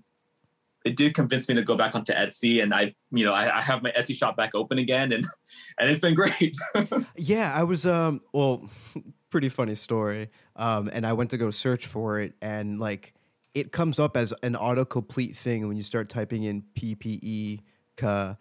it 0.85 0.95
did 0.95 1.15
convince 1.15 1.49
me 1.49 1.55
to 1.55 1.63
go 1.63 1.75
back 1.75 1.95
onto 1.95 2.13
Etsy 2.13 2.61
and 2.61 2.73
I, 2.73 2.93
you 3.11 3.25
know, 3.25 3.33
I, 3.33 3.57
I, 3.57 3.61
have 3.61 3.81
my 3.81 3.91
Etsy 3.91 4.15
shop 4.15 4.37
back 4.37 4.51
open 4.53 4.77
again 4.77 5.11
and 5.11 5.25
and 5.79 5.89
it's 5.89 5.99
been 5.99 6.13
great. 6.13 6.55
yeah, 7.17 7.51
I 7.53 7.63
was 7.63 7.85
um 7.85 8.21
well, 8.31 8.69
pretty 9.29 9.49
funny 9.49 9.75
story. 9.75 10.29
Um 10.55 10.89
and 10.93 11.05
I 11.05 11.13
went 11.13 11.31
to 11.31 11.37
go 11.37 11.49
search 11.51 11.87
for 11.87 12.19
it 12.19 12.33
and 12.41 12.79
like 12.79 13.13
it 13.55 13.71
comes 13.71 13.99
up 13.99 14.15
as 14.15 14.33
an 14.43 14.53
autocomplete 14.53 15.35
thing 15.35 15.67
when 15.67 15.75
you 15.75 15.83
start 15.83 16.07
typing 16.07 16.43
in 16.43 16.63
PPE. 16.75 17.61
Ka, 17.97 18.35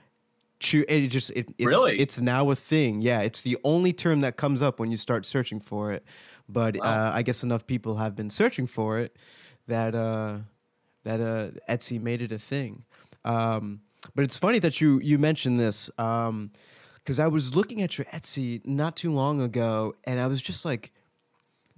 it 0.60 1.06
just 1.08 1.30
it, 1.30 1.46
it's, 1.56 1.66
really 1.66 1.98
it's 1.98 2.20
now 2.20 2.50
a 2.50 2.56
thing. 2.56 3.00
Yeah, 3.00 3.20
it's 3.20 3.40
the 3.40 3.56
only 3.64 3.92
term 3.92 4.20
that 4.22 4.36
comes 4.36 4.60
up 4.60 4.78
when 4.78 4.90
you 4.90 4.96
start 4.96 5.24
searching 5.24 5.60
for 5.60 5.92
it. 5.92 6.04
But 6.48 6.76
wow. 6.76 6.84
uh, 6.84 7.12
I 7.14 7.22
guess 7.22 7.42
enough 7.42 7.66
people 7.66 7.96
have 7.96 8.14
been 8.14 8.28
searching 8.28 8.66
for 8.66 8.98
it 8.98 9.16
that 9.66 9.94
uh, 9.94 10.38
that 11.04 11.20
uh, 11.20 11.72
Etsy 11.72 12.00
made 12.00 12.22
it 12.22 12.32
a 12.32 12.38
thing. 12.38 12.84
Um, 13.24 13.80
but 14.14 14.24
it's 14.24 14.36
funny 14.36 14.58
that 14.58 14.80
you 14.80 15.00
you 15.00 15.18
mentioned 15.18 15.58
this 15.58 15.90
because 15.96 16.28
um, 16.28 16.50
I 17.18 17.28
was 17.28 17.54
looking 17.54 17.82
at 17.82 17.96
your 17.96 18.06
Etsy 18.06 18.64
not 18.66 18.96
too 18.96 19.12
long 19.12 19.40
ago, 19.40 19.94
and 20.04 20.20
I 20.20 20.26
was 20.26 20.42
just 20.42 20.64
like, 20.64 20.92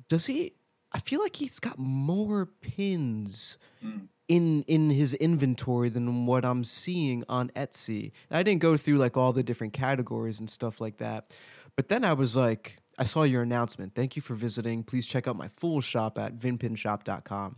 does 0.08 0.26
he 0.26 0.54
I 0.96 0.98
feel 1.00 1.20
like 1.20 1.36
he's 1.36 1.60
got 1.60 1.78
more 1.78 2.46
pins 2.46 3.58
mm. 3.84 4.08
in 4.28 4.62
in 4.62 4.88
his 4.88 5.12
inventory 5.12 5.90
than 5.90 6.24
what 6.24 6.42
I'm 6.42 6.64
seeing 6.64 7.22
on 7.28 7.50
Etsy. 7.50 8.12
And 8.30 8.38
I 8.38 8.42
didn't 8.42 8.62
go 8.62 8.78
through 8.78 8.96
like 8.96 9.16
all 9.16 9.34
the 9.34 9.42
different 9.42 9.74
categories 9.74 10.40
and 10.40 10.48
stuff 10.48 10.80
like 10.80 10.96
that. 10.98 11.34
But 11.76 11.88
then 11.88 12.02
I 12.02 12.14
was 12.14 12.34
like, 12.34 12.78
I 12.98 13.04
saw 13.04 13.24
your 13.24 13.42
announcement. 13.42 13.94
Thank 13.94 14.16
you 14.16 14.22
for 14.22 14.34
visiting. 14.34 14.82
Please 14.82 15.06
check 15.06 15.28
out 15.28 15.36
my 15.36 15.48
full 15.48 15.82
shop 15.82 16.18
at 16.18 16.38
vinpinshop.com. 16.38 17.56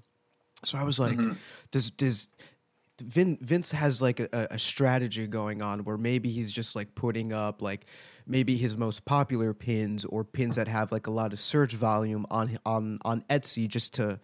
So 0.64 0.78
I 0.78 0.84
was 0.84 0.98
like, 0.98 1.16
mm-hmm. 1.16 1.34
does 1.70 1.90
does 1.90 2.28
Vin, 3.02 3.38
Vince 3.42 3.70
has 3.70 4.02
like 4.02 4.18
a, 4.18 4.28
a 4.50 4.58
strategy 4.58 5.26
going 5.26 5.62
on 5.62 5.84
where 5.84 5.96
maybe 5.96 6.30
he's 6.30 6.50
just 6.50 6.74
like 6.74 6.92
putting 6.96 7.32
up 7.32 7.62
like 7.62 7.86
maybe 8.26 8.56
his 8.56 8.76
most 8.76 9.04
popular 9.04 9.54
pins 9.54 10.04
or 10.06 10.24
pins 10.24 10.56
that 10.56 10.66
have 10.66 10.90
like 10.90 11.06
a 11.06 11.10
lot 11.10 11.32
of 11.32 11.38
search 11.38 11.74
volume 11.74 12.26
on 12.30 12.58
on 12.66 12.98
on 13.04 13.22
Etsy 13.30 13.68
just 13.68 13.94
to 13.94 14.18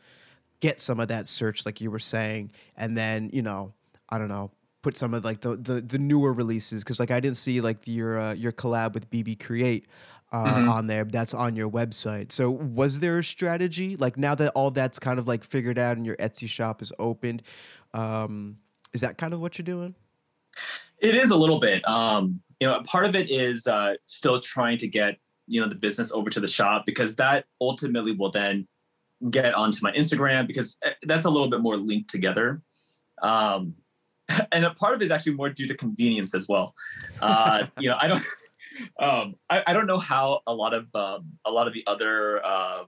get 0.61 0.81
some 0.81 0.99
of 0.99 1.09
that 1.09 1.29
search 1.29 1.65
like 1.65 1.81
you 1.81 1.91
were 1.91 2.01
saying. 2.01 2.51
And 2.77 2.99
then 2.99 3.31
you 3.33 3.43
know 3.43 3.73
I 4.09 4.19
don't 4.19 4.29
know 4.29 4.51
put 4.83 4.97
some 4.97 5.15
of 5.15 5.25
like 5.25 5.41
the 5.41 5.57
the, 5.57 5.81
the 5.81 5.99
newer 5.99 6.33
releases. 6.33 6.85
Because 6.85 7.01
like 7.01 7.11
I 7.11 7.21
didn't 7.21 7.39
see 7.39 7.61
like 7.61 7.79
your 7.87 8.19
uh, 8.19 8.35
your 8.35 8.53
collab 8.53 8.95
with 8.95 9.09
BB 9.11 9.41
Create 9.41 9.87
uh, 10.35 10.45
mm-hmm. 10.47 10.69
on 10.69 10.87
there 10.89 11.05
that's 11.05 11.33
on 11.33 11.55
your 11.55 11.71
website. 11.71 12.33
So 12.33 12.51
was 12.51 12.99
there 12.99 13.19
a 13.19 13.25
strategy 13.25 13.97
like 13.97 14.17
now 14.17 14.35
that 14.35 14.51
all 14.57 14.73
that's 14.73 14.99
kind 14.99 15.21
of 15.21 15.29
like 15.29 15.45
figured 15.45 15.79
out 15.79 15.97
and 15.97 16.05
your 16.05 16.17
Etsy 16.17 16.49
shop 16.49 16.83
is 16.83 16.93
opened? 16.99 17.45
Um, 17.93 18.57
is 18.93 19.01
that 19.03 19.17
kind 19.17 19.33
of 19.33 19.41
what 19.41 19.57
you're 19.59 19.65
doing? 19.65 19.95
It 20.99 21.15
is 21.15 21.31
a 21.31 21.37
little 21.37 21.61
bit. 21.61 21.87
Um, 21.89 22.41
you 22.59 22.67
know, 22.67 22.83
part 22.83 23.05
of 23.05 23.15
it 23.15 23.31
is 23.31 23.69
uh, 23.69 23.95
still 24.07 24.41
trying 24.41 24.79
to 24.79 24.89
get 24.89 25.19
you 25.47 25.61
know 25.61 25.69
the 25.69 25.77
business 25.77 26.11
over 26.11 26.31
to 26.31 26.41
the 26.41 26.49
shop 26.49 26.85
because 26.85 27.15
that 27.17 27.45
ultimately 27.61 28.13
will 28.13 28.33
then 28.33 28.67
get 29.31 29.55
onto 29.55 29.79
my 29.83 29.93
Instagram 29.93 30.49
because 30.49 30.79
eh, 30.83 30.95
that's 31.05 31.27
a 31.27 31.31
little 31.31 31.49
bit 31.49 31.61
more 31.61 31.77
linked 31.77 32.11
together. 32.11 32.61
Um, 33.23 33.75
and 34.53 34.65
a 34.65 34.71
part 34.71 34.95
of 34.95 35.01
it 35.01 35.05
is 35.05 35.11
actually 35.13 35.35
more 35.35 35.51
due 35.51 35.69
to 35.69 35.77
convenience 35.77 36.35
as 36.35 36.49
well. 36.49 36.75
Uh, 37.21 37.67
you 37.79 37.89
know, 37.89 37.99
I 38.01 38.09
don't, 38.09 38.25
um, 38.99 39.37
I, 39.49 39.63
I, 39.67 39.73
don't 39.73 39.87
know 39.87 39.99
how 39.99 40.41
a 40.47 40.55
lot 40.55 40.75
of 40.75 40.95
um, 40.95 41.33
a 41.45 41.51
lot 41.51 41.67
of 41.67 41.75
the 41.75 41.85
other, 41.87 42.45
uh, 42.47 42.85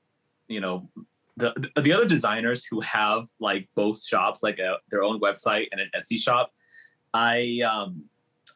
you 0.48 0.60
know, 0.60 0.88
the 1.36 1.52
the 1.76 1.92
other 1.92 2.06
designers 2.06 2.64
who 2.64 2.80
have 2.80 3.26
like 3.40 3.68
both 3.74 4.02
shops, 4.04 4.42
like 4.42 4.58
a, 4.58 4.76
their 4.90 5.02
own 5.02 5.20
website 5.20 5.66
and 5.72 5.80
an 5.80 5.90
Etsy 5.96 6.18
shop. 6.18 6.52
I 7.14 7.60
um, 7.60 8.04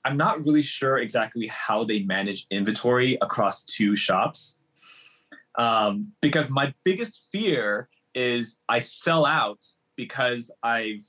I'm 0.04 0.16
not 0.16 0.44
really 0.44 0.62
sure 0.62 0.98
exactly 0.98 1.46
how 1.48 1.84
they 1.84 2.00
manage 2.00 2.46
inventory 2.50 3.18
across 3.20 3.64
two 3.64 3.94
shops. 3.94 4.58
Um, 5.58 6.12
because 6.20 6.48
my 6.48 6.72
biggest 6.84 7.26
fear 7.32 7.88
is 8.14 8.58
I 8.68 8.78
sell 8.78 9.26
out 9.26 9.64
because 9.96 10.50
I've 10.62 11.04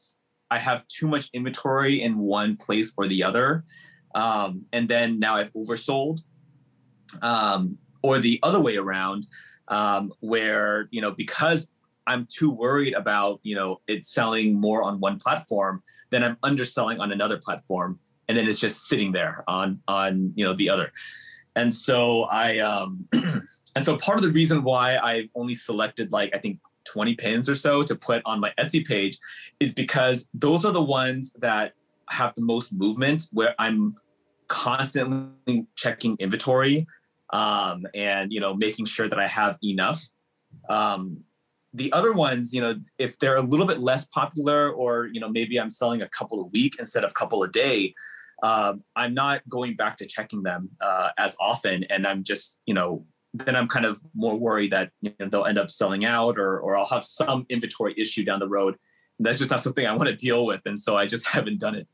I 0.49 0.59
have 0.59 0.85
too 0.87 1.07
much 1.07 1.29
inventory 1.33 2.01
in 2.01 2.17
one 2.17 2.57
place 2.57 2.93
or 2.97 3.07
the 3.07 3.23
other, 3.23 3.63
um, 4.15 4.65
and 4.73 4.87
then 4.87 5.19
now 5.19 5.35
I've 5.35 5.53
oversold, 5.53 6.21
um, 7.21 7.77
or 8.01 8.19
the 8.19 8.39
other 8.43 8.59
way 8.59 8.77
around, 8.77 9.27
um, 9.67 10.13
where 10.19 10.87
you 10.91 11.01
know 11.01 11.11
because 11.11 11.69
I'm 12.07 12.25
too 12.25 12.49
worried 12.49 12.93
about 12.93 13.39
you 13.43 13.55
know 13.55 13.81
it 13.87 14.05
selling 14.05 14.59
more 14.59 14.83
on 14.83 14.99
one 14.99 15.17
platform, 15.19 15.83
then 16.09 16.23
I'm 16.23 16.37
underselling 16.43 16.99
on 16.99 17.11
another 17.11 17.37
platform, 17.37 17.99
and 18.27 18.37
then 18.37 18.47
it's 18.47 18.59
just 18.59 18.87
sitting 18.87 19.11
there 19.11 19.43
on 19.47 19.81
on 19.87 20.33
you 20.35 20.45
know 20.45 20.55
the 20.55 20.69
other, 20.69 20.91
and 21.55 21.73
so 21.73 22.23
I 22.23 22.59
um, 22.59 23.07
and 23.13 23.83
so 23.85 23.97
part 23.97 24.17
of 24.17 24.23
the 24.23 24.31
reason 24.31 24.63
why 24.63 24.97
I've 24.97 25.29
only 25.35 25.55
selected 25.55 26.11
like 26.11 26.33
I 26.33 26.39
think 26.39 26.59
20 26.85 27.15
pins 27.15 27.47
or 27.47 27.55
so 27.55 27.83
to 27.83 27.95
put 27.95 28.21
on 28.25 28.39
my 28.39 28.51
Etsy 28.59 28.85
page 28.85 29.17
is 29.59 29.73
because 29.73 30.29
those 30.33 30.65
are 30.65 30.71
the 30.71 30.81
ones 30.81 31.33
that 31.39 31.73
have 32.11 32.35
the 32.35 32.41
most 32.41 32.73
movement 32.73 33.23
where 33.31 33.55
I'm 33.59 33.95
constantly 34.47 35.65
checking 35.75 36.17
inventory 36.19 36.85
um, 37.31 37.85
and 37.95 38.31
you 38.31 38.39
know 38.39 38.53
making 38.53 38.85
sure 38.85 39.09
that 39.09 39.19
I 39.19 39.27
have 39.27 39.57
enough. 39.63 40.03
Um, 40.69 41.23
the 41.73 41.91
other 41.93 42.11
ones, 42.11 42.53
you 42.53 42.59
know, 42.59 42.75
if 42.97 43.17
they're 43.17 43.37
a 43.37 43.41
little 43.41 43.65
bit 43.65 43.79
less 43.79 44.07
popular, 44.07 44.71
or 44.71 45.07
you 45.07 45.19
know, 45.19 45.29
maybe 45.29 45.59
I'm 45.59 45.69
selling 45.69 46.01
a 46.01 46.09
couple 46.09 46.41
a 46.41 46.47
week 46.47 46.75
instead 46.79 47.03
of 47.03 47.11
a 47.11 47.13
couple 47.13 47.43
a 47.43 47.47
day, 47.47 47.93
um, 48.43 48.83
I'm 48.95 49.13
not 49.13 49.47
going 49.47 49.75
back 49.77 49.97
to 49.97 50.05
checking 50.05 50.43
them 50.43 50.69
uh, 50.81 51.09
as 51.17 51.35
often, 51.39 51.85
and 51.85 52.05
I'm 52.05 52.23
just 52.23 52.59
you 52.65 52.73
know 52.73 53.05
then 53.33 53.55
I'm 53.55 53.67
kind 53.67 53.85
of 53.85 54.01
more 54.13 54.35
worried 54.35 54.73
that 54.73 54.91
you 55.01 55.13
know, 55.17 55.29
they'll 55.29 55.45
end 55.45 55.57
up 55.57 55.71
selling 55.71 56.03
out 56.03 56.37
or 56.37 56.59
or 56.59 56.75
I'll 56.77 56.87
have 56.87 57.05
some 57.05 57.45
inventory 57.49 57.95
issue 57.97 58.25
down 58.25 58.39
the 58.39 58.49
road. 58.49 58.75
that's 59.19 59.37
just 59.37 59.51
not 59.51 59.61
something 59.61 59.85
I 59.85 59.95
want 59.95 60.09
to 60.09 60.15
deal 60.15 60.45
with, 60.45 60.61
and 60.65 60.79
so 60.79 60.97
I 60.97 61.05
just 61.05 61.25
haven't 61.35 61.59
done 61.59 61.75
it. 61.75 61.87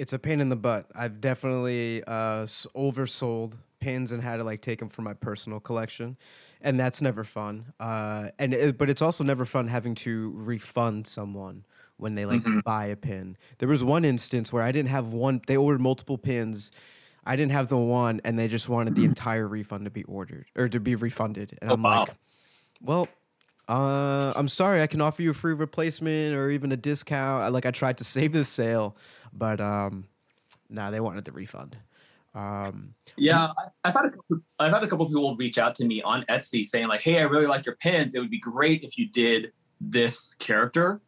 It's 0.00 0.12
a 0.12 0.18
pain 0.18 0.40
in 0.40 0.48
the 0.48 0.56
butt. 0.56 0.86
I've 0.94 1.20
definitely 1.20 2.02
uh, 2.04 2.46
oversold 2.74 3.54
pins 3.80 4.12
and 4.12 4.22
had 4.22 4.38
to 4.38 4.44
like 4.44 4.60
take 4.60 4.78
them 4.78 4.88
for 4.88 5.02
my 5.02 5.14
personal 5.14 5.60
collection, 5.60 6.16
and 6.60 6.78
that's 6.78 7.02
never 7.02 7.24
fun. 7.24 7.66
Uh, 7.78 8.28
and 8.38 8.54
it, 8.54 8.78
but 8.78 8.90
it's 8.90 9.02
also 9.02 9.24
never 9.24 9.44
fun 9.44 9.68
having 9.68 9.94
to 9.96 10.32
refund 10.34 11.06
someone 11.06 11.64
when 11.96 12.14
they 12.14 12.24
like 12.24 12.40
mm-hmm. 12.42 12.60
buy 12.60 12.86
a 12.86 12.96
pin. 12.96 13.36
There 13.58 13.68
was 13.68 13.84
one 13.84 14.04
instance 14.04 14.52
where 14.52 14.62
I 14.62 14.72
didn't 14.72 14.88
have 14.88 15.08
one. 15.12 15.42
They 15.46 15.56
ordered 15.56 15.80
multiple 15.80 16.18
pins 16.18 16.72
I 17.24 17.36
didn't 17.36 17.52
have 17.52 17.68
the 17.68 17.78
one, 17.78 18.20
and 18.24 18.38
they 18.38 18.48
just 18.48 18.68
wanted 18.68 18.94
the 18.94 19.04
entire 19.04 19.46
refund 19.46 19.84
to 19.84 19.90
be 19.90 20.04
ordered 20.04 20.46
or 20.56 20.68
to 20.68 20.80
be 20.80 20.94
refunded. 20.94 21.58
And 21.60 21.70
oh, 21.70 21.74
I'm 21.74 21.82
wow. 21.82 22.00
like, 22.00 22.10
well, 22.80 23.08
uh, 23.68 24.32
I'm 24.34 24.48
sorry, 24.48 24.82
I 24.82 24.86
can 24.86 25.00
offer 25.00 25.22
you 25.22 25.30
a 25.30 25.34
free 25.34 25.52
replacement 25.52 26.34
or 26.34 26.50
even 26.50 26.72
a 26.72 26.76
discount. 26.76 27.44
I, 27.44 27.48
like 27.48 27.66
I 27.66 27.70
tried 27.70 27.98
to 27.98 28.04
save 28.04 28.32
the 28.32 28.44
sale, 28.44 28.96
but 29.32 29.60
um, 29.60 30.04
nah, 30.68 30.90
they 30.90 31.00
wanted 31.00 31.24
the 31.24 31.32
refund. 31.32 31.76
Um, 32.34 32.94
yeah, 33.16 33.48
I've 33.84 33.94
had 33.94 34.06
a 34.06 34.10
couple, 34.10 34.38
I've 34.58 34.72
had 34.72 34.82
a 34.82 34.86
couple 34.86 35.06
people 35.06 35.36
reach 35.36 35.58
out 35.58 35.74
to 35.76 35.84
me 35.84 36.00
on 36.02 36.24
Etsy 36.28 36.64
saying 36.64 36.88
like, 36.88 37.02
"Hey, 37.02 37.18
I 37.18 37.22
really 37.22 37.46
like 37.46 37.66
your 37.66 37.76
pins. 37.76 38.14
It 38.14 38.20
would 38.20 38.30
be 38.30 38.38
great 38.38 38.84
if 38.84 38.96
you 38.96 39.08
did 39.08 39.52
this 39.80 40.34
character." 40.34 41.00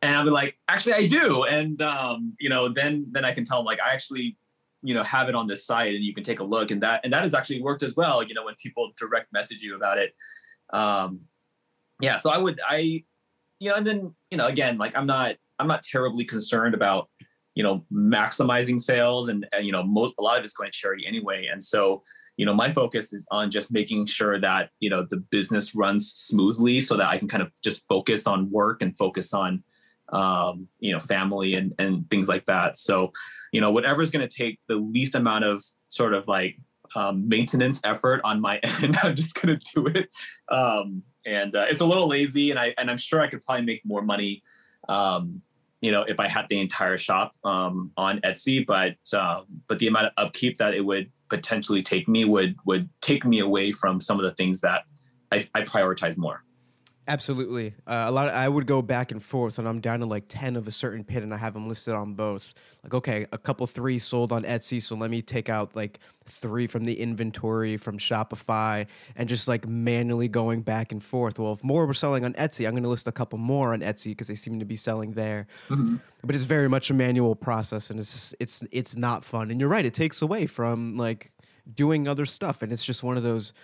And 0.00 0.16
I'll 0.16 0.24
be 0.24 0.30
like, 0.30 0.56
"Actually, 0.68 0.94
I 0.94 1.06
do." 1.06 1.44
And 1.44 1.82
um, 1.82 2.34
you 2.38 2.48
know, 2.48 2.68
then 2.68 3.06
then 3.10 3.24
I 3.24 3.32
can 3.32 3.44
tell 3.44 3.58
them 3.58 3.66
like, 3.66 3.80
I 3.80 3.92
actually 3.92 4.36
you 4.82 4.94
know 4.94 5.02
have 5.02 5.28
it 5.28 5.34
on 5.34 5.46
this 5.46 5.66
site 5.66 5.94
and 5.94 6.04
you 6.04 6.14
can 6.14 6.24
take 6.24 6.40
a 6.40 6.44
look 6.44 6.70
and 6.70 6.82
that 6.82 7.00
and 7.04 7.12
that 7.12 7.24
has 7.24 7.34
actually 7.34 7.60
worked 7.60 7.82
as 7.82 7.96
well 7.96 8.22
you 8.22 8.34
know 8.34 8.44
when 8.44 8.54
people 8.56 8.92
direct 8.96 9.32
message 9.32 9.58
you 9.60 9.74
about 9.74 9.98
it 9.98 10.14
um 10.72 11.20
yeah 12.00 12.16
so 12.16 12.30
i 12.30 12.38
would 12.38 12.60
i 12.68 13.02
you 13.58 13.68
know 13.70 13.74
and 13.74 13.86
then 13.86 14.14
you 14.30 14.38
know 14.38 14.46
again 14.46 14.78
like 14.78 14.96
i'm 14.96 15.06
not 15.06 15.34
i'm 15.58 15.68
not 15.68 15.82
terribly 15.82 16.24
concerned 16.24 16.74
about 16.74 17.08
you 17.58 17.64
know 17.64 17.84
maximizing 17.92 18.78
sales 18.78 19.28
and, 19.28 19.44
and 19.52 19.66
you 19.66 19.72
know 19.72 19.82
most 19.82 20.14
a 20.18 20.22
lot 20.22 20.38
of 20.38 20.44
it's 20.44 20.54
going 20.54 20.70
to 20.70 20.78
charity 20.78 21.04
anyway. 21.06 21.48
And 21.50 21.62
so 21.62 22.04
you 22.36 22.46
know 22.46 22.54
my 22.54 22.70
focus 22.70 23.12
is 23.12 23.26
on 23.32 23.50
just 23.50 23.72
making 23.72 24.06
sure 24.06 24.40
that 24.40 24.70
you 24.78 24.88
know 24.88 25.02
the 25.02 25.16
business 25.16 25.74
runs 25.74 26.12
smoothly 26.12 26.80
so 26.80 26.96
that 26.96 27.08
i 27.08 27.18
can 27.18 27.26
kind 27.26 27.42
of 27.42 27.50
just 27.60 27.84
focus 27.88 28.28
on 28.28 28.48
work 28.52 28.80
and 28.80 28.96
focus 28.96 29.34
on 29.34 29.64
um, 30.12 30.68
you 30.78 30.92
know 30.92 31.00
family 31.00 31.54
and 31.54 31.74
and 31.80 32.08
things 32.10 32.28
like 32.28 32.46
that. 32.46 32.78
So 32.78 33.12
you 33.52 33.60
know 33.60 33.72
whatever's 33.72 34.12
going 34.12 34.26
to 34.26 34.34
take 34.34 34.60
the 34.68 34.76
least 34.76 35.16
amount 35.16 35.44
of 35.44 35.64
sort 35.88 36.14
of 36.14 36.28
like 36.28 36.58
um, 36.94 37.28
maintenance 37.28 37.80
effort 37.82 38.20
on 38.22 38.40
my 38.40 38.58
end 38.62 38.96
i'm 39.02 39.14
just 39.16 39.34
going 39.34 39.58
to 39.58 39.72
do 39.74 39.88
it. 39.88 40.08
Um, 40.48 41.02
and 41.26 41.56
uh, 41.56 41.66
it's 41.68 41.80
a 41.80 41.84
little 41.84 42.06
lazy 42.06 42.50
and 42.50 42.58
i 42.58 42.72
and 42.78 42.88
i'm 42.90 42.96
sure 42.96 43.20
i 43.20 43.28
could 43.28 43.44
probably 43.44 43.66
make 43.66 43.82
more 43.84 44.00
money 44.00 44.42
um, 44.88 45.42
you 45.80 45.90
know 45.90 46.02
if 46.02 46.18
i 46.20 46.28
had 46.28 46.46
the 46.48 46.60
entire 46.60 46.98
shop 46.98 47.32
um, 47.44 47.90
on 47.96 48.20
etsy 48.20 48.64
but 48.66 48.96
uh, 49.12 49.42
but 49.68 49.78
the 49.78 49.86
amount 49.86 50.06
of 50.06 50.12
upkeep 50.16 50.58
that 50.58 50.74
it 50.74 50.84
would 50.84 51.10
potentially 51.28 51.82
take 51.82 52.08
me 52.08 52.24
would 52.24 52.56
would 52.64 52.88
take 53.00 53.24
me 53.24 53.38
away 53.40 53.72
from 53.72 54.00
some 54.00 54.18
of 54.18 54.24
the 54.24 54.32
things 54.32 54.60
that 54.60 54.82
i, 55.32 55.46
I 55.54 55.62
prioritize 55.62 56.16
more 56.16 56.42
Absolutely. 57.08 57.74
Uh, 57.86 58.04
a 58.06 58.12
lot. 58.12 58.28
Of, 58.28 58.34
I 58.34 58.50
would 58.50 58.66
go 58.66 58.82
back 58.82 59.12
and 59.12 59.22
forth, 59.22 59.58
and 59.58 59.66
I'm 59.66 59.80
down 59.80 60.00
to 60.00 60.06
like 60.06 60.24
ten 60.28 60.56
of 60.56 60.68
a 60.68 60.70
certain 60.70 61.02
pin, 61.02 61.22
and 61.22 61.32
I 61.32 61.38
have 61.38 61.54
them 61.54 61.66
listed 61.66 61.94
on 61.94 62.12
both. 62.12 62.52
Like, 62.84 62.92
okay, 62.92 63.26
a 63.32 63.38
couple 63.38 63.66
three 63.66 63.98
sold 63.98 64.30
on 64.30 64.44
Etsy, 64.44 64.82
so 64.82 64.94
let 64.94 65.10
me 65.10 65.22
take 65.22 65.48
out 65.48 65.74
like 65.74 66.00
three 66.26 66.66
from 66.66 66.84
the 66.84 66.92
inventory 67.00 67.78
from 67.78 67.96
Shopify, 67.96 68.86
and 69.16 69.26
just 69.26 69.48
like 69.48 69.66
manually 69.66 70.28
going 70.28 70.60
back 70.60 70.92
and 70.92 71.02
forth. 71.02 71.38
Well, 71.38 71.54
if 71.54 71.64
more 71.64 71.86
were 71.86 71.94
selling 71.94 72.26
on 72.26 72.34
Etsy, 72.34 72.66
I'm 72.66 72.72
going 72.72 72.82
to 72.82 72.90
list 72.90 73.08
a 73.08 73.12
couple 73.12 73.38
more 73.38 73.72
on 73.72 73.80
Etsy 73.80 74.10
because 74.10 74.28
they 74.28 74.34
seem 74.34 74.58
to 74.58 74.66
be 74.66 74.76
selling 74.76 75.12
there. 75.12 75.46
Mm-hmm. 75.70 75.96
But 76.24 76.34
it's 76.34 76.44
very 76.44 76.68
much 76.68 76.90
a 76.90 76.94
manual 76.94 77.34
process, 77.34 77.88
and 77.88 77.98
it's 77.98 78.12
just, 78.12 78.34
it's 78.38 78.62
it's 78.70 78.96
not 78.96 79.24
fun. 79.24 79.50
And 79.50 79.58
you're 79.58 79.70
right, 79.70 79.86
it 79.86 79.94
takes 79.94 80.20
away 80.20 80.44
from 80.44 80.98
like 80.98 81.32
doing 81.74 82.06
other 82.06 82.26
stuff, 82.26 82.60
and 82.60 82.70
it's 82.70 82.84
just 82.84 83.02
one 83.02 83.16
of 83.16 83.22
those. 83.22 83.54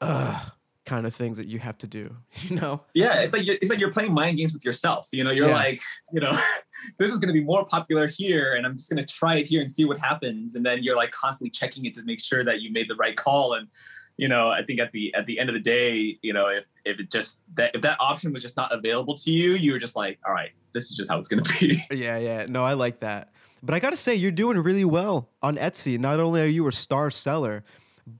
Uh, 0.00 0.40
kind 0.88 1.06
of 1.06 1.14
things 1.14 1.36
that 1.36 1.46
you 1.46 1.58
have 1.58 1.76
to 1.78 1.86
do 1.86 2.14
you 2.42 2.56
know? 2.56 2.82
Yeah 2.94 3.20
it's 3.20 3.32
like 3.32 3.44
you're, 3.44 3.56
it's 3.56 3.70
like 3.70 3.78
you're 3.78 3.92
playing 3.92 4.12
mind 4.12 4.38
games 4.38 4.52
with 4.52 4.64
yourself 4.64 5.08
you 5.12 5.24
know? 5.24 5.30
You're 5.30 5.48
yeah. 5.48 5.54
like 5.54 5.80
you 6.12 6.20
know 6.20 6.32
this 6.98 7.12
is 7.12 7.18
going 7.18 7.28
to 7.28 7.38
be 7.38 7.44
more 7.44 7.64
popular 7.64 8.06
here 8.06 8.54
and 8.54 8.64
i'm 8.64 8.76
just 8.76 8.90
going 8.90 9.04
to 9.04 9.14
try 9.14 9.36
it 9.36 9.46
here 9.46 9.60
and 9.60 9.70
see 9.70 9.84
what 9.84 9.98
happens 9.98 10.54
and 10.54 10.64
then 10.64 10.82
you're 10.82 10.96
like 10.96 11.10
constantly 11.10 11.50
checking 11.50 11.84
it 11.84 11.94
to 11.94 12.02
make 12.04 12.20
sure 12.20 12.44
that 12.44 12.60
you 12.60 12.72
made 12.72 12.88
the 12.88 12.94
right 12.96 13.16
call 13.16 13.54
and 13.54 13.68
you 14.16 14.28
know 14.28 14.50
i 14.50 14.62
think 14.62 14.80
at 14.80 14.92
the 14.92 15.14
at 15.14 15.26
the 15.26 15.38
end 15.38 15.48
of 15.48 15.54
the 15.54 15.60
day 15.60 16.18
you 16.22 16.32
know 16.32 16.48
if 16.48 16.64
if 16.84 16.98
it 17.00 17.10
just 17.10 17.40
that 17.54 17.74
if 17.74 17.82
that 17.82 17.96
option 18.00 18.32
was 18.32 18.42
just 18.42 18.56
not 18.56 18.72
available 18.72 19.16
to 19.16 19.30
you 19.30 19.52
you 19.52 19.72
were 19.72 19.78
just 19.78 19.96
like 19.96 20.18
all 20.26 20.34
right 20.34 20.50
this 20.72 20.90
is 20.90 20.96
just 20.96 21.10
how 21.10 21.18
it's 21.18 21.28
going 21.28 21.42
to 21.42 21.58
be. 21.58 21.82
Yeah 21.90 22.18
yeah. 22.18 22.44
No 22.48 22.64
i 22.64 22.74
like 22.74 23.00
that. 23.00 23.32
But 23.62 23.74
i 23.74 23.80
gotta 23.80 23.96
say 23.96 24.14
you're 24.14 24.30
doing 24.30 24.58
really 24.58 24.84
well 24.84 25.30
on 25.42 25.56
etsy. 25.56 25.98
Not 25.98 26.20
only 26.20 26.42
are 26.42 26.46
you 26.46 26.66
a 26.68 26.72
star 26.72 27.10
seller 27.10 27.64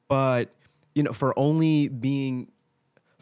but 0.09 0.55
you 0.95 1.03
know 1.03 1.12
for 1.12 1.39
only 1.39 1.89
being 1.89 2.49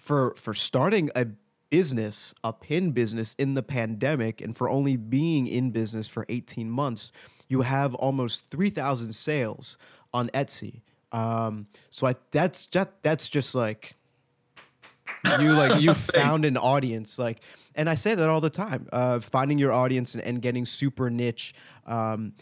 for 0.07 0.35
for 0.37 0.55
starting 0.55 1.11
a 1.17 1.27
business, 1.71 2.33
a 2.45 2.53
pin 2.53 2.93
business 2.93 3.35
in 3.39 3.55
the 3.55 3.63
pandemic, 3.63 4.41
and 4.41 4.57
for 4.57 4.71
only 4.71 4.97
being 4.97 5.49
in 5.49 5.73
business 5.73 6.07
for 6.07 6.25
18 6.29 6.71
months, 6.71 7.11
you 7.49 7.61
have 7.61 7.95
almost 7.97 8.49
3,000 8.51 9.13
sales 9.13 9.79
on 10.15 10.29
Etsy. 10.29 10.81
Um, 11.11 11.67
so 11.91 12.07
I 12.07 12.15
that's 12.31 12.67
just 12.67 12.91
that's 13.03 13.29
just 13.29 13.55
like 13.55 13.97
you 15.41 15.53
like 15.55 15.83
you 15.83 15.93
found 16.15 16.45
an 16.45 16.57
audience 16.57 17.19
like 17.19 17.41
and 17.75 17.91
i 17.91 17.95
say 17.95 18.15
that 18.15 18.29
all 18.29 18.41
the 18.41 18.51
time 18.51 18.87
uh, 18.93 19.19
finding 19.19 19.59
your 19.59 19.73
audience 19.73 20.15
and, 20.15 20.23
and 20.23 20.41
getting 20.41 20.65
super 20.65 21.11
niche 21.11 21.55
um, 21.87 22.33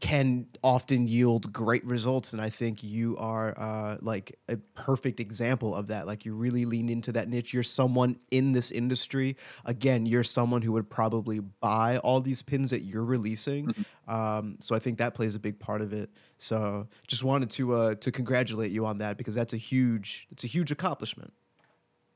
can 0.00 0.46
often 0.62 1.08
yield 1.08 1.52
great 1.52 1.84
results 1.84 2.32
and 2.32 2.42
i 2.42 2.48
think 2.48 2.82
you 2.82 3.16
are 3.16 3.54
uh, 3.58 3.96
like 4.00 4.38
a 4.48 4.56
perfect 4.74 5.20
example 5.20 5.74
of 5.74 5.86
that 5.86 6.06
like 6.06 6.24
you 6.24 6.34
really 6.34 6.64
lean 6.64 6.88
into 6.88 7.10
that 7.12 7.28
niche 7.28 7.52
you're 7.52 7.62
someone 7.62 8.16
in 8.30 8.52
this 8.52 8.70
industry 8.70 9.36
again 9.64 10.06
you're 10.06 10.22
someone 10.22 10.62
who 10.62 10.72
would 10.72 10.88
probably 10.88 11.40
buy 11.60 11.98
all 11.98 12.20
these 12.20 12.42
pins 12.42 12.70
that 12.70 12.82
you're 12.82 13.04
releasing 13.04 13.66
mm-hmm. 13.66 14.14
um, 14.14 14.56
so 14.60 14.74
i 14.74 14.78
think 14.78 14.98
that 14.98 15.14
plays 15.14 15.34
a 15.34 15.40
big 15.40 15.58
part 15.58 15.80
of 15.80 15.92
it 15.92 16.10
so 16.38 16.86
just 17.06 17.24
wanted 17.24 17.50
to 17.50 17.74
uh, 17.74 17.94
to 17.96 18.12
congratulate 18.12 18.70
you 18.70 18.86
on 18.86 18.98
that 18.98 19.16
because 19.16 19.34
that's 19.34 19.52
a 19.52 19.58
huge 19.58 20.28
it's 20.30 20.44
a 20.44 20.48
huge 20.48 20.70
accomplishment 20.70 21.32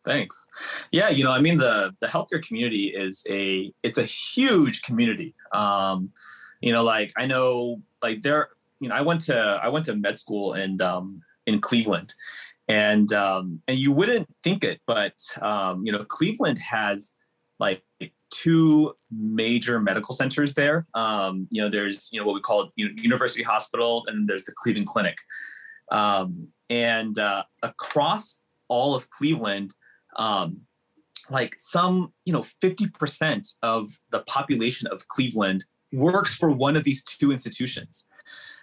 Thanks. 0.05 0.49
Yeah, 0.91 1.11
you 1.11 1.22
know, 1.22 1.30
I 1.30 1.41
mean, 1.41 1.59
the 1.59 1.95
the 2.01 2.09
healthcare 2.09 2.45
community 2.45 2.87
is 2.89 3.24
a 3.30 3.72
it's 3.85 3.99
a 3.99 4.05
huge 4.05 4.83
community. 4.83 5.33
Um, 5.53 6.11
you 6.62 6.72
know, 6.72 6.84
like 6.84 7.12
I 7.16 7.26
know, 7.26 7.82
like 8.02 8.22
there, 8.22 8.50
you 8.80 8.88
know, 8.88 8.94
I 8.94 9.02
went 9.02 9.20
to 9.22 9.36
I 9.36 9.68
went 9.68 9.84
to 9.86 9.96
med 9.96 10.18
school 10.18 10.54
and 10.54 10.80
um, 10.80 11.20
in 11.46 11.60
Cleveland, 11.60 12.14
and 12.68 13.12
um, 13.12 13.60
and 13.68 13.76
you 13.76 13.92
wouldn't 13.92 14.28
think 14.42 14.64
it, 14.64 14.80
but 14.86 15.14
um, 15.42 15.84
you 15.84 15.92
know, 15.92 16.04
Cleveland 16.04 16.58
has 16.58 17.12
like 17.58 17.82
two 18.30 18.94
major 19.10 19.78
medical 19.78 20.14
centers 20.14 20.54
there. 20.54 20.86
Um, 20.94 21.46
you 21.50 21.60
know, 21.60 21.68
there's 21.68 22.08
you 22.12 22.20
know 22.20 22.26
what 22.26 22.34
we 22.34 22.40
call 22.40 22.70
university 22.76 23.42
hospitals, 23.42 24.06
and 24.06 24.28
there's 24.28 24.44
the 24.44 24.52
Cleveland 24.56 24.86
Clinic. 24.86 25.18
Um, 25.90 26.48
and 26.70 27.18
uh, 27.18 27.42
across 27.62 28.38
all 28.68 28.94
of 28.94 29.10
Cleveland, 29.10 29.74
um, 30.16 30.62
like 31.28 31.54
some 31.58 32.12
you 32.24 32.32
know 32.32 32.44
50% 32.62 33.54
of 33.62 33.88
the 34.10 34.20
population 34.20 34.88
of 34.88 35.06
Cleveland 35.08 35.64
works 35.93 36.34
for 36.34 36.51
one 36.51 36.76
of 36.76 36.84
these 36.84 37.03
two 37.05 37.32
institutions 37.32 38.07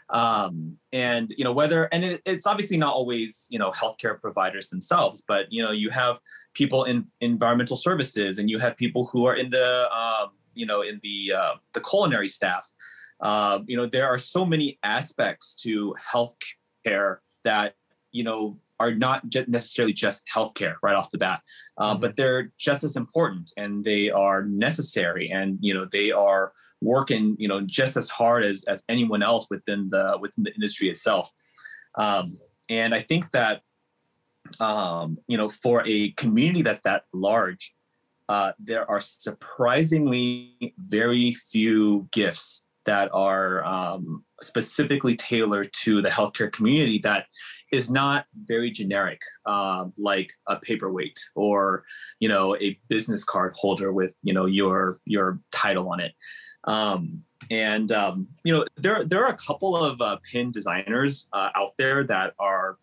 um, 0.10 0.78
and 0.92 1.34
you 1.38 1.44
know 1.44 1.54
whether 1.54 1.86
and 1.86 2.04
it, 2.04 2.22
it's 2.26 2.48
obviously 2.48 2.78
not 2.78 2.94
always 2.94 3.46
you 3.50 3.60
know 3.60 3.72
healthcare 3.72 4.20
providers 4.20 4.70
themselves 4.70 5.24
but 5.28 5.52
you 5.52 5.62
know 5.64 5.72
you 5.72 5.90
have 5.90 6.20
people 6.54 6.84
in 6.86 7.06
environmental 7.22 7.78
services 7.78 8.40
and 8.40 8.50
you 8.50 8.58
have 8.58 8.76
people 8.76 9.06
who 9.06 9.26
are 9.26 9.36
in 9.36 9.50
the 9.50 9.88
um, 9.92 10.30
you 10.54 10.66
know 10.66 10.82
in 10.82 11.00
the 11.04 11.32
uh, 11.34 11.54
the 11.74 11.82
culinary 11.82 12.28
staff 12.28 12.72
uh, 13.22 13.60
you 13.68 13.78
know 13.78 13.86
there 13.86 14.08
are 14.08 14.18
so 14.18 14.46
many 14.46 14.80
aspects 14.84 15.56
to 15.56 15.96
healthcare 16.14 17.18
that 17.44 17.76
you 18.12 18.24
know 18.24 18.58
are 18.80 18.94
not 18.94 19.24
necessarily 19.48 19.94
just 19.94 20.24
healthcare 20.34 20.76
right 20.82 20.96
off 20.96 21.12
the 21.12 21.18
bat 21.18 21.42
uh, 21.78 21.92
mm-hmm. 21.92 22.02
but 22.02 22.16
they're 22.16 22.52
just 22.58 22.84
as 22.84 22.96
important 22.96 23.52
and 23.58 23.84
they 23.84 24.10
are 24.10 24.44
necessary 24.44 25.30
and 25.30 25.58
you 25.62 25.74
know 25.74 25.86
they 25.92 26.12
are 26.12 26.54
working 26.82 27.36
you 27.40 27.48
know 27.48 27.62
just 27.62 27.98
as 27.98 28.10
hard 28.10 28.44
as 28.44 28.64
as 28.66 28.84
anyone 28.90 29.22
else 29.22 29.48
within 29.50 29.88
the 29.90 30.18
within 30.22 30.44
the 30.44 30.54
industry 30.54 30.90
itself 30.90 31.32
um, 31.98 32.26
and 32.70 32.94
i 32.94 33.02
think 33.02 33.30
that 33.32 33.62
um, 34.60 35.18
you 35.28 35.38
know 35.38 35.50
for 35.50 35.84
a 35.86 36.12
community 36.12 36.62
that's 36.62 36.82
that 36.82 37.04
large 37.14 37.74
uh, 38.30 38.52
there 38.60 38.90
are 38.90 39.02
surprisingly 39.02 40.76
very 40.78 41.34
few 41.34 42.08
gifts 42.12 42.64
that 42.86 43.10
are 43.12 43.64
um, 43.66 44.24
specifically 44.42 45.16
tailored 45.16 45.70
to 45.74 46.02
the 46.02 46.10
healthcare 46.10 46.52
community 46.52 47.00
that 47.00 47.26
is 47.72 47.90
not 47.90 48.26
very 48.46 48.72
generic, 48.72 49.22
um, 49.46 49.94
like 49.98 50.32
a 50.48 50.56
paperweight 50.56 51.20
or 51.36 51.84
you 52.20 52.28
know 52.28 52.56
a 52.58 52.80
business 52.88 53.24
card 53.24 53.54
holder 53.56 53.92
with 53.92 54.16
you 54.24 54.34
know 54.34 54.46
your 54.46 55.00
your 55.06 55.40
title 55.52 55.90
on 55.90 56.00
it. 56.00 56.14
Um, 56.70 57.24
and 57.50 57.92
um, 57.92 58.28
you 58.44 58.54
know, 58.54 58.66
there 58.78 59.04
there 59.04 59.26
are 59.26 59.34
a 59.34 59.38
couple 59.38 59.76
of 59.76 60.00
uh, 60.00 60.18
pin 60.32 60.52
designers 60.52 61.28
uh, 61.34 61.50
out 61.56 61.72
there 61.78 62.04
that 62.04 62.36
are, 62.40 62.78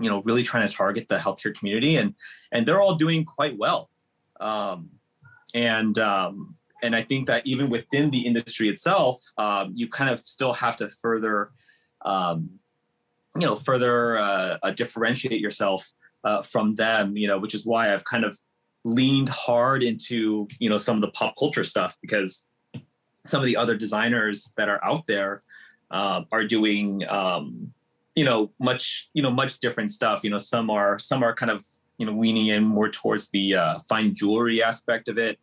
you 0.00 0.08
know, 0.08 0.22
really 0.22 0.42
trying 0.42 0.66
to 0.66 0.74
target 0.74 1.08
the 1.08 1.16
healthcare 1.16 1.54
community, 1.54 1.96
and 1.96 2.14
and 2.52 2.66
they're 2.66 2.80
all 2.80 2.94
doing 2.94 3.24
quite 3.24 3.56
well. 3.58 3.90
Um, 4.40 4.88
and 5.54 5.98
um, 5.98 6.56
and 6.82 6.96
I 6.96 7.02
think 7.02 7.26
that 7.26 7.46
even 7.46 7.68
within 7.68 8.10
the 8.10 8.20
industry 8.20 8.70
itself, 8.70 9.22
um, 9.36 9.72
you 9.74 9.88
kind 9.88 10.08
of 10.08 10.18
still 10.18 10.54
have 10.54 10.76
to 10.78 10.88
further, 10.88 11.50
um, 12.06 12.48
you 13.38 13.46
know, 13.46 13.56
further 13.56 14.16
uh, 14.16 14.58
uh, 14.62 14.70
differentiate 14.70 15.40
yourself 15.40 15.92
uh, 16.24 16.40
from 16.40 16.76
them. 16.76 17.14
You 17.14 17.28
know, 17.28 17.38
which 17.38 17.54
is 17.54 17.66
why 17.66 17.92
I've 17.92 18.06
kind 18.06 18.24
of 18.24 18.38
leaned 18.84 19.28
hard 19.28 19.82
into 19.82 20.48
you 20.58 20.70
know 20.70 20.78
some 20.78 20.96
of 20.96 21.02
the 21.02 21.10
pop 21.10 21.34
culture 21.38 21.62
stuff 21.62 21.98
because 22.00 22.42
some 23.26 23.40
of 23.40 23.46
the 23.46 23.56
other 23.56 23.76
designers 23.76 24.52
that 24.56 24.68
are 24.68 24.82
out 24.84 25.06
there 25.06 25.42
uh, 25.90 26.22
are 26.32 26.44
doing 26.44 27.06
um, 27.08 27.72
you 28.14 28.24
know 28.24 28.50
much 28.58 29.10
you 29.14 29.22
know 29.22 29.30
much 29.30 29.58
different 29.58 29.90
stuff. 29.90 30.24
You 30.24 30.30
know 30.30 30.38
some 30.38 30.70
are 30.70 30.98
some 30.98 31.22
are 31.22 31.34
kind 31.34 31.50
of 31.50 31.64
you 31.98 32.06
know 32.06 32.12
weaning 32.12 32.48
in 32.48 32.64
more 32.64 32.88
towards 32.88 33.28
the 33.30 33.54
uh, 33.54 33.78
fine 33.88 34.14
jewelry 34.14 34.62
aspect 34.62 35.08
of 35.08 35.18
it. 35.18 35.38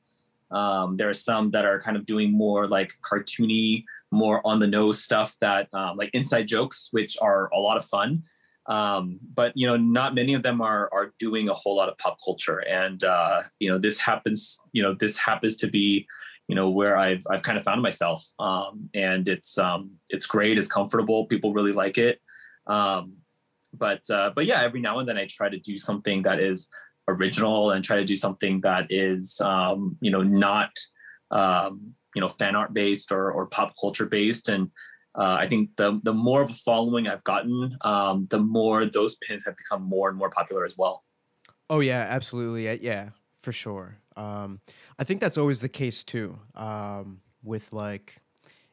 Um, 0.51 0.97
there 0.97 1.09
are 1.09 1.13
some 1.13 1.51
that 1.51 1.65
are 1.65 1.79
kind 1.79 1.95
of 1.95 2.05
doing 2.05 2.31
more 2.31 2.67
like 2.67 2.93
cartoony 3.01 3.85
more 4.11 4.45
on 4.45 4.57
the 4.57 4.67
nose 4.67 5.03
stuff 5.03 5.37
that 5.41 5.71
um, 5.73 5.95
like 5.95 6.09
inside 6.13 6.47
jokes 6.47 6.89
which 6.91 7.15
are 7.21 7.49
a 7.53 7.59
lot 7.59 7.77
of 7.77 7.85
fun. 7.85 8.23
Um, 8.65 9.19
but 9.33 9.53
you 9.55 9.65
know 9.65 9.77
not 9.77 10.13
many 10.13 10.33
of 10.33 10.43
them 10.43 10.61
are 10.61 10.89
are 10.91 11.13
doing 11.17 11.49
a 11.49 11.53
whole 11.53 11.75
lot 11.75 11.89
of 11.89 11.97
pop 11.97 12.17
culture. 12.23 12.59
And 12.59 13.03
uh, 13.03 13.43
you 13.59 13.69
know 13.69 13.77
this 13.77 13.99
happens 13.99 14.59
you 14.73 14.83
know 14.83 14.93
this 14.93 15.17
happens 15.17 15.55
to 15.57 15.67
be 15.67 16.07
you 16.49 16.55
know 16.55 16.69
where 16.71 16.97
I've 16.97 17.23
I've 17.29 17.43
kind 17.43 17.59
of 17.59 17.63
found 17.63 17.83
myself, 17.83 18.25
um, 18.39 18.89
and 18.95 19.27
it's 19.27 19.57
um, 19.59 19.91
it's 20.09 20.25
great, 20.25 20.57
it's 20.57 20.67
comfortable, 20.67 21.27
people 21.27 21.53
really 21.53 21.73
like 21.73 21.99
it, 21.99 22.19
um, 22.65 23.17
but 23.71 24.01
uh, 24.09 24.31
but 24.35 24.47
yeah, 24.47 24.61
every 24.61 24.81
now 24.81 24.97
and 24.97 25.07
then 25.07 25.17
I 25.17 25.27
try 25.29 25.47
to 25.47 25.59
do 25.59 25.77
something 25.77 26.23
that 26.23 26.39
is 26.39 26.67
original 27.07 27.71
and 27.71 27.85
try 27.85 27.97
to 27.97 28.03
do 28.03 28.15
something 28.15 28.61
that 28.61 28.87
is 28.89 29.39
um, 29.41 29.95
you 30.01 30.09
know 30.09 30.23
not 30.23 30.71
um, 31.29 31.93
you 32.15 32.21
know 32.21 32.27
fan 32.27 32.55
art 32.55 32.73
based 32.73 33.11
or 33.11 33.31
or 33.31 33.45
pop 33.45 33.73
culture 33.79 34.07
based, 34.07 34.49
and 34.49 34.71
uh, 35.13 35.37
I 35.39 35.47
think 35.47 35.69
the 35.77 35.99
the 36.01 36.15
more 36.15 36.41
of 36.41 36.49
a 36.49 36.53
following 36.53 37.07
I've 37.07 37.23
gotten, 37.23 37.77
um, 37.81 38.27
the 38.31 38.39
more 38.39 38.85
those 38.85 39.17
pins 39.17 39.45
have 39.45 39.55
become 39.55 39.83
more 39.83 40.09
and 40.09 40.17
more 40.17 40.31
popular 40.31 40.65
as 40.65 40.75
well. 40.75 41.03
Oh 41.69 41.81
yeah, 41.81 42.07
absolutely, 42.09 42.75
yeah, 42.81 43.09
for 43.39 43.51
sure. 43.51 43.99
Um, 44.15 44.59
I 44.99 45.03
think 45.05 45.21
that's 45.21 45.37
always 45.37 45.61
the 45.61 45.69
case 45.69 46.03
too. 46.03 46.37
Um, 46.55 47.21
with 47.41 47.71
like, 47.71 48.21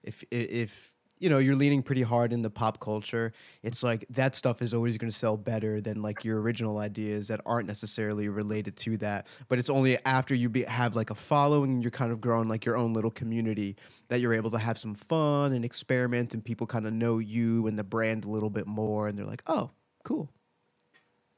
if 0.03 0.24
if 0.33 0.93
you 1.18 1.31
know 1.31 1.39
you're 1.39 1.57
leaning 1.57 1.83
pretty 1.83 2.03
hard 2.03 2.33
into 2.33 2.51
pop 2.51 2.81
culture, 2.81 3.33
it's 3.62 3.83
like 3.85 4.05
that 4.11 4.35
stuff 4.35 4.61
is 4.61 4.74
always 4.74 4.99
going 4.99 5.11
to 5.11 5.16
sell 5.16 5.37
better 5.37 5.81
than 5.81 6.03
like 6.03 6.24
your 6.24 6.43
original 6.43 6.79
ideas 6.79 7.29
that 7.29 7.41
aren't 7.47 7.68
necessarily 7.68 8.29
related 8.29 8.77
to 8.79 8.97
that. 8.99 9.29
But 9.49 9.61
it's 9.61 9.70
only 9.70 10.05
after 10.05 10.35
you 10.35 10.49
be, 10.49 10.64
have 10.64 10.97
like 10.97 11.11
a 11.11 11.14
following 11.14 11.74
and 11.74 11.83
you're 11.83 11.93
kind 11.93 12.11
of 12.11 12.20
growing 12.20 12.49
like 12.49 12.64
your 12.64 12.77
own 12.77 12.93
little 12.93 13.12
community 13.12 13.77
that 14.09 14.20
you're 14.20 14.35
able 14.35 14.51
to 14.51 14.59
have 14.59 14.79
some 14.79 14.95
fun 14.95 15.53
and 15.53 15.64
experiment, 15.64 16.35
and 16.35 16.45
people 16.45 16.66
kind 16.66 16.87
of 16.87 16.93
know 16.93 17.18
you 17.18 17.68
and 17.68 17.79
the 17.79 17.85
brand 17.85 18.24
a 18.24 18.29
little 18.29 18.51
bit 18.51 18.66
more, 18.66 19.07
and 19.07 19.16
they're 19.16 19.24
like, 19.24 19.43
oh, 19.47 19.70
cool. 20.03 20.29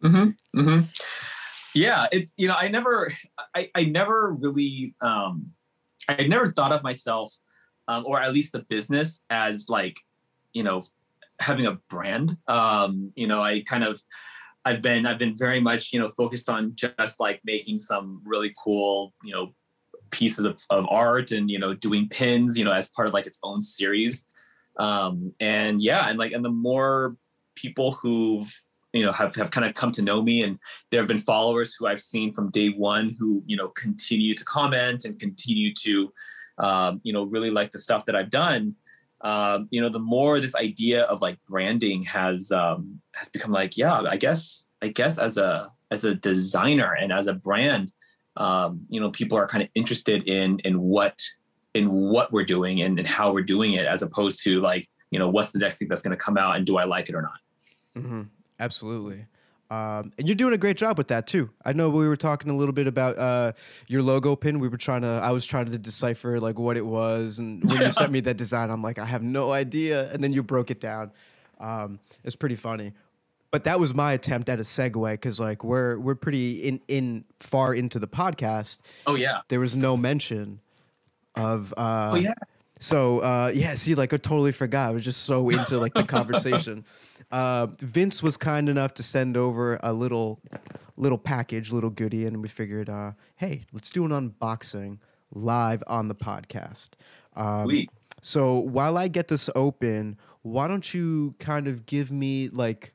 Mm-hmm. 0.03 0.61
Hmm. 0.61 0.81
Yeah, 1.75 2.07
it's 2.13 2.35
you 2.37 2.49
know 2.49 2.57
I 2.59 2.69
never 2.69 3.13
I 3.55 3.71
I 3.75 3.85
never 3.85 4.33
really 4.33 4.95
um 5.01 5.51
I 6.09 6.27
never 6.27 6.47
thought 6.47 6.73
of 6.73 6.83
myself 6.83 7.33
um, 7.89 8.05
or 8.07 8.21
at 8.21 8.33
least 8.33 8.53
the 8.53 8.61
business 8.61 9.21
as 9.31 9.69
like 9.69 9.99
you 10.53 10.63
know 10.63 10.83
having 11.41 11.67
a 11.67 11.73
brand. 11.89 12.37
Um, 12.47 13.13
you 13.17 13.27
know 13.27 13.43
I 13.43 13.63
kind 13.63 13.85
of 13.85 14.01
I've 14.65 14.83
been 14.83 15.07
I've 15.07 15.19
been 15.19 15.37
very 15.37 15.61
much 15.61 15.93
you 15.93 16.01
know 16.01 16.09
focused 16.09 16.49
on 16.49 16.73
just 16.75 17.21
like 17.21 17.41
making 17.45 17.81
some 17.81 18.23
really 18.25 18.55
cool 18.63 19.15
you 19.25 19.33
know 19.33 19.55
pieces 20.11 20.45
of, 20.45 20.63
of 20.71 20.87
art 20.89 21.33
and 21.33 21.51
you 21.51 21.59
know 21.59 21.75
doing 21.75 22.09
pins 22.09 22.57
you 22.57 22.65
know 22.65 22.73
as 22.73 22.89
part 22.91 23.09
of 23.09 23.15
like 23.15 23.27
its 23.27 23.39
own 23.43 23.61
series 23.61 24.25
um 24.79 25.33
and 25.39 25.83
yeah 25.83 26.09
and 26.09 26.19
like 26.19 26.33
and 26.33 26.43
the 26.43 26.51
more 26.51 27.15
people 27.55 27.93
who've 27.93 28.51
you 28.93 29.05
know 29.05 29.13
have, 29.13 29.35
have 29.35 29.51
kind 29.51 29.67
of 29.67 29.75
come 29.75 29.93
to 29.93 30.03
know 30.03 30.23
me 30.23 30.43
and 30.43 30.59
there 30.91 31.01
have 31.01 31.09
been 31.09 31.19
followers 31.19 31.75
who 31.75 31.87
i've 31.87 32.01
seen 32.01 32.33
from 32.33 32.51
day 32.51 32.69
one 32.69 33.15
who 33.19 33.43
you 33.47 33.57
know 33.57 33.69
continue 33.69 34.35
to 34.35 34.45
comment 34.45 35.05
and 35.05 35.19
continue 35.19 35.73
to 35.75 36.13
um, 36.59 37.01
you 37.05 37.13
know 37.13 37.25
really 37.25 37.51
like 37.51 37.73
the 37.73 37.79
stuff 37.79 38.05
that 38.07 38.17
i've 38.17 38.31
done 38.31 38.75
um, 39.23 39.69
you 39.71 39.81
know 39.81 39.89
the 39.89 39.99
more 39.99 40.41
this 40.41 40.55
idea 40.55 41.03
of 41.05 41.21
like 41.21 41.39
branding 41.49 42.03
has 42.05 42.53
um, 42.53 43.01
has 43.15 43.29
become 43.29 43.53
like 43.53 43.77
yeah 43.77 44.01
i 44.11 44.17
guess 44.17 44.67
i 44.83 44.89
guess 44.89 45.19
as 45.19 45.37
a 45.37 45.71
as 45.91 46.05
a 46.05 46.15
designer 46.15 46.95
and 46.95 47.13
as 47.13 47.27
a 47.27 47.35
brand 47.35 47.93
um, 48.37 48.81
you 48.89 49.01
know 49.01 49.11
people 49.11 49.37
are 49.37 49.47
kind 49.47 49.63
of 49.63 49.69
interested 49.75 50.27
in 50.29 50.59
in 50.61 50.81
what 50.81 51.23
in 51.75 51.91
what 51.91 52.33
we're 52.33 52.45
doing 52.45 52.83
and, 52.83 52.99
and 52.99 53.07
how 53.07 53.33
we're 53.33 53.43
doing 53.43 53.75
it 53.75 53.85
as 53.87 54.03
opposed 54.03 54.43
to 54.43 54.61
like 54.61 54.89
you 55.11 55.19
know 55.19 55.29
what's 55.29 55.51
the 55.51 55.59
next 55.59 55.77
thing 55.77 55.89
that's 55.89 56.03
going 56.03 56.17
to 56.17 56.25
come 56.25 56.39
out 56.39 56.57
and 56.57 56.65
do 56.65 56.79
i 56.79 56.85
like 56.85 57.09
it 57.09 57.15
or 57.15 57.23
not 57.23 57.41
mm-hmm. 57.97 58.23
Absolutely. 58.61 59.27
Um, 59.71 60.13
and 60.17 60.27
you're 60.27 60.35
doing 60.35 60.55
a 60.55 60.59
great 60.59 60.79
job 60.79 60.97
with 60.97 61.09
that 61.09 61.27
too. 61.27 61.51
I 61.65 61.75
know 61.75 61.91
we 61.91 62.09
were 62.09 62.17
talking 62.17 62.51
a 62.51 62.57
little 62.57 62.73
bit 62.73 62.87
about 62.87 63.19
uh, 63.19 63.53
your 63.87 64.03
logo 64.03 64.35
pin. 64.35 64.61
We 64.61 64.69
were 64.69 64.79
trying 64.79 65.03
to, 65.03 65.21
I 65.23 65.31
was 65.31 65.45
trying 65.45 65.67
to 65.67 65.77
decipher 65.77 66.41
like 66.41 66.59
what 66.59 66.79
it 66.79 66.87
was, 66.87 67.39
and 67.39 67.63
when 67.65 67.83
you 67.83 67.91
sent 67.91 68.11
me 68.11 68.21
that 68.21 68.39
design, 68.39 68.71
I'm 68.71 68.83
like, 68.83 68.99
I 68.99 69.05
have 69.05 69.23
no 69.23 69.53
idea. 69.53 70.11
And 70.13 70.25
then 70.25 70.33
you 70.33 70.43
broke 70.43 70.71
it 70.71 70.81
down. 70.81 71.13
Um, 71.61 71.99
it's 72.25 72.37
pretty 72.37 72.57
funny. 72.57 72.95
But 73.51 73.65
that 73.65 73.81
was 73.81 73.95
my 73.95 74.13
attempt 74.13 74.49
at 74.49 74.59
a 74.59 74.63
segue 74.63 75.11
because 75.13 75.41
like 75.41 75.65
we're 75.65 75.99
we're 75.99 76.15
pretty 76.15 76.69
in 76.69 76.81
in 76.87 77.25
far 77.39 77.75
into 77.75 77.99
the 77.99 78.07
podcast. 78.07 78.81
Oh 79.07 79.15
yeah. 79.15 79.41
There 79.49 79.61
was 79.61 79.75
no 79.75 79.97
mention 79.97 80.61
of. 81.35 81.73
Uh, 81.77 82.11
oh 82.13 82.17
yeah. 82.17 82.35
So 82.79 83.21
uh, 83.21 83.51
yeah, 83.55 83.75
see, 83.75 83.95
like 83.95 84.13
I 84.13 84.19
totally 84.19 84.53
forgot. 84.53 84.89
I 84.89 84.93
was 84.93 85.03
just 85.03 85.25
so 85.25 85.49
into 85.49 85.79
like 85.79 85.95
the 85.95 86.05
conversation. 86.05 86.85
Uh, 87.31 87.67
Vince 87.79 88.23
was 88.23 88.37
kind 88.37 88.69
enough 88.69 88.95
to 88.95 89.03
send 89.03 89.37
over 89.37 89.79
a 89.83 89.93
little 89.93 90.41
little 90.97 91.19
package, 91.19 91.71
little 91.71 91.91
goodie, 91.91 92.25
and 92.27 92.43
we 92.43 92.49
figured, 92.49 92.89
uh, 92.89 93.13
hey, 93.37 93.65
let's 93.73 93.91
do 93.91 94.05
an 94.05 94.11
unboxing 94.11 94.99
live 95.33 95.83
on 95.87 96.09
the 96.09 96.15
podcast. 96.15 96.91
Um, 97.37 97.71
so 98.21 98.55
while 98.59 98.99
I 98.99 99.07
get 99.07 99.29
this 99.29 99.49
open, 99.55 100.17
why 100.43 100.67
don't 100.67 100.93
you 100.93 101.35
kind 101.39 101.69
of 101.69 101.87
give 101.87 102.11
me 102.11 102.49
like 102.49 102.95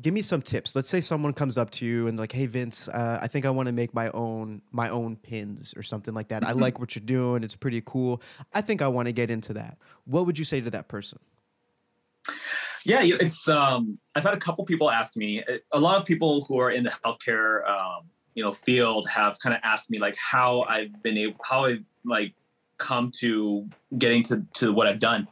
give 0.00 0.14
me 0.14 0.22
some 0.22 0.40
tips. 0.40 0.74
Let's 0.74 0.88
say 0.88 1.00
someone 1.02 1.34
comes 1.34 1.58
up 1.58 1.70
to 1.72 1.84
you 1.86 2.06
and 2.06 2.18
like, 2.18 2.32
"Hey 2.32 2.46
Vince, 2.46 2.88
uh, 2.88 3.18
I 3.20 3.26
think 3.26 3.44
I 3.44 3.50
want 3.50 3.66
to 3.66 3.72
make 3.72 3.92
my 3.94 4.10
own 4.10 4.62
my 4.70 4.88
own 4.88 5.16
pins 5.16 5.74
or 5.76 5.82
something 5.82 6.14
like 6.14 6.28
that. 6.28 6.46
I 6.46 6.52
Mhm. 6.52 6.60
like 6.60 6.78
what 6.78 6.94
you're 6.94 7.04
doing. 7.04 7.42
It's 7.42 7.56
pretty 7.56 7.82
cool. 7.84 8.22
I 8.54 8.60
think 8.60 8.82
I 8.82 8.88
want 8.88 9.06
to 9.08 9.12
get 9.12 9.30
into 9.30 9.52
that." 9.54 9.78
What 10.04 10.26
would 10.26 10.38
you 10.38 10.44
say 10.44 10.60
to 10.60 10.70
that 10.70 10.88
person? 10.88 11.18
Yeah, 12.84 13.02
it's. 13.02 13.48
Um, 13.48 13.98
I've 14.14 14.24
had 14.24 14.34
a 14.34 14.38
couple 14.38 14.64
people 14.64 14.90
ask 14.90 15.16
me. 15.16 15.44
A 15.72 15.78
lot 15.78 15.96
of 15.96 16.06
people 16.06 16.44
who 16.44 16.58
are 16.58 16.70
in 16.70 16.84
the 16.84 16.90
healthcare, 16.90 17.68
um, 17.68 18.04
you 18.34 18.42
know, 18.42 18.52
field 18.52 19.08
have 19.08 19.38
kind 19.40 19.54
of 19.54 19.60
asked 19.64 19.90
me 19.90 19.98
like 19.98 20.16
how 20.16 20.62
I've 20.62 21.02
been 21.02 21.18
able, 21.18 21.36
how 21.44 21.66
I 21.66 21.78
like 22.04 22.34
come 22.78 23.12
to 23.20 23.68
getting 23.98 24.22
to 24.24 24.46
to 24.54 24.72
what 24.72 24.86
I've 24.86 24.98
done. 24.98 25.28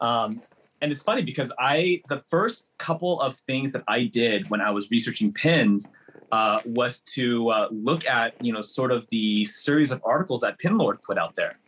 Um, 0.00 0.42
and 0.80 0.92
it's 0.92 1.02
funny 1.02 1.22
because 1.22 1.52
I 1.58 2.02
the 2.08 2.22
first 2.28 2.70
couple 2.78 3.20
of 3.20 3.36
things 3.36 3.72
that 3.72 3.84
I 3.88 4.04
did 4.04 4.50
when 4.50 4.60
I 4.60 4.70
was 4.70 4.90
researching 4.90 5.32
pins 5.32 5.88
uh, 6.32 6.60
was 6.66 7.00
to 7.00 7.50
uh, 7.50 7.68
look 7.70 8.06
at 8.06 8.34
you 8.44 8.52
know 8.52 8.62
sort 8.62 8.92
of 8.92 9.06
the 9.08 9.44
series 9.44 9.90
of 9.90 10.00
articles 10.04 10.40
that 10.40 10.58
Pinlord 10.58 11.02
put 11.02 11.18
out 11.18 11.34
there. 11.34 11.58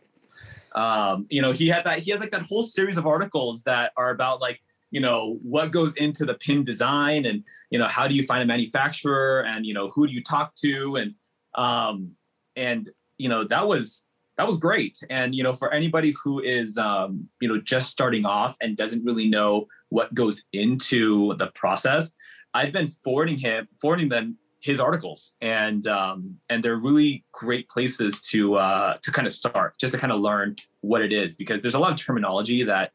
Um, 0.73 1.25
you 1.29 1.41
know, 1.41 1.51
he 1.51 1.67
had 1.67 1.85
that 1.85 1.99
he 1.99 2.11
has 2.11 2.19
like 2.19 2.31
that 2.31 2.43
whole 2.43 2.63
series 2.63 2.97
of 2.97 3.05
articles 3.05 3.63
that 3.63 3.91
are 3.97 4.11
about 4.11 4.39
like 4.39 4.61
you 4.91 4.99
know 4.99 5.39
what 5.41 5.71
goes 5.71 5.93
into 5.95 6.25
the 6.25 6.35
pin 6.35 6.63
design 6.63 7.25
and 7.25 7.43
you 7.69 7.79
know 7.79 7.87
how 7.87 8.07
do 8.07 8.15
you 8.15 8.23
find 8.25 8.43
a 8.43 8.45
manufacturer 8.45 9.43
and 9.45 9.65
you 9.65 9.73
know 9.73 9.89
who 9.89 10.07
do 10.07 10.13
you 10.13 10.23
talk 10.23 10.55
to? 10.55 10.97
And 10.97 11.15
um 11.55 12.11
and 12.55 12.89
you 13.17 13.29
know 13.29 13.43
that 13.45 13.67
was 13.67 14.03
that 14.37 14.47
was 14.47 14.57
great. 14.57 14.99
And 15.09 15.33
you 15.33 15.43
know 15.43 15.53
for 15.53 15.73
anybody 15.73 16.13
who 16.23 16.39
is 16.39 16.77
um 16.77 17.29
you 17.39 17.47
know 17.47 17.59
just 17.59 17.89
starting 17.89 18.25
off 18.25 18.55
and 18.61 18.77
doesn't 18.77 19.03
really 19.03 19.29
know 19.29 19.67
what 19.89 20.13
goes 20.13 20.43
into 20.53 21.35
the 21.35 21.47
process 21.47 22.11
i've 22.53 22.71
been 22.71 22.87
forwarding 22.87 23.37
him 23.37 23.67
forwarding 23.81 24.07
them 24.07 24.37
his 24.61 24.79
articles. 24.79 25.33
And 25.41 25.85
um 25.87 26.37
and 26.49 26.63
they're 26.63 26.77
really 26.77 27.25
great 27.31 27.67
places 27.69 28.21
to 28.29 28.55
uh 28.55 28.97
to 29.01 29.11
kind 29.11 29.27
of 29.27 29.33
start 29.33 29.77
just 29.79 29.93
to 29.93 29.99
kind 29.99 30.13
of 30.13 30.21
learn 30.21 30.55
what 30.81 31.01
it 31.01 31.11
is 31.11 31.35
because 31.35 31.61
there's 31.61 31.73
a 31.73 31.79
lot 31.79 31.91
of 31.91 31.99
terminology 31.99 32.63
that 32.63 32.91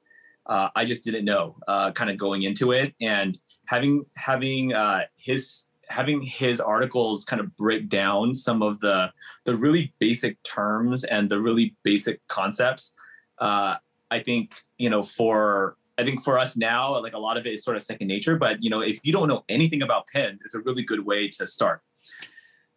uh, 0.48 0.68
I 0.74 0.84
just 0.84 1.04
didn't 1.04 1.24
know 1.24 1.56
uh, 1.66 1.92
kind 1.92 2.10
of 2.10 2.16
going 2.16 2.42
into 2.42 2.72
it 2.72 2.94
and 3.00 3.38
having 3.66 4.04
having 4.14 4.72
uh, 4.72 5.02
his 5.16 5.64
having 5.88 6.20
his 6.22 6.60
articles 6.60 7.24
kind 7.24 7.40
of 7.40 7.56
break 7.56 7.88
down 7.88 8.34
some 8.34 8.62
of 8.62 8.80
the 8.80 9.12
the 9.44 9.56
really 9.56 9.92
basic 9.98 10.42
terms 10.42 11.04
and 11.04 11.30
the 11.30 11.40
really 11.40 11.74
basic 11.82 12.26
concepts. 12.28 12.92
Uh, 13.38 13.76
I 14.10 14.20
think 14.20 14.62
you 14.78 14.90
know 14.90 15.02
for 15.02 15.76
I 15.98 16.04
think 16.04 16.22
for 16.22 16.38
us 16.38 16.56
now, 16.56 17.00
like 17.00 17.14
a 17.14 17.18
lot 17.18 17.36
of 17.36 17.46
it 17.46 17.54
is 17.54 17.64
sort 17.64 17.76
of 17.76 17.82
second 17.82 18.08
nature. 18.08 18.36
But 18.36 18.62
you 18.62 18.70
know, 18.70 18.80
if 18.80 19.00
you 19.02 19.12
don't 19.12 19.28
know 19.28 19.44
anything 19.48 19.82
about 19.82 20.06
pins, 20.08 20.40
it's 20.44 20.54
a 20.54 20.60
really 20.60 20.82
good 20.82 21.04
way 21.04 21.28
to 21.28 21.46
start. 21.46 21.82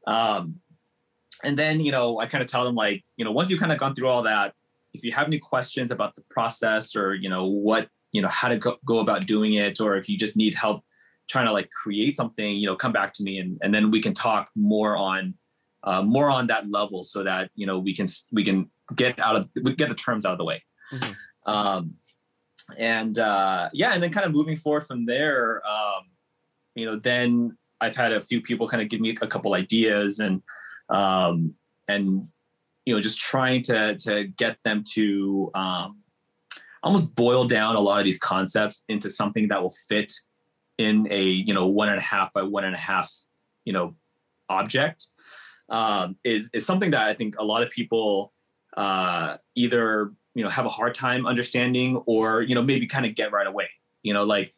Um, 0.08 0.56
and 1.44 1.58
then 1.58 1.80
you 1.80 1.92
know, 1.92 2.20
I 2.20 2.26
kind 2.26 2.42
of 2.42 2.50
tell 2.50 2.64
them 2.64 2.76
like, 2.76 3.04
you 3.18 3.26
know, 3.26 3.32
once 3.32 3.50
you've 3.50 3.60
kind 3.60 3.72
of 3.72 3.78
gone 3.78 3.94
through 3.94 4.08
all 4.08 4.24
that, 4.24 4.54
if 4.94 5.04
you 5.04 5.12
have 5.12 5.28
any 5.28 5.40
questions 5.40 5.92
about 5.92 6.16
the 6.16 6.24
process 6.30 6.96
or 6.96 7.14
you 7.14 7.30
know 7.30 7.46
what 7.46 7.88
you 8.12 8.22
know 8.22 8.28
how 8.28 8.48
to 8.48 8.58
go, 8.58 8.78
go 8.86 9.00
about 9.00 9.26
doing 9.26 9.54
it 9.54 9.80
or 9.80 9.96
if 9.96 10.10
you 10.10 10.18
just 10.18 10.36
need 10.36 10.54
help 10.54 10.84
trying 11.30 11.46
to 11.46 11.52
like 11.52 11.70
create 11.72 12.16
something 12.16 12.56
you 12.56 12.66
know 12.66 12.76
come 12.76 12.92
back 12.92 13.14
to 13.14 13.24
me 13.24 13.38
and, 13.40 13.58
and 13.62 13.74
then 13.74 13.92
we 13.92 14.02
can 14.02 14.14
talk 14.14 14.50
more 14.56 14.98
on 14.98 15.34
uh, 15.84 16.02
more 16.02 16.30
on 16.30 16.48
that 16.48 16.70
level 16.70 17.04
so 17.04 17.24
that 17.24 17.50
you 17.56 17.66
know 17.66 17.78
we 17.80 17.96
can 17.96 18.08
we 18.32 18.44
can 18.44 18.70
get 18.96 19.18
out 19.20 19.36
of 19.36 19.48
we 19.64 19.74
get 19.76 19.90
the 19.90 19.96
terms 19.96 20.26
out 20.26 20.32
of 20.34 20.38
the 20.38 20.44
way 20.46 20.64
Mhm. 20.92 21.16
um, 21.46 21.94
and 22.78 23.20
uh, 23.20 23.70
yeah 23.74 23.94
and 23.94 24.02
then 24.02 24.12
kind 24.12 24.26
of 24.26 24.32
moving 24.32 24.58
forward 24.58 24.86
from 24.88 25.06
there 25.06 25.62
um, 25.68 26.04
you 26.76 26.86
know 26.86 26.96
then 26.96 27.56
i've 27.82 27.96
had 27.96 28.12
a 28.12 28.20
few 28.22 28.42
people 28.42 28.68
kind 28.68 28.82
of 28.82 28.90
give 28.90 29.00
me 29.00 29.10
a 29.22 29.28
couple 29.28 29.54
ideas 29.54 30.20
and 30.20 30.42
um, 30.90 31.54
and 31.88 32.28
you 32.90 32.96
know 32.96 33.00
just 33.00 33.20
trying 33.20 33.62
to 33.62 33.96
to 33.98 34.24
get 34.36 34.58
them 34.64 34.84
to 34.96 35.52
um, 35.54 36.00
almost 36.82 37.14
boil 37.14 37.46
down 37.46 37.76
a 37.76 37.80
lot 37.80 38.00
of 38.00 38.04
these 38.04 38.18
concepts 38.18 38.84
into 38.90 39.12
something 39.12 39.48
that 39.50 39.62
will 39.62 39.76
fit 39.88 40.12
in 40.80 41.08
a 41.12 41.24
you 41.24 41.54
know 41.54 41.68
one 41.68 41.90
and 41.90 42.00
a 42.00 42.02
half 42.02 42.34
by 42.34 42.42
one 42.42 42.66
and 42.66 42.74
a 42.74 42.80
half 42.80 43.14
you 43.64 43.74
know 43.74 43.96
object 44.50 45.06
um, 45.70 46.16
is 46.24 46.50
is 46.52 46.66
something 46.66 46.90
that 46.90 47.08
I 47.08 47.14
think 47.14 47.36
a 47.38 47.44
lot 47.44 47.62
of 47.62 47.70
people 47.70 48.34
uh, 48.76 49.38
either 49.54 50.12
you 50.34 50.44
know 50.44 50.50
have 50.50 50.66
a 50.66 50.70
hard 50.70 50.96
time 50.96 51.28
understanding 51.28 51.98
or 52.08 52.42
you 52.42 52.56
know 52.56 52.64
maybe 52.64 52.88
kind 52.88 53.06
of 53.06 53.14
get 53.14 53.32
right 53.32 53.46
away. 53.46 53.70
You 54.02 54.16
know, 54.16 54.24
like 54.24 54.56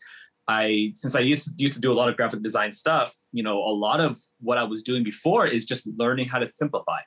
I 0.48 0.94
since 0.96 1.16
I 1.16 1.20
used 1.20 1.50
to, 1.50 1.52
used 1.58 1.74
to 1.74 1.82
do 1.82 1.92
a 1.92 1.98
lot 2.00 2.08
of 2.08 2.16
graphic 2.16 2.44
design 2.44 2.72
stuff, 2.72 3.14
you 3.34 3.44
know, 3.44 3.58
a 3.58 3.76
lot 3.76 4.00
of 4.00 4.18
what 4.40 4.58
I 4.58 4.64
was 4.64 4.84
doing 4.84 5.04
before 5.04 5.48
is 5.48 5.66
just 5.66 5.86
learning 5.98 6.30
how 6.30 6.40
to 6.40 6.48
simplify. 6.48 7.00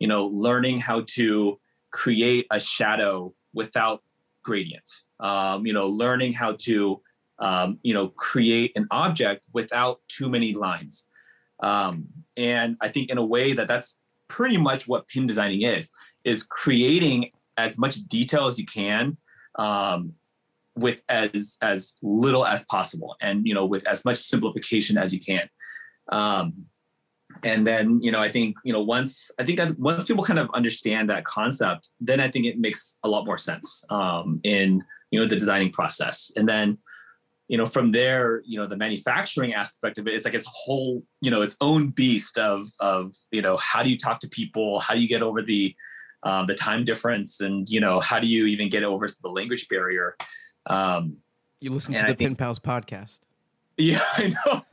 You 0.00 0.08
know, 0.08 0.26
learning 0.26 0.80
how 0.80 1.04
to 1.14 1.60
create 1.92 2.46
a 2.50 2.58
shadow 2.58 3.32
without 3.54 4.02
gradients. 4.42 5.06
Um, 5.20 5.66
you 5.66 5.72
know, 5.72 5.86
learning 5.88 6.32
how 6.32 6.56
to 6.60 7.00
um, 7.38 7.78
you 7.82 7.94
know 7.94 8.08
create 8.08 8.72
an 8.74 8.86
object 8.90 9.44
without 9.52 10.00
too 10.08 10.28
many 10.28 10.54
lines. 10.54 11.06
Um, 11.62 12.08
and 12.36 12.76
I 12.80 12.88
think 12.88 13.10
in 13.10 13.18
a 13.18 13.24
way 13.24 13.52
that 13.52 13.68
that's 13.68 13.98
pretty 14.28 14.56
much 14.56 14.88
what 14.88 15.08
pin 15.08 15.26
designing 15.26 15.62
is 15.62 15.90
is 16.24 16.42
creating 16.42 17.30
as 17.56 17.76
much 17.76 17.96
detail 18.08 18.46
as 18.46 18.58
you 18.58 18.66
can 18.66 19.16
um, 19.58 20.14
with 20.76 21.02
as 21.08 21.58
as 21.60 21.94
little 22.02 22.46
as 22.46 22.64
possible 22.66 23.16
and 23.20 23.46
you 23.46 23.52
know 23.52 23.66
with 23.66 23.86
as 23.86 24.04
much 24.04 24.18
simplification 24.18 24.96
as 24.96 25.12
you 25.12 25.20
can 25.20 25.48
um, 26.12 26.66
and 27.44 27.66
then 27.66 28.00
you 28.02 28.10
know 28.10 28.20
i 28.20 28.30
think 28.30 28.56
you 28.64 28.72
know 28.72 28.82
once 28.82 29.30
i 29.38 29.44
think 29.44 29.60
once 29.78 30.04
people 30.04 30.24
kind 30.24 30.38
of 30.38 30.48
understand 30.54 31.08
that 31.10 31.24
concept 31.24 31.90
then 32.00 32.20
i 32.20 32.28
think 32.28 32.46
it 32.46 32.58
makes 32.58 32.98
a 33.04 33.08
lot 33.08 33.24
more 33.24 33.38
sense 33.38 33.84
um, 33.90 34.40
in 34.44 34.82
you 35.10 35.20
know 35.20 35.26
the 35.26 35.36
designing 35.36 35.70
process 35.70 36.30
and 36.36 36.48
then 36.48 36.78
you 37.48 37.56
know 37.58 37.66
from 37.66 37.90
there 37.92 38.42
you 38.44 38.58
know 38.58 38.66
the 38.66 38.76
manufacturing 38.76 39.54
aspect 39.54 39.98
of 39.98 40.06
it 40.06 40.14
is 40.14 40.24
like 40.24 40.34
it's 40.34 40.46
whole 40.48 41.02
you 41.20 41.30
know 41.30 41.42
its 41.42 41.56
own 41.60 41.88
beast 41.88 42.38
of 42.38 42.68
of 42.80 43.14
you 43.30 43.42
know 43.42 43.56
how 43.56 43.82
do 43.82 43.90
you 43.90 43.98
talk 43.98 44.20
to 44.20 44.28
people 44.28 44.78
how 44.80 44.94
do 44.94 45.00
you 45.00 45.08
get 45.08 45.22
over 45.22 45.42
the 45.42 45.74
um, 46.22 46.46
the 46.46 46.54
time 46.54 46.84
difference 46.84 47.40
and 47.40 47.68
you 47.68 47.80
know 47.80 47.98
how 47.98 48.20
do 48.20 48.26
you 48.26 48.46
even 48.46 48.68
get 48.68 48.84
over 48.84 49.08
the 49.22 49.28
language 49.28 49.66
barrier 49.68 50.16
um, 50.66 51.16
You 51.60 51.70
listen 51.72 51.94
to 51.94 52.00
the 52.00 52.06
think- 52.08 52.18
Pin 52.18 52.36
Pals 52.36 52.58
podcast. 52.58 53.20
yeah, 53.80 54.02
I 54.12 54.34
know. 54.46 54.64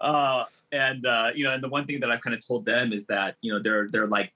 Uh, 0.00 0.44
and 0.72 1.04
uh, 1.06 1.30
you 1.34 1.44
know, 1.44 1.52
and 1.52 1.62
the 1.62 1.68
one 1.68 1.86
thing 1.86 2.00
that 2.00 2.10
I've 2.10 2.20
kind 2.20 2.34
of 2.34 2.46
told 2.46 2.66
them 2.66 2.92
is 2.92 3.06
that 3.06 3.36
you 3.40 3.52
know 3.52 3.60
there 3.60 3.88
there 3.90 4.04
are 4.04 4.08
like 4.08 4.32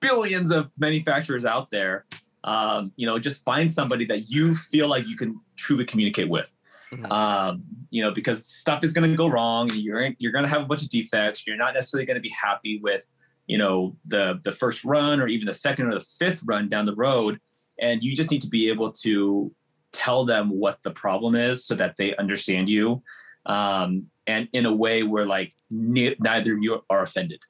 billions 0.00 0.50
of 0.50 0.70
manufacturers 0.78 1.44
out 1.44 1.70
there. 1.70 2.06
Um, 2.44 2.92
you 2.96 3.06
know, 3.06 3.18
just 3.18 3.44
find 3.44 3.70
somebody 3.70 4.04
that 4.06 4.30
you 4.30 4.54
feel 4.54 4.88
like 4.88 5.06
you 5.06 5.16
can 5.16 5.40
truly 5.56 5.84
communicate 5.84 6.28
with. 6.28 6.52
Mhm. 6.92 7.10
Um, 7.10 7.64
you 7.90 8.02
know, 8.02 8.12
because 8.12 8.46
stuff 8.46 8.84
is 8.84 8.92
going 8.92 9.10
to 9.10 9.16
go 9.16 9.26
wrong. 9.26 9.70
and 9.70 9.80
You're 9.80 10.10
you're 10.18 10.32
going 10.32 10.44
to 10.44 10.48
have 10.50 10.62
a 10.62 10.66
bunch 10.66 10.82
of 10.82 10.88
defects. 10.88 11.46
You're 11.46 11.56
not 11.56 11.74
necessarily 11.74 12.06
going 12.06 12.16
to 12.16 12.20
be 12.20 12.30
happy 12.30 12.78
with 12.82 13.06
you 13.46 13.58
know 13.58 13.96
the 14.06 14.40
the 14.44 14.52
first 14.52 14.84
run 14.84 15.20
or 15.20 15.26
even 15.26 15.46
the 15.46 15.52
second 15.52 15.86
or 15.86 15.94
the 15.94 16.06
fifth 16.18 16.42
run 16.46 16.68
down 16.68 16.86
the 16.86 16.94
road. 16.94 17.40
And 17.78 18.02
you 18.02 18.16
just 18.16 18.30
need 18.30 18.42
to 18.42 18.48
be 18.48 18.70
able 18.70 18.92
to 18.92 19.52
tell 19.92 20.24
them 20.24 20.50
what 20.50 20.82
the 20.82 20.90
problem 20.90 21.34
is 21.34 21.64
so 21.64 21.74
that 21.74 21.96
they 21.98 22.14
understand 22.16 22.68
you 22.68 23.02
um, 23.46 24.06
and 24.26 24.48
in 24.52 24.66
a 24.66 24.74
way 24.74 25.02
where 25.02 25.24
like 25.24 25.52
ne- 25.70 26.16
neither 26.20 26.54
of 26.54 26.62
you 26.62 26.82
are 26.90 27.02
offended. 27.02 27.40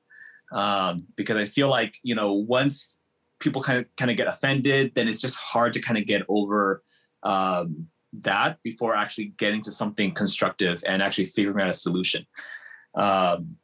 Um, 0.53 1.07
because 1.17 1.37
i 1.37 1.45
feel 1.45 1.69
like 1.69 1.99
you 2.05 2.15
know 2.15 2.33
once 2.33 3.01
people 3.41 3.61
kind 3.61 3.81
of 3.81 3.87
kind 3.97 4.13
of 4.13 4.17
get 4.17 4.29
offended 4.29 4.93
then 4.95 5.09
it's 5.09 5.21
just 5.21 5.35
hard 5.35 5.73
to 5.73 5.81
kind 5.81 5.99
of 5.99 6.07
get 6.07 6.23
over 6.29 6.85
um, 7.25 7.89
that 8.13 8.59
before 8.63 8.95
actually 8.95 9.35
getting 9.39 9.61
to 9.63 9.73
something 9.73 10.15
constructive 10.15 10.85
and 10.87 11.03
actually 11.03 11.25
figuring 11.25 11.61
out 11.61 11.69
a 11.69 11.75
solution. 11.75 12.25
Um, 12.95 13.57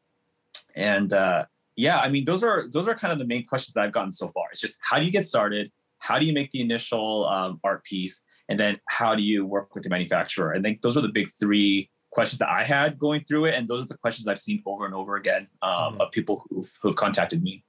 and 0.74 1.12
uh, 1.12 1.44
yeah 1.76 2.00
i 2.00 2.08
mean 2.08 2.24
those 2.24 2.42
are 2.42 2.68
those 2.72 2.88
are 2.88 2.94
kind 2.94 3.12
of 3.12 3.18
the 3.18 3.24
main 3.24 3.46
questions 3.46 3.74
that 3.74 3.84
i've 3.84 3.92
gotten 3.92 4.12
so 4.12 4.28
far. 4.28 4.46
It's 4.50 4.60
just 4.60 4.76
how 4.80 4.98
do 4.98 5.04
you 5.04 5.12
get 5.12 5.26
started? 5.26 5.70
How 5.98 6.18
do 6.18 6.26
you 6.26 6.32
make 6.32 6.50
the 6.50 6.60
initial 6.60 7.28
um, 7.28 7.60
art 7.62 7.84
piece? 7.84 8.22
And 8.48 8.58
then 8.58 8.80
how 8.88 9.14
do 9.14 9.22
you 9.22 9.46
work 9.46 9.72
with 9.74 9.84
the 9.84 9.90
manufacturer? 9.90 10.52
I 10.52 10.60
think 10.60 10.82
those 10.82 10.96
are 10.96 11.00
the 11.00 11.08
big 11.08 11.28
three 11.38 11.90
questions 12.12 12.38
that 12.38 12.48
i 12.50 12.62
had 12.62 12.98
going 12.98 13.24
through 13.24 13.46
it 13.46 13.54
and 13.54 13.66
those 13.66 13.82
are 13.82 13.86
the 13.86 13.96
questions 13.96 14.28
i've 14.28 14.38
seen 14.38 14.62
over 14.66 14.84
and 14.84 14.94
over 14.94 15.16
again 15.16 15.48
um, 15.62 15.94
Mhm. 15.96 16.00
of 16.00 16.10
people 16.12 16.44
who've, 16.50 16.70
who've 16.80 16.94
contacted 16.96 17.42
me 17.42 17.64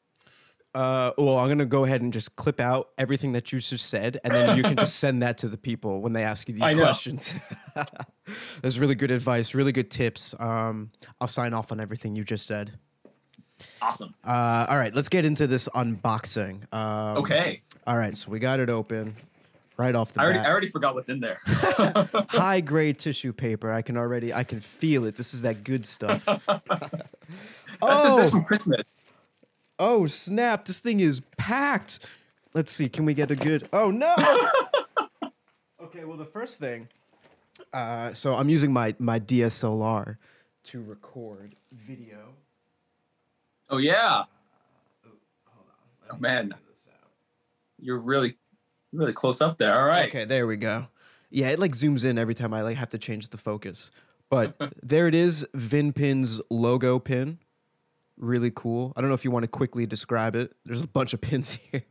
Uh, 0.76 1.12
well, 1.20 1.38
I'm 1.38 1.48
gonna 1.48 1.68
go 1.68 1.86
ahead 1.86 2.02
and 2.02 2.12
just 2.12 2.36
clip 2.36 2.60
out 2.60 2.84
everything 2.98 3.32
that 3.34 3.52
you 3.52 3.60
just 3.60 3.90
said, 3.96 4.18
and 4.24 4.34
then 4.34 4.58
you 4.58 4.64
can 4.64 4.76
just 4.76 4.96
send 4.98 5.22
that 5.22 5.38
to 5.42 5.48
the 5.48 5.58
people 5.70 6.02
when 6.02 6.14
they 6.14 6.24
ask 6.24 6.48
you 6.50 6.56
these 6.56 6.80
questions. 6.86 7.36
That's 8.64 8.80
really 8.80 8.96
good 8.96 9.12
advice, 9.12 9.54
really 9.54 9.72
good 9.72 9.92
tips. 9.92 10.34
Um, 10.40 10.90
I'll 11.22 11.28
sign 11.28 11.54
off 11.54 11.72
on 11.72 11.80
everything 11.80 12.16
you 12.16 12.24
just 12.24 12.48
said. 12.48 12.72
Awesome. 13.84 14.16
Uh, 14.26 14.66
all 14.68 14.78
right, 14.78 14.94
let's 14.96 15.10
get 15.10 15.26
into 15.26 15.46
this 15.46 15.70
unboxing. 15.76 16.56
Um, 16.74 17.18
Okay. 17.18 17.62
All 17.86 17.98
right, 17.98 18.18
so 18.18 18.32
we 18.32 18.40
got 18.40 18.60
it 18.60 18.72
open 18.72 19.16
right 19.78 19.96
off 19.96 20.14
the 20.14 20.22
I 20.22 20.24
already, 20.24 20.40
bat. 20.40 20.48
I 20.48 20.50
already 20.52 20.68
forgot 20.68 20.96
what's 20.96 21.10
in 21.10 21.20
there. 21.20 21.40
High 21.46 22.62
grade 22.62 22.98
tissue 22.98 23.34
paper. 23.34 23.72
I 23.72 23.82
can 23.82 23.98
already, 23.98 24.34
I 24.34 24.44
can 24.44 24.60
feel 24.60 25.06
it. 25.06 25.16
This 25.16 25.34
is 25.34 25.42
that 25.42 25.64
good 25.64 25.86
stuff. 25.86 26.28
Oh, 27.86 28.18
that's 28.18 28.30
from 28.30 28.46
Christmas. 28.46 28.84
oh, 29.78 30.06
snap! 30.06 30.64
This 30.64 30.80
thing 30.80 31.02
is 31.02 31.22
packed. 31.38 32.00
Let's 32.54 32.72
see. 32.72 32.88
Can 32.88 33.04
we 33.04 33.14
get 33.14 33.30
a 33.30 33.36
good? 33.36 33.68
Oh 33.74 33.92
no. 33.92 34.16
okay. 35.82 36.06
Well, 36.06 36.16
the 36.16 36.24
first 36.24 36.60
thing. 36.60 36.88
Uh, 37.74 38.14
so 38.14 38.36
I'm 38.36 38.48
using 38.48 38.72
my 38.72 38.96
my 39.00 39.20
DSLR 39.20 40.16
to 40.66 40.84
record 40.84 41.56
video. 41.72 42.20
Oh 43.70 43.78
yeah. 43.78 44.24
Hold 45.04 45.68
on. 46.10 46.16
Oh, 46.16 46.18
man. 46.20 46.54
this. 46.70 46.88
You're 47.80 48.00
really, 48.00 48.38
really 48.94 49.14
close 49.14 49.42
up 49.42 49.58
there. 49.58 49.78
All 49.78 49.86
right. 49.86 50.10
Okay, 50.10 50.26
there 50.26 50.48
we 50.48 50.58
go. 50.58 50.88
Yeah, 51.30 51.50
it 51.50 51.60
like 51.60 51.72
zooms 51.72 52.06
in 52.06 52.18
every 52.18 52.36
time 52.36 52.54
I 52.54 52.62
like 52.62 52.78
have 52.78 52.90
to 52.90 52.98
change 52.98 53.30
the 53.30 53.38
focus. 53.38 53.92
But 54.30 54.56
there 54.84 55.08
it 55.08 55.16
is, 55.16 55.46
VinPin's 55.56 56.42
logo 56.50 57.00
pin. 57.00 57.40
Really 58.18 58.52
cool. 58.52 58.94
I 58.96 59.02
don't 59.02 59.10
know 59.10 59.16
if 59.16 59.26
you 59.26 59.32
want 59.32 59.44
to 59.44 59.48
quickly 59.48 59.86
describe 59.86 60.36
it. 60.36 60.54
There's 60.66 60.84
a 60.84 60.88
bunch 60.88 61.14
of 61.14 61.22
pins 61.22 61.60
here. 61.72 61.84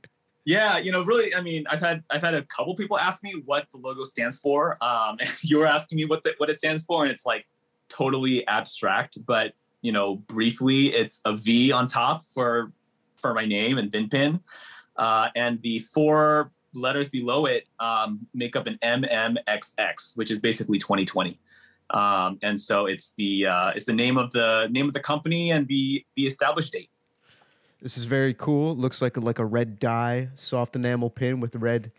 Yeah, 0.45 0.79
you 0.79 0.91
know, 0.91 1.03
really, 1.05 1.35
I 1.35 1.41
mean, 1.41 1.65
I've 1.71 1.81
had 1.81 2.03
I've 2.11 2.21
had 2.21 2.35
a 2.35 2.43
couple 2.43 2.75
people 2.75 2.99
ask 2.99 3.23
me 3.23 3.43
what 3.45 3.67
the 3.71 3.79
logo 3.79 4.05
stands 4.05 4.39
for. 4.39 4.77
Um, 4.83 5.19
and 5.21 5.31
you 5.43 5.59
were 5.59 5.67
asking 5.67 5.97
me 5.97 6.05
what 6.05 6.25
the, 6.25 6.35
what 6.39 6.51
it 6.51 6.57
stands 6.57 6.85
for, 6.85 7.03
and 7.03 7.13
it's 7.13 7.27
like 7.27 7.47
totally 7.89 8.47
abstract. 8.47 9.19
But 9.25 9.53
you 9.83 9.93
know, 9.93 10.17
briefly, 10.17 10.95
it's 10.95 11.21
a 11.25 11.37
V 11.37 11.73
on 11.73 11.87
top 11.87 12.25
for 12.27 12.73
for 13.19 13.35
my 13.35 13.45
name 13.45 13.79
and 13.79 13.91
VinPin, 13.93 14.41
uh, 14.97 15.29
and 15.37 15.63
the 15.63 15.79
four 15.81 16.51
letters 16.75 17.09
below 17.09 17.47
it 17.47 17.69
um, 17.81 18.27
make 18.35 18.57
up 18.57 18.67
an 18.67 18.79
MMXX, 18.83 20.17
which 20.17 20.31
is 20.31 20.39
basically 20.41 20.79
2020. 20.79 21.39
Um, 21.91 22.39
and 22.43 22.59
so 22.59 22.87
it's 22.87 23.13
the 23.17 23.47
uh, 23.47 23.71
it's 23.75 23.85
the 23.85 23.93
name 23.93 24.17
of 24.17 24.31
the 24.31 24.69
name 24.71 24.87
of 24.89 24.95
the 24.95 25.01
company 25.01 25.51
and 25.51 25.69
the 25.69 26.05
the 26.17 26.27
established 26.27 26.73
date. 26.73 26.91
This 27.83 27.99
is 27.99 28.05
very 28.05 28.33
cool. 28.35 28.77
Looks 28.77 29.03
like 29.03 29.17
a, 29.17 29.21
like 29.21 29.39
a 29.41 29.45
red 29.45 29.79
dye 29.79 30.29
soft 30.37 30.77
enamel 30.77 31.11
pin 31.11 31.41
with 31.41 31.57
red. 31.57 31.93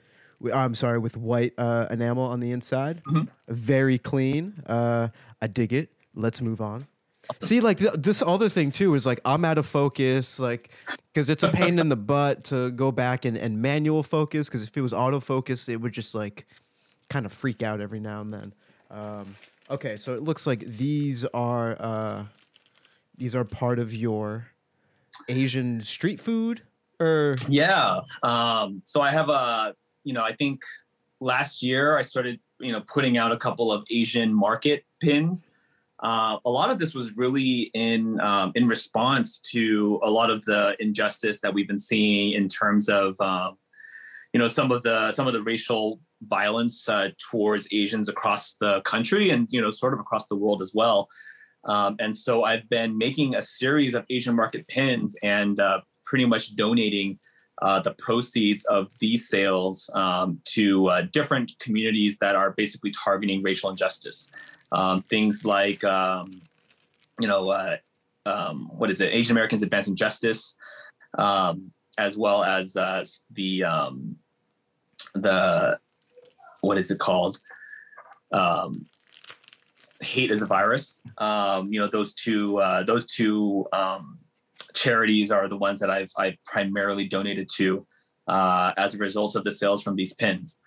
I'm 0.54 0.76
sorry, 0.76 0.98
with 0.98 1.16
white 1.16 1.54
uh, 1.58 1.88
enamel 1.92 2.24
on 2.24 2.40
the 2.40 2.52
inside. 2.52 3.04
Mhm. 3.04 3.28
Very 3.50 3.98
clean. 3.98 4.54
Uh, 4.66 5.10
I 5.42 5.48
dig 5.48 5.74
it. 5.74 5.90
Let's 6.16 6.42
move 6.42 6.62
on. 6.62 6.88
See, 7.42 7.62
like 7.62 7.78
th- 7.78 7.94
this 7.98 8.22
other 8.22 8.50
thing 8.50 8.72
too 8.72 8.96
is 8.96 9.06
like 9.06 9.20
I'm 9.24 9.46
out 9.46 9.58
of 9.58 9.66
focus, 9.66 10.40
like 10.40 10.72
because 11.14 11.30
it's 11.30 11.44
a 11.44 11.50
pain 11.50 11.80
in 11.80 11.90
the 11.90 11.96
butt 12.12 12.44
to 12.46 12.72
go 12.72 12.92
back 12.92 13.26
and, 13.26 13.38
and 13.38 13.62
manual 13.62 14.04
focus. 14.04 14.50
Because 14.50 14.64
if 14.64 14.76
it 14.76 14.82
was 14.82 14.92
autofocus, 14.92 15.70
it 15.70 15.78
would 15.78 15.94
just 15.94 16.14
like 16.14 16.46
kind 17.10 17.26
of 17.26 17.32
freak 17.32 17.64
out 17.64 17.80
every 17.80 18.00
now 18.00 18.22
and 18.22 18.34
then. 18.34 18.54
Um, 18.92 19.36
okay, 19.70 19.98
so 19.98 20.16
it 20.16 20.24
looks 20.24 20.46
like 20.46 20.62
these 20.62 21.26
are 21.34 21.78
uh, 21.80 22.24
these 23.16 23.36
are 23.36 23.44
part 23.44 23.80
of 23.80 23.94
your 23.94 24.48
Asian 25.30 25.82
street 25.82 26.20
food, 26.20 26.62
or 27.00 27.36
Yeah. 27.48 28.02
Um, 28.22 28.82
so 28.86 29.02
I 29.02 29.12
have 29.12 29.30
a, 29.30 29.76
you 30.04 30.14
know, 30.14 30.24
I 30.24 30.34
think 30.34 30.62
last 31.20 31.64
year 31.64 31.98
I 31.98 32.02
started, 32.02 32.40
you 32.60 32.72
know, 32.72 32.82
putting 32.82 33.18
out 33.18 33.32
a 33.32 33.38
couple 33.38 33.72
of 33.72 33.84
Asian 33.90 34.34
market 34.34 34.86
pins. 35.00 35.48
Uh, 36.04 36.38
a 36.44 36.50
lot 36.50 36.70
of 36.70 36.80
this 36.80 36.94
was 36.94 37.16
really 37.16 37.72
in 37.74 38.20
um, 38.20 38.52
in 38.56 38.68
response 38.68 39.40
to 39.40 40.00
a 40.04 40.10
lot 40.10 40.30
of 40.30 40.44
the 40.44 40.76
injustice 40.80 41.40
that 41.40 41.54
we've 41.54 41.68
been 41.68 41.80
seeing 41.80 42.34
in 42.34 42.50
terms 42.50 42.90
of, 42.90 43.20
um, 43.22 43.58
you 44.34 44.40
know, 44.40 44.50
some 44.50 44.70
of 44.70 44.84
the 44.84 45.14
some 45.14 45.28
of 45.28 45.34
the 45.34 45.42
racial 45.42 46.02
violence 46.24 46.90
uh, 46.90 47.10
towards 47.32 47.68
Asians 47.72 48.10
across 48.10 48.56
the 48.56 48.82
country 48.82 49.30
and 49.30 49.48
you 49.50 49.62
know, 49.62 49.72
sort 49.72 49.94
of 49.94 50.00
across 50.00 50.28
the 50.28 50.36
world 50.36 50.62
as 50.62 50.74
well. 50.76 51.08
Um, 51.66 51.96
and 52.00 52.14
so 52.16 52.44
I've 52.44 52.68
been 52.70 52.98
making 52.98 53.36
a 53.36 53.42
series 53.42 53.94
of 53.94 54.06
Asian 54.10 54.36
market 54.36 54.68
pins 54.68 55.16
and 55.24 55.60
uh, 55.60 55.80
pretty 56.04 56.26
much 56.26 56.58
donating 56.58 57.20
uh, 57.62 57.80
the 57.80 57.92
proceeds 57.92 58.66
of 58.66 58.88
these 59.00 59.30
sales 59.30 59.90
um, 59.94 60.40
to 60.44 60.88
uh, 60.88 61.02
different 61.14 61.54
communities 61.60 62.18
that 62.18 62.36
are 62.36 62.52
basically 62.52 62.92
targeting 62.92 63.42
racial 63.42 63.70
injustice. 63.70 64.30
Um, 64.74 65.04
things 65.04 65.46
like, 65.46 65.84
um, 65.84 66.42
you 67.20 67.28
know, 67.28 67.50
uh, 67.50 67.78
um, 68.26 68.70
what 68.74 68.90
is 68.90 69.02
it? 69.02 69.14
Asian 69.14 69.34
Americans 69.34 69.62
Advancing 69.62 69.96
Justice, 69.96 70.56
um, 71.18 71.72
as 71.98 72.18
well 72.18 72.44
as 72.44 72.76
uh, 72.76 73.06
the 73.32 73.64
um, 73.64 74.16
the 75.14 75.80
what 76.62 76.78
is 76.78 76.90
it 76.90 77.00
called? 77.00 77.40
Um, 78.32 78.88
hate 80.02 80.32
is 80.32 80.42
a 80.42 80.46
virus. 80.46 81.02
You 81.06 81.80
know, 81.80 81.90
those 81.92 82.14
two 82.16 82.60
uh, 82.60 82.84
those 82.84 83.06
two 83.06 83.66
charities 84.74 85.32
are 85.32 85.48
the 85.48 85.58
ones 85.58 85.80
that 85.80 85.90
I've 85.90 86.12
I've 86.18 86.38
primarily 86.46 87.08
donated 87.08 87.48
to 87.58 87.86
uh, 88.28 88.72
as 88.78 88.96
a 88.96 88.98
result 88.98 89.36
of 89.36 89.44
the 89.44 89.52
sales 89.52 89.84
from 89.84 89.96
these 89.96 90.14
pins. 90.14 90.60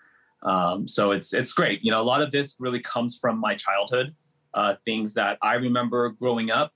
Um, 0.43 0.87
so 0.87 1.11
it's 1.11 1.33
it's 1.33 1.53
great. 1.53 1.83
You 1.83 1.91
know, 1.91 2.01
a 2.01 2.03
lot 2.03 2.21
of 2.21 2.31
this 2.31 2.55
really 2.59 2.79
comes 2.79 3.17
from 3.17 3.39
my 3.39 3.55
childhood, 3.55 4.15
uh, 4.53 4.75
things 4.85 5.13
that 5.15 5.37
I 5.41 5.55
remember 5.55 6.09
growing 6.09 6.51
up, 6.51 6.71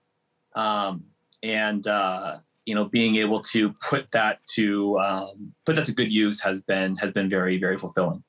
um, 0.55 1.03
and 1.43 1.85
uh, 1.85 2.37
you 2.65 2.75
know, 2.75 2.85
being 2.85 3.17
able 3.17 3.41
to 3.41 3.73
put 3.87 4.09
that 4.11 4.39
to 4.55 4.99
um, 4.99 5.53
put 5.65 5.75
that 5.75 5.85
to 5.85 5.93
good 5.93 6.11
use 6.11 6.41
has 6.41 6.63
been 6.63 6.95
has 6.97 7.11
been 7.11 7.29
very 7.29 7.57
very 7.57 7.77
fulfilling. 7.77 8.23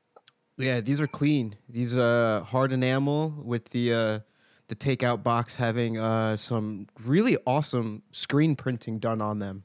yeah, 0.59 0.81
these 0.81 1.01
are 1.01 1.07
clean. 1.07 1.57
These 1.69 1.97
uh 1.97 2.45
hard 2.47 2.73
enamel 2.73 3.31
with 3.43 3.71
the 3.71 3.95
uh 3.95 4.19
the 4.69 4.77
takeout 4.77 5.23
box 5.23 5.57
having 5.57 5.99
uh 5.99 6.37
some 6.37 6.87
really 7.05 7.37
awesome 7.47 8.03
screen 8.13 8.55
printing 8.55 8.99
done 8.99 9.21
on 9.23 9.39
them. 9.39 9.65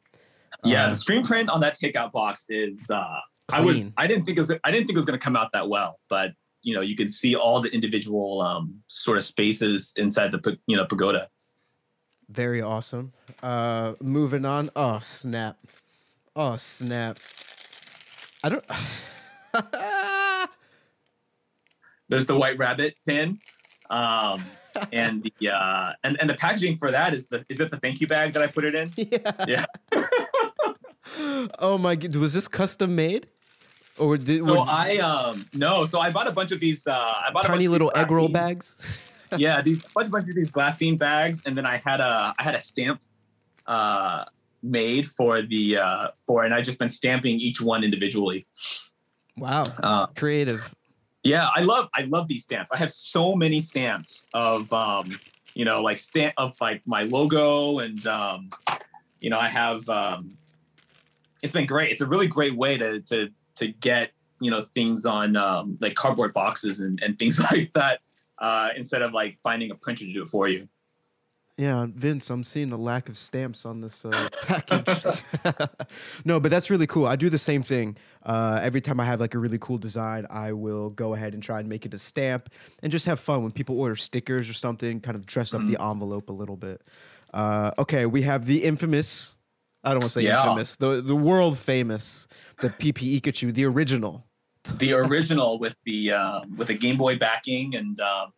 Yeah, 0.63 0.89
the 0.89 0.95
screen 0.95 1.23
print 1.23 1.49
on 1.49 1.59
that 1.59 1.77
takeout 1.77 2.13
box 2.13 2.45
is. 2.49 2.89
Uh, 2.89 3.19
I 3.51 3.61
was. 3.61 3.91
I 3.97 4.07
didn't 4.07 4.25
think 4.25 4.37
it 4.37 4.41
was. 4.41 4.51
I 4.63 4.71
didn't 4.71 4.87
think 4.87 4.95
it 4.95 4.99
was 4.99 5.05
going 5.05 5.19
to 5.19 5.23
come 5.23 5.35
out 5.35 5.51
that 5.53 5.69
well, 5.69 5.99
but 6.09 6.31
you 6.63 6.73
know, 6.73 6.81
you 6.81 6.95
can 6.95 7.09
see 7.09 7.35
all 7.35 7.61
the 7.61 7.69
individual 7.69 8.41
um, 8.41 8.81
sort 8.87 9.17
of 9.17 9.23
spaces 9.23 9.93
inside 9.95 10.31
the 10.31 10.57
you 10.67 10.75
know 10.75 10.85
pagoda. 10.85 11.29
Very 12.29 12.61
awesome. 12.61 13.13
Uh 13.41 13.93
moving 14.01 14.45
on. 14.45 14.69
Oh 14.75 14.99
snap. 14.99 15.57
Oh 16.35 16.57
snap. 16.57 17.19
I 18.43 18.49
don't 18.49 18.65
There's 22.09 22.25
the 22.25 22.37
white 22.37 22.57
rabbit 22.57 22.95
pin, 23.05 23.39
um, 23.89 24.43
and 24.93 25.23
the 25.23 25.49
uh, 25.49 25.93
and 26.03 26.17
and 26.19 26.29
the 26.29 26.35
packaging 26.35 26.77
for 26.77 26.91
that 26.91 27.13
is 27.13 27.27
the 27.27 27.45
is 27.49 27.59
it 27.59 27.71
the 27.71 27.77
thank 27.77 27.99
you 27.99 28.07
bag 28.07 28.33
that 28.33 28.43
I 28.43 28.47
put 28.47 28.63
it 28.63 28.75
in? 28.75 28.91
yeah. 28.97 29.45
Yeah. 29.47 29.65
oh 31.59 31.77
my 31.77 31.95
god, 31.95 32.15
was 32.15 32.33
this 32.33 32.47
custom 32.47 32.95
made? 32.95 33.27
Or 33.99 34.17
did 34.17 34.39
So 34.39 34.45
were 34.45 34.59
I 34.59 34.97
um 34.97 35.45
no, 35.53 35.85
so 35.85 35.99
I 35.99 36.11
bought 36.11 36.27
a 36.27 36.31
bunch 36.31 36.51
of 36.51 36.59
these. 36.59 36.85
Uh, 36.85 36.91
I 36.91 37.31
bought 37.31 37.45
a 37.45 37.47
bunch 37.47 37.47
tiny 37.47 37.67
little 37.67 37.91
egg 37.95 38.11
roll 38.11 38.27
bags? 38.27 38.99
yeah, 39.37 39.61
these 39.61 39.83
a 39.83 39.87
bunch, 39.93 40.11
bunch 40.11 40.29
of 40.29 40.35
these 40.35 40.51
glassine 40.51 40.97
bags, 40.97 41.41
and 41.45 41.55
then 41.57 41.65
I 41.65 41.81
had 41.83 41.99
a 41.99 42.33
I 42.37 42.43
had 42.43 42.55
a 42.55 42.61
stamp 42.61 43.01
uh, 43.65 44.25
made 44.63 45.07
for 45.07 45.41
the 45.41 45.77
uh, 45.77 46.07
for, 46.25 46.43
and 46.43 46.53
I 46.53 46.61
just 46.61 46.79
been 46.79 46.89
stamping 46.89 47.39
each 47.39 47.59
one 47.61 47.83
individually. 47.83 48.47
wow. 49.37 49.73
Uh, 49.81 50.07
Creative. 50.07 50.73
yeah, 51.23 51.49
I 51.55 51.61
love 51.61 51.89
I 51.93 52.03
love 52.03 52.27
these 52.27 52.43
stamps. 52.43 52.71
I 52.71 52.77
have 52.77 52.91
so 52.91 53.35
many 53.35 53.59
stamps 53.59 54.27
of 54.33 54.71
um, 54.73 55.19
you 55.55 55.65
know 55.65 55.81
like 55.81 55.97
stamp 55.97 56.33
of 56.37 56.53
like 56.61 56.81
my 56.85 57.03
logo, 57.03 57.79
and 57.79 58.05
um, 58.07 58.49
you 59.19 59.29
know 59.29 59.39
I 59.39 59.49
have 59.49 59.87
um, 59.89 60.37
it's 61.41 61.53
been 61.53 61.65
great. 61.65 61.91
It's 61.91 62.01
a 62.01 62.07
really 62.07 62.27
great 62.27 62.55
way 62.55 62.77
to 62.77 63.01
to 63.01 63.29
to 63.57 63.67
get 63.67 64.11
you 64.39 64.51
know 64.51 64.61
things 64.61 65.05
on 65.05 65.35
um, 65.35 65.77
like 65.81 65.95
cardboard 65.95 66.33
boxes 66.33 66.79
and, 66.79 66.99
and 67.03 67.17
things 67.17 67.39
like 67.51 67.71
that 67.73 67.99
uh, 68.39 68.69
instead 68.75 69.01
of 69.01 69.13
like 69.13 69.37
finding 69.43 69.71
a 69.71 69.75
printer 69.75 70.05
to 70.05 70.13
do 70.13 70.21
it 70.21 70.27
for 70.27 70.47
you. 70.47 70.67
Yeah, 71.57 71.87
Vince, 71.89 72.29
I'm 72.29 72.43
seeing 72.43 72.71
a 72.71 72.77
lack 72.77 73.09
of 73.09 73.17
stamps 73.17 73.65
on 73.65 73.81
this 73.81 74.05
uh, 74.05 74.29
package. 74.43 75.23
no, 76.25 76.39
but 76.39 76.51
that's 76.51 76.69
really 76.69 76.85
cool. 76.85 77.07
I 77.07 77.15
do 77.15 77.31
the 77.31 77.39
same 77.39 77.63
thing. 77.63 77.97
Uh, 78.23 78.59
every 78.61 78.79
time 78.79 78.99
I 78.99 79.05
have 79.05 79.19
like 79.19 79.33
a 79.33 79.39
really 79.39 79.57
cool 79.57 79.79
design, 79.79 80.27
I 80.29 80.53
will 80.53 80.91
go 80.91 81.15
ahead 81.15 81.33
and 81.33 81.41
try 81.41 81.59
and 81.59 81.67
make 81.67 81.83
it 81.87 81.95
a 81.95 81.99
stamp 81.99 82.51
and 82.83 82.91
just 82.91 83.07
have 83.07 83.19
fun 83.19 83.41
when 83.41 83.51
people 83.51 83.79
order 83.79 83.95
stickers 83.95 84.47
or 84.47 84.53
something, 84.53 84.99
kind 85.01 85.17
of 85.17 85.25
dress 85.25 85.55
up 85.55 85.65
the 85.65 85.81
envelope 85.81 86.29
a 86.29 86.33
little 86.33 86.57
bit. 86.57 86.83
Uh, 87.33 87.71
okay, 87.79 88.05
we 88.05 88.21
have 88.21 88.45
the 88.45 88.63
infamous, 88.63 89.33
I 89.87 89.91
don't 89.91 90.01
want 90.01 90.11
to 90.11 90.19
say 90.19 90.25
Yeah. 90.25 90.41
infamous, 90.43 90.75
the, 90.75 91.01
the 91.01 91.15
world 91.15 91.57
famous, 91.57 92.27
the 92.59 92.69
PPE 92.69 93.21
Pikachu, 93.21 93.53
the 93.53 93.63
original. 93.63 94.27
the 94.79 94.91
original 94.91 95.59
with 95.59 95.75
the 95.85 96.11
um, 96.11 96.57
with 96.57 96.67
the 96.67 96.73
Game 96.73 96.97
Boy 96.97 97.17
backing 97.17 97.75
and 97.75 97.97
um, 98.01 98.33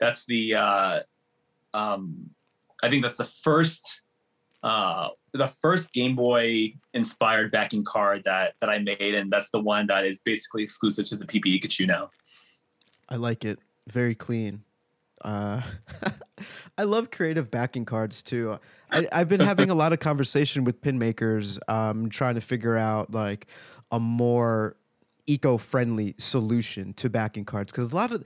That's 0.00 0.24
the 0.26 0.56
uh, 0.56 1.00
um, 1.72 2.30
I 2.82 2.90
think 2.90 3.04
that's 3.04 3.16
the 3.16 3.30
first 3.44 4.02
uh, 4.64 5.10
the 5.32 5.46
first 5.46 5.92
Game 5.92 6.16
Boy 6.16 6.74
inspired 6.94 7.52
backing 7.52 7.84
card 7.84 8.22
that 8.24 8.54
that 8.60 8.68
I 8.68 8.78
made, 8.78 9.14
and 9.14 9.30
that's 9.30 9.50
the 9.50 9.60
one 9.60 9.86
that 9.86 10.04
is 10.04 10.18
basically 10.24 10.64
exclusive 10.64 11.06
to 11.06 11.16
the 11.16 11.26
PPE 11.26 11.62
Pikachu 11.62 11.86
now. 11.86 12.10
I 13.08 13.16
like 13.16 13.44
it. 13.44 13.60
Very 13.88 14.16
clean. 14.16 14.64
Uh, 15.24 15.62
I 16.78 16.82
love 16.82 17.12
creative 17.12 17.50
backing 17.52 17.84
cards 17.84 18.20
too. 18.22 18.58
I, 18.90 19.08
have 19.12 19.28
been 19.28 19.40
having 19.40 19.70
a 19.70 19.74
lot 19.74 19.92
of 19.92 20.00
conversation 20.00 20.64
with 20.64 20.80
pin 20.80 20.98
makers, 20.98 21.58
um, 21.68 22.08
trying 22.08 22.34
to 22.36 22.40
figure 22.40 22.76
out 22.76 23.12
like 23.12 23.46
a 23.90 24.00
more 24.00 24.76
eco-friendly 25.26 26.14
solution 26.18 26.94
to 26.94 27.10
backing 27.10 27.44
cards 27.44 27.70
because 27.70 27.92
a 27.92 27.94
lot 27.94 28.12
of 28.12 28.24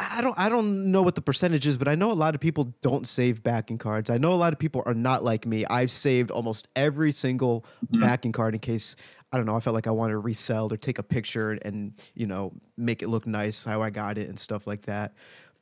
I 0.00 0.20
don't 0.20 0.38
I 0.38 0.48
don't 0.48 0.90
know 0.90 1.02
what 1.02 1.14
the 1.14 1.20
percentage 1.20 1.66
is, 1.66 1.76
but 1.76 1.88
I 1.88 1.94
know 1.94 2.10
a 2.10 2.14
lot 2.14 2.34
of 2.34 2.40
people 2.40 2.72
don't 2.80 3.06
save 3.06 3.42
backing 3.42 3.78
cards. 3.78 4.08
I 4.08 4.18
know 4.18 4.32
a 4.32 4.36
lot 4.36 4.52
of 4.52 4.58
people 4.58 4.82
are 4.86 4.94
not 4.94 5.24
like 5.24 5.46
me. 5.46 5.64
I've 5.66 5.90
saved 5.90 6.30
almost 6.30 6.68
every 6.76 7.12
single 7.12 7.64
mm-hmm. 7.84 8.00
backing 8.00 8.32
card 8.32 8.54
in 8.54 8.60
case 8.60 8.96
I 9.32 9.36
don't 9.36 9.46
know. 9.46 9.56
I 9.56 9.60
felt 9.60 9.74
like 9.74 9.86
I 9.86 9.90
wanted 9.90 10.12
to 10.12 10.18
resell 10.18 10.72
or 10.72 10.76
take 10.76 10.98
a 10.98 11.02
picture 11.02 11.58
and 11.62 11.92
you 12.14 12.26
know 12.26 12.52
make 12.76 13.02
it 13.02 13.08
look 13.08 13.26
nice 13.26 13.64
how 13.64 13.82
I 13.82 13.90
got 13.90 14.16
it 14.16 14.28
and 14.28 14.38
stuff 14.38 14.66
like 14.66 14.82
that. 14.82 15.14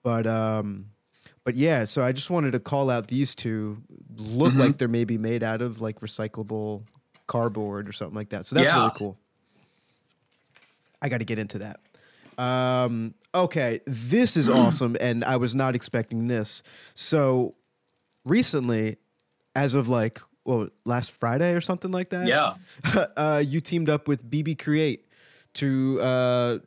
But 0.02 0.26
um, 0.26 0.86
but 1.44 1.56
yeah. 1.56 1.84
So 1.84 2.04
I 2.04 2.12
just 2.12 2.30
wanted 2.30 2.52
to 2.52 2.60
call 2.60 2.90
out 2.90 3.08
these 3.08 3.34
two. 3.34 3.82
Look 4.16 4.50
mm-hmm. 4.50 4.60
like 4.60 4.78
they're 4.78 4.88
maybe 4.88 5.18
made 5.18 5.42
out 5.42 5.62
of 5.62 5.80
like 5.80 6.00
recyclable 6.00 6.82
cardboard 7.26 7.88
or 7.88 7.92
something 7.92 8.16
like 8.16 8.30
that. 8.30 8.46
So 8.46 8.56
that's 8.56 8.66
yeah. 8.66 8.78
really 8.78 8.92
cool. 8.96 9.16
I 11.00 11.08
got 11.08 11.18
to 11.18 11.24
get 11.24 11.38
into 11.38 11.58
that. 11.58 11.80
Um, 12.38 13.14
okay, 13.34 13.80
this 13.86 14.36
is 14.36 14.48
awesome, 14.50 14.96
and 15.00 15.24
I 15.24 15.36
was 15.36 15.54
not 15.54 15.74
expecting 15.74 16.28
this. 16.28 16.62
So 16.94 17.54
recently, 18.24 18.96
as 19.54 19.74
of 19.74 19.88
like 19.88 20.20
well 20.44 20.68
last 20.84 21.12
Friday 21.12 21.54
or 21.54 21.60
something 21.60 21.90
like 21.90 22.10
that. 22.10 22.26
Yeah. 22.26 22.54
uh, 23.16 23.42
you 23.44 23.60
teamed 23.60 23.88
up 23.88 24.08
with 24.08 24.28
BB 24.28 24.58
Create 24.58 25.06
to 25.54 26.00
uh, 26.00 26.58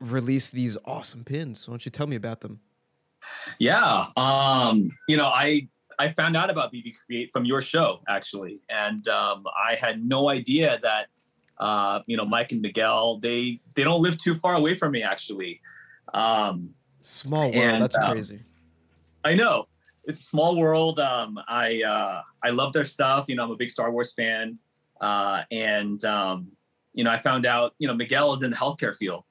release 0.00 0.50
these 0.50 0.76
awesome 0.84 1.24
pins. 1.24 1.66
Why 1.66 1.72
don't 1.72 1.84
you 1.84 1.90
tell 1.90 2.06
me 2.06 2.16
about 2.16 2.40
them? 2.40 2.60
Yeah. 3.58 4.06
Um, 4.16 4.90
you 5.08 5.16
know, 5.16 5.26
I 5.26 5.68
I 5.98 6.10
found 6.10 6.36
out 6.36 6.50
about 6.50 6.72
BB 6.72 6.94
Create 7.04 7.32
from 7.32 7.44
your 7.44 7.60
show 7.60 8.00
actually, 8.08 8.60
and 8.68 9.06
um, 9.08 9.44
I 9.56 9.74
had 9.74 10.04
no 10.04 10.30
idea 10.30 10.78
that 10.82 11.06
uh, 11.58 12.00
you 12.06 12.16
know 12.16 12.24
Mike 12.24 12.52
and 12.52 12.60
Miguel 12.60 13.18
they 13.18 13.60
they 13.74 13.84
don't 13.84 14.02
live 14.02 14.18
too 14.18 14.38
far 14.38 14.54
away 14.54 14.74
from 14.74 14.92
me 14.92 15.02
actually. 15.02 15.60
Um, 16.12 16.70
Small 17.00 17.42
world. 17.42 17.54
And, 17.54 17.82
that's 17.82 17.96
um, 17.96 18.12
crazy. 18.12 18.40
I 19.24 19.34
know 19.34 19.68
it's 20.06 20.20
a 20.20 20.24
small 20.24 20.56
world. 20.56 20.98
Um, 20.98 21.38
I 21.48 21.82
uh, 21.82 22.22
I 22.42 22.50
love 22.50 22.72
their 22.72 22.84
stuff. 22.84 23.26
You 23.28 23.36
know, 23.36 23.44
I'm 23.44 23.50
a 23.50 23.56
big 23.56 23.70
Star 23.70 23.90
Wars 23.90 24.12
fan, 24.14 24.58
uh, 25.00 25.42
and 25.50 26.04
um, 26.04 26.48
you 26.94 27.04
know, 27.04 27.10
I 27.10 27.18
found 27.18 27.46
out 27.46 27.74
you 27.78 27.88
know 27.88 27.94
Miguel 27.94 28.34
is 28.34 28.42
in 28.42 28.50
the 28.50 28.56
healthcare 28.56 28.94
field 28.94 29.24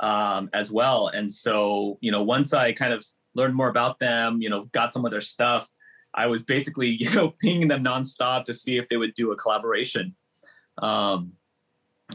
um, 0.00 0.50
as 0.52 0.70
well, 0.70 1.08
and 1.08 1.30
so 1.30 1.98
you 2.00 2.10
know, 2.10 2.22
once 2.22 2.52
I 2.52 2.72
kind 2.72 2.92
of 2.92 3.04
learned 3.34 3.54
more 3.54 3.68
about 3.68 3.98
them, 3.98 4.40
you 4.40 4.50
know, 4.50 4.64
got 4.72 4.92
some 4.92 5.04
of 5.04 5.10
their 5.10 5.20
stuff, 5.20 5.70
I 6.14 6.26
was 6.26 6.42
basically 6.42 6.88
you 7.00 7.10
know 7.10 7.30
pinging 7.40 7.68
them 7.68 7.84
nonstop 7.84 8.44
to 8.44 8.54
see 8.54 8.76
if 8.76 8.88
they 8.88 8.96
would 8.96 9.14
do 9.14 9.32
a 9.32 9.36
collaboration. 9.36 10.14
Um, 10.78 11.32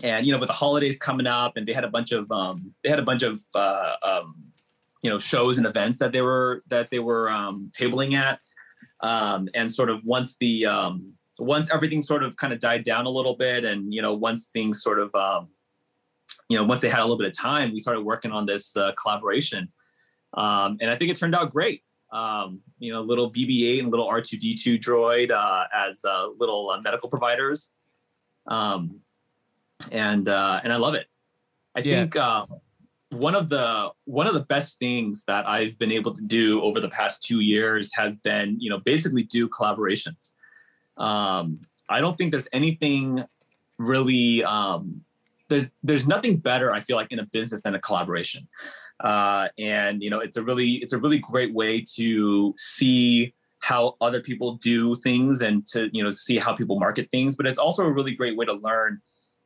and 0.03 0.25
you 0.25 0.33
know, 0.33 0.39
with 0.39 0.47
the 0.47 0.53
holidays 0.53 0.97
coming 0.97 1.27
up, 1.27 1.55
and 1.55 1.65
they 1.65 1.73
had 1.73 1.85
a 1.85 1.89
bunch 1.89 2.11
of 2.11 2.29
um, 2.31 2.73
they 2.83 2.89
had 2.89 2.99
a 2.99 3.03
bunch 3.03 3.23
of 3.23 3.39
uh, 3.53 3.93
um, 4.03 4.35
you 5.01 5.09
know 5.09 5.17
shows 5.17 5.57
and 5.57 5.65
events 5.65 5.99
that 5.99 6.11
they 6.11 6.21
were 6.21 6.63
that 6.67 6.89
they 6.89 6.99
were 6.99 7.29
um, 7.29 7.71
tabling 7.77 8.13
at. 8.13 8.39
Um, 9.01 9.49
and 9.53 9.71
sort 9.71 9.89
of 9.89 10.05
once 10.05 10.37
the 10.39 10.65
um, 10.65 11.13
once 11.37 11.69
everything 11.71 12.01
sort 12.01 12.23
of 12.23 12.35
kind 12.37 12.53
of 12.53 12.59
died 12.59 12.83
down 12.83 13.05
a 13.05 13.09
little 13.09 13.35
bit 13.35 13.65
and 13.65 13.93
you 13.93 14.01
know 14.01 14.13
once 14.13 14.47
things 14.53 14.81
sort 14.81 14.99
of 14.99 15.13
um, 15.15 15.49
you 16.49 16.57
know 16.57 16.63
once 16.63 16.81
they 16.81 16.89
had 16.89 16.99
a 16.99 17.03
little 17.03 17.17
bit 17.17 17.27
of 17.27 17.37
time 17.37 17.73
we 17.73 17.79
started 17.79 18.01
working 18.01 18.31
on 18.31 18.45
this 18.45 18.75
uh, 18.77 18.93
collaboration 18.99 19.69
um, 20.33 20.77
and 20.81 20.89
i 20.89 20.95
think 20.95 21.11
it 21.11 21.17
turned 21.17 21.35
out 21.35 21.51
great 21.51 21.83
um, 22.11 22.61
you 22.79 22.91
know 22.91 23.01
little 23.01 23.31
bb8 23.31 23.79
and 23.79 23.91
little 23.91 24.07
r2d2 24.07 24.79
droid 24.81 25.31
uh, 25.31 25.65
as 25.75 26.03
uh, 26.05 26.27
little 26.37 26.69
uh, 26.69 26.81
medical 26.81 27.09
providers 27.09 27.71
um, 28.47 28.99
and 29.91 30.27
uh, 30.27 30.59
and 30.63 30.71
i 30.71 30.75
love 30.75 30.93
it 30.93 31.07
i 31.75 31.79
yeah. 31.79 32.01
think 32.01 32.15
uh, 32.15 32.45
one 33.15 33.35
of 33.35 33.49
the 33.49 33.91
one 34.05 34.27
of 34.27 34.33
the 34.33 34.41
best 34.41 34.79
things 34.79 35.23
that 35.25 35.47
I've 35.47 35.77
been 35.77 35.91
able 35.91 36.13
to 36.13 36.21
do 36.21 36.61
over 36.61 36.79
the 36.79 36.89
past 36.89 37.23
two 37.23 37.39
years 37.39 37.91
has 37.95 38.17
been, 38.17 38.59
you 38.59 38.69
know, 38.69 38.79
basically 38.79 39.23
do 39.23 39.47
collaborations. 39.47 40.33
Um, 40.97 41.61
I 41.89 42.01
don't 42.01 42.17
think 42.17 42.31
there's 42.31 42.47
anything 42.51 43.23
really 43.77 44.43
um, 44.43 45.01
there's 45.49 45.69
there's 45.83 46.07
nothing 46.07 46.37
better 46.37 46.71
I 46.71 46.81
feel 46.81 46.95
like 46.95 47.11
in 47.11 47.19
a 47.19 47.25
business 47.25 47.61
than 47.61 47.75
a 47.75 47.79
collaboration. 47.79 48.47
Uh, 49.03 49.49
and 49.57 50.01
you 50.01 50.09
know, 50.09 50.19
it's 50.19 50.37
a 50.37 50.43
really 50.43 50.73
it's 50.75 50.93
a 50.93 50.97
really 50.97 51.19
great 51.19 51.53
way 51.53 51.83
to 51.95 52.53
see 52.57 53.33
how 53.59 53.95
other 53.99 54.21
people 54.21 54.55
do 54.57 54.95
things 54.95 55.41
and 55.41 55.65
to 55.65 55.89
you 55.91 56.03
know 56.03 56.09
see 56.09 56.37
how 56.37 56.53
people 56.55 56.79
market 56.79 57.09
things. 57.11 57.35
But 57.35 57.47
it's 57.47 57.57
also 57.57 57.83
a 57.83 57.91
really 57.91 58.13
great 58.13 58.37
way 58.37 58.45
to 58.45 58.53
learn 58.53 59.01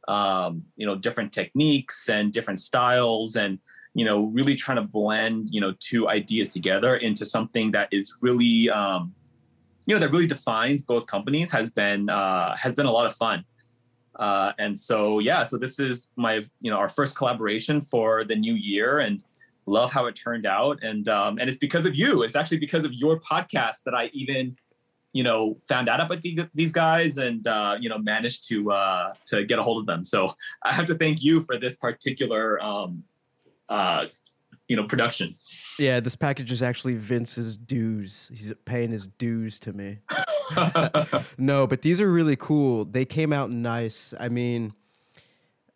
um, 0.08 0.64
you 0.76 0.86
know 0.86 0.96
different 0.96 1.32
techniques 1.32 2.10
and 2.10 2.34
different 2.34 2.60
styles 2.60 3.36
and 3.36 3.60
you 3.94 4.06
know 4.06 4.26
really 4.26 4.56
trying 4.56 4.78
to 4.78 4.84
blend 4.84 5.50
you 5.52 5.62
know 5.62 5.74
two 5.80 6.10
ideas 6.10 6.50
together 6.50 6.98
into 6.98 7.26
something 7.26 7.72
that 7.72 7.88
is 7.92 8.14
really 8.22 8.70
um, 8.70 9.14
you 9.86 9.96
know 9.96 10.00
that 10.00 10.12
really 10.12 10.28
defines 10.28 10.84
both 10.84 11.08
companies 11.08 11.52
has 11.52 11.70
been 11.70 12.10
uh, 12.10 12.56
has 12.56 12.76
been 12.76 12.86
a 12.86 12.92
lot 12.92 13.06
of 13.06 13.16
fun 13.16 13.46
uh, 14.16 14.52
and 14.58 14.78
so 14.78 15.20
yeah 15.20 15.44
so 15.44 15.58
this 15.58 15.80
is 15.80 16.08
my 16.16 16.36
you 16.62 16.72
know 16.72 16.78
our 16.78 16.90
first 16.90 17.16
collaboration 17.16 17.80
for 17.80 18.24
the 18.24 18.36
new 18.36 18.54
year 18.54 19.00
and 19.00 19.24
love 19.70 19.92
how 19.92 20.06
it 20.06 20.16
turned 20.16 20.46
out 20.46 20.82
and 20.84 21.08
um, 21.10 21.38
and 21.40 21.50
it's 21.50 21.60
because 21.60 21.86
of 21.86 21.96
you 21.96 22.24
it's 22.24 22.36
actually 22.36 22.58
because 22.58 22.86
of 22.86 22.94
your 22.94 23.20
podcast 23.20 23.78
that 23.86 23.94
i 23.94 24.10
even 24.14 24.56
you 25.14 25.24
know, 25.24 25.58
found 25.68 25.90
out 25.90 26.00
about 26.00 26.24
these 26.54 26.72
guys 26.72 27.18
and 27.18 27.48
uh, 27.48 27.76
you 27.80 27.90
know 27.90 27.98
managed 27.98 28.48
to 28.50 28.72
uh, 28.72 29.14
to 29.26 29.44
get 29.46 29.60
a 29.60 29.64
hold 29.64 29.80
of 29.80 29.86
them. 29.88 30.06
So 30.06 30.34
I 30.64 30.74
have 30.74 30.86
to 30.86 30.96
thank 30.96 31.24
you 31.24 31.42
for 31.42 31.58
this 31.58 31.76
particular 31.76 32.62
um, 32.64 33.04
uh, 33.70 34.06
you 34.68 34.76
know 34.76 34.84
production. 34.84 35.32
Yeah, 35.80 36.00
this 36.00 36.16
package 36.16 36.52
is 36.52 36.62
actually 36.62 36.96
Vince's 36.96 37.58
dues. 37.58 38.30
He's 38.34 38.54
paying 38.66 38.92
his 38.92 39.08
dues 39.08 39.60
to 39.60 39.74
me. 39.74 40.00
no, 41.38 41.66
but 41.66 41.82
these 41.82 42.02
are 42.02 42.12
really 42.12 42.36
cool. 42.36 42.86
They 42.86 43.06
came 43.06 43.34
out 43.34 43.52
nice. 43.52 44.14
I 44.20 44.30
mean, 44.30 44.74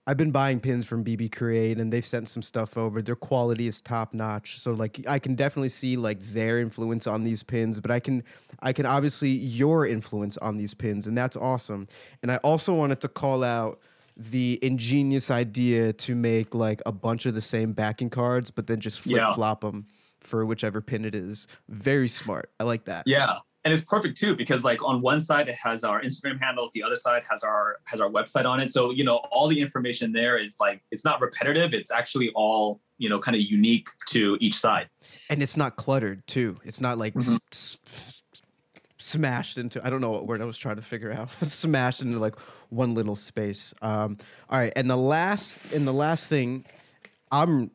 I've 0.05 0.17
been 0.17 0.31
buying 0.31 0.59
pins 0.59 0.85
from 0.85 1.03
BB 1.03 1.31
Create 1.31 1.79
and 1.79 1.91
they've 1.91 2.05
sent 2.05 2.27
some 2.27 2.41
stuff 2.41 2.77
over. 2.77 3.01
Their 3.01 3.15
quality 3.15 3.67
is 3.67 3.79
top 3.79 4.13
notch. 4.13 4.59
So 4.59 4.73
like 4.73 5.05
I 5.07 5.17
can 5.17 5.35
definitely 5.35 5.69
see 5.69 5.95
like 5.95 6.19
their 6.19 6.59
influence 6.59 7.07
on 7.07 7.23
these 7.23 7.41
pins, 7.41 7.79
but 7.79 7.89
I 7.89 7.99
can 7.99 8.23
I 8.59 8.73
can 8.73 8.85
obviously 8.85 9.29
your 9.29 9.87
influence 9.87 10.37
on 10.37 10.57
these 10.57 10.73
pins 10.73 11.07
and 11.07 11.17
that's 11.17 11.37
awesome. 11.37 11.87
And 12.21 12.31
I 12.31 12.37
also 12.37 12.73
wanted 12.73 12.99
to 13.01 13.07
call 13.07 13.43
out 13.43 13.79
the 14.17 14.59
ingenious 14.61 15.31
idea 15.31 15.93
to 15.93 16.15
make 16.15 16.53
like 16.53 16.81
a 16.85 16.91
bunch 16.91 17.25
of 17.25 17.33
the 17.33 17.41
same 17.41 17.71
backing 17.71 18.09
cards 18.09 18.51
but 18.51 18.67
then 18.67 18.79
just 18.79 18.99
flip 18.99 19.23
flop 19.33 19.63
yeah. 19.63 19.69
them 19.69 19.87
for 20.19 20.45
whichever 20.45 20.81
pin 20.81 21.05
it 21.05 21.15
is. 21.15 21.47
Very 21.69 22.09
smart. 22.09 22.51
I 22.59 22.65
like 22.65 22.85
that. 22.85 23.03
Yeah 23.07 23.37
and 23.66 23.74
it's 23.74 23.84
perfect 23.84 24.18
too 24.18 24.36
because 24.36 24.64
like 24.64 24.84
on 24.84 25.01
one 25.01 25.22
side 25.22 25.47
it 25.47 25.55
has 25.55 25.84
our 25.84 26.01
instagram 26.01 26.39
handles 26.39 26.72
the 26.74 26.84
other 26.84 26.95
side 26.95 27.24
has 27.30 27.43
our 27.43 27.78
has 27.86 28.01
our 28.01 28.09
website 28.09 28.45
on 28.45 28.59
it. 28.59 28.72
So 28.72 28.91
you 28.91 29.03
know 29.03 29.18
all 29.32 29.47
the 29.47 29.59
information 29.59 30.11
there 30.11 30.38
is 30.38 30.55
like 30.59 30.84
it's 30.91 31.05
not 31.05 31.22
repetitive 31.22 31.74
it's 31.74 31.91
actually 31.91 32.30
all 32.36 32.82
you 32.97 33.09
know 33.09 33.20
kind 33.20 33.36
of 33.36 33.41
unique 33.41 33.88
to 34.09 34.38
each 34.39 34.55
side. 34.55 34.89
And 35.30 35.41
it's 35.41 35.57
not 35.57 35.76
cluttered 35.76 36.26
too. 36.28 36.57
It's 36.64 36.82
not 36.82 36.97
like 36.97 37.14
mm-hmm. 37.14 37.38
s- 37.51 37.80
s- 37.86 38.24
smashed 38.97 39.57
into 39.57 39.86
i 39.86 39.89
don't 39.89 40.01
know 40.01 40.09
what 40.09 40.26
word 40.26 40.41
i 40.41 40.45
was 40.45 40.57
trying 40.57 40.78
to 40.78 40.82
figure 40.82 41.11
out 41.11 41.30
smashed 41.43 42.01
into 42.01 42.20
like 42.20 42.39
one 42.70 42.95
little 42.95 43.16
space. 43.16 43.74
Um 43.82 44.18
all 44.49 44.59
right 44.59 44.74
and 44.76 44.89
the 44.89 44.97
last 44.97 45.57
and 45.74 45.88
the 45.88 45.93
last 45.93 46.28
thing 46.28 46.66
i'm 47.32 47.72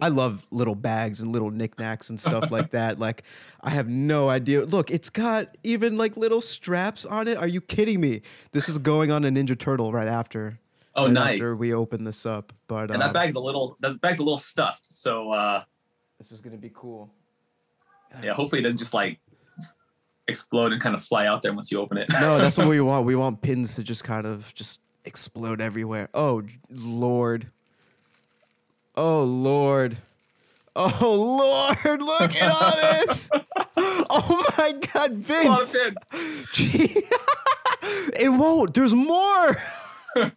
I 0.00 0.08
love 0.08 0.46
little 0.50 0.74
bags 0.74 1.20
and 1.20 1.30
little 1.32 1.50
knickknacks 1.50 2.10
and 2.10 2.18
stuff 2.18 2.50
like 2.50 2.70
that. 2.72 2.98
Like, 2.98 3.24
I 3.62 3.70
have 3.70 3.88
no 3.88 4.28
idea. 4.28 4.64
Look, 4.64 4.90
it's 4.90 5.10
got 5.10 5.56
even 5.62 5.96
like 5.96 6.16
little 6.16 6.40
straps 6.40 7.04
on 7.04 7.28
it. 7.28 7.36
Are 7.36 7.46
you 7.46 7.60
kidding 7.60 8.00
me? 8.00 8.22
This 8.52 8.68
is 8.68 8.78
going 8.78 9.10
on 9.10 9.24
a 9.24 9.28
Ninja 9.30 9.58
Turtle 9.58 9.92
right 9.92 10.08
after. 10.08 10.58
Oh, 10.94 11.04
right 11.04 11.12
nice. 11.12 11.34
After 11.36 11.56
we 11.56 11.72
open 11.72 12.04
this 12.04 12.26
up, 12.26 12.52
but 12.66 12.90
and 12.90 12.94
um, 12.94 13.00
that 13.00 13.12
bag's 13.12 13.36
a 13.36 13.40
little 13.40 13.76
that 13.80 14.00
bag's 14.00 14.18
a 14.18 14.22
little 14.22 14.36
stuffed. 14.36 14.92
So 14.92 15.30
uh, 15.32 15.62
this 16.18 16.32
is 16.32 16.40
gonna 16.40 16.56
be 16.56 16.72
cool. 16.74 17.08
Yeah, 18.22 18.34
hopefully 18.34 18.60
it 18.60 18.64
doesn't 18.64 18.78
just 18.78 18.92
like 18.92 19.20
explode 20.26 20.72
and 20.72 20.80
kind 20.80 20.94
of 20.94 21.02
fly 21.02 21.26
out 21.26 21.42
there 21.42 21.52
once 21.52 21.70
you 21.70 21.80
open 21.80 21.96
it. 21.96 22.08
no, 22.10 22.38
that's 22.38 22.56
what 22.58 22.66
we 22.68 22.80
want. 22.90 23.04
We 23.06 23.14
want 23.16 23.40
pins 23.40 23.76
to 23.76 23.82
just 23.82 24.02
kind 24.04 24.26
of 24.26 24.52
just 24.54 24.80
explode 25.04 25.60
everywhere. 25.60 26.08
Oh 26.12 26.42
Lord. 26.70 27.46
Oh 29.00 29.24
Lord. 29.24 29.96
Oh 30.76 31.74
Lord, 31.80 32.02
look 32.02 32.36
at 32.36 32.52
all 32.52 33.06
this. 33.06 33.30
oh 33.78 34.44
my 34.58 34.72
God, 34.72 35.12
Vince. 35.12 35.74
Gee. 36.52 37.02
it 38.14 38.28
won't. 38.30 38.74
There's 38.74 38.92
more. 38.92 39.56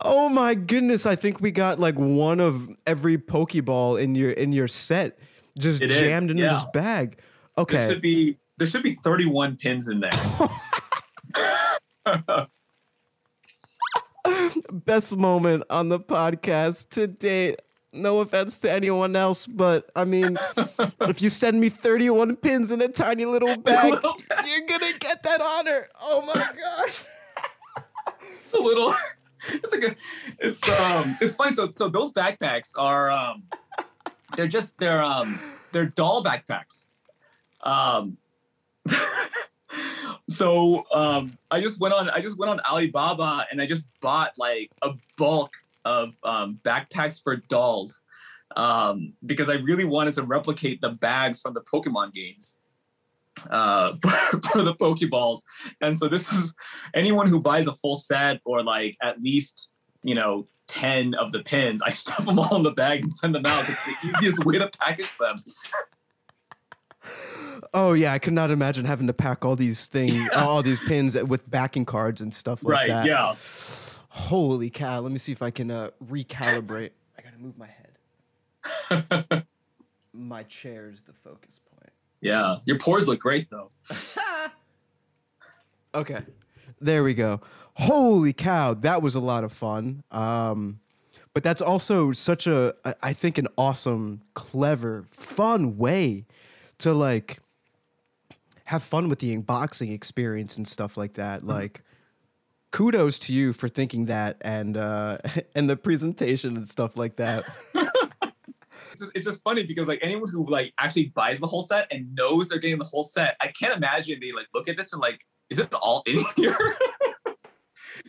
oh 0.00 0.28
my 0.28 0.56
goodness! 0.56 1.06
I 1.06 1.14
think 1.14 1.40
we 1.40 1.52
got 1.52 1.78
like 1.78 1.94
one 1.94 2.40
of 2.40 2.68
every 2.88 3.16
Pokeball 3.16 4.02
in 4.02 4.16
your 4.16 4.32
in 4.32 4.50
your 4.52 4.66
set 4.66 5.20
just 5.56 5.80
It 5.80 5.92
is, 5.92 6.00
jammed 6.00 6.32
into 6.32 6.42
yeah. 6.42 6.54
this 6.54 6.64
bag. 6.72 7.20
Okay. 7.56 7.76
There 7.76 7.90
should 7.90 8.02
be 8.02 8.38
there 8.58 8.66
should 8.66 8.82
be 8.82 8.96
31 9.04 9.56
pins 9.56 9.86
in 9.86 10.00
there. 10.00 10.10
Best 14.72 15.16
moment 15.16 15.64
on 15.70 15.88
the 15.88 16.00
podcast 16.00 16.90
to 16.90 17.06
date. 17.06 17.60
No 17.92 18.20
offense 18.20 18.60
to 18.60 18.70
anyone 18.70 19.16
else, 19.16 19.46
but 19.46 19.90
I 19.96 20.04
mean, 20.04 20.38
if 21.00 21.20
you 21.20 21.28
send 21.28 21.60
me 21.60 21.68
31 21.68 22.36
pins 22.36 22.70
in 22.70 22.80
a 22.82 22.88
tiny 22.88 23.24
little 23.24 23.56
bag, 23.56 23.90
little 23.90 24.16
bag. 24.28 24.46
you're 24.46 24.66
gonna 24.66 24.92
get 24.98 25.24
that 25.24 25.40
honor. 25.40 25.88
Oh 26.00 26.22
my 26.24 26.34
gosh. 26.34 27.04
a 28.54 28.58
little 28.58 28.94
it's 29.48 29.72
like 29.72 29.82
a 29.82 29.96
it's 30.38 30.68
um 30.68 31.16
it's 31.20 31.34
funny 31.34 31.54
so 31.54 31.70
so 31.70 31.88
those 31.88 32.12
backpacks 32.12 32.72
are 32.76 33.10
um 33.10 33.42
they're 34.36 34.48
just 34.48 34.76
they're 34.78 35.02
um 35.02 35.40
they're 35.72 35.86
doll 35.86 36.22
backpacks 36.22 36.86
um 37.62 38.16
so 40.28 40.84
um 40.92 41.30
i 41.50 41.60
just 41.60 41.80
went 41.80 41.94
on 41.94 42.10
i 42.10 42.20
just 42.20 42.38
went 42.38 42.50
on 42.50 42.60
alibaba 42.68 43.46
and 43.50 43.60
i 43.60 43.66
just 43.66 43.86
bought 44.00 44.32
like 44.36 44.70
a 44.82 44.90
bulk 45.16 45.52
of 45.84 46.14
um 46.24 46.58
backpacks 46.62 47.22
for 47.22 47.36
dolls 47.36 48.02
um 48.56 49.12
because 49.26 49.48
i 49.48 49.54
really 49.54 49.84
wanted 49.84 50.14
to 50.14 50.22
replicate 50.22 50.80
the 50.80 50.90
bags 50.90 51.40
from 51.40 51.54
the 51.54 51.62
pokemon 51.62 52.12
games 52.12 52.58
uh 53.48 53.92
for, 54.02 54.40
for 54.42 54.62
the 54.62 54.74
pokeballs. 54.74 55.40
And 55.80 55.96
so 55.98 56.08
this 56.08 56.30
is 56.32 56.54
anyone 56.94 57.28
who 57.28 57.40
buys 57.40 57.66
a 57.66 57.74
full 57.74 57.96
set 57.96 58.40
or 58.44 58.62
like 58.62 58.96
at 59.02 59.22
least 59.22 59.70
you 60.02 60.14
know 60.14 60.46
10 60.68 61.14
of 61.14 61.30
the 61.32 61.40
pins 61.40 61.82
i 61.82 61.90
stuff 61.90 62.24
them 62.24 62.38
all 62.38 62.56
in 62.56 62.62
the 62.62 62.70
bag 62.70 63.02
and 63.02 63.12
send 63.12 63.34
them 63.34 63.46
out. 63.46 63.68
It's 63.68 63.84
the 63.84 64.08
easiest 64.08 64.44
way 64.44 64.58
to 64.58 64.70
package 64.78 65.12
them 65.18 65.36
Oh 67.72 67.92
yeah, 67.92 68.12
I 68.12 68.18
could 68.18 68.32
not 68.32 68.50
imagine 68.50 68.84
having 68.84 69.06
to 69.06 69.12
pack 69.12 69.44
all 69.44 69.56
these 69.56 69.86
things, 69.86 70.28
all 70.34 70.62
these 70.62 70.80
pins 70.80 71.14
with 71.14 71.48
backing 71.50 71.84
cards 71.84 72.20
and 72.20 72.34
stuff 72.34 72.64
like 72.64 72.72
right 72.72 72.88
that. 72.88 72.98
Right. 73.00 73.06
Yeah 73.06 73.34
Holy 74.12 74.70
cow! 74.70 74.98
Let 75.00 75.12
me 75.12 75.18
see 75.18 75.30
if 75.30 75.40
I 75.40 75.50
can 75.50 75.70
uh, 75.70 75.90
recalibrate. 76.04 76.90
I 77.18 77.22
gotta 77.22 77.38
move 77.38 77.56
my 77.56 77.68
head. 77.68 79.46
my 80.12 80.42
chair's 80.42 81.02
the 81.02 81.12
focus 81.12 81.60
point. 81.70 81.92
yeah 82.20 82.56
your 82.66 82.76
pores 82.78 83.08
look 83.08 83.20
great 83.20 83.48
though 83.48 83.70
Okay, 85.94 86.20
there 86.80 87.02
we 87.02 87.14
go. 87.14 87.40
Holy 87.74 88.32
cow, 88.32 88.74
that 88.74 89.02
was 89.02 89.14
a 89.16 89.20
lot 89.20 89.42
of 89.42 89.52
fun. 89.52 90.02
Um, 90.12 90.78
but 91.34 91.42
that's 91.42 91.60
also 91.60 92.12
such 92.12 92.46
a, 92.46 92.74
I 93.02 93.12
think, 93.12 93.38
an 93.38 93.48
awesome, 93.58 94.20
clever, 94.34 95.04
fun 95.10 95.78
way 95.78 96.26
to 96.80 96.92
like 96.92 97.40
have 98.64 98.82
fun 98.82 99.08
with 99.08 99.18
the 99.18 99.36
unboxing 99.36 99.92
experience 99.92 100.56
and 100.56 100.66
stuff 100.66 100.96
like 100.96 101.14
that. 101.14 101.44
Like, 101.44 101.82
kudos 102.70 103.18
to 103.20 103.32
you 103.32 103.52
for 103.52 103.68
thinking 103.68 104.06
that 104.06 104.36
and 104.42 104.76
uh, 104.76 105.18
and 105.54 105.68
the 105.68 105.76
presentation 105.76 106.56
and 106.56 106.68
stuff 106.68 106.96
like 106.96 107.16
that. 107.16 107.44
it's 108.92 109.00
just, 109.00 109.12
it's 109.14 109.24
just 109.24 109.42
funny 109.42 109.64
because 109.64 109.88
like 109.88 109.98
anyone 110.02 110.28
who 110.28 110.46
like 110.46 110.72
actually 110.78 111.06
buys 111.06 111.38
the 111.38 111.46
whole 111.46 111.62
set 111.62 111.86
and 111.90 112.14
knows 112.14 112.48
they're 112.48 112.58
getting 112.58 112.78
the 112.78 112.84
whole 112.84 113.04
set 113.04 113.36
i 113.40 113.48
can't 113.48 113.76
imagine 113.76 114.18
they 114.20 114.32
like 114.32 114.46
look 114.54 114.68
at 114.68 114.76
this 114.76 114.92
and 114.92 115.00
like 115.00 115.24
is 115.48 115.58
it 115.58 115.72
all 115.74 116.02
in 116.06 116.18
here 116.36 116.56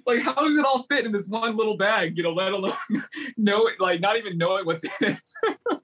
like 0.06 0.22
how 0.22 0.34
does 0.34 0.58
it 0.58 0.66
all 0.66 0.86
fit 0.90 1.06
in 1.06 1.12
this 1.12 1.28
one 1.28 1.56
little 1.56 1.78
bag 1.78 2.18
you 2.18 2.24
know 2.24 2.34
let 2.34 2.52
alone 2.52 2.74
know 3.38 3.68
it 3.68 3.80
like 3.80 4.02
not 4.02 4.18
even 4.18 4.38
knowing 4.38 4.66
what's 4.66 4.84
in 4.84 4.92
it 5.02 5.81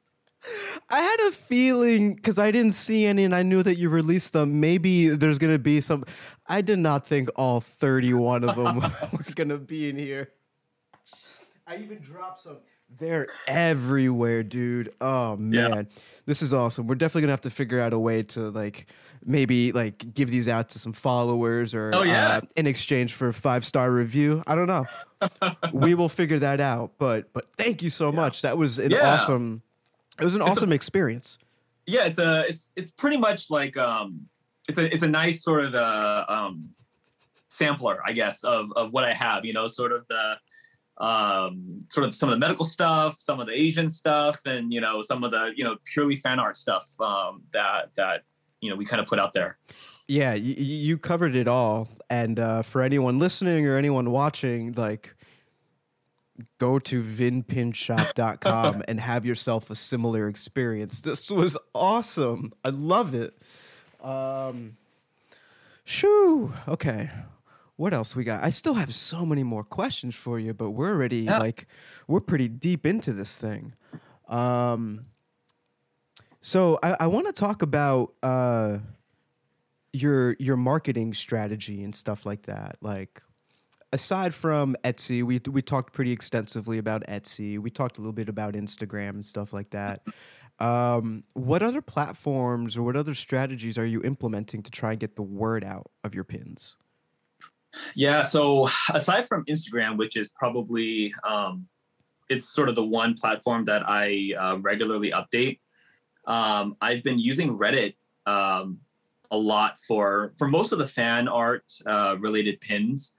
I 0.90 1.00
had 1.02 1.20
a 1.28 1.32
feeling 1.32 2.16
because 2.16 2.38
I 2.40 2.52
didn't 2.52 2.74
see 2.74 3.06
any 3.06 3.24
and 3.24 3.36
I 3.36 3.44
knew 3.44 3.64
that 3.64 3.76
you 3.78 3.90
released 3.90 4.34
them. 4.34 4.60
Maybe 4.60 5.10
there's 5.10 5.38
gonna 5.38 5.60
be 5.60 5.82
some. 5.82 6.04
I 6.48 6.62
did 6.62 6.80
not 6.80 7.08
think 7.08 7.30
all 7.36 7.60
31 7.62 8.44
of 8.44 8.56
them 8.56 8.80
were 9.12 9.26
gonna 9.36 9.58
be 9.58 9.90
in 9.90 9.98
here. 9.98 10.32
I 11.66 11.78
even 11.78 12.00
dropped 12.00 12.44
some. 12.44 12.58
They're 12.98 13.28
everywhere, 13.48 14.44
dude. 14.44 14.94
Oh 15.02 15.38
Yeah. 15.40 15.68
man, 15.68 15.88
this 16.26 16.42
is 16.42 16.54
awesome. 16.54 16.88
We're 16.88 16.96
definitely 16.96 17.24
gonna 17.24 17.34
have 17.34 17.42
to 17.42 17.50
figure 17.50 17.80
out 17.82 17.92
a 17.94 18.00
way 18.00 18.24
to 18.24 18.50
like 18.52 18.88
maybe 19.26 19.74
like 19.74 20.14
give 20.14 20.32
these 20.32 20.48
out 20.48 20.70
to 20.70 20.80
some 20.80 20.94
followers 20.94 21.74
or 21.76 21.92
Oh, 21.94 22.04
yeah. 22.04 22.38
uh, 22.38 22.42
in 22.56 22.66
exchange 22.66 23.14
for 23.14 23.28
a 23.28 23.34
five 23.34 23.66
star 23.66 23.92
review. 23.92 24.42
I 24.48 24.56
don't 24.56 24.68
know. 24.68 24.86
we 25.74 25.96
will 25.96 26.08
figure 26.08 26.40
that 26.40 26.62
out. 26.62 26.94
But 26.98 27.34
but 27.34 27.52
thank 27.58 27.84
you 27.84 27.90
so 27.90 28.10
much. 28.12 28.42
That 28.44 28.58
was 28.58 28.80
an 28.80 28.92
Yeah. 28.92 29.16
awesome. 29.16 29.62
It 30.20 30.24
was 30.24 30.36
an 30.36 30.42
It's 30.42 30.48
a- 30.50 30.52
awesome 30.52 30.72
experience. 30.74 31.38
yeah 31.86 32.06
it's 32.06 32.20
a 32.20 32.46
it's 32.50 32.70
it's 32.76 32.92
pretty 32.92 33.18
much 33.18 33.50
like 33.50 33.78
um 33.78 34.28
it's 34.70 34.78
a 34.78 34.94
it's 34.94 35.04
a 35.04 35.08
nice 35.08 35.42
sort 35.44 35.64
of 35.64 35.74
uh 35.76 36.26
um 36.28 36.70
sampler 37.50 38.00
i 38.06 38.12
guess 38.12 38.44
of 38.44 38.72
of 38.76 38.92
what 38.94 39.04
i 39.06 39.14
have 39.14 39.46
you 39.46 39.54
know 39.54 39.68
sort 39.68 39.92
of 39.94 40.06
the 40.10 40.34
um 41.04 41.84
sort 41.90 42.06
of 42.06 42.14
some 42.14 42.28
of 42.30 42.34
the 42.36 42.40
medical 42.40 42.66
stuff 42.66 43.16
some 43.20 43.40
of 43.40 43.48
the 43.48 43.54
asian 43.54 43.90
stuff 43.90 44.42
and 44.46 44.74
you 44.74 44.82
know 44.82 45.02
some 45.02 45.24
of 45.24 45.32
the 45.32 45.52
you 45.56 45.64
know 45.64 45.76
purely 45.94 46.16
fan 46.16 46.40
art 46.40 46.58
stuff 46.58 46.88
um 47.00 47.42
that 47.54 47.90
that 47.96 48.24
you 48.62 48.70
know 48.70 48.76
we 48.76 48.84
kind 48.84 49.00
of 49.00 49.08
put 49.08 49.20
out 49.20 49.34
there 49.34 49.58
Yeah, 50.10 50.34
you, 50.36 50.56
you 50.58 50.98
covered 50.98 51.36
it 51.36 51.50
all. 51.50 51.90
And 52.10 52.40
uh, 52.40 52.62
for 52.64 52.82
anyone 52.82 53.20
listening 53.20 53.68
or 53.68 53.76
anyone 53.76 54.10
watching, 54.10 54.72
like, 54.72 55.14
go 56.60 56.80
to 56.80 57.02
vinpinshop.com 57.04 58.84
and 58.88 59.00
have 59.00 59.26
yourself 59.26 59.70
a 59.70 59.76
similar 59.76 60.28
experience. 60.28 61.02
This 61.02 61.30
was 61.30 61.58
awesome. 61.74 62.54
I 62.64 62.70
love 62.70 63.14
it. 63.14 63.38
Um, 64.02 64.78
shoo. 65.84 66.54
Okay. 66.68 67.10
What 67.76 67.94
else 67.94 68.16
we 68.16 68.24
got? 68.24 68.44
I 68.44 68.50
still 68.50 68.74
have 68.74 68.94
so 68.94 69.26
many 69.26 69.44
more 69.44 69.64
questions 69.64 70.16
for 70.16 70.40
you, 70.40 70.54
but 70.54 70.72
we're 70.72 70.92
already 70.92 71.20
Yeah. 71.22 71.38
like 71.38 71.68
we're 72.08 72.22
pretty 72.22 72.48
deep 72.48 72.86
into 72.86 73.14
this 73.14 73.36
thing. 73.36 73.74
Um, 74.28 75.06
so 76.42 76.80
I, 76.82 76.96
I 77.02 77.08
want 77.08 77.28
to 77.28 77.34
talk 77.34 77.62
about 77.62 78.14
uh, 78.24 78.80
your 79.94 80.36
your 80.40 80.58
marketing 80.58 81.14
strategy 81.14 81.84
and 81.84 81.94
stuff 81.96 82.26
like 82.26 82.44
that. 82.44 82.78
Like 82.82 83.22
aside 83.94 84.34
from 84.34 84.76
Etsy, 84.84 85.24
we 85.24 85.42
we 85.50 85.62
talked 85.62 85.94
pretty 85.94 86.12
extensively 86.12 86.78
about 86.78 87.04
Etsy. 87.08 87.60
We 87.60 87.70
talked 87.70 87.98
a 87.98 88.02
little 88.02 88.14
bit 88.14 88.30
about 88.30 88.54
Instagram 88.54 89.10
and 89.12 89.26
stuff 89.26 89.54
like 89.54 89.70
that. 89.72 90.02
Um, 90.60 91.24
what 91.34 91.62
other 91.62 91.82
platforms 91.82 92.76
or 92.76 92.84
what 92.84 92.96
other 92.96 93.14
strategies 93.14 93.78
are 93.78 93.86
you 93.86 94.02
implementing 94.04 94.64
to 94.64 94.72
try 94.72 94.92
and 94.92 95.00
get 95.00 95.16
the 95.16 95.22
word 95.22 95.64
out 95.64 95.92
of 96.04 96.16
your 96.16 96.24
pins? 96.24 96.78
Yeah. 97.96 98.24
So 98.24 98.70
aside 98.94 99.28
from 99.28 99.46
Instagram, 99.46 99.98
which 99.98 100.18
is 100.18 100.32
probably 100.32 101.14
um, 101.28 101.68
it's 102.30 102.50
sort 102.54 102.70
of 102.70 102.76
the 102.76 102.84
one 102.84 103.16
platform 103.16 103.66
that 103.66 103.84
I 103.88 104.34
uh, 104.40 104.58
regularly 104.58 105.12
update. 105.12 105.60
Um, 106.26 106.76
I've 106.82 107.04
been 107.04 107.20
using 107.20 107.58
Reddit 107.58 107.96
um, 108.26 108.80
a 109.32 109.38
lot 109.38 109.80
for 109.88 110.34
for 110.38 110.48
most 110.48 110.72
of 110.72 110.80
the 110.80 110.88
fan 110.88 111.28
art 111.28 111.72
uh, 111.86 112.18
related 112.20 112.60
pins. 112.62 113.14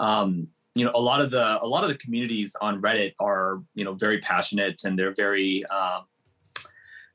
Um, 0.00 0.48
you 0.74 0.84
know, 0.84 0.92
a 0.94 1.00
lot 1.00 1.20
of 1.20 1.30
the 1.30 1.62
a 1.62 1.66
lot 1.66 1.84
of 1.84 1.90
the 1.90 1.96
communities 1.96 2.56
on 2.60 2.80
Reddit 2.80 3.14
are 3.20 3.62
you 3.74 3.84
know 3.84 3.94
very 3.94 4.18
passionate 4.18 4.82
and 4.84 4.98
they're 4.98 5.14
very 5.14 5.64
um, 5.66 6.04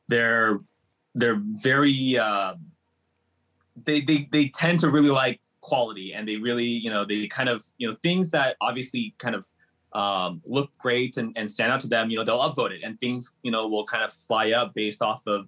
they're 0.07 0.60
they're 1.16 1.41
very 1.41 2.18
uh, 2.18 2.53
they 3.84 4.02
they 4.02 4.30
they 4.32 4.49
tend 4.49 4.80
to 4.82 4.90
really 4.90 5.10
like 5.10 5.41
quality 5.62 6.14
and 6.14 6.28
they 6.28 6.36
really 6.36 6.66
you 6.66 6.90
know 6.90 7.03
they 7.06 7.28
kind 7.28 7.49
of 7.49 7.64
you 7.78 7.90
know 7.90 7.95
things 8.03 8.30
that 8.32 8.56
obviously 8.62 9.16
kind 9.18 9.36
of 9.36 9.45
um, 9.94 10.41
look 10.45 10.70
great 10.78 11.18
and, 11.18 11.34
and 11.36 11.49
stand 11.49 11.72
out 11.72 11.80
to 11.80 11.88
them 11.88 12.10
you 12.10 12.18
know 12.18 12.24
they'll 12.24 12.40
upvote 12.40 12.72
it 12.72 12.82
and 12.84 12.99
things 12.99 13.34
you 13.41 13.52
know 13.52 13.68
will 13.68 13.86
kind 13.86 14.03
of 14.03 14.14
fly 14.14 14.52
up 14.52 14.74
based 14.76 15.02
off 15.02 15.26
of 15.26 15.48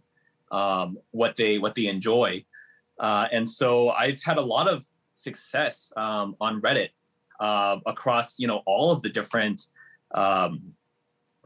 um, 0.52 0.98
what 1.12 1.36
they 1.36 1.60
what 1.60 1.76
they 1.76 1.88
enjoy. 1.88 2.44
Uh, 3.00 3.28
and 3.32 3.48
so 3.48 3.90
i've 3.92 4.20
had 4.24 4.38
a 4.38 4.42
lot 4.42 4.68
of 4.68 4.84
success 5.14 5.94
um, 5.98 6.36
on 6.42 6.60
reddit 6.62 6.90
uh, 7.40 7.78
across 7.86 8.40
you 8.40 8.48
know 8.48 8.62
all 8.66 8.92
of 8.92 9.02
the 9.02 9.10
different 9.10 9.68
um, 10.14 10.62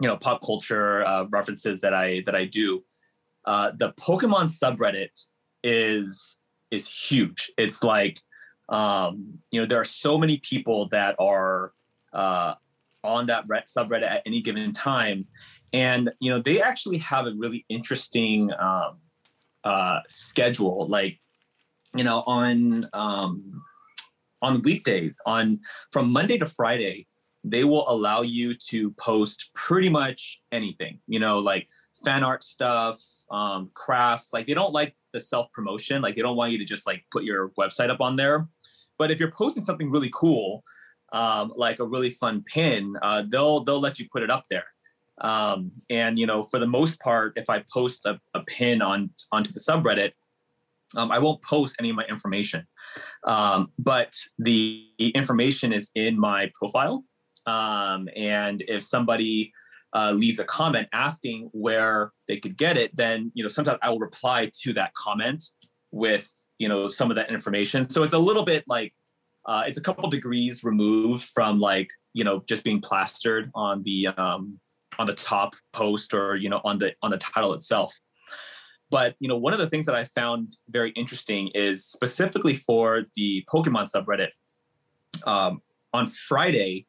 you 0.01 0.07
know 0.07 0.17
pop 0.17 0.41
culture 0.45 1.05
uh, 1.05 1.25
references 1.29 1.81
that 1.81 1.93
i 1.93 2.21
that 2.25 2.35
i 2.35 2.45
do 2.45 2.83
uh, 3.45 3.71
the 3.77 3.91
pokemon 3.93 4.45
subreddit 4.45 5.25
is 5.63 6.37
is 6.71 6.87
huge 6.87 7.51
it's 7.57 7.83
like 7.83 8.19
um, 8.69 9.39
you 9.51 9.59
know 9.59 9.67
there 9.67 9.79
are 9.79 9.85
so 9.85 10.17
many 10.17 10.37
people 10.37 10.87
that 10.89 11.15
are 11.19 11.73
uh, 12.13 12.53
on 13.03 13.27
that 13.27 13.45
subreddit 13.47 14.09
at 14.09 14.21
any 14.25 14.41
given 14.41 14.71
time. 14.71 15.25
And 15.73 16.11
you 16.19 16.31
know, 16.31 16.39
they 16.39 16.61
actually 16.61 16.97
have 16.99 17.25
a 17.27 17.33
really 17.35 17.65
interesting 17.69 18.51
um, 18.59 18.97
uh, 19.63 19.99
schedule. 20.09 20.87
Like, 20.87 21.19
you 21.95 22.03
know, 22.03 22.23
on 22.25 22.89
um, 22.93 23.61
on 24.41 24.61
weekdays, 24.61 25.17
on 25.25 25.59
from 25.91 26.11
Monday 26.11 26.37
to 26.37 26.45
Friday, 26.45 27.07
they 27.43 27.63
will 27.63 27.89
allow 27.89 28.21
you 28.21 28.53
to 28.69 28.91
post 28.91 29.49
pretty 29.53 29.89
much 29.89 30.39
anything. 30.51 30.99
You 31.07 31.19
know, 31.19 31.39
like 31.39 31.67
fan 32.03 32.23
art 32.23 32.43
stuff, 32.43 33.01
um, 33.29 33.69
crafts. 33.73 34.29
Like 34.33 34.47
they 34.47 34.53
don't 34.53 34.73
like 34.73 34.95
the 35.13 35.19
self 35.19 35.51
promotion. 35.51 36.01
Like 36.01 36.15
they 36.15 36.21
don't 36.21 36.35
want 36.35 36.51
you 36.51 36.57
to 36.59 36.65
just 36.65 36.85
like 36.85 37.03
put 37.11 37.23
your 37.23 37.49
website 37.59 37.89
up 37.89 38.01
on 38.01 38.15
there. 38.15 38.47
But 38.97 39.11
if 39.11 39.19
you're 39.19 39.31
posting 39.31 39.63
something 39.63 39.89
really 39.89 40.11
cool, 40.13 40.63
um, 41.13 41.51
like 41.55 41.79
a 41.79 41.85
really 41.85 42.09
fun 42.09 42.43
pin, 42.45 42.95
uh, 43.01 43.23
they'll 43.27 43.63
they'll 43.63 43.79
let 43.79 43.99
you 43.99 44.07
put 44.11 44.23
it 44.23 44.29
up 44.29 44.45
there. 44.49 44.65
Um, 45.19 45.71
and 45.89 46.17
you 46.17 46.25
know, 46.25 46.43
for 46.43 46.59
the 46.59 46.67
most 46.67 46.99
part, 46.99 47.33
if 47.35 47.49
I 47.49 47.63
post 47.71 48.05
a, 48.05 48.19
a 48.33 48.41
pin 48.41 48.81
on 48.81 49.11
onto 49.31 49.51
the 49.51 49.59
subreddit, 49.59 50.11
um, 50.95 51.11
I 51.11 51.19
won't 51.19 51.41
post 51.41 51.75
any 51.79 51.89
of 51.89 51.95
my 51.95 52.05
information, 52.05 52.67
um, 53.25 53.71
but 53.77 54.15
the 54.39 54.85
information 54.99 55.73
is 55.73 55.89
in 55.95 56.19
my 56.19 56.51
profile. 56.53 57.03
Um, 57.45 58.07
and 58.15 58.63
if 58.67 58.83
somebody 58.83 59.51
uh, 59.95 60.11
leaves 60.11 60.39
a 60.39 60.43
comment 60.43 60.87
asking 60.93 61.49
where 61.53 62.11
they 62.27 62.37
could 62.37 62.57
get 62.57 62.77
it, 62.77 62.95
then 62.95 63.31
you 63.33 63.43
know 63.43 63.49
sometimes 63.49 63.79
I 63.81 63.89
will 63.89 63.99
reply 63.99 64.49
to 64.63 64.73
that 64.73 64.93
comment 64.93 65.43
with 65.91 66.31
you 66.59 66.69
know 66.69 66.87
some 66.87 67.09
of 67.11 67.15
that 67.15 67.29
information. 67.29 67.89
So 67.89 68.03
it's 68.03 68.13
a 68.13 68.19
little 68.19 68.43
bit 68.43 68.63
like 68.67 68.93
uh, 69.45 69.63
it's 69.65 69.77
a 69.77 69.81
couple 69.81 70.09
degrees 70.09 70.63
removed 70.63 71.25
from 71.25 71.59
like 71.59 71.89
you 72.13 72.23
know 72.23 72.43
just 72.47 72.63
being 72.63 72.81
plastered 72.81 73.51
on 73.55 73.83
the 73.83 74.07
um, 74.07 74.59
on 74.99 75.07
the 75.07 75.13
top 75.13 75.55
post 75.73 76.13
or 76.13 76.35
you 76.35 76.49
know 76.49 76.61
on 76.63 76.77
the 76.77 76.93
on 77.01 77.11
the 77.11 77.17
title 77.17 77.53
itself. 77.53 77.97
But 78.91 79.15
you 79.19 79.27
know 79.27 79.37
one 79.37 79.53
of 79.53 79.59
the 79.59 79.69
things 79.69 79.85
that 79.87 79.95
I 79.95 80.05
found 80.05 80.57
very 80.69 80.91
interesting 80.91 81.49
is 81.55 81.85
specifically 81.85 82.55
for 82.55 83.03
the 83.15 83.43
Pokemon 83.51 83.89
subreddit. 83.91 84.29
Um, 85.25 85.61
on 85.93 86.07
Friday, 86.07 86.85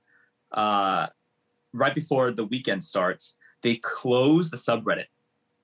uh, 0.52 1.06
right 1.72 1.94
before 1.94 2.30
the 2.30 2.44
weekend 2.44 2.82
starts, 2.82 3.36
they 3.62 3.76
close 3.76 4.50
the 4.50 4.56
subreddit 4.56 5.06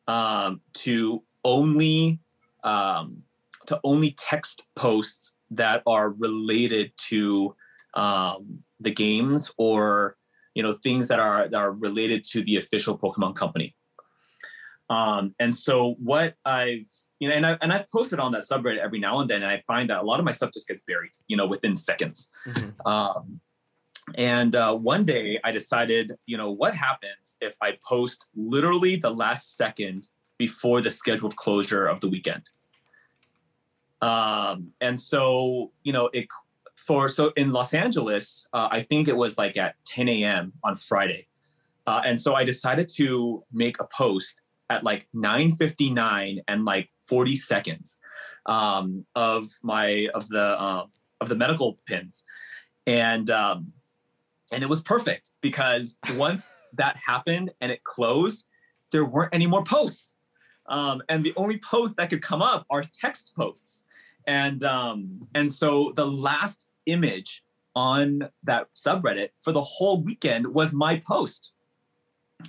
um, 0.07 0.61
to 0.75 1.23
only 1.45 2.21
um, 2.65 3.23
to 3.67 3.81
only 3.85 4.13
text 4.13 4.67
posts 4.77 5.37
that 5.51 5.83
are 5.87 6.11
related 6.11 6.93
to 7.09 7.55
um, 7.95 8.63
the 8.81 8.91
games 8.91 9.51
or 9.57 10.17
you 10.55 10.63
know 10.63 10.73
things 10.73 11.09
that 11.09 11.19
are 11.19 11.49
that 11.49 11.59
are 11.59 11.73
related 11.73 12.25
to 12.25 12.43
the 12.45 12.57
official 12.57 12.97
Pokemon 12.97 13.35
company. 13.35 13.75
Um, 14.91 15.35
and 15.39 15.55
so 15.55 15.97
what 15.99 16.35
I've 16.45 16.89
you 17.21 17.29
know, 17.29 17.35
and 17.35 17.45
I 17.45 17.59
and 17.61 17.73
I've 17.73 17.91
posted 17.91 18.21
on 18.21 18.33
that 18.33 18.43
subreddit 18.43 18.79
every 18.79 19.01
now 19.01 19.21
and 19.21 19.29
then, 19.29 19.43
and 19.43 19.51
I 19.51 19.63
find 19.67 19.91
that 19.91 19.99
a 19.99 20.03
lot 20.03 20.21
of 20.21 20.25
my 20.25 20.31
stuff 20.33 20.51
just 20.53 20.69
gets 20.69 20.83
buried, 20.87 21.11
you 21.27 21.37
know, 21.37 21.47
within 21.47 21.75
seconds. 21.75 22.31
Mm-hmm. 22.47 22.87
Um, 22.87 23.41
and 24.15 24.55
uh, 24.55 24.75
one 24.75 25.05
day 25.05 25.39
I 25.45 25.53
decided, 25.53 26.17
you 26.27 26.37
know, 26.37 26.51
what 26.51 26.75
happens 26.75 27.37
if 27.41 27.57
I 27.61 27.77
post 27.87 28.29
literally 28.35 28.97
the 28.97 29.11
last 29.11 29.57
second 29.57 30.09
before 30.39 30.81
the 30.81 30.91
scheduled 30.91 31.37
closure 31.37 31.87
of 31.87 32.01
the 32.01 32.09
weekend? 32.09 32.49
Um, 34.01 34.69
and 34.81 34.99
so, 34.99 35.73
you 35.83 35.93
know, 35.93 36.09
it 36.13 36.29
for 36.77 37.09
so 37.09 37.33
in 37.37 37.53
Los 37.53 37.75
Angeles, 37.75 38.49
uh, 38.53 38.69
I 38.71 38.83
think 38.83 39.09
it 39.09 39.17
was 39.17 39.37
like 39.37 39.57
at 39.57 39.75
10 39.87 40.09
a.m. 40.09 40.53
on 40.63 40.77
Friday. 40.77 41.27
Uh, 41.87 42.03
and 42.05 42.21
so 42.21 42.35
I 42.35 42.45
decided 42.45 42.89
to 42.97 43.43
make 43.53 43.81
a 43.81 43.85
post 43.85 44.41
at 44.71 44.85
like 44.85 45.09
9:59 45.15 46.39
and 46.47 46.65
like 46.65 46.91
40 47.07 47.37
seconds 47.37 47.99
um, 48.47 49.05
of 49.15 49.47
my 49.63 50.09
of 50.15 50.29
the 50.29 50.63
um, 50.63 50.91
of 51.21 51.29
the 51.29 51.37
medical 51.37 51.79
pins, 51.87 52.25
and 52.87 53.31
um, 53.31 53.73
and 54.53 54.63
it 54.63 54.69
was 54.69 54.83
perfect 54.83 55.31
because 55.41 55.99
once 56.17 56.55
that 56.75 56.97
happened 57.05 57.51
and 57.61 57.73
it 57.73 57.85
closed, 57.85 58.45
there 58.93 59.05
weren't 59.05 59.35
any 59.35 59.47
more 59.47 59.65
posts, 59.65 60.17
um, 60.69 61.03
and 61.09 61.25
the 61.25 61.33
only 61.37 61.59
posts 61.59 61.97
that 61.97 62.11
could 62.11 62.23
come 62.23 62.43
up 62.43 62.67
are 62.71 62.83
text 62.83 63.33
posts. 63.37 63.85
And 64.27 64.63
um, 64.65 65.27
and 65.35 65.51
so 65.51 65.93
the 65.97 66.07
last 66.07 66.67
image 66.87 67.43
on 67.75 68.29
that 68.43 68.67
subreddit 68.75 69.29
for 69.41 69.53
the 69.53 69.63
whole 69.63 70.03
weekend 70.03 70.47
was 70.47 70.73
my 70.73 70.97
post. 71.07 71.53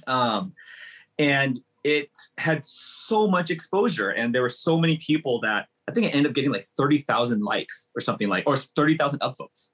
Um, 0.08 0.54
and 1.18 1.60
it 1.84 2.10
had 2.38 2.66
so 2.66 3.28
much 3.28 3.50
exposure 3.50 4.10
and 4.10 4.34
there 4.34 4.42
were 4.42 4.50
so 4.50 4.78
many 4.78 4.98
people 4.98 5.40
that 5.42 5.68
i 5.88 5.92
think 5.92 6.06
it 6.06 6.10
ended 6.10 6.32
up 6.32 6.36
getting 6.36 6.52
like 6.52 6.66
30000 6.78 7.42
likes 7.42 7.90
or 7.96 8.02
something 8.02 8.28
like 8.28 8.44
or 8.48 8.56
30000 8.56 9.20
upvotes 9.20 9.72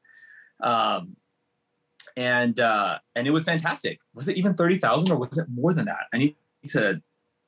um, 0.63 1.15
and 2.15 2.59
uh, 2.59 2.97
and 3.15 3.27
it 3.27 3.31
was 3.31 3.43
fantastic 3.43 3.99
was 4.13 4.27
it 4.27 4.37
even 4.37 4.55
30000 4.55 5.11
or 5.11 5.17
was 5.17 5.37
it 5.37 5.47
more 5.49 5.73
than 5.73 5.85
that 5.85 6.05
i 6.13 6.17
need 6.17 6.35
to 6.67 7.01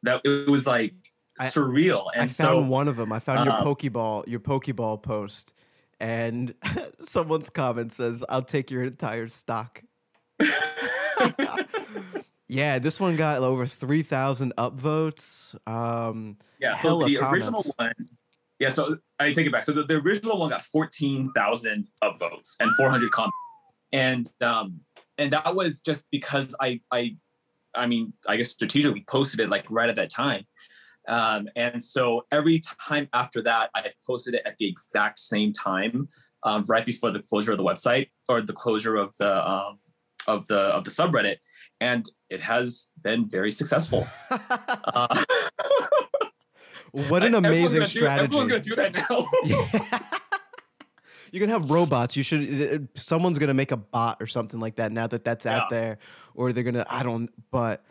that 0.04 0.22
it 0.24 0.50
was 0.50 0.68
like 0.68 0.94
surreal. 1.40 2.06
And 2.14 2.24
I 2.24 2.28
found 2.28 2.66
so, 2.66 2.70
one 2.70 2.88
of 2.88 2.96
them. 2.98 3.12
I 3.12 3.20
found 3.20 3.46
your 3.46 3.56
um, 3.56 3.66
Pokeball, 3.66 4.28
your 4.28 4.40
Pokeball 4.40 5.02
post, 5.02 5.54
and 6.00 6.54
someone's 7.02 7.50
comment 7.50 7.94
says, 7.94 8.24
"I'll 8.30 8.42
take 8.42 8.72
your 8.72 8.84
entire 8.84 9.28
stock." 9.28 9.84
yeah, 12.48 12.80
this 12.80 13.00
one 13.00 13.16
got 13.16 13.40
over 13.40 13.66
three 13.66 14.04
thousand 14.04 14.54
upvotes. 14.58 15.56
Um, 15.68 16.38
yeah, 16.60 16.76
so 16.76 17.06
the 17.06 17.16
comments. 17.18 17.46
original 17.46 17.64
one. 17.76 17.94
Yeah, 18.60 18.70
so 18.70 18.98
I 19.20 19.32
take 19.34 19.46
it 19.46 19.52
back. 19.52 19.64
So 19.64 19.72
the, 19.72 19.84
the 19.84 19.96
original 19.96 20.40
one 20.40 20.50
got 20.50 20.64
fourteen 20.64 21.32
thousand 21.34 21.88
upvotes 22.04 22.56
and 22.60 22.76
four 22.76 22.90
hundred 22.90 23.12
comments, 23.12 23.38
and 23.92 24.30
um, 24.42 24.80
and 25.18 25.32
that 25.32 25.56
was 25.56 25.82
just 25.82 26.04
because 26.12 26.56
I 26.62 26.80
I 26.92 27.18
I 27.76 27.86
mean, 27.86 28.14
I 28.28 28.38
guess 28.38 28.50
strategically 28.50 29.04
posted 29.08 29.40
it 29.40 29.50
like 29.50 29.66
right 29.70 29.90
at 29.90 29.96
that 29.98 30.10
time. 30.10 30.46
Um, 31.08 31.48
and 31.56 31.82
so 31.82 32.26
every 32.32 32.62
time 32.88 33.08
after 33.14 33.42
that, 33.44 33.70
I 33.76 33.92
posted 34.06 34.34
it 34.34 34.42
at 34.46 34.56
the 34.60 34.68
exact 34.68 35.20
same 35.20 35.54
time, 35.54 36.10
um, 36.44 36.66
right 36.68 36.86
before 36.86 37.12
the 37.12 37.20
closure 37.20 37.54
of 37.54 37.58
the 37.58 37.64
website 37.64 38.10
or 38.28 38.42
the 38.42 38.54
closure 38.54 38.98
of 38.98 39.16
the 39.18 39.50
um, 39.50 39.80
of 40.28 40.46
the 40.48 40.60
of 40.60 40.84
the 40.84 40.92
subreddit, 40.92 41.38
and 41.82 42.10
it 42.30 42.42
has 42.42 42.88
been 43.02 43.26
very 43.26 43.52
successful. 43.52 44.08
uh, 44.30 45.24
what 46.92 47.24
an 47.24 47.36
amazing 47.36 47.86
strategy! 47.86 48.28
Do, 48.28 48.42
everyone's 48.42 48.52
gonna 48.52 48.62
do 48.62 48.76
that 48.76 48.94
now. 48.94 49.28
yeah. 49.44 50.00
You 51.30 51.42
can 51.42 51.50
have 51.50 51.70
robots. 51.70 52.16
You 52.16 52.24
should. 52.24 52.88
Someone's 52.96 53.38
gonna 53.38 53.54
make 53.54 53.74
a 53.74 53.78
bot 53.78 54.18
or 54.22 54.28
something 54.28 54.62
like 54.62 54.78
that 54.78 54.94
now 54.94 55.08
that 55.08 55.26
that's 55.26 55.44
yeah. 55.44 55.58
out 55.58 55.70
there, 55.70 55.98
or 56.36 56.54
they're 56.54 56.64
gonna. 56.64 56.86
I 56.90 57.04
don't. 57.04 57.30
But 57.52 57.84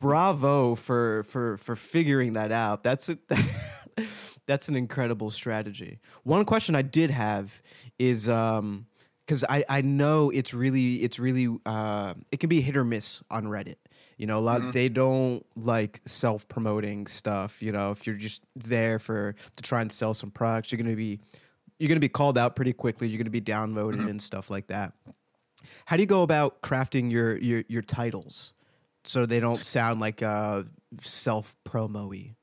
bravo 0.00 0.74
for 0.74 1.22
for 1.24 1.56
for 1.56 1.76
figuring 1.76 2.34
that 2.34 2.52
out. 2.52 2.82
That's 2.82 3.08
a, 3.08 3.18
that's 4.46 4.68
an 4.68 4.76
incredible 4.76 5.30
strategy. 5.30 5.98
One 6.24 6.44
question 6.44 6.74
I 6.74 6.82
did 6.82 7.10
have 7.10 7.60
is 7.98 8.28
um 8.28 8.86
because 9.26 9.44
I 9.48 9.64
I 9.68 9.80
know 9.80 10.30
it's 10.30 10.54
really 10.54 11.02
it's 11.02 11.18
really 11.18 11.48
uh 11.66 12.14
it 12.32 12.40
can 12.40 12.48
be 12.48 12.60
hit 12.60 12.76
or 12.76 12.84
miss 12.84 13.22
on 13.30 13.46
Reddit. 13.46 13.76
You 14.16 14.26
know, 14.26 14.38
a 14.38 14.40
lot 14.40 14.60
mm-hmm. 14.60 14.70
they 14.70 14.88
don't 14.88 15.44
like 15.56 16.00
self 16.06 16.46
promoting 16.48 17.06
stuff. 17.06 17.62
You 17.62 17.72
know, 17.72 17.90
if 17.90 18.06
you're 18.06 18.16
just 18.16 18.42
there 18.54 18.98
for 18.98 19.34
to 19.56 19.62
try 19.62 19.82
and 19.82 19.90
sell 19.90 20.14
some 20.14 20.30
products, 20.30 20.70
you're 20.70 20.82
gonna 20.82 20.96
be 20.96 21.20
you're 21.78 21.88
gonna 21.88 22.00
be 22.00 22.08
called 22.08 22.38
out 22.38 22.56
pretty 22.56 22.72
quickly. 22.72 23.08
You're 23.08 23.18
gonna 23.18 23.30
be 23.30 23.40
downvoted 23.40 23.96
mm-hmm. 23.96 24.08
and 24.08 24.22
stuff 24.22 24.50
like 24.50 24.68
that. 24.68 24.92
How 25.86 25.96
do 25.96 26.02
you 26.02 26.06
go 26.06 26.22
about 26.22 26.62
crafting 26.62 27.10
your 27.10 27.38
your 27.38 27.64
your 27.68 27.82
titles? 27.82 28.54
so 29.04 29.26
they 29.26 29.40
don't 29.40 29.64
sound 29.64 30.00
like 30.00 30.22
uh, 30.22 30.62
self 31.02 31.56
promo-y? 31.64 32.34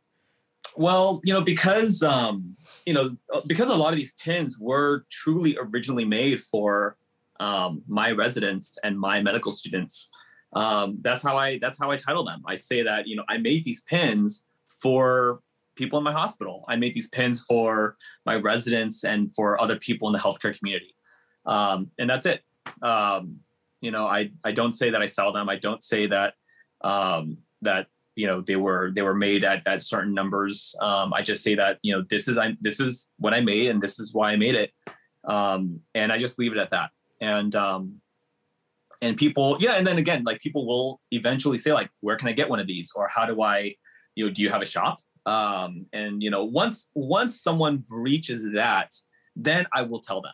Well, 0.76 1.22
you 1.24 1.34
know, 1.34 1.42
because 1.42 2.04
um, 2.04 2.56
you 2.86 2.94
know, 2.94 3.16
because 3.48 3.70
a 3.70 3.76
lot 3.76 3.94
of 3.94 3.98
these 3.98 4.14
pins 4.16 4.58
were 4.60 5.06
truly 5.10 5.58
originally 5.60 6.06
made 6.06 6.42
for 6.42 6.98
um, 7.40 7.82
my 7.88 8.12
residents 8.12 8.78
and 8.84 9.00
my 9.00 9.22
medical 9.22 9.52
students. 9.52 10.10
Um, 10.54 11.00
that's 11.02 11.24
how 11.24 11.38
I 11.38 11.58
that's 11.58 11.80
how 11.80 11.92
I 11.92 11.98
title 11.98 12.24
them. 12.24 12.44
I 12.46 12.56
say 12.56 12.84
that 12.84 13.08
you 13.08 13.16
know 13.16 13.24
I 13.28 13.38
made 13.38 13.64
these 13.64 13.84
pins 13.84 14.44
for 14.68 15.42
people 15.76 15.98
in 15.98 16.04
my 16.04 16.12
hospital. 16.12 16.66
I 16.68 16.76
made 16.76 16.94
these 16.94 17.10
pins 17.10 17.42
for 17.42 17.98
my 18.26 18.36
residents 18.36 19.04
and 19.04 19.34
for 19.36 19.60
other 19.62 19.78
people 19.78 20.08
in 20.08 20.14
the 20.14 20.20
healthcare 20.20 20.58
community, 20.58 20.96
um, 21.46 21.90
and 21.98 22.10
that's 22.10 22.26
it. 22.26 22.42
Um, 22.82 23.40
you 23.82 23.92
know, 23.92 24.06
I 24.06 24.32
I 24.44 24.52
don't 24.52 24.74
say 24.74 24.92
that 24.92 25.02
I 25.02 25.08
sell 25.08 25.34
them. 25.34 25.50
I 25.50 25.56
don't 25.56 25.84
say 25.84 26.08
that 26.08 26.36
um, 26.82 27.38
that 27.62 27.88
you 28.16 28.28
know 28.28 28.42
they 28.42 28.56
were 28.56 28.92
they 28.94 29.02
were 29.02 29.16
made 29.16 29.44
at, 29.44 29.66
at 29.66 29.82
certain 29.82 30.14
numbers. 30.14 30.76
Um, 30.82 31.14
I 31.14 31.22
just 31.22 31.44
say 31.44 31.56
that 31.56 31.80
you 31.82 31.94
know 31.94 32.04
this 32.10 32.28
is 32.28 32.38
I 32.38 32.56
this 32.62 32.80
is 32.80 33.08
what 33.18 33.34
I 33.34 33.42
made 33.42 33.70
and 33.70 33.82
this 33.82 34.00
is 34.00 34.14
why 34.14 34.32
I 34.32 34.36
made 34.36 34.56
it, 34.56 34.72
um, 35.28 35.80
and 35.96 36.12
I 36.12 36.18
just 36.18 36.40
leave 36.40 36.52
it 36.54 36.60
at 36.60 36.72
that. 36.72 36.92
And 37.22 37.56
um, 37.56 38.02
and 39.02 39.18
people 39.18 39.58
yeah 39.60 39.74
and 39.74 39.86
then 39.86 39.98
again 39.98 40.24
like 40.24 40.40
people 40.40 40.66
will 40.66 41.02
eventually 41.12 41.58
say 41.58 41.74
like 41.74 41.90
where 42.02 42.16
can 42.16 42.28
i 42.28 42.32
get 42.32 42.50
one 42.50 42.60
of 42.60 42.68
these 42.68 42.92
or 42.96 43.08
how 43.08 43.26
do 43.26 43.42
i 43.42 43.74
you 44.16 44.26
know 44.26 44.32
do 44.32 44.42
you 44.42 44.50
have 44.50 44.62
a 44.62 44.66
shop 44.66 45.00
um 45.26 45.86
and 45.94 46.22
you 46.22 46.30
know 46.30 46.46
once 46.46 46.90
once 46.94 47.42
someone 47.42 47.78
breaches 47.78 48.48
that 48.54 48.94
then 49.36 49.66
i 49.74 49.82
will 49.82 50.00
tell 50.00 50.22
them 50.22 50.34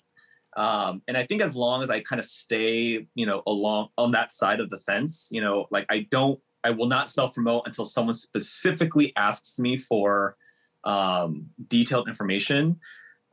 um 0.58 1.02
and 1.08 1.18
i 1.18 1.26
think 1.26 1.42
as 1.42 1.56
long 1.56 1.82
as 1.82 1.90
i 1.90 2.00
kind 2.02 2.20
of 2.20 2.26
stay 2.26 3.08
you 3.16 3.26
know 3.26 3.42
along 3.48 3.88
on 3.98 4.12
that 4.12 4.32
side 4.32 4.60
of 4.60 4.70
the 4.70 4.80
fence 4.80 5.30
you 5.32 5.42
know 5.42 5.66
like 5.72 5.86
i 5.90 6.06
don't 6.12 6.40
i 6.64 6.70
will 6.70 6.88
not 6.88 7.10
self 7.10 7.34
promote 7.34 7.64
until 7.66 7.86
someone 7.86 8.16
specifically 8.16 9.14
asks 9.16 9.60
me 9.60 9.78
for 9.78 10.36
um 10.84 11.48
detailed 11.68 12.08
information. 12.08 12.80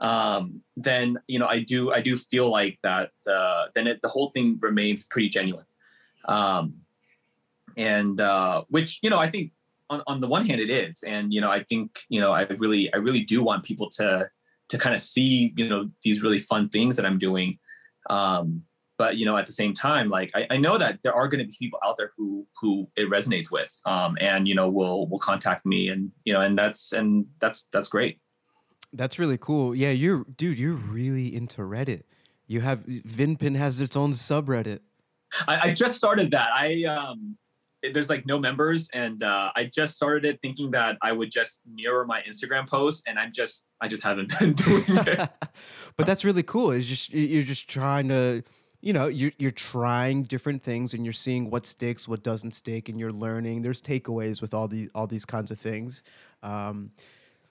Um, 0.00 0.62
then 0.76 1.18
you 1.28 1.38
know 1.38 1.46
I 1.46 1.60
do 1.60 1.92
I 1.92 2.00
do 2.00 2.16
feel 2.16 2.50
like 2.50 2.78
that 2.82 3.10
uh, 3.30 3.66
then 3.74 3.86
it, 3.86 4.02
the 4.02 4.08
whole 4.08 4.30
thing 4.30 4.58
remains 4.60 5.04
pretty 5.04 5.28
genuine, 5.28 5.66
um, 6.26 6.74
and 7.76 8.20
uh, 8.20 8.64
which 8.68 8.98
you 9.02 9.08
know 9.08 9.18
I 9.18 9.30
think 9.30 9.52
on, 9.88 10.02
on 10.08 10.20
the 10.20 10.26
one 10.26 10.44
hand 10.46 10.60
it 10.60 10.68
is, 10.68 11.04
and 11.04 11.32
you 11.32 11.40
know 11.40 11.50
I 11.50 11.62
think 11.62 12.00
you 12.08 12.20
know 12.20 12.32
I 12.32 12.42
really 12.42 12.92
I 12.92 12.96
really 12.96 13.22
do 13.22 13.42
want 13.42 13.62
people 13.62 13.88
to 13.90 14.28
to 14.68 14.78
kind 14.78 14.94
of 14.94 15.00
see 15.00 15.54
you 15.56 15.68
know 15.68 15.88
these 16.02 16.22
really 16.22 16.40
fun 16.40 16.68
things 16.68 16.96
that 16.96 17.06
I'm 17.06 17.18
doing, 17.18 17.58
um, 18.10 18.64
but 18.98 19.16
you 19.16 19.26
know 19.26 19.36
at 19.36 19.46
the 19.46 19.52
same 19.52 19.74
time 19.74 20.08
like 20.08 20.30
I, 20.34 20.46
I 20.50 20.56
know 20.56 20.78
that 20.78 21.00
there 21.02 21.14
are 21.14 21.28
going 21.28 21.40
to 21.40 21.46
be 21.46 21.56
people 21.58 21.78
out 21.84 21.96
there 21.96 22.12
who 22.16 22.46
who 22.60 22.88
it 22.96 23.10
resonates 23.10 23.50
with, 23.50 23.78
um, 23.86 24.16
and 24.20 24.46
you 24.46 24.54
know 24.54 24.68
will 24.68 25.08
will 25.08 25.18
contact 25.18 25.66
me, 25.66 25.88
and 25.88 26.10
you 26.24 26.32
know 26.32 26.40
and 26.40 26.56
that's 26.56 26.92
and 26.92 27.26
that's 27.40 27.66
that's 27.72 27.88
great. 27.88 28.18
That's 28.92 29.18
really 29.18 29.38
cool. 29.38 29.74
Yeah, 29.74 29.90
you're 29.90 30.24
dude, 30.36 30.58
you're 30.58 30.74
really 30.74 31.34
into 31.34 31.62
Reddit. 31.62 32.02
You 32.46 32.60
have 32.60 32.80
VinPin 32.86 33.56
has 33.56 33.80
its 33.80 33.96
own 33.96 34.12
subreddit. 34.12 34.80
I, 35.48 35.70
I 35.70 35.74
just 35.74 35.94
started 35.94 36.30
that. 36.32 36.50
I 36.54 36.84
um 36.84 37.36
there's 37.92 38.08
like 38.08 38.24
no 38.24 38.38
members 38.38 38.88
and 38.94 39.22
uh, 39.22 39.50
I 39.54 39.64
just 39.64 39.94
started 39.94 40.24
it 40.24 40.38
thinking 40.40 40.70
that 40.70 40.96
I 41.02 41.12
would 41.12 41.30
just 41.30 41.60
mirror 41.70 42.06
my 42.06 42.22
Instagram 42.22 42.66
posts 42.66 43.02
and 43.06 43.18
I'm 43.18 43.32
just 43.32 43.66
I 43.80 43.88
just 43.88 44.02
haven't 44.02 44.32
been 44.38 44.54
doing 44.54 44.84
it. 44.86 45.30
but 45.96 46.06
that's 46.06 46.24
really 46.24 46.42
cool. 46.42 46.70
It's 46.70 46.86
just 46.86 47.12
you're 47.12 47.42
just 47.42 47.68
trying 47.68 48.08
to 48.08 48.42
you 48.84 48.92
know 48.92 49.08
you're 49.08 49.32
you're 49.38 49.50
trying 49.50 50.24
different 50.24 50.62
things 50.62 50.92
and 50.92 51.06
you're 51.06 51.12
seeing 51.14 51.48
what 51.48 51.64
sticks, 51.64 52.06
what 52.06 52.22
doesn't 52.22 52.50
stick, 52.50 52.90
and 52.90 53.00
you're 53.00 53.12
learning. 53.12 53.62
There's 53.62 53.80
takeaways 53.80 54.42
with 54.42 54.52
all 54.52 54.68
the 54.68 54.90
all 54.94 55.06
these 55.06 55.24
kinds 55.24 55.50
of 55.50 55.58
things. 55.58 56.02
Um, 56.42 56.90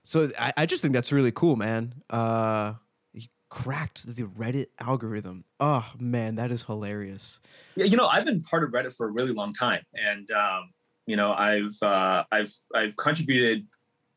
so 0.04 0.30
I, 0.38 0.54
I 0.58 0.66
just 0.68 0.84
think 0.84 0.94
that's 0.94 1.12
really 1.12 1.32
cool, 1.32 1.56
man. 1.56 1.96
Uh, 2.08 2.74
you 3.14 3.28
cracked 3.50 4.16
the 4.16 4.24
Reddit 4.24 4.68
algorithm. 4.80 5.44
Oh 5.60 5.92
man, 6.00 6.36
that 6.36 6.52
is 6.52 6.62
hilarious. 6.62 7.42
Yeah, 7.76 7.86
you 7.86 7.98
know, 7.98 8.06
I've 8.06 8.26
been 8.26 8.44
part 8.44 8.64
of 8.64 8.70
Reddit 8.70 8.94
for 8.94 9.08
a 9.08 9.12
really 9.12 9.34
long 9.34 9.54
time, 9.54 9.82
and 9.96 10.30
um, 10.30 10.70
you 11.08 11.16
know, 11.16 11.34
I've 11.34 11.82
uh, 11.82 12.26
I've 12.32 12.54
I've 12.76 12.96
contributed, 12.96 13.66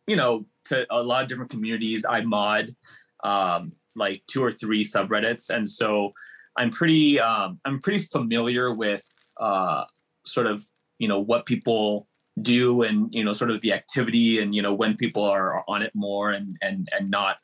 you 0.07 0.17
know, 0.17 0.45
to 0.67 0.87
a 0.91 1.03
lot 1.03 1.23
of 1.23 1.29
different 1.31 1.51
communities. 1.51 2.05
I 2.07 2.21
mod 2.21 2.77
um, 3.25 3.73
like 3.95 4.23
two 4.27 4.45
or 4.45 4.53
three 4.53 4.85
subreddits, 4.85 5.49
and 5.49 5.67
so 5.67 6.13
I'm 6.59 6.71
pretty 6.71 7.21
um, 7.21 7.61
I'm 7.65 7.81
pretty 7.81 8.01
familiar 8.01 8.73
with 8.73 9.05
uh, 9.39 9.85
sort 10.25 10.47
of 10.47 10.65
you 10.99 11.09
know 11.09 11.21
what 11.21 11.47
people 11.47 12.09
do 12.43 12.83
and 12.83 13.13
you 13.15 13.25
know 13.25 13.33
sort 13.33 13.51
of 13.51 13.61
the 13.63 13.73
activity 13.73 14.41
and 14.41 14.55
you 14.55 14.63
know 14.63 14.75
when 14.75 14.97
people 14.97 15.25
are, 15.25 15.65
on 15.69 15.83
it 15.83 15.91
more 15.95 16.31
and 16.31 16.57
and 16.61 16.89
and 16.93 17.11
not 17.11 17.37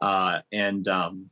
uh, 0.00 0.40
and 0.52 0.88
um, 0.88 1.30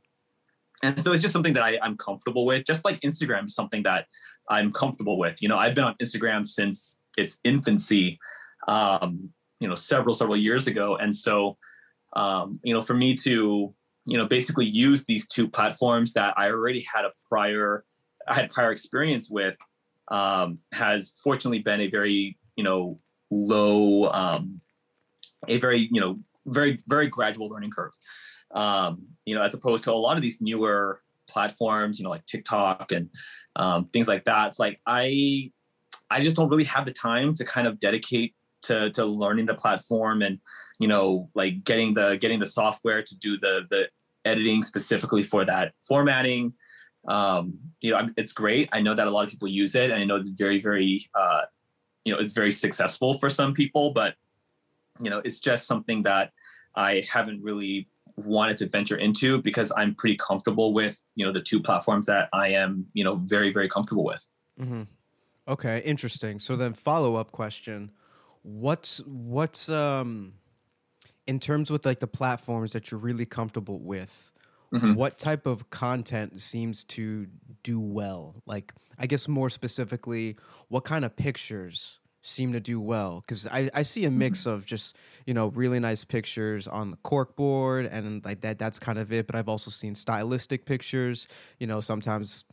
and 0.83 1.03
so 1.03 1.11
it's 1.11 1.21
just 1.21 1.33
something 1.33 1.53
that 1.53 1.63
I, 1.63 1.77
I'm 1.81 1.97
comfortable 1.97 2.45
with. 2.45 2.65
Just 2.65 2.83
like 2.85 2.99
Instagram 3.01 3.45
is 3.45 3.55
something 3.55 3.83
that 3.83 4.07
I'm 4.49 4.71
comfortable 4.71 5.17
with. 5.17 5.41
You 5.41 5.49
know, 5.49 5.57
I've 5.57 5.75
been 5.75 5.83
on 5.83 5.95
Instagram 6.01 6.45
since 6.45 6.99
its 7.17 7.39
infancy, 7.43 8.17
um, 8.67 9.29
you 9.59 9.67
know, 9.67 9.75
several 9.75 10.13
several 10.13 10.37
years 10.37 10.67
ago, 10.67 10.95
and 10.95 11.15
so 11.15 11.57
um, 12.13 12.59
you 12.63 12.73
know, 12.73 12.81
for 12.81 12.93
me 12.93 13.15
to 13.15 13.73
you 14.05 14.17
know 14.17 14.25
basically 14.25 14.65
use 14.65 15.05
these 15.05 15.27
two 15.27 15.47
platforms 15.47 16.13
that 16.13 16.33
I 16.37 16.49
already 16.49 16.85
had 16.93 17.05
a 17.05 17.11
prior 17.27 17.85
I 18.27 18.35
had 18.35 18.51
prior 18.51 18.71
experience 18.71 19.29
with 19.29 19.57
um, 20.09 20.59
has 20.71 21.13
fortunately 21.23 21.59
been 21.59 21.81
a 21.81 21.87
very 21.87 22.37
you 22.55 22.63
know 22.63 22.99
low 23.29 24.09
um, 24.09 24.61
a 25.47 25.57
very 25.57 25.89
you 25.91 26.01
know 26.01 26.19
very 26.45 26.79
very 26.87 27.07
gradual 27.07 27.47
learning 27.47 27.71
curve. 27.71 27.93
Um, 28.53 29.07
you 29.25 29.35
know 29.35 29.41
as 29.41 29.53
opposed 29.53 29.83
to 29.85 29.91
a 29.91 29.95
lot 29.95 30.17
of 30.17 30.21
these 30.21 30.41
newer 30.41 31.01
platforms 31.29 31.99
you 31.99 32.03
know 32.03 32.09
like 32.09 32.25
tiktok 32.25 32.91
and 32.91 33.09
um, 33.55 33.85
things 33.93 34.07
like 34.07 34.25
that 34.25 34.49
it's 34.49 34.59
like 34.59 34.79
i 34.85 35.49
i 36.09 36.19
just 36.19 36.35
don't 36.35 36.49
really 36.49 36.65
have 36.65 36.85
the 36.85 36.91
time 36.91 37.33
to 37.33 37.45
kind 37.45 37.67
of 37.67 37.79
dedicate 37.79 38.35
to 38.61 38.89
to 38.91 39.05
learning 39.05 39.45
the 39.45 39.53
platform 39.53 40.21
and 40.21 40.39
you 40.81 40.87
know 40.87 41.29
like 41.35 41.63
getting 41.63 41.93
the 41.93 42.17
getting 42.19 42.39
the 42.39 42.45
software 42.45 43.01
to 43.03 43.17
do 43.17 43.37
the 43.37 43.61
the 43.69 43.81
editing 44.25 44.63
specifically 44.63 45.23
for 45.23 45.45
that 45.45 45.73
formatting. 45.87 46.53
Um, 47.07 47.59
you 47.81 47.91
know 47.91 48.07
it's 48.17 48.31
great. 48.31 48.69
I 48.73 48.81
know 48.81 48.95
that 48.95 49.07
a 49.07 49.11
lot 49.11 49.23
of 49.25 49.29
people 49.29 49.47
use 49.47 49.75
it 49.75 49.89
and 49.91 50.01
i 50.01 50.03
know 50.03 50.17
it's 50.17 50.29
very 50.29 50.61
very 50.61 51.09
uh, 51.15 51.41
you 52.03 52.13
know 52.13 52.19
it's 52.19 52.33
very 52.33 52.51
successful 52.51 53.17
for 53.19 53.29
some 53.29 53.53
people 53.53 53.91
but 53.91 54.15
you 54.99 55.09
know 55.09 55.21
it's 55.23 55.39
just 55.39 55.67
something 55.67 56.03
that 56.03 56.31
i 56.75 57.03
haven't 57.09 57.41
really 57.41 57.87
wanted 58.17 58.57
to 58.57 58.67
venture 58.67 58.97
into 58.97 59.41
because 59.41 59.71
i'm 59.77 59.95
pretty 59.95 60.17
comfortable 60.17 60.73
with 60.73 60.99
you 61.15 61.25
know 61.25 61.31
the 61.31 61.41
two 61.41 61.61
platforms 61.61 62.05
that 62.05 62.29
i 62.33 62.49
am 62.49 62.85
you 62.93 63.03
know 63.03 63.15
very 63.15 63.51
very 63.53 63.69
comfortable 63.69 64.03
with. 64.03 64.27
Mm-hmm. 64.59 64.83
okay 65.47 65.81
interesting. 65.85 66.39
So 66.39 66.55
then 66.55 66.73
follow-up 66.73 67.31
question. 67.31 67.91
What's 68.43 68.99
what's 69.05 69.69
um 69.69 70.33
in 71.27 71.39
terms 71.39 71.69
with 71.69 71.85
like 71.85 71.99
the 71.99 72.07
platforms 72.07 72.73
that 72.73 72.91
you're 72.91 72.99
really 72.99 73.25
comfortable 73.25 73.79
with 73.79 74.31
mm-hmm. 74.73 74.93
what 74.93 75.17
type 75.17 75.45
of 75.45 75.69
content 75.69 76.41
seems 76.41 76.83
to 76.85 77.27
do 77.63 77.79
well? 77.79 78.35
Like, 78.45 78.73
I 78.99 79.05
guess 79.05 79.27
more 79.27 79.49
specifically, 79.49 80.37
what 80.69 80.83
kind 80.83 81.05
of 81.05 81.15
pictures 81.15 81.99
seem 82.21 82.53
to 82.53 82.59
do 82.59 82.79
well? 82.79 83.21
Because 83.21 83.47
I, 83.47 83.69
I 83.73 83.83
see 83.83 84.05
a 84.05 84.11
mix 84.11 84.41
mm-hmm. 84.41 84.49
of 84.49 84.65
just 84.65 84.97
you 85.25 85.33
know 85.33 85.47
really 85.49 85.79
nice 85.79 86.03
pictures 86.03 86.67
on 86.67 86.91
the 86.91 86.97
cork 86.97 87.35
board 87.35 87.85
and 87.85 88.23
like 88.25 88.41
that. 88.41 88.59
That's 88.59 88.79
kind 88.79 88.97
of 88.97 89.11
it. 89.11 89.27
But 89.27 89.35
I've 89.35 89.49
also 89.49 89.71
seen 89.71 89.95
stylistic 89.95 90.65
pictures. 90.65 91.27
You 91.59 91.67
know, 91.67 91.81
sometimes 91.81 92.45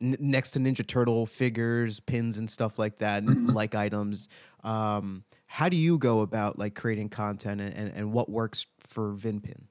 n- 0.00 0.16
next 0.20 0.50
to 0.52 0.58
Ninja 0.58 0.86
Turtle 0.86 1.26
figures, 1.26 2.00
pins, 2.00 2.38
and 2.38 2.48
stuff 2.48 2.78
like 2.78 2.98
that, 2.98 3.24
mm-hmm. 3.24 3.50
like 3.50 3.74
items. 3.74 4.28
Um, 4.62 5.24
how 5.52 5.68
do 5.68 5.76
you 5.76 5.98
go 5.98 6.20
about 6.20 6.60
like 6.60 6.76
creating 6.76 7.08
content 7.08 7.60
and, 7.60 7.92
and, 7.92 8.12
what 8.12 8.28
works 8.30 8.66
for 8.78 9.12
VinPin? 9.14 9.62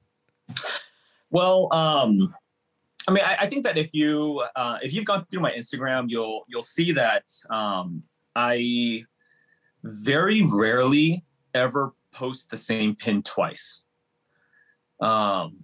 Well, 1.30 1.72
um, 1.72 2.34
I 3.08 3.12
mean, 3.12 3.24
I, 3.24 3.36
I, 3.40 3.46
think 3.46 3.64
that 3.64 3.78
if 3.78 3.94
you 3.94 4.44
uh, 4.56 4.76
if 4.82 4.92
you've 4.92 5.06
gone 5.06 5.24
through 5.30 5.40
my 5.40 5.52
Instagram, 5.52 6.04
you'll 6.08 6.44
you'll 6.48 6.60
see 6.60 6.92
that 6.92 7.24
um, 7.48 8.02
I 8.36 9.04
very 9.82 10.42
rarely 10.52 11.24
ever 11.54 11.94
post 12.12 12.50
the 12.50 12.58
same 12.58 12.94
pin 12.94 13.22
twice. 13.22 13.84
Um, 15.00 15.60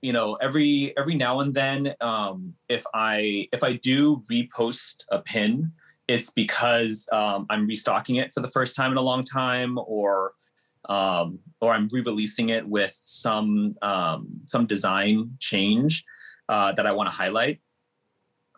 you 0.00 0.12
know, 0.12 0.34
every 0.34 0.96
every 0.96 1.16
now 1.16 1.40
and 1.40 1.52
then, 1.52 1.92
um, 2.00 2.54
if 2.68 2.84
I 2.94 3.48
if 3.52 3.64
I 3.64 3.72
do 3.72 4.22
repost 4.30 5.02
a 5.10 5.18
pin, 5.18 5.72
it's 6.08 6.30
because 6.30 7.06
um, 7.12 7.46
I'm 7.50 7.66
restocking 7.66 8.16
it 8.16 8.32
for 8.34 8.40
the 8.40 8.50
first 8.50 8.76
time 8.76 8.92
in 8.92 8.98
a 8.98 9.02
long 9.02 9.24
time, 9.24 9.78
or 9.78 10.32
um, 10.88 11.38
or 11.60 11.72
I'm 11.72 11.88
re-releasing 11.90 12.50
it 12.50 12.66
with 12.66 12.98
some 13.04 13.76
um, 13.82 14.28
some 14.46 14.66
design 14.66 15.36
change 15.38 16.04
uh, 16.48 16.72
that 16.72 16.86
I 16.86 16.92
want 16.92 17.08
to 17.08 17.14
highlight. 17.14 17.60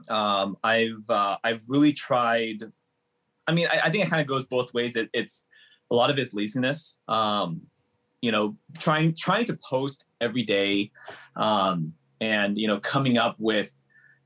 Um, 0.08 0.56
I've 0.62 1.08
uh, 1.08 1.36
I've 1.44 1.62
really 1.68 1.92
tried. 1.92 2.64
I 3.46 3.52
mean, 3.52 3.68
I, 3.70 3.80
I 3.84 3.90
think 3.90 4.04
it 4.04 4.10
kind 4.10 4.20
of 4.20 4.26
goes 4.26 4.44
both 4.44 4.74
ways. 4.74 4.96
It, 4.96 5.08
it's 5.12 5.46
a 5.90 5.94
lot 5.94 6.10
of 6.10 6.18
it's 6.18 6.34
laziness. 6.34 6.98
Um, 7.06 7.62
you 8.20 8.32
know, 8.32 8.56
trying 8.78 9.14
trying 9.14 9.44
to 9.46 9.58
post 9.68 10.04
every 10.20 10.42
day, 10.42 10.90
um, 11.36 11.92
and 12.20 12.58
you 12.58 12.66
know, 12.66 12.80
coming 12.80 13.18
up 13.18 13.36
with 13.38 13.72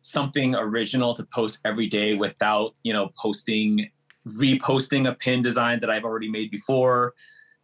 something 0.00 0.54
original 0.54 1.14
to 1.14 1.24
post 1.24 1.60
every 1.64 1.86
day 1.86 2.14
without 2.14 2.74
you 2.82 2.92
know 2.92 3.10
posting 3.16 3.88
reposting 4.26 5.08
a 5.08 5.14
pin 5.14 5.42
design 5.42 5.80
that 5.80 5.90
I've 5.90 6.04
already 6.04 6.30
made 6.30 6.50
before 6.50 7.14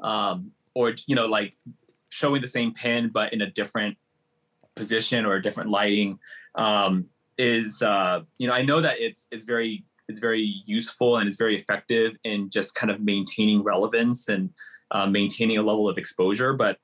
um, 0.00 0.52
or 0.74 0.94
you 1.06 1.14
know 1.14 1.26
like 1.26 1.56
showing 2.10 2.40
the 2.40 2.48
same 2.48 2.72
pin 2.72 3.10
but 3.12 3.32
in 3.32 3.42
a 3.42 3.50
different 3.50 3.96
position 4.74 5.24
or 5.24 5.34
a 5.34 5.42
different 5.42 5.70
lighting 5.70 6.18
um, 6.54 7.06
is 7.38 7.82
uh, 7.82 8.20
you 8.38 8.46
know 8.46 8.54
I 8.54 8.62
know 8.62 8.80
that 8.80 9.00
it's 9.00 9.28
it's 9.30 9.46
very 9.46 9.84
it's 10.08 10.20
very 10.20 10.62
useful 10.66 11.16
and 11.16 11.26
it's 11.26 11.36
very 11.36 11.56
effective 11.58 12.12
in 12.22 12.48
just 12.50 12.74
kind 12.74 12.90
of 12.90 13.00
maintaining 13.00 13.62
relevance 13.62 14.28
and 14.28 14.50
uh, 14.92 15.06
maintaining 15.06 15.58
a 15.58 15.62
level 15.62 15.88
of 15.88 15.98
exposure 15.98 16.52
but 16.52 16.78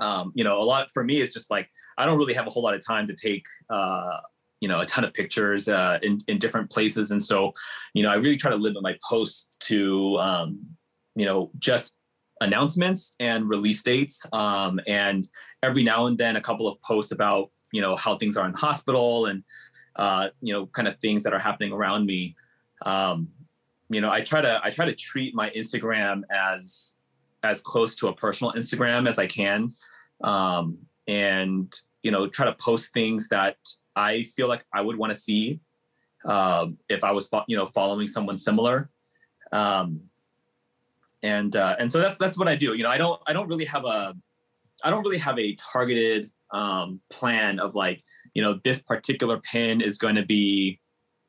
um, 0.00 0.32
you 0.34 0.44
know 0.44 0.60
a 0.60 0.64
lot 0.64 0.90
for 0.92 1.04
me 1.04 1.20
is 1.20 1.32
just 1.32 1.50
like 1.50 1.68
I 1.96 2.04
don't 2.04 2.18
really 2.18 2.34
have 2.34 2.46
a 2.46 2.50
whole 2.50 2.62
lot 2.62 2.74
of 2.74 2.84
time 2.84 3.06
to 3.06 3.14
take 3.14 3.44
uh, 3.70 4.18
you 4.60 4.68
know 4.68 4.80
a 4.80 4.86
ton 4.86 5.04
of 5.04 5.12
pictures 5.12 5.68
uh, 5.68 5.98
in 6.02 6.20
in 6.28 6.38
different 6.38 6.70
places, 6.70 7.10
and 7.10 7.22
so 7.22 7.52
you 7.94 8.02
know 8.02 8.10
I 8.10 8.14
really 8.14 8.36
try 8.36 8.50
to 8.50 8.56
limit 8.56 8.82
my 8.82 8.96
posts 9.08 9.56
to 9.68 10.16
um, 10.18 10.64
you 11.14 11.26
know 11.26 11.50
just 11.58 11.94
announcements 12.40 13.14
and 13.20 13.48
release 13.48 13.82
dates, 13.82 14.24
um, 14.32 14.80
and 14.86 15.28
every 15.62 15.82
now 15.82 16.06
and 16.06 16.18
then 16.18 16.36
a 16.36 16.40
couple 16.40 16.68
of 16.68 16.80
posts 16.82 17.12
about 17.12 17.50
you 17.72 17.82
know 17.82 17.96
how 17.96 18.16
things 18.16 18.36
are 18.36 18.46
in 18.46 18.52
the 18.52 18.58
hospital 18.58 19.26
and 19.26 19.42
uh, 19.96 20.28
you 20.40 20.52
know 20.52 20.66
kind 20.66 20.88
of 20.88 20.98
things 21.00 21.22
that 21.22 21.32
are 21.32 21.38
happening 21.38 21.72
around 21.72 22.06
me. 22.06 22.34
Um, 22.84 23.28
you 23.88 24.00
know, 24.00 24.10
I 24.10 24.20
try 24.20 24.40
to 24.40 24.60
I 24.62 24.70
try 24.70 24.86
to 24.86 24.94
treat 24.94 25.34
my 25.34 25.50
Instagram 25.50 26.22
as 26.30 26.94
as 27.42 27.60
close 27.60 27.94
to 27.96 28.08
a 28.08 28.14
personal 28.14 28.52
Instagram 28.54 29.08
as 29.08 29.18
I 29.18 29.26
can, 29.26 29.74
um, 30.24 30.78
and 31.06 31.72
you 32.02 32.10
know, 32.10 32.26
try 32.28 32.46
to 32.46 32.52
post 32.54 32.92
things 32.92 33.28
that 33.28 33.56
I 33.96 34.22
feel 34.22 34.48
like 34.48 34.64
I 34.72 34.82
would 34.82 34.96
want 34.96 35.12
to 35.12 35.18
see 35.18 35.60
uh, 36.24 36.66
if 36.88 37.02
I 37.02 37.12
was, 37.12 37.28
you 37.48 37.56
know, 37.56 37.66
following 37.66 38.06
someone 38.06 38.36
similar. 38.36 38.90
Um, 39.52 40.02
and 41.22 41.56
uh, 41.56 41.76
and 41.78 41.90
so 41.90 41.98
that's 41.98 42.16
that's 42.18 42.38
what 42.38 42.46
I 42.46 42.54
do. 42.54 42.74
You 42.74 42.82
know, 42.82 42.90
I 42.90 42.98
don't 42.98 43.20
I 43.26 43.32
don't 43.32 43.48
really 43.48 43.64
have 43.64 43.84
a 43.84 44.14
I 44.84 44.90
don't 44.90 45.02
really 45.02 45.18
have 45.18 45.38
a 45.38 45.54
targeted 45.56 46.30
um, 46.52 47.00
plan 47.10 47.58
of 47.58 47.74
like 47.74 48.04
you 48.34 48.42
know 48.42 48.60
this 48.64 48.80
particular 48.80 49.40
pin 49.40 49.80
is 49.80 49.98
going 49.98 50.14
to 50.14 50.24
be 50.24 50.78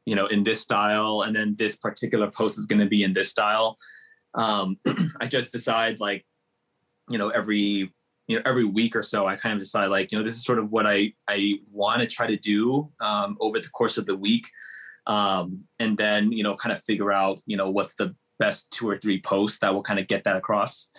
you 0.05 0.15
know 0.15 0.27
in 0.27 0.43
this 0.43 0.61
style 0.61 1.23
and 1.25 1.35
then 1.35 1.55
this 1.57 1.77
particular 1.77 2.29
post 2.29 2.57
is 2.57 2.65
going 2.65 2.79
to 2.79 2.85
be 2.85 3.03
in 3.03 3.13
this 3.13 3.29
style 3.29 3.77
um, 4.35 4.77
i 5.21 5.27
just 5.27 5.51
decide 5.51 5.99
like 5.99 6.25
you 7.09 7.17
know 7.17 7.29
every 7.29 7.91
you 8.27 8.35
know 8.35 8.41
every 8.45 8.65
week 8.65 8.95
or 8.95 9.01
so 9.01 9.25
i 9.25 9.35
kind 9.35 9.53
of 9.53 9.59
decide 9.59 9.87
like 9.87 10.11
you 10.11 10.17
know 10.17 10.23
this 10.23 10.35
is 10.35 10.43
sort 10.43 10.59
of 10.59 10.71
what 10.71 10.85
i 10.85 11.11
i 11.27 11.55
want 11.71 12.01
to 12.01 12.07
try 12.07 12.27
to 12.27 12.37
do 12.37 12.89
um, 12.99 13.37
over 13.39 13.59
the 13.59 13.69
course 13.69 13.97
of 13.97 14.05
the 14.05 14.15
week. 14.15 14.47
Um, 15.07 15.63
and 15.79 15.97
then 15.97 16.33
you 16.33 16.43
know 16.43 16.55
kind 16.55 16.73
of 16.73 16.83
figure 16.83 17.13
out 17.13 17.39
you 17.45 17.55
know 17.55 17.69
what's 17.69 17.95
the 17.95 18.13
best 18.39 18.69
two 18.71 18.89
or 18.89 18.97
three 18.97 19.21
posts 19.21 19.59
that 19.59 19.73
will 19.73 19.81
kind 19.81 19.99
of 19.99 20.07
get 20.07 20.25
that 20.25 20.35
across. 20.35 20.91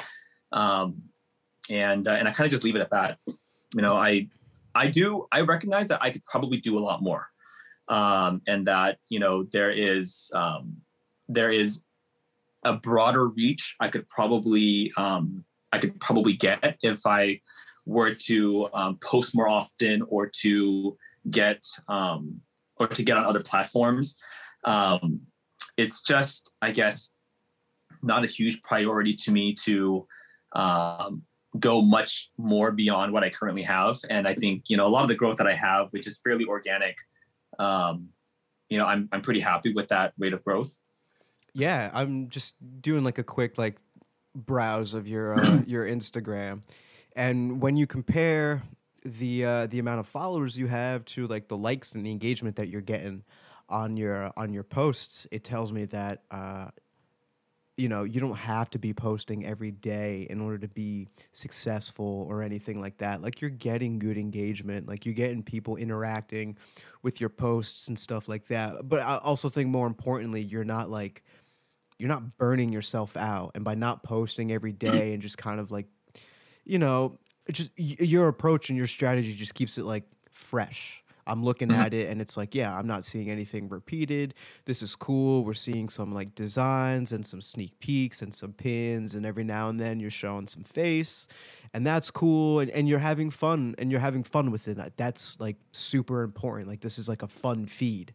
Um, 0.51 1.03
and 1.71 2.09
uh, 2.09 2.13
and 2.13 2.27
i 2.27 2.33
kind 2.33 2.47
of 2.47 2.51
just 2.51 2.65
leave 2.65 2.75
it 2.75 2.81
at 2.81 2.91
that. 2.91 3.19
You 3.27 3.83
know 3.83 3.95
i 3.95 4.29
i 4.75 4.89
do 4.89 5.27
i 5.31 5.43
recognize 5.43 5.89
that 5.89 6.03
i 6.03 6.11
could 6.11 6.25
probably 6.25 6.59
do 6.59 6.79
a 6.79 6.81
lot 6.81 7.03
more. 7.03 7.27
Um, 7.89 8.43
and 8.47 8.67
that 8.67 8.99
you 9.11 9.21
know 9.21 9.45
there 9.53 9.71
is 9.71 10.31
um, 10.35 10.79
there 11.29 11.51
is 11.51 11.83
a 12.65 12.73
broader 12.73 13.29
reach. 13.29 13.77
I 13.79 13.89
could 13.89 14.09
probably 14.09 14.93
um, 14.97 15.45
I 15.73 15.79
could 15.79 16.01
probably 16.01 16.33
get 16.33 16.79
if 16.83 17.07
I 17.07 17.41
were 17.87 18.15
to 18.15 18.69
um, 18.75 18.99
post 19.03 19.35
more 19.35 19.49
often 19.49 20.03
or 20.09 20.31
to 20.41 20.97
get 21.31 21.65
um, 21.89 22.41
or 22.77 22.87
to 22.87 23.03
get 23.03 23.17
on 23.17 23.25
other 23.25 23.43
platforms. 23.43 24.17
Um, 24.65 25.21
it's 25.77 26.03
just 26.03 26.51
I 26.61 26.73
guess 26.73 27.11
not 28.03 28.25
a 28.25 28.27
huge 28.27 28.63
priority 28.63 29.13
to 29.13 29.31
me 29.31 29.55
to 29.65 30.07
um, 30.55 31.23
go 31.59 31.83
much 31.83 32.31
more 32.39 32.71
beyond 32.71 33.13
what 33.13 33.25
I 33.25 33.31
currently 33.31 33.63
have. 33.63 33.99
And 34.09 34.29
I 34.29 34.35
think 34.35 34.65
you 34.69 34.77
know 34.77 34.87
a 34.87 34.91
lot 34.91 35.03
of 35.03 35.09
the 35.09 35.15
growth 35.15 35.37
that 35.39 35.47
I 35.47 35.55
have, 35.55 35.93
which 35.93 36.07
is 36.07 36.21
fairly 36.23 36.45
organic, 36.45 36.97
um, 37.59 38.09
you 38.69 38.79
know, 38.79 38.85
I'm 38.85 39.09
I'm 39.13 39.23
pretty 39.23 39.41
happy 39.41 39.73
with 39.73 39.89
that 39.89 40.13
rate 40.19 40.33
of 40.33 40.45
growth. 40.45 40.77
Yeah, 41.55 41.91
I'm 41.93 42.29
just 42.29 42.55
doing 42.81 43.03
like 43.03 43.19
a 43.19 43.25
quick 43.25 43.59
like 43.59 43.77
browse 44.35 44.95
of 44.95 45.09
your 45.09 45.39
uh, 45.39 45.63
your 45.67 45.87
Instagram, 45.87 46.63
and 47.17 47.61
when 47.61 47.77
you 47.77 47.87
compare 47.87 48.63
the 49.05 49.45
uh, 49.45 49.67
the 49.67 49.79
amount 49.79 50.01
of 50.01 50.07
followers 50.07 50.57
you 50.57 50.67
have 50.67 51.05
to 51.07 51.27
like 51.27 51.49
the 51.49 51.57
likes 51.57 51.95
and 51.95 52.05
the 52.05 52.11
engagement 52.11 52.57
that 52.57 52.69
you're 52.69 52.81
getting 52.81 53.25
on 53.69 53.97
your 53.97 54.33
on 54.37 54.53
your 54.53 54.65
posts, 54.65 55.27
it 55.31 55.45
tells 55.45 55.73
me 55.73 55.85
that 55.87 56.23
uh, 56.31 56.69
you 57.77 57.89
know 57.89 58.05
you 58.05 58.21
don't 58.21 58.37
have 58.37 58.71
to 58.71 58.79
be 58.79 58.93
posting 58.93 59.47
every 59.47 59.71
day 59.71 60.27
in 60.31 60.41
order 60.41 60.59
to 60.59 60.69
be 60.69 61.09
successful 61.33 62.27
or 62.29 62.43
anything 62.43 62.81
like 62.81 62.99
that. 62.99 63.23
Like 63.23 63.41
you're 63.41 63.51
getting 63.51 63.99
good 63.99 64.19
engagement. 64.19 64.89
Like 64.89 65.07
you're 65.07 65.15
getting 65.15 65.43
people 65.43 65.77
interacting 65.77 66.57
with 67.03 67.21
your 67.21 67.31
posts 67.31 67.89
and 67.89 67.99
stuff 67.99 68.29
like 68.29 68.47
that. 68.49 68.89
But 68.89 69.01
i 69.01 69.19
also 69.19 69.49
think 69.49 69.69
more 69.71 69.87
importantly 69.87 70.43
you're 70.43 70.65
not 70.65 70.91
like 70.91 71.23
you're 71.99 72.09
not 72.09 72.39
burning 72.39 72.73
yourself 72.73 73.17
out 73.17 73.53
and 73.55 73.65
by 73.65 73.75
not 73.75 74.03
posting 74.03 74.53
every 74.53 74.73
day 74.73 75.13
and 75.13 75.23
just 75.23 75.39
kind 75.39 75.61
of 75.61 75.71
like 75.71 75.87
you 76.65 76.79
know 76.79 77.19
just 77.51 77.71
your 77.77 78.29
approach 78.29 78.69
and 78.69 78.77
your 78.77 78.87
strategy 78.87 79.35
just 79.35 79.55
keeps 79.55 79.79
it 79.79 79.85
like 79.85 80.05
fresh 80.31 81.03
I'm 81.29 81.45
looking 81.45 81.69
mm-hmm. 81.69 81.81
at 81.81 81.95
it 81.95 82.09
and 82.09 82.21
it's 82.21 82.37
like, 82.37 82.55
yeah, 82.55 82.77
I'm 82.77 82.87
not 82.87 83.05
seeing 83.05 83.31
anything 83.31 83.69
repeated. 83.69 84.35
This 84.65 84.83
is 84.83 84.97
cool. 84.97 85.45
We're 85.45 85.55
seeing 85.55 85.89
some 85.89 86.13
like 86.13 86.35
designs 86.35 87.13
and 87.13 87.25
some 87.25 87.43
sneak 87.43 87.79
peeks 87.79 88.23
and 88.23 88.33
some 88.33 88.53
pins, 88.53 89.15
and 89.15 89.27
every 89.27 89.45
now 89.45 89.69
and 89.69 89.79
then 89.79 90.01
you're 90.01 90.11
showing 90.11 90.47
some 90.47 90.65
face, 90.65 91.29
and 91.75 91.87
that's 91.87 92.11
cool. 92.11 92.61
And, 92.61 92.71
and 92.71 92.89
you're 92.89 92.99
having 92.99 93.31
fun 93.31 93.75
and 93.79 93.91
you're 93.91 94.01
having 94.01 94.25
fun 94.25 94.51
with 94.51 94.67
it. 94.69 94.79
That's 94.97 95.39
like 95.39 95.57
super 95.73 96.23
important. 96.23 96.69
Like 96.69 96.81
this 96.81 96.99
is 96.99 97.09
like 97.09 97.23
a 97.23 97.29
fun 97.29 97.67
feed. 97.67 98.15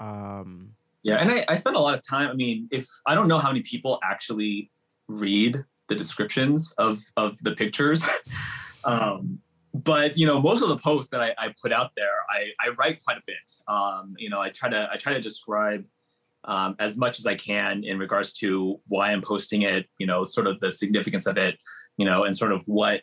Um, 0.00 0.74
yeah, 1.02 1.16
and 1.16 1.30
I, 1.30 1.44
I 1.48 1.54
spend 1.54 1.76
a 1.76 1.80
lot 1.80 1.94
of 1.94 2.06
time. 2.06 2.28
I 2.28 2.34
mean, 2.34 2.68
if 2.70 2.86
I 3.06 3.14
don't 3.14 3.28
know 3.28 3.38
how 3.38 3.48
many 3.48 3.62
people 3.62 3.98
actually 4.04 4.70
read 5.08 5.64
the 5.88 5.94
descriptions 5.94 6.72
of 6.78 7.00
of 7.16 7.38
the 7.42 7.52
pictures. 7.52 8.04
um, 8.84 9.40
but 9.74 10.16
you 10.16 10.26
know 10.26 10.40
most 10.40 10.62
of 10.62 10.68
the 10.68 10.76
posts 10.76 11.10
that 11.10 11.20
I, 11.20 11.34
I 11.38 11.54
put 11.60 11.72
out 11.72 11.92
there 11.96 12.24
I, 12.30 12.66
I, 12.66 12.70
write 12.78 13.02
quite 13.04 13.18
a 13.18 13.22
bit 13.26 13.36
um, 13.68 14.14
you 14.18 14.30
know 14.30 14.40
i 14.40 14.50
try 14.50 14.68
to 14.68 14.88
i 14.90 14.96
try 14.96 15.12
to 15.12 15.20
describe 15.20 15.84
um, 16.44 16.74
as 16.78 16.96
much 16.96 17.18
as 17.18 17.26
i 17.26 17.34
can 17.34 17.84
in 17.84 17.98
regards 17.98 18.32
to 18.34 18.80
why 18.88 19.12
i'm 19.12 19.22
posting 19.22 19.62
it 19.62 19.86
you 19.98 20.06
know 20.06 20.24
sort 20.24 20.46
of 20.46 20.58
the 20.60 20.72
significance 20.72 21.26
of 21.26 21.36
it 21.36 21.56
you 21.96 22.06
know 22.06 22.24
and 22.24 22.36
sort 22.36 22.52
of 22.52 22.62
what 22.66 23.02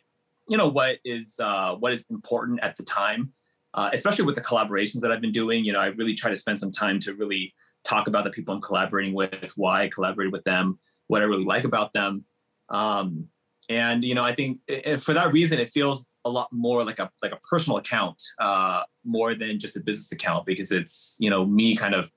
you 0.49 0.57
know 0.57 0.67
what 0.67 0.97
is 1.05 1.39
uh, 1.39 1.75
what 1.75 1.93
is 1.93 2.05
important 2.09 2.59
at 2.61 2.75
the 2.77 2.83
time 2.83 3.31
uh, 3.73 3.89
especially 3.93 4.25
with 4.25 4.35
the 4.35 4.41
collaborations 4.41 5.01
that 5.01 5.11
i've 5.11 5.21
been 5.21 5.31
doing 5.31 5.63
you 5.63 5.71
know 5.71 5.79
i 5.79 5.87
really 5.87 6.13
try 6.13 6.29
to 6.29 6.37
spend 6.37 6.59
some 6.59 6.71
time 6.71 6.99
to 6.99 7.13
really 7.13 7.53
talk 7.85 8.07
about 8.07 8.23
the 8.23 8.29
people 8.29 8.53
i'm 8.53 8.61
collaborating 8.61 9.13
with 9.13 9.51
why 9.55 9.83
i 9.83 9.89
collaborated 9.89 10.33
with 10.33 10.43
them 10.43 10.79
what 11.07 11.21
i 11.21 11.25
really 11.25 11.45
like 11.45 11.63
about 11.63 11.93
them 11.93 12.25
um, 12.69 13.27
and 13.69 14.03
you 14.03 14.15
know 14.15 14.23
i 14.23 14.33
think 14.33 14.59
for 14.99 15.13
that 15.13 15.31
reason 15.31 15.59
it 15.59 15.69
feels 15.69 16.05
a 16.25 16.29
lot 16.29 16.51
more 16.51 16.83
like 16.83 16.99
a 16.99 17.09
like 17.21 17.31
a 17.31 17.39
personal 17.49 17.77
account 17.77 18.21
uh, 18.39 18.81
more 19.03 19.35
than 19.35 19.59
just 19.59 19.77
a 19.77 19.79
business 19.79 20.11
account 20.11 20.45
because 20.45 20.71
it's 20.71 21.15
you 21.19 21.29
know 21.29 21.45
me 21.45 21.75
kind 21.75 21.93
of 21.93 22.09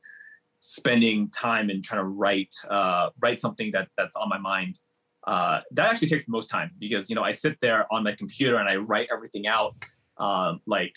spending 0.60 1.30
time 1.30 1.70
and 1.70 1.84
trying 1.84 2.00
to 2.00 2.06
write 2.06 2.54
uh, 2.68 3.10
write 3.22 3.40
something 3.40 3.70
that 3.72 3.88
that's 3.96 4.16
on 4.16 4.28
my 4.28 4.38
mind. 4.38 4.78
Uh, 5.26 5.60
that 5.72 5.90
actually 5.90 6.08
takes 6.08 6.24
the 6.24 6.32
most 6.32 6.48
time 6.48 6.70
because 6.78 7.10
you 7.10 7.14
know 7.14 7.22
I 7.22 7.32
sit 7.32 7.58
there 7.60 7.86
on 7.92 8.02
my 8.02 8.12
computer 8.12 8.56
and 8.56 8.68
I 8.68 8.76
write 8.76 9.08
everything 9.12 9.46
out 9.46 9.74
um, 10.16 10.60
like 10.66 10.96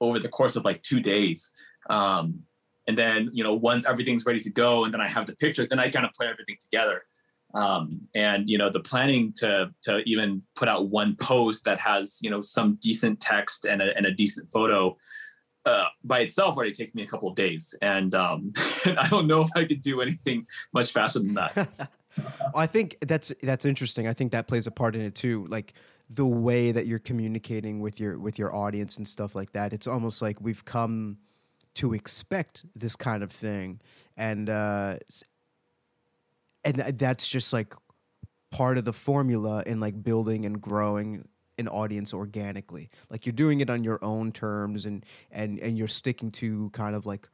over 0.00 0.18
the 0.18 0.28
course 0.28 0.56
of 0.56 0.64
like 0.64 0.82
two 0.82 1.00
days. 1.00 1.52
Um, 1.90 2.42
and 2.86 2.96
then 2.96 3.30
you 3.32 3.44
know 3.44 3.54
once 3.54 3.84
everything's 3.86 4.26
ready 4.26 4.40
to 4.40 4.50
go 4.50 4.84
and 4.84 4.92
then 4.92 5.00
I 5.00 5.08
have 5.08 5.26
the 5.26 5.36
picture, 5.36 5.66
then 5.66 5.78
I 5.78 5.90
kind 5.90 6.04
of 6.04 6.12
put 6.18 6.26
everything 6.26 6.56
together. 6.60 7.02
Um, 7.54 8.08
and 8.14 8.48
you 8.48 8.56
know 8.56 8.70
the 8.70 8.80
planning 8.80 9.32
to 9.36 9.70
to 9.82 9.98
even 10.06 10.42
put 10.56 10.68
out 10.68 10.88
one 10.88 11.16
post 11.16 11.64
that 11.64 11.78
has 11.80 12.18
you 12.22 12.30
know 12.30 12.40
some 12.42 12.78
decent 12.80 13.20
text 13.20 13.66
and 13.66 13.82
a, 13.82 13.96
and 13.96 14.06
a 14.06 14.12
decent 14.12 14.50
photo 14.50 14.96
uh, 15.64 15.84
by 16.02 16.20
itself 16.20 16.56
already 16.56 16.72
takes 16.72 16.94
me 16.94 17.02
a 17.02 17.06
couple 17.06 17.28
of 17.28 17.36
days. 17.36 17.74
And 17.82 18.14
um, 18.14 18.52
i 18.84 19.06
don't 19.08 19.26
know 19.26 19.42
if 19.42 19.50
i 19.54 19.64
could 19.64 19.80
do 19.80 20.00
anything 20.00 20.46
much 20.72 20.92
faster 20.92 21.18
than 21.18 21.34
that. 21.34 21.68
I 22.54 22.66
think 22.66 22.96
that's 23.00 23.32
that's 23.42 23.64
interesting. 23.64 24.06
I 24.06 24.12
think 24.12 24.32
that 24.32 24.46
plays 24.46 24.66
a 24.66 24.70
part 24.70 24.94
in 24.94 25.02
it 25.02 25.14
too. 25.14 25.46
Like 25.48 25.74
the 26.10 26.26
way 26.26 26.72
that 26.72 26.86
you're 26.86 26.98
communicating 26.98 27.80
with 27.80 27.98
your 27.98 28.18
with 28.18 28.38
your 28.38 28.54
audience 28.54 28.98
and 28.98 29.08
stuff 29.08 29.34
like 29.34 29.52
that 29.52 29.72
it's 29.72 29.86
almost 29.86 30.20
like 30.20 30.38
we've 30.40 30.64
come 30.64 31.16
to 31.74 31.94
expect 31.94 32.64
this 32.74 32.96
kind 32.96 33.22
of 33.22 33.30
thing. 33.30 33.80
And 34.16 34.50
uh, 34.50 34.96
and 36.64 36.76
that's 36.98 37.28
just 37.28 37.52
like 37.52 37.74
part 38.50 38.78
of 38.78 38.84
the 38.84 38.92
formula 38.92 39.62
in 39.66 39.80
like 39.80 40.02
building 40.02 40.46
and 40.46 40.60
growing 40.60 41.26
an 41.58 41.68
audience 41.68 42.14
organically. 42.14 42.90
Like 43.10 43.26
you're 43.26 43.32
doing 43.32 43.60
it 43.60 43.70
on 43.70 43.82
your 43.82 43.98
own 44.04 44.32
terms 44.32 44.86
and 44.86 45.04
and 45.30 45.58
and 45.60 45.76
you're 45.76 45.88
sticking 45.88 46.30
to 46.32 46.70
kind 46.70 46.94
of 46.94 47.06
like 47.06 47.28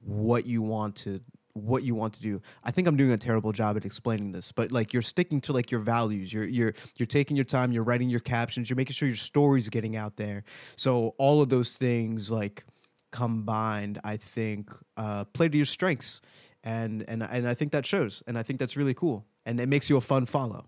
what 0.00 0.46
you 0.46 0.62
want 0.62 0.96
to 0.96 1.20
what 1.52 1.84
you 1.84 1.94
want 1.94 2.12
to 2.14 2.20
do. 2.20 2.42
I 2.64 2.72
think 2.72 2.88
i'm 2.88 2.96
doing 2.96 3.12
a 3.12 3.16
terrible 3.16 3.52
job 3.52 3.76
at 3.76 3.84
explaining 3.84 4.32
this 4.32 4.50
but 4.50 4.72
like 4.72 4.92
you're 4.92 5.02
sticking 5.02 5.40
to 5.42 5.52
like 5.52 5.70
your 5.70 5.80
values. 5.80 6.32
You're 6.32 6.46
you're 6.46 6.74
you're 6.96 7.06
taking 7.06 7.36
your 7.36 7.44
time 7.44 7.70
you're 7.72 7.84
writing 7.84 8.10
your 8.10 8.20
captions 8.20 8.68
you're 8.68 8.76
making 8.76 8.94
sure 8.94 9.08
your 9.08 9.16
story's 9.16 9.68
getting 9.68 9.96
out 9.96 10.16
there. 10.16 10.44
So 10.76 11.14
all 11.18 11.40
of 11.42 11.48
those 11.48 11.74
things 11.74 12.30
like 12.30 12.64
combined 13.14 14.00
i 14.04 14.16
think 14.16 14.70
uh 14.96 15.24
play 15.36 15.48
to 15.48 15.56
your 15.56 15.66
strengths 15.66 16.20
and 16.64 17.04
and 17.08 17.22
and 17.22 17.46
I 17.46 17.54
think 17.54 17.72
that 17.72 17.86
shows, 17.86 18.22
and 18.26 18.36
I 18.38 18.42
think 18.42 18.58
that's 18.58 18.76
really 18.76 18.94
cool, 18.94 19.24
and 19.46 19.60
it 19.60 19.68
makes 19.68 19.88
you 19.88 19.96
a 19.96 20.00
fun 20.00 20.26
follow. 20.26 20.66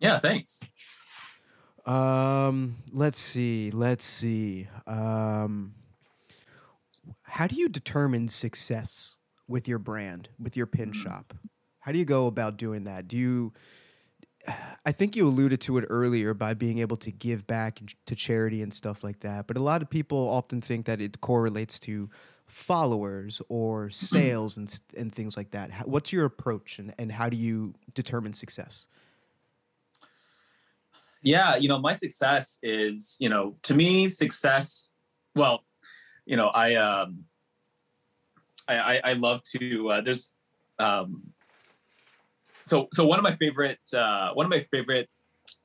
Yeah, 0.00 0.18
thanks. 0.18 0.62
Um, 1.84 2.76
let's 2.92 3.18
see, 3.18 3.70
let's 3.70 4.04
see. 4.04 4.68
Um, 4.86 5.74
how 7.22 7.46
do 7.46 7.56
you 7.56 7.68
determine 7.68 8.28
success 8.28 9.16
with 9.46 9.68
your 9.68 9.78
brand, 9.78 10.28
with 10.38 10.56
your 10.56 10.66
pin 10.66 10.90
mm-hmm. 10.90 11.02
shop? 11.02 11.34
How 11.80 11.92
do 11.92 11.98
you 11.98 12.04
go 12.04 12.26
about 12.26 12.56
doing 12.56 12.84
that? 12.84 13.08
Do 13.08 13.16
you 13.16 13.52
I 14.86 14.92
think 14.92 15.16
you 15.16 15.28
alluded 15.28 15.60
to 15.62 15.78
it 15.78 15.84
earlier 15.90 16.34
by 16.34 16.54
being 16.54 16.78
able 16.78 16.96
to 16.98 17.10
give 17.10 17.46
back 17.46 17.80
to 18.06 18.14
charity 18.14 18.62
and 18.62 18.72
stuff 18.72 19.04
like 19.04 19.20
that. 19.20 19.46
But 19.46 19.56
a 19.56 19.60
lot 19.60 19.82
of 19.82 19.90
people 19.90 20.28
often 20.28 20.60
think 20.60 20.86
that 20.86 21.00
it 21.00 21.20
correlates 21.20 21.78
to 21.80 22.08
followers 22.46 23.42
or 23.48 23.90
sales 23.90 24.56
and 24.56 24.80
and 24.96 25.14
things 25.14 25.36
like 25.36 25.50
that. 25.50 25.86
What's 25.86 26.12
your 26.12 26.24
approach 26.24 26.78
and, 26.78 26.94
and 26.98 27.12
how 27.12 27.28
do 27.28 27.36
you 27.36 27.74
determine 27.94 28.32
success? 28.32 28.86
Yeah, 31.20 31.56
you 31.56 31.68
know, 31.68 31.78
my 31.80 31.92
success 31.92 32.58
is, 32.62 33.16
you 33.18 33.28
know, 33.28 33.54
to 33.64 33.74
me, 33.74 34.08
success. 34.08 34.92
Well, 35.34 35.64
you 36.24 36.36
know, 36.36 36.48
I 36.48 36.76
um, 36.76 37.24
I 38.68 38.78
I, 38.78 39.00
I 39.04 39.12
love 39.14 39.42
to. 39.56 39.90
Uh, 39.90 40.00
there's 40.00 40.32
um, 40.78 41.22
so 42.68 42.88
so 42.92 43.04
one 43.04 43.18
of 43.18 43.22
my 43.22 43.36
favorite 43.36 43.80
uh, 43.92 44.30
one 44.34 44.46
of 44.46 44.50
my 44.50 44.60
favorite 44.60 45.08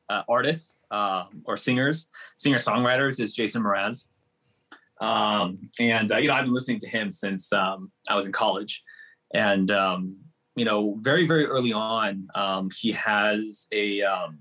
uh, 0.10 0.24
artists 0.30 0.82
um, 0.92 1.42
or 1.46 1.58
singers, 1.58 2.08
singer 2.38 2.60
songwriters 2.60 3.20
is 3.20 3.34
Jason 3.34 3.64
Mraz. 3.64 4.08
Um, 5.02 5.70
and 5.80 6.12
uh, 6.12 6.18
you 6.18 6.28
know, 6.28 6.34
I've 6.34 6.46
been 6.46 6.54
listening 6.54 6.80
to 6.82 6.88
him 6.88 7.12
since 7.12 7.52
um, 7.52 7.92
I 8.10 8.16
was 8.16 8.26
in 8.26 8.32
college, 8.32 8.84
and 9.34 9.70
um, 9.72 10.18
you 10.56 10.66
know, 10.66 10.98
very 11.02 11.28
very 11.28 11.46
early 11.46 11.74
on, 11.74 12.28
um, 12.36 12.70
he 12.76 12.92
has 12.94 13.68
a. 13.72 14.02
Um, 14.02 14.40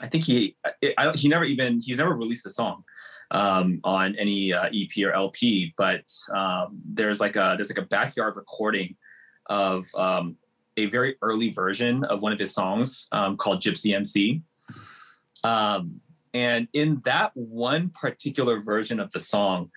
I 0.00 0.08
think 0.08 0.24
he 0.24 0.56
I, 0.96 1.12
he 1.14 1.28
never 1.28 1.44
even 1.44 1.80
he's 1.80 1.98
never 1.98 2.14
released 2.14 2.46
a 2.46 2.50
song 2.50 2.82
um, 3.30 3.80
on 3.84 4.16
any 4.16 4.52
uh, 4.52 4.68
EP 4.72 5.04
or 5.04 5.12
LP, 5.12 5.74
but 5.76 6.04
um, 6.34 6.80
there's 6.84 7.20
like 7.20 7.36
a 7.36 7.54
there's 7.56 7.68
like 7.68 7.84
a 7.84 7.88
backyard 7.88 8.36
recording 8.36 8.96
of 9.46 9.86
um, 9.94 10.36
a 10.76 10.86
very 10.86 11.16
early 11.22 11.50
version 11.50 12.04
of 12.04 12.22
one 12.22 12.32
of 12.32 12.38
his 12.38 12.54
songs 12.54 13.08
um, 13.12 13.36
called 13.36 13.60
Gypsy 13.60 13.94
MC. 13.94 14.42
Um, 15.44 16.00
and 16.34 16.68
in 16.72 17.00
that 17.04 17.32
one 17.34 17.90
particular 17.90 18.60
version 18.60 19.00
of 19.00 19.10
the 19.12 19.20
song, 19.20 19.70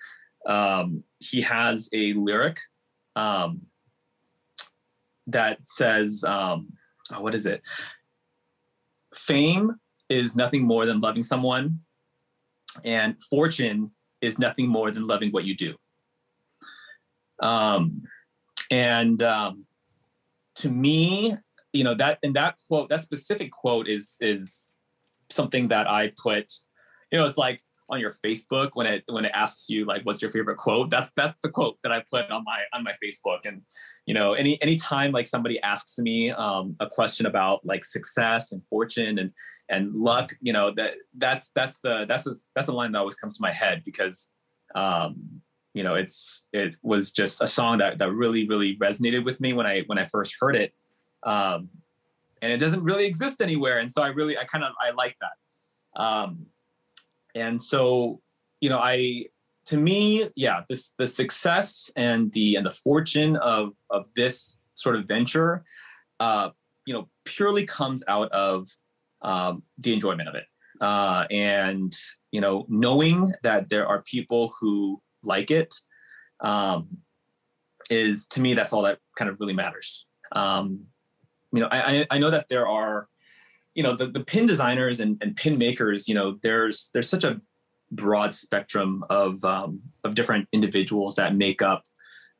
um, 0.46 1.02
he 1.18 1.42
has 1.42 1.88
a 1.92 2.14
lyric 2.14 2.58
um, 3.14 3.62
that 5.26 5.58
says, 5.64 6.24
um, 6.24 6.68
oh, 7.12 7.20
what 7.20 7.34
is 7.34 7.46
it? 7.46 7.62
Fame 9.14 9.76
is 10.08 10.36
nothing 10.36 10.64
more 10.64 10.86
than 10.86 11.00
loving 11.00 11.22
someone, 11.22 11.80
and 12.84 13.20
fortune 13.22 13.90
is 14.20 14.38
nothing 14.38 14.66
more 14.66 14.90
than 14.90 15.06
loving 15.06 15.30
what 15.30 15.44
you 15.44 15.56
do. 15.56 15.74
Um, 17.40 18.02
and 18.70 19.22
to 20.56 20.70
me, 20.70 21.36
you 21.72 21.84
know 21.84 21.94
that 21.94 22.18
and 22.22 22.34
that 22.36 22.58
quote, 22.68 22.88
that 22.88 23.02
specific 23.02 23.52
quote 23.52 23.88
is 23.88 24.16
is 24.20 24.70
something 25.30 25.68
that 25.68 25.88
I 25.88 26.12
put, 26.16 26.52
you 27.10 27.18
know, 27.18 27.26
it's 27.26 27.38
like 27.38 27.62
on 27.88 28.00
your 28.00 28.16
Facebook 28.24 28.70
when 28.74 28.86
it 28.86 29.04
when 29.06 29.24
it 29.24 29.32
asks 29.34 29.68
you 29.68 29.84
like 29.84 30.02
what's 30.04 30.20
your 30.20 30.30
favorite 30.30 30.56
quote. 30.56 30.90
That's 30.90 31.10
that's 31.16 31.36
the 31.42 31.48
quote 31.48 31.78
that 31.82 31.92
I 31.92 32.02
put 32.10 32.30
on 32.30 32.44
my 32.44 32.62
on 32.72 32.82
my 32.82 32.94
Facebook. 33.02 33.40
And 33.44 33.62
you 34.06 34.14
know, 34.14 34.34
any 34.34 34.60
anytime 34.62 35.12
like 35.12 35.26
somebody 35.26 35.60
asks 35.60 35.98
me 35.98 36.30
um, 36.30 36.76
a 36.80 36.88
question 36.88 37.26
about 37.26 37.64
like 37.64 37.84
success 37.84 38.52
and 38.52 38.62
fortune 38.68 39.18
and 39.18 39.30
and 39.68 39.94
luck, 39.94 40.32
you 40.40 40.52
know, 40.52 40.72
that 40.76 40.94
that's 41.16 41.50
that's 41.54 41.80
the 41.80 42.06
that's 42.08 42.24
the 42.24 42.38
that's 42.54 42.66
the 42.66 42.72
line 42.72 42.92
that 42.92 42.98
always 42.98 43.16
comes 43.16 43.36
to 43.36 43.42
my 43.42 43.52
head 43.52 43.82
because 43.84 44.28
um, 44.74 45.42
you 45.76 45.84
know, 45.84 45.94
it's 45.94 46.46
it 46.52 46.74
was 46.82 47.12
just 47.12 47.42
a 47.42 47.46
song 47.46 47.78
that 47.78 47.98
that 47.98 48.10
really 48.22 48.48
really 48.48 48.76
resonated 48.78 49.24
with 49.24 49.38
me 49.40 49.52
when 49.52 49.66
I 49.66 49.82
when 49.88 49.98
I 49.98 50.06
first 50.06 50.36
heard 50.40 50.56
it. 50.56 50.72
Um, 51.22 51.68
and 52.42 52.52
it 52.52 52.58
doesn't 52.58 52.82
really 52.82 53.06
exist 53.06 53.40
anywhere. 53.40 53.78
And 53.78 53.92
so 53.92 54.02
I 54.02 54.08
really, 54.08 54.38
I 54.38 54.44
kind 54.44 54.62
of, 54.62 54.72
I 54.80 54.90
like 54.92 55.16
that. 55.20 56.00
Um, 56.00 56.46
and 57.34 57.60
so, 57.60 58.20
you 58.60 58.68
know, 58.68 58.78
I, 58.78 59.24
to 59.66 59.76
me, 59.76 60.28
yeah, 60.36 60.60
this, 60.68 60.92
the 60.98 61.06
success 61.06 61.90
and 61.96 62.30
the, 62.32 62.56
and 62.56 62.64
the 62.64 62.70
fortune 62.70 63.36
of, 63.36 63.72
of 63.90 64.04
this 64.14 64.58
sort 64.74 64.96
of 64.96 65.06
venture, 65.06 65.64
uh, 66.20 66.50
you 66.86 66.94
know, 66.94 67.08
purely 67.24 67.64
comes 67.66 68.04
out 68.06 68.30
of 68.32 68.68
um, 69.22 69.62
the 69.78 69.92
enjoyment 69.92 70.28
of 70.28 70.34
it. 70.34 70.44
Uh, 70.80 71.24
and, 71.30 71.96
you 72.30 72.40
know, 72.40 72.66
knowing 72.68 73.32
that 73.42 73.68
there 73.70 73.86
are 73.88 74.02
people 74.02 74.52
who 74.60 75.00
like 75.26 75.50
it 75.50 75.74
um, 76.40 76.98
is 77.90 78.26
to 78.28 78.40
me, 78.40 78.54
that's 78.54 78.72
all 78.72 78.82
that 78.82 78.98
kind 79.18 79.30
of 79.30 79.40
really 79.40 79.52
matters. 79.52 80.06
Um, 80.32 80.86
you 81.52 81.60
know, 81.60 81.68
I, 81.70 82.06
I 82.10 82.18
know 82.18 82.30
that 82.30 82.48
there 82.48 82.66
are, 82.66 83.08
you 83.74 83.82
know, 83.82 83.94
the, 83.94 84.06
the 84.06 84.24
pin 84.24 84.46
designers 84.46 85.00
and, 85.00 85.18
and 85.20 85.36
pin 85.36 85.58
makers, 85.58 86.08
you 86.08 86.14
know, 86.14 86.38
there's 86.42 86.90
there's 86.92 87.08
such 87.08 87.24
a 87.24 87.40
broad 87.90 88.34
spectrum 88.34 89.04
of 89.10 89.44
um, 89.44 89.80
of 90.04 90.14
different 90.14 90.48
individuals 90.52 91.14
that 91.16 91.36
make 91.36 91.62
up 91.62 91.84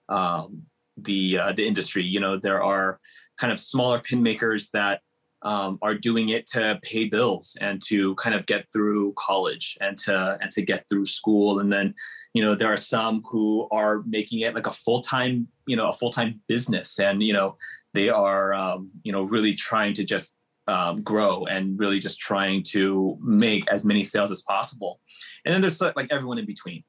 um, 0.08 0.62
the 0.96 1.38
uh, 1.38 1.52
the 1.52 1.66
industry. 1.66 2.04
You 2.04 2.20
know, 2.20 2.38
there 2.38 2.62
are 2.62 3.00
kind 3.38 3.52
of 3.52 3.58
smaller 3.60 4.00
pin 4.00 4.22
makers 4.22 4.70
that 4.72 5.00
um, 5.46 5.78
are 5.80 5.94
doing 5.94 6.30
it 6.30 6.44
to 6.48 6.76
pay 6.82 7.04
bills 7.04 7.56
and 7.60 7.80
to 7.86 8.16
kind 8.16 8.34
of 8.34 8.44
get 8.46 8.66
through 8.72 9.14
college 9.16 9.78
and 9.80 9.96
to 9.96 10.36
and 10.40 10.50
to 10.50 10.60
get 10.60 10.84
through 10.88 11.04
school. 11.04 11.60
And 11.60 11.72
then, 11.72 11.94
you 12.34 12.42
know, 12.42 12.56
there 12.56 12.72
are 12.72 12.76
some 12.76 13.22
who 13.30 13.68
are 13.70 14.02
making 14.06 14.40
it 14.40 14.56
like 14.56 14.66
a 14.66 14.72
full 14.72 15.00
time, 15.00 15.46
you 15.68 15.76
know, 15.76 15.88
a 15.88 15.92
full 15.92 16.10
time 16.10 16.40
business, 16.48 16.98
and 16.98 17.22
you 17.22 17.32
know, 17.32 17.56
they 17.94 18.08
are, 18.08 18.54
um, 18.54 18.90
you 19.04 19.12
know, 19.12 19.22
really 19.22 19.54
trying 19.54 19.94
to 19.94 20.04
just 20.04 20.34
um, 20.66 21.02
grow 21.02 21.46
and 21.46 21.78
really 21.78 22.00
just 22.00 22.18
trying 22.18 22.64
to 22.64 23.16
make 23.22 23.68
as 23.68 23.84
many 23.84 24.02
sales 24.02 24.32
as 24.32 24.42
possible. 24.42 25.00
And 25.44 25.54
then 25.54 25.60
there's 25.60 25.80
like 25.80 26.08
everyone 26.10 26.38
in 26.38 26.46
between. 26.46 26.82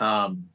Um, 0.00 0.46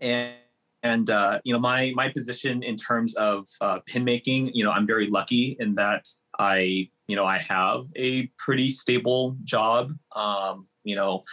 and 0.00 0.34
and 0.82 1.08
uh, 1.08 1.38
you 1.44 1.52
know 1.52 1.60
my 1.60 1.92
my 1.94 2.08
position 2.08 2.64
in 2.64 2.74
terms 2.74 3.14
of 3.14 3.46
uh, 3.60 3.78
pin 3.86 4.02
making, 4.02 4.50
you 4.54 4.64
know, 4.64 4.72
I'm 4.72 4.88
very 4.88 5.08
lucky 5.08 5.56
in 5.60 5.76
that 5.76 6.08
I 6.38 6.88
you 7.06 7.16
know 7.16 7.24
I 7.24 7.38
have 7.38 7.86
a 7.96 8.26
pretty 8.38 8.70
stable 8.70 9.36
job. 9.44 9.92
Um, 10.14 10.66
you 10.84 10.96
know, 10.96 11.24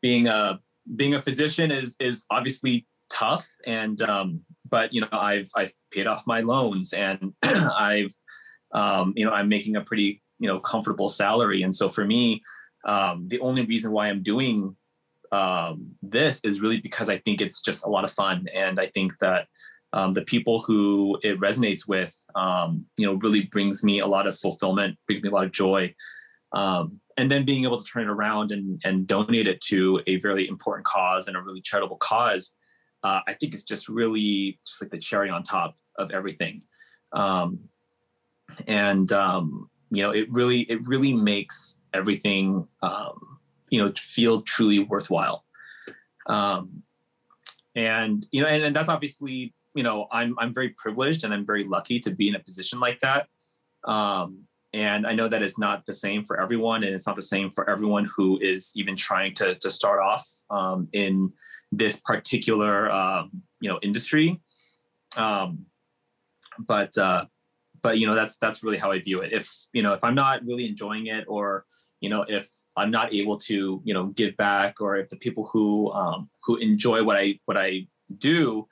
being 0.00 0.26
a 0.26 0.60
being 0.96 1.14
a 1.14 1.22
physician 1.22 1.70
is 1.70 1.96
is 2.00 2.24
obviously 2.30 2.86
tough 3.10 3.48
and 3.66 4.00
um, 4.02 4.40
but 4.68 4.92
you 4.92 5.00
know 5.00 5.08
I've 5.12 5.48
I've 5.56 5.72
paid 5.90 6.06
off 6.06 6.26
my 6.26 6.40
loans 6.40 6.92
and 6.92 7.32
I've 7.42 8.14
um, 8.72 9.12
you 9.16 9.24
know 9.24 9.32
I'm 9.32 9.48
making 9.48 9.76
a 9.76 9.80
pretty 9.80 10.22
you 10.38 10.48
know 10.48 10.60
comfortable 10.60 11.08
salary 11.08 11.62
and 11.62 11.74
so 11.74 11.88
for 11.88 12.04
me 12.04 12.42
um, 12.86 13.28
the 13.28 13.40
only 13.40 13.64
reason 13.64 13.92
why 13.92 14.08
I'm 14.08 14.22
doing 14.22 14.76
um, 15.32 15.92
this 16.02 16.40
is 16.42 16.60
really 16.60 16.80
because 16.80 17.08
I 17.08 17.18
think 17.18 17.40
it's 17.40 17.60
just 17.60 17.84
a 17.84 17.88
lot 17.88 18.04
of 18.04 18.10
fun 18.10 18.46
and 18.54 18.80
I 18.80 18.86
think 18.86 19.12
that 19.20 19.48
um, 19.92 20.12
the 20.12 20.22
people 20.22 20.60
who 20.60 21.18
it 21.22 21.40
resonates 21.40 21.88
with 21.88 22.14
um, 22.34 22.86
you 22.96 23.06
know 23.06 23.14
really 23.14 23.42
brings 23.42 23.82
me 23.82 24.00
a 24.00 24.06
lot 24.06 24.26
of 24.26 24.38
fulfillment 24.38 24.96
brings 25.06 25.22
me 25.22 25.28
a 25.28 25.32
lot 25.32 25.44
of 25.44 25.52
joy 25.52 25.94
um, 26.52 27.00
and 27.16 27.30
then 27.30 27.44
being 27.44 27.64
able 27.64 27.78
to 27.78 27.84
turn 27.84 28.04
it 28.04 28.10
around 28.10 28.52
and, 28.52 28.80
and 28.84 29.06
donate 29.06 29.48
it 29.48 29.60
to 29.60 30.00
a 30.06 30.16
very 30.16 30.48
important 30.48 30.86
cause 30.86 31.28
and 31.28 31.36
a 31.36 31.42
really 31.42 31.60
charitable 31.60 31.96
cause 31.96 32.52
uh, 33.02 33.20
I 33.26 33.34
think 33.34 33.54
it's 33.54 33.64
just 33.64 33.88
really 33.88 34.58
just 34.66 34.82
like 34.82 34.90
the 34.90 34.98
cherry 34.98 35.30
on 35.30 35.42
top 35.42 35.76
of 35.98 36.10
everything. 36.10 36.62
Um, 37.12 37.60
and 38.66 39.10
um, 39.12 39.70
you 39.90 40.02
know, 40.02 40.10
it 40.10 40.30
really 40.30 40.60
it 40.62 40.86
really 40.86 41.12
makes 41.12 41.78
everything 41.94 42.66
um, 42.82 43.38
you 43.70 43.82
know 43.82 43.92
feel 43.96 44.42
truly 44.42 44.80
worthwhile. 44.80 45.44
And 47.74 48.26
you 48.32 48.42
know, 48.42 48.48
and, 48.48 48.64
and 48.64 48.76
that's 48.76 48.88
obviously 48.88 49.54
you 49.78 49.84
know 49.84 50.08
I'm 50.10 50.34
I'm 50.40 50.52
very 50.52 50.70
privileged 50.70 51.22
and 51.22 51.32
I'm 51.32 51.46
very 51.46 51.62
lucky 51.62 52.00
to 52.00 52.10
be 52.10 52.26
in 52.26 52.34
a 52.34 52.40
position 52.40 52.80
like 52.80 52.98
that. 52.98 53.28
Um, 53.84 54.42
and 54.72 55.06
I 55.06 55.12
know 55.14 55.28
that 55.28 55.40
it's 55.40 55.56
not 55.56 55.86
the 55.86 55.92
same 55.92 56.24
for 56.24 56.40
everyone, 56.40 56.82
and 56.82 56.92
it's 56.92 57.06
not 57.06 57.14
the 57.14 57.22
same 57.22 57.52
for 57.52 57.70
everyone 57.70 58.08
who 58.14 58.40
is 58.40 58.72
even 58.74 58.96
trying 58.96 59.34
to 59.36 59.54
to 59.54 59.70
start 59.70 60.00
off 60.00 60.26
um, 60.50 60.88
in 60.92 61.32
this 61.70 62.00
particular 62.00 62.90
um, 62.90 63.30
you 63.60 63.70
know 63.70 63.78
industry. 63.80 64.40
Um, 65.16 65.66
but 66.58 66.98
uh, 66.98 67.26
but 67.80 68.00
you 68.00 68.08
know 68.08 68.16
that's 68.16 68.36
that's 68.38 68.64
really 68.64 68.78
how 68.78 68.90
I 68.90 68.98
view 68.98 69.20
it. 69.20 69.32
If 69.32 69.48
you 69.72 69.84
know 69.84 69.92
if 69.92 70.02
I'm 70.02 70.16
not 70.16 70.44
really 70.44 70.66
enjoying 70.66 71.06
it, 71.06 71.24
or 71.28 71.66
you 72.00 72.10
know 72.10 72.24
if 72.28 72.50
I'm 72.76 72.90
not 72.90 73.14
able 73.14 73.38
to 73.50 73.80
you 73.84 73.94
know 73.94 74.06
give 74.06 74.36
back, 74.36 74.80
or 74.80 74.96
if 74.96 75.08
the 75.08 75.20
people 75.24 75.48
who 75.52 75.92
um, 75.92 76.28
who 76.42 76.56
enjoy 76.56 77.04
what 77.04 77.16
I 77.16 77.38
what 77.44 77.56
I 77.56 77.86
do, 78.18 78.66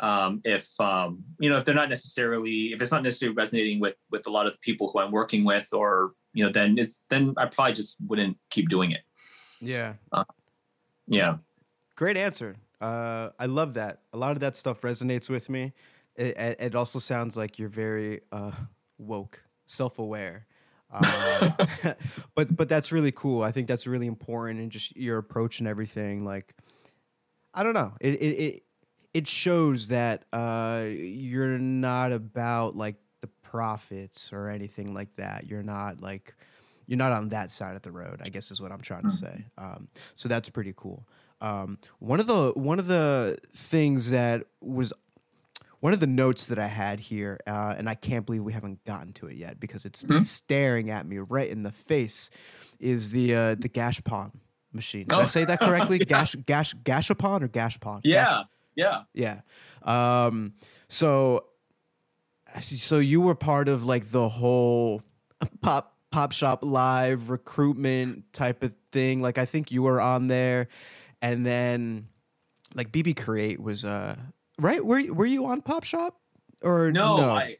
um, 0.00 0.40
if 0.44 0.68
um, 0.80 1.22
you 1.38 1.48
know 1.48 1.56
if 1.56 1.64
they're 1.64 1.74
not 1.74 1.88
necessarily 1.88 2.72
if 2.72 2.80
it's 2.80 2.90
not 2.90 3.02
necessarily 3.02 3.34
resonating 3.34 3.80
with 3.80 3.94
with 4.10 4.26
a 4.26 4.30
lot 4.30 4.46
of 4.46 4.54
the 4.54 4.58
people 4.60 4.90
who 4.90 4.98
I'm 4.98 5.12
working 5.12 5.44
with, 5.44 5.68
or 5.72 6.12
you 6.32 6.44
know 6.44 6.50
then 6.52 6.78
it's 6.78 7.00
then 7.08 7.34
I 7.36 7.46
probably 7.46 7.74
just 7.74 7.96
wouldn't 8.06 8.36
keep 8.50 8.68
doing 8.68 8.90
it. 8.90 9.02
Yeah. 9.60 9.94
Uh, 10.12 10.24
yeah. 11.06 11.36
Great 11.96 12.16
answer. 12.16 12.56
Uh, 12.80 13.30
I 13.38 13.46
love 13.46 13.74
that. 13.74 14.00
A 14.12 14.16
lot 14.16 14.32
of 14.32 14.40
that 14.40 14.56
stuff 14.56 14.80
resonates 14.80 15.28
with 15.28 15.50
me. 15.50 15.74
It, 16.16 16.56
it 16.58 16.74
also 16.74 16.98
sounds 16.98 17.36
like 17.36 17.58
you're 17.58 17.68
very 17.68 18.22
uh, 18.32 18.52
woke, 18.98 19.42
self-aware. 19.66 20.46
Uh, 20.90 21.50
but 22.34 22.56
but 22.56 22.68
that's 22.68 22.90
really 22.90 23.12
cool. 23.12 23.42
I 23.42 23.52
think 23.52 23.68
that's 23.68 23.86
really 23.86 24.06
important, 24.06 24.60
and 24.60 24.72
just 24.72 24.96
your 24.96 25.18
approach 25.18 25.60
and 25.60 25.68
everything. 25.68 26.24
Like, 26.24 26.54
I 27.54 27.62
don't 27.62 27.74
know. 27.74 27.92
It 28.00 28.14
it 28.14 28.26
it, 28.26 28.62
it 29.14 29.26
shows 29.26 29.88
that 29.88 30.24
uh, 30.32 30.84
you're 30.88 31.58
not 31.58 32.12
about 32.12 32.76
like 32.76 32.96
the 33.20 33.28
profits 33.42 34.32
or 34.32 34.48
anything 34.48 34.94
like 34.94 35.14
that. 35.16 35.46
You're 35.46 35.62
not 35.62 36.00
like 36.00 36.34
you're 36.86 36.96
not 36.98 37.12
on 37.12 37.28
that 37.30 37.50
side 37.50 37.76
of 37.76 37.82
the 37.82 37.92
road. 37.92 38.20
I 38.22 38.28
guess 38.28 38.50
is 38.50 38.60
what 38.60 38.72
I'm 38.72 38.80
trying 38.80 39.02
to 39.04 39.10
say. 39.10 39.44
Um, 39.58 39.88
so 40.14 40.28
that's 40.28 40.48
pretty 40.48 40.74
cool. 40.76 41.06
Um, 41.40 41.78
one 41.98 42.20
of 42.20 42.26
the 42.26 42.52
one 42.54 42.78
of 42.78 42.86
the 42.86 43.38
things 43.54 44.10
that 44.10 44.44
was 44.60 44.92
one 45.80 45.92
of 45.94 46.00
the 46.00 46.06
notes 46.06 46.46
that 46.48 46.58
I 46.58 46.66
had 46.66 47.00
here, 47.00 47.38
uh, 47.46 47.74
and 47.78 47.88
I 47.88 47.94
can't 47.94 48.26
believe 48.26 48.42
we 48.42 48.52
haven't 48.52 48.84
gotten 48.84 49.12
to 49.14 49.28
it 49.28 49.36
yet 49.36 49.58
because 49.58 49.84
it's 49.86 50.02
been 50.02 50.18
Mhm. 50.18 50.22
staring 50.24 50.90
at 50.90 51.06
me 51.06 51.18
right 51.18 51.48
in 51.48 51.62
the 51.62 51.72
face, 51.72 52.28
is 52.78 53.10
the 53.12 53.34
uh, 53.34 53.54
the 53.54 53.68
Gashpon 53.68 54.32
machine. 54.72 55.06
Did 55.08 55.18
I 55.18 55.22
Oh. 55.22 55.26
say 55.26 55.44
that 55.46 55.58
correctly? 55.60 55.98
Yeah. 56.00 56.04
Gash 56.04 56.34
Gash 56.46 56.74
Gashapon 56.84 57.42
or 57.42 57.48
Gashpon? 57.48 58.00
Yeah, 58.04 58.42
yeah. 58.76 59.02
Yeah. 59.14 59.40
Um, 59.82 60.54
so, 60.88 61.44
so 62.60 62.98
you 62.98 63.20
were 63.20 63.34
part 63.34 63.68
of 63.68 63.84
like 63.84 64.10
the 64.10 64.28
whole 64.28 65.02
pop 65.62 65.96
pop 66.10 66.32
shop 66.32 66.60
live 66.62 67.30
recruitment 67.30 68.24
type 68.32 68.62
of 68.62 68.72
thing. 68.92 69.22
Like 69.22 69.38
I 69.38 69.44
think 69.44 69.70
you 69.70 69.82
were 69.82 70.00
on 70.00 70.26
there, 70.28 70.68
and 71.22 71.46
then 71.46 72.08
like 72.74 72.90
BB 72.92 73.16
Create 73.16 73.60
was 73.60 73.84
uh 73.84 74.16
right. 74.58 74.84
Were 74.84 74.98
you- 74.98 75.14
were 75.14 75.26
you 75.26 75.46
on 75.46 75.60
Pop 75.62 75.84
Shop 75.84 76.20
or 76.62 76.90
No, 76.92 77.16
no? 77.18 77.30
I, 77.30 77.56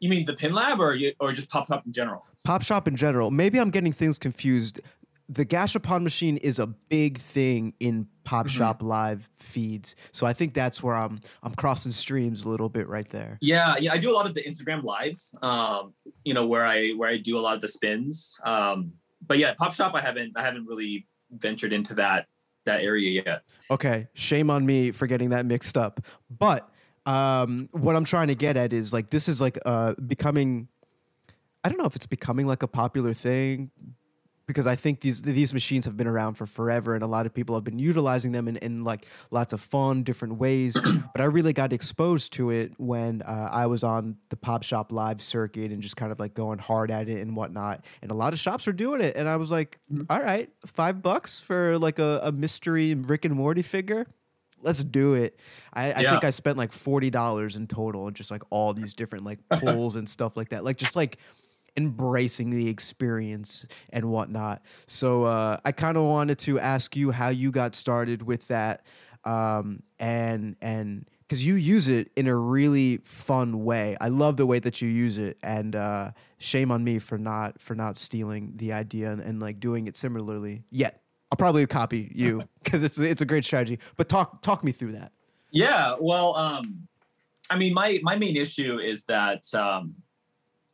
you 0.00 0.08
mean 0.08 0.24
the 0.26 0.34
Pin 0.34 0.52
Lab 0.52 0.80
or 0.80 0.94
you, 0.94 1.12
or 1.20 1.32
just 1.32 1.48
pop 1.48 1.68
Shop 1.68 1.84
in 1.86 1.92
general? 1.92 2.26
Pop 2.44 2.62
Shop 2.62 2.88
in 2.88 2.96
general. 2.96 3.30
Maybe 3.30 3.58
I'm 3.58 3.70
getting 3.70 3.92
things 3.92 4.18
confused. 4.18 4.80
The 5.32 5.46
Gashapon 5.46 6.02
machine 6.02 6.36
is 6.38 6.58
a 6.58 6.66
big 6.66 7.16
thing 7.18 7.72
in 7.80 8.06
Pop 8.24 8.46
Mhm. 8.46 8.50
Shop 8.50 8.82
live 8.82 9.30
feeds, 9.38 9.96
so 10.12 10.26
I 10.26 10.34
think 10.34 10.52
that's 10.52 10.82
where 10.82 10.94
I'm 10.94 11.20
I'm 11.42 11.54
crossing 11.54 11.90
streams 11.90 12.44
a 12.44 12.48
little 12.50 12.68
bit 12.68 12.86
right 12.86 13.08
there. 13.08 13.38
Yeah, 13.40 13.76
yeah. 13.78 13.94
I 13.94 13.98
do 13.98 14.10
a 14.10 14.14
lot 14.14 14.26
of 14.26 14.34
the 14.34 14.42
Instagram 14.42 14.82
lives. 14.82 15.34
Um, 15.42 15.94
you 16.24 16.34
know 16.34 16.46
where 16.46 16.66
I 16.66 16.90
where 16.90 17.08
I 17.08 17.16
do 17.16 17.38
a 17.38 17.40
lot 17.40 17.54
of 17.54 17.62
the 17.62 17.68
spins. 17.68 18.38
Um, 18.44 18.92
but 19.26 19.38
yeah, 19.38 19.54
Pop 19.54 19.74
Shop, 19.74 19.92
I 19.94 20.02
haven't 20.02 20.32
I 20.36 20.42
haven't 20.42 20.66
really 20.66 21.06
ventured 21.30 21.72
into 21.72 21.94
that 21.94 22.26
that 22.66 22.82
area 22.82 23.22
yet. 23.24 23.42
Okay, 23.70 24.08
shame 24.12 24.50
on 24.50 24.66
me 24.66 24.90
for 24.90 25.06
getting 25.06 25.30
that 25.30 25.46
mixed 25.46 25.78
up. 25.78 26.04
But 26.30 26.68
um, 27.06 27.70
what 27.72 27.96
I'm 27.96 28.04
trying 28.04 28.28
to 28.28 28.34
get 28.34 28.58
at 28.58 28.74
is 28.74 28.92
like 28.92 29.08
this 29.08 29.28
is 29.28 29.40
like 29.40 29.58
uh, 29.64 29.94
becoming. 29.94 30.68
I 31.64 31.70
don't 31.70 31.78
know 31.78 31.86
if 31.86 31.96
it's 31.96 32.06
becoming 32.06 32.46
like 32.46 32.62
a 32.62 32.68
popular 32.68 33.14
thing 33.14 33.70
because 34.46 34.66
I 34.66 34.76
think 34.76 35.00
these 35.00 35.22
these 35.22 35.52
machines 35.54 35.84
have 35.84 35.96
been 35.96 36.06
around 36.06 36.34
for 36.34 36.46
forever 36.46 36.94
and 36.94 37.02
a 37.02 37.06
lot 37.06 37.26
of 37.26 37.34
people 37.34 37.54
have 37.54 37.64
been 37.64 37.78
utilizing 37.78 38.32
them 38.32 38.48
in, 38.48 38.56
in 38.56 38.84
like 38.84 39.06
lots 39.30 39.52
of 39.52 39.60
fun 39.60 40.02
different 40.02 40.34
ways. 40.38 40.74
but 41.14 41.20
I 41.20 41.24
really 41.24 41.52
got 41.52 41.72
exposed 41.72 42.32
to 42.34 42.50
it 42.50 42.72
when 42.78 43.22
uh, 43.22 43.48
I 43.52 43.66
was 43.66 43.82
on 43.84 44.16
the 44.30 44.36
Pop 44.36 44.62
Shop 44.62 44.92
Live 44.92 45.20
circuit 45.22 45.70
and 45.72 45.82
just 45.82 45.96
kind 45.96 46.12
of 46.12 46.18
like 46.18 46.34
going 46.34 46.58
hard 46.58 46.90
at 46.90 47.08
it 47.08 47.20
and 47.20 47.36
whatnot. 47.36 47.84
And 48.02 48.10
a 48.10 48.14
lot 48.14 48.32
of 48.32 48.38
shops 48.38 48.66
were 48.66 48.72
doing 48.72 49.00
it, 49.00 49.16
and 49.16 49.28
I 49.28 49.36
was 49.36 49.50
like, 49.50 49.78
Mhm. 49.92 50.06
"All 50.10 50.20
right, 50.20 50.50
five 50.66 51.02
bucks 51.02 51.40
for 51.40 51.78
like 51.78 51.98
a, 51.98 52.20
a 52.24 52.32
mystery 52.32 52.94
Rick 52.94 53.24
and 53.24 53.34
Morty 53.34 53.62
figure." 53.62 54.06
Let's 54.64 54.84
do 54.84 55.14
it. 55.14 55.40
I, 55.74 55.90
I 55.92 56.00
Yeah. 56.02 56.10
think 56.12 56.22
I 56.24 56.30
spent 56.30 56.56
like 56.56 56.70
forty 56.72 57.10
dollars 57.10 57.56
in 57.56 57.66
total, 57.66 58.06
and 58.06 58.14
just 58.14 58.30
like 58.30 58.42
all 58.50 58.72
these 58.72 58.94
different 58.94 59.24
like 59.24 59.40
pulls 59.58 59.96
and 59.96 60.08
stuff 60.08 60.36
like 60.36 60.50
that. 60.50 60.62
Like 60.62 60.76
just 60.76 60.94
like 60.94 61.18
embracing 61.76 62.50
the 62.50 62.68
experience 62.68 63.66
and 63.90 64.04
whatnot. 64.06 64.62
So 64.86 65.24
uh, 65.24 65.56
I 65.64 65.72
kind 65.72 65.96
of 65.96 66.04
wanted 66.04 66.38
to 66.40 66.58
ask 66.60 66.96
you 66.96 67.10
how 67.10 67.28
you 67.28 67.50
got 67.50 67.74
started 67.74 68.22
with 68.22 68.46
that, 68.48 68.84
um, 69.24 69.82
and 69.98 70.56
and 70.60 71.08
because 71.20 71.46
you 71.46 71.54
use 71.54 71.88
it 71.88 72.10
in 72.16 72.26
a 72.26 72.36
really 72.36 72.98
fun 73.04 73.64
way. 73.64 73.96
I 74.00 74.08
love 74.08 74.36
the 74.36 74.44
way 74.44 74.58
that 74.58 74.82
you 74.82 74.88
use 74.88 75.16
it, 75.18 75.38
and 75.42 75.74
uh, 75.74 76.10
shame 76.38 76.70
on 76.70 76.84
me 76.84 76.98
for 76.98 77.16
not 77.16 77.60
for 77.60 77.74
not 77.74 77.96
stealing 77.96 78.52
the 78.56 78.72
idea 78.72 79.10
and, 79.10 79.20
and 79.20 79.40
like 79.40 79.60
doing 79.60 79.86
it 79.86 79.96
similarly. 79.96 80.62
Yet 80.70 81.02
I'll 81.30 81.38
probably 81.38 81.66
copy 81.66 82.12
you 82.14 82.42
because 82.62 82.82
it's 82.82 82.98
it's 82.98 83.22
a 83.22 83.26
great 83.26 83.44
strategy. 83.44 83.78
But 83.96 84.08
talk 84.08 84.42
talk 84.42 84.62
me 84.62 84.72
through 84.72 84.92
that. 84.92 85.12
Yeah, 85.50 85.96
well, 86.00 86.34
um, 86.36 86.86
I 87.48 87.56
mean, 87.56 87.72
my 87.72 88.00
my 88.02 88.16
main 88.16 88.36
issue 88.36 88.78
is 88.78 89.04
that 89.04 89.52
um, 89.54 89.94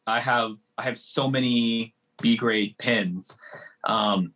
I 0.09 0.21
have 0.21 0.57
I 0.77 0.83
have 0.85 0.99
so 0.99 1.31
many 1.31 1.95
B 2.21 2.37
grade 2.37 2.77
pins, 2.79 3.37
um, 3.85 4.33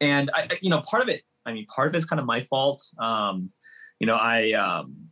and 0.00 0.30
I, 0.34 0.48
you 0.60 0.70
know, 0.70 0.80
part 0.80 1.02
of 1.02 1.08
it. 1.08 1.22
I 1.46 1.52
mean, 1.52 1.66
part 1.66 1.88
of 1.88 1.94
it's 1.94 2.04
kind 2.04 2.20
of 2.20 2.26
my 2.26 2.40
fault. 2.40 2.82
Um, 2.98 3.50
you 4.00 4.06
know, 4.06 4.16
I 4.16 4.52
um, 4.52 5.10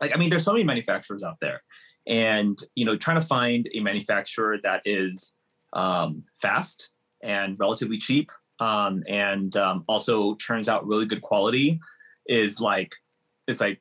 like. 0.00 0.14
I 0.14 0.18
mean, 0.18 0.30
there's 0.30 0.44
so 0.44 0.52
many 0.52 0.64
manufacturers 0.64 1.22
out 1.22 1.38
there, 1.40 1.62
and 2.06 2.58
you 2.74 2.84
know, 2.84 2.96
trying 2.96 3.20
to 3.20 3.26
find 3.26 3.68
a 3.74 3.80
manufacturer 3.80 4.58
that 4.62 4.82
is 4.84 5.34
um, 5.72 6.22
fast 6.34 6.90
and 7.22 7.58
relatively 7.58 7.98
cheap, 7.98 8.30
um, 8.60 9.02
and 9.08 9.56
um, 9.56 9.84
also 9.88 10.34
turns 10.36 10.68
out 10.68 10.86
really 10.86 11.06
good 11.06 11.22
quality 11.22 11.80
is 12.28 12.60
like 12.60 12.94
it's 13.46 13.60
like 13.60 13.80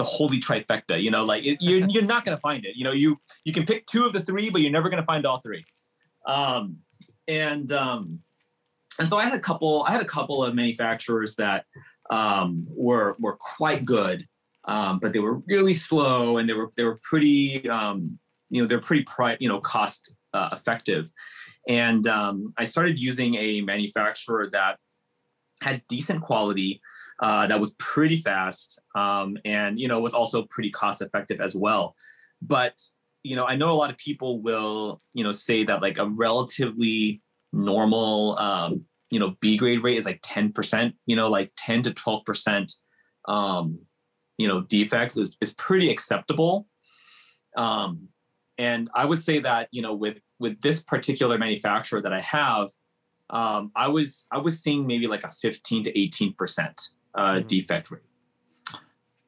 the 0.00 0.04
holy 0.04 0.40
trifecta 0.40 0.96
you 0.98 1.10
know 1.10 1.24
like 1.24 1.44
it, 1.44 1.58
you're, 1.60 1.86
you're 1.90 2.10
not 2.14 2.24
going 2.24 2.34
to 2.34 2.40
find 2.40 2.64
it 2.64 2.74
you 2.74 2.84
know 2.84 2.92
you 2.92 3.18
you 3.44 3.52
can 3.52 3.66
pick 3.66 3.84
two 3.84 4.06
of 4.06 4.14
the 4.14 4.20
three 4.20 4.48
but 4.48 4.62
you're 4.62 4.72
never 4.72 4.88
going 4.88 5.02
to 5.02 5.06
find 5.06 5.26
all 5.26 5.40
three. 5.42 5.62
Um 6.26 6.78
and 7.28 7.70
um 7.70 8.20
and 8.98 9.10
so 9.10 9.18
i 9.18 9.24
had 9.24 9.34
a 9.34 9.38
couple 9.38 9.84
i 9.86 9.90
had 9.92 10.00
a 10.00 10.10
couple 10.16 10.42
of 10.42 10.54
manufacturers 10.54 11.36
that 11.36 11.66
um 12.08 12.66
were 12.70 13.14
were 13.18 13.36
quite 13.36 13.84
good 13.84 14.26
um 14.64 14.98
but 15.02 15.12
they 15.12 15.18
were 15.18 15.36
really 15.46 15.74
slow 15.74 16.38
and 16.38 16.48
they 16.48 16.54
were 16.54 16.70
they 16.78 16.84
were 16.84 16.98
pretty 17.02 17.68
um 17.68 18.18
you 18.48 18.62
know 18.62 18.66
they're 18.66 18.80
pretty 18.88 19.04
pri- 19.04 19.36
you 19.38 19.50
know 19.50 19.60
cost 19.60 20.12
uh, 20.32 20.48
effective. 20.52 21.10
And 21.68 22.06
um 22.06 22.54
i 22.56 22.64
started 22.64 22.98
using 22.98 23.34
a 23.34 23.60
manufacturer 23.60 24.48
that 24.52 24.78
had 25.60 25.82
decent 25.88 26.22
quality 26.22 26.80
uh, 27.20 27.46
that 27.46 27.60
was 27.60 27.74
pretty 27.74 28.16
fast 28.16 28.78
um, 28.94 29.36
and 29.44 29.78
you 29.78 29.88
know 29.88 30.00
was 30.00 30.14
also 30.14 30.42
pretty 30.44 30.70
cost 30.70 31.02
effective 31.02 31.40
as 31.40 31.54
well. 31.54 31.94
But 32.42 32.80
you 33.22 33.36
know 33.36 33.44
i 33.44 33.54
know 33.54 33.70
a 33.70 33.74
lot 33.74 33.90
of 33.90 33.96
people 33.98 34.40
will 34.40 35.00
you 35.14 35.24
know 35.24 35.32
say 35.32 35.64
that 35.64 35.82
like 35.82 35.98
a 35.98 36.06
relatively 36.06 37.20
normal 37.52 38.38
um, 38.38 38.84
you 39.10 39.18
know 39.18 39.36
b 39.40 39.56
grade 39.56 39.82
rate 39.82 39.98
is 39.98 40.06
like 40.06 40.22
10% 40.22 40.92
you 41.06 41.16
know 41.16 41.28
like 41.28 41.52
10 41.56 41.82
to 41.82 41.90
12% 41.90 42.72
um, 43.28 43.78
you 44.38 44.48
know 44.48 44.62
defects 44.62 45.16
is, 45.16 45.36
is 45.40 45.52
pretty 45.54 45.90
acceptable. 45.90 46.66
Um, 47.56 48.08
and 48.58 48.88
i 48.94 49.04
would 49.04 49.22
say 49.22 49.40
that 49.40 49.68
you 49.72 49.82
know 49.82 49.94
with 49.94 50.18
with 50.38 50.60
this 50.60 50.82
particular 50.82 51.36
manufacturer 51.38 52.00
that 52.00 52.12
i 52.12 52.20
have 52.20 52.68
um, 53.30 53.70
i 53.76 53.88
was 53.88 54.26
i 54.30 54.38
was 54.38 54.60
seeing 54.60 54.86
maybe 54.86 55.06
like 55.06 55.24
a 55.24 55.30
15 55.30 55.84
to 55.84 55.92
18% 55.92 56.90
uh, 57.14 57.20
Mhm. 57.20 57.48
defect 57.48 57.90
rate. 57.90 58.02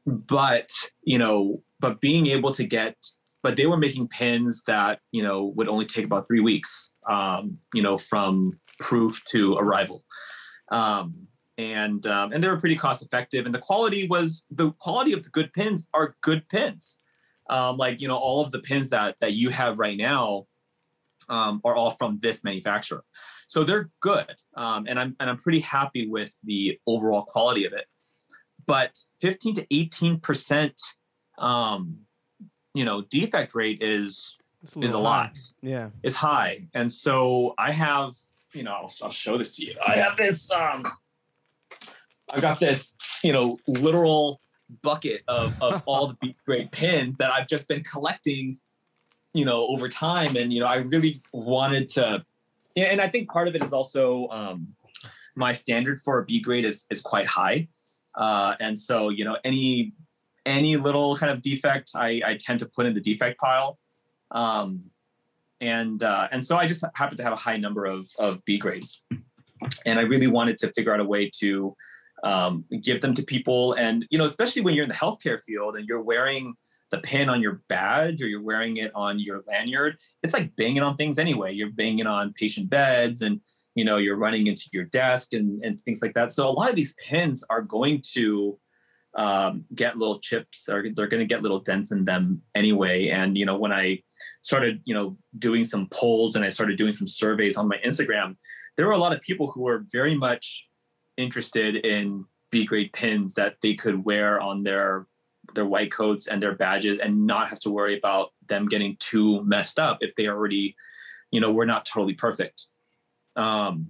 But 0.07 0.71
you 1.03 1.19
know 1.19 1.63
but 1.81 2.01
being 2.01 2.27
able 2.29 2.53
to 2.55 2.65
get 2.65 2.97
but 3.43 3.57
they 3.57 3.67
were 3.67 3.77
making 3.77 4.07
pins 4.09 4.63
that 4.67 5.01
you 5.11 5.23
know 5.23 5.53
would 5.57 5.69
only 5.69 5.87
take 5.87 6.05
about 6.05 6.27
three 6.29 6.41
weeks 6.41 6.91
um, 7.09 7.59
you 7.75 7.83
know 7.83 7.99
from 7.99 8.59
proof 8.79 9.23
to 9.27 9.55
arrival. 9.55 10.05
Um, 10.71 11.27
and 11.59 12.07
um, 12.07 12.33
and 12.33 12.43
they 12.43 12.49
were 12.49 12.59
pretty 12.59 12.77
cost 12.77 13.03
effective. 13.03 13.45
And 13.47 13.55
the 13.55 13.59
quality 13.59 14.07
was 14.09 14.43
the 14.51 14.73
quality 14.73 15.13
of 15.13 15.23
the 15.23 15.29
good 15.31 15.53
pins 15.53 15.87
are 15.93 16.17
good 16.23 16.49
pins 16.49 16.99
um, 17.51 17.77
like 17.77 18.01
you 18.01 18.09
know 18.09 18.17
all 18.17 18.41
of 18.41 18.51
the 18.51 18.61
pins 18.61 18.89
that 18.91 19.17
that 19.21 19.35
you 19.35 19.51
have 19.51 19.79
right 19.79 19.97
now 19.97 20.47
um, 21.29 21.61
are 21.65 21.75
all 21.75 21.91
from 21.91 22.19
this 22.23 22.43
manufacturer 22.43 23.05
so 23.53 23.65
they're 23.65 23.91
good 24.01 24.35
um, 24.57 24.87
and 24.89 24.99
i'm 24.99 25.15
and 25.21 25.29
i'm 25.29 25.37
pretty 25.37 25.61
happy 25.61 26.09
with 26.09 26.33
the 26.43 26.79
overall 26.87 27.23
quality 27.35 27.65
of 27.67 27.73
it. 27.75 27.87
But 28.67 28.93
15 29.21 29.57
to 29.57 29.67
18 29.71 30.21
percent 30.21 30.81
um, 31.37 31.99
you 32.73 32.85
know 32.87 33.03
defect 33.03 33.55
rate 33.55 33.81
is 33.83 34.37
It's 34.63 34.75
is 34.77 34.95
a 34.95 34.97
high. 34.97 35.03
lot. 35.03 35.39
Yeah. 35.61 35.89
it's 36.03 36.17
high. 36.17 36.69
And 36.73 36.91
so 36.91 37.55
i 37.59 37.71
have 37.73 38.13
you 38.55 38.63
know 38.63 38.73
I'll, 38.73 38.93
I'll 39.03 39.11
show 39.25 39.37
this 39.37 39.57
to 39.57 39.67
you. 39.67 39.75
I 39.87 39.95
have 40.05 40.17
this 40.17 40.51
um 40.51 40.81
i 42.35 42.41
got 42.41 42.59
this 42.59 42.95
you 43.23 43.33
know 43.37 43.59
literal 43.67 44.41
bucket 44.89 45.21
of, 45.29 45.47
of 45.61 45.83
all 45.91 46.07
the 46.07 46.17
B 46.23 46.35
grade 46.47 46.71
pins 46.73 47.17
that 47.19 47.31
i've 47.31 47.49
just 47.55 47.69
been 47.69 47.85
collecting 47.95 48.45
you 49.35 49.45
know 49.45 49.61
over 49.73 49.89
time. 49.91 50.33
And 50.41 50.49
you 50.55 50.61
know 50.63 50.67
i 50.77 50.77
really 50.77 51.15
wanted 51.35 51.85
to 51.99 52.25
yeah, 52.75 52.87
and 52.87 53.01
i 53.01 53.09
think 53.09 53.31
part 53.31 53.49
of 53.49 53.55
it 53.55 53.63
is 53.63 53.73
also 53.73 54.29
um 54.29 54.69
my 55.35 55.53
standard 55.53 56.01
for 56.01 56.19
a 56.19 56.25
b 56.25 56.41
grade 56.41 56.65
is 56.65 56.85
is 56.91 57.01
quite 57.01 57.27
high 57.27 57.69
Uh, 58.15 58.55
and 58.61 58.79
so, 58.79 59.09
you 59.09 59.25
know, 59.25 59.37
any 59.45 59.93
any 60.45 60.77
little 60.77 61.17
kind 61.17 61.33
of 61.33 61.41
defect, 61.41 61.93
I, 61.95 62.21
I 62.27 62.37
tend 62.37 62.59
to 62.61 62.67
put 62.67 62.85
in 62.85 62.95
the 62.95 63.01
defect 63.01 63.39
pile. 63.39 63.79
Um, 64.31 64.91
and 65.61 66.03
uh, 66.03 66.29
and 66.33 66.45
so 66.45 66.57
I 66.57 66.67
just 66.67 66.85
happen 66.95 67.17
to 67.17 67.23
have 67.23 67.33
a 67.33 67.37
high 67.37 67.57
number 67.57 67.87
of 67.87 68.09
of 68.19 68.45
B 68.45 68.59
grades, 68.59 69.03
and 69.87 69.99
I 69.99 70.03
really 70.03 70.27
wanted 70.27 70.59
to 70.59 70.73
figure 70.73 70.93
out 70.93 71.01
a 71.01 71.05
way 71.05 71.31
to 71.41 71.77
um, 72.25 72.65
give 72.83 73.01
them 73.01 73.15
to 73.15 73.23
people. 73.23 73.75
And 73.75 74.05
you 74.11 74.19
know, 74.19 74.25
especially 74.27 74.63
when 74.63 74.75
you're 74.75 74.85
in 74.85 74.91
the 74.91 74.97
healthcare 74.97 75.41
field 75.41 75.77
and 75.77 75.87
you're 75.89 76.03
wearing 76.03 76.55
the 76.93 76.99
pin 76.99 77.29
on 77.29 77.41
your 77.41 77.63
badge 77.69 78.23
or 78.23 78.29
you're 78.29 78.43
wearing 78.43 78.77
it 78.77 78.93
on 78.95 79.19
your 79.19 79.43
lanyard, 79.49 79.97
it's 80.23 80.35
like 80.35 80.55
banging 80.55 80.83
on 80.83 80.97
things 80.97 81.19
anyway. 81.19 81.53
You're 81.53 81.71
banging 81.71 82.07
on 82.07 82.33
patient 82.35 82.71
beds 82.71 83.23
and 83.23 83.41
you 83.75 83.85
know 83.85 83.97
you're 83.97 84.17
running 84.17 84.47
into 84.47 84.69
your 84.73 84.85
desk 84.85 85.33
and, 85.33 85.65
and 85.65 85.81
things 85.81 86.03
like 86.03 86.15
that. 86.15 86.31
So 86.31 86.49
a 86.49 86.53
lot 86.53 86.71
of 86.71 86.77
these 86.77 86.95
pins 87.09 87.43
are 87.51 87.63
going 87.63 88.03
to 88.13 88.59
um, 89.17 89.65
get 89.75 89.99
little 89.99 90.19
chips. 90.19 90.65
They're, 90.65 90.85
they're 90.95 91.09
going 91.09 91.27
to 91.27 91.27
get 91.27 91.43
little 91.43 91.61
dents 91.61 91.91
in 91.91 92.05
them 92.05 92.43
anyway. 92.55 93.09
And 93.09 93.37
you 93.37 93.47
know 93.47 93.57
when 93.57 93.73
I 93.73 94.03
started 94.43 94.83
you 94.85 94.95
know 94.95 95.17
doing 95.39 95.65
some 95.65 95.89
polls 95.91 96.37
and 96.37 96.45
I 96.45 96.51
started 96.51 96.77
doing 96.77 96.93
some 96.93 97.09
surveys 97.09 97.57
on 97.57 97.67
my 97.67 97.79
Instagram, 97.85 98.37
there 98.77 98.87
were 98.87 98.93
a 98.93 98.99
lot 98.99 99.15
of 99.15 99.23
people 99.23 99.51
who 99.51 99.63
were 99.63 99.85
very 99.91 100.15
much 100.15 100.69
interested 101.17 101.77
in 101.77 102.27
B 102.51 102.67
grade 102.67 102.93
pins 102.93 103.33
that 103.35 103.57
they 103.63 103.73
could 103.73 104.05
wear 104.05 104.39
on 104.39 104.63
their 104.63 105.07
their 105.55 105.67
white 105.67 105.93
coats 105.93 106.27
and 106.29 106.43
their 106.43 106.55
badges 106.55 106.99
and 106.99 107.27
not 107.27 107.49
have 107.49 107.59
to 107.61 107.71
worry 107.71 107.97
about 107.99 108.33
them 108.49 108.69
getting 108.69 108.97
too 108.99 109.45
messed 109.45 109.79
up 109.79 109.99
if 110.01 110.15
they 110.15 110.29
already, 110.29 110.77
you 111.31 111.41
know, 111.41 111.51
we're 111.51 111.65
not 111.65 111.85
totally 111.85 112.15
perfect. 112.15 112.69
Um, 113.37 113.89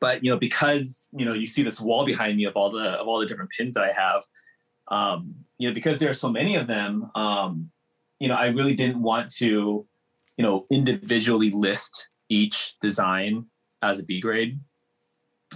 but 0.00 0.24
you 0.24 0.30
know, 0.30 0.38
because 0.38 1.08
you 1.12 1.24
know, 1.24 1.32
you 1.32 1.46
see 1.46 1.62
this 1.62 1.80
wall 1.80 2.04
behind 2.04 2.36
me 2.36 2.44
of 2.44 2.56
all 2.56 2.70
the 2.70 2.90
of 2.90 3.08
all 3.08 3.18
the 3.20 3.26
different 3.26 3.50
pins 3.50 3.74
that 3.74 3.84
I 3.84 3.92
have. 3.92 4.22
Um, 4.88 5.34
you 5.58 5.68
know, 5.68 5.74
because 5.74 5.98
there 5.98 6.10
are 6.10 6.14
so 6.14 6.28
many 6.28 6.56
of 6.56 6.66
them, 6.66 7.10
um, 7.14 7.70
you 8.18 8.28
know, 8.28 8.34
I 8.34 8.46
really 8.46 8.74
didn't 8.74 9.00
want 9.00 9.30
to, 9.36 9.86
you 10.36 10.44
know, 10.44 10.66
individually 10.70 11.50
list 11.50 12.08
each 12.28 12.74
design 12.80 13.46
as 13.82 13.98
a 13.98 14.02
B 14.02 14.20
grade. 14.20 14.58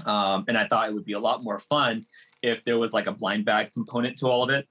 Um, 0.06 0.44
and 0.48 0.58
I 0.58 0.66
thought 0.66 0.88
it 0.88 0.94
would 0.94 1.04
be 1.04 1.12
a 1.12 1.20
lot 1.20 1.42
more 1.42 1.58
fun 1.58 2.06
if 2.42 2.62
there 2.64 2.78
was 2.78 2.92
like 2.92 3.06
a 3.06 3.12
blind 3.12 3.44
bag 3.44 3.72
component 3.72 4.18
to 4.18 4.28
all 4.28 4.42
of 4.42 4.50
it. 4.50 4.68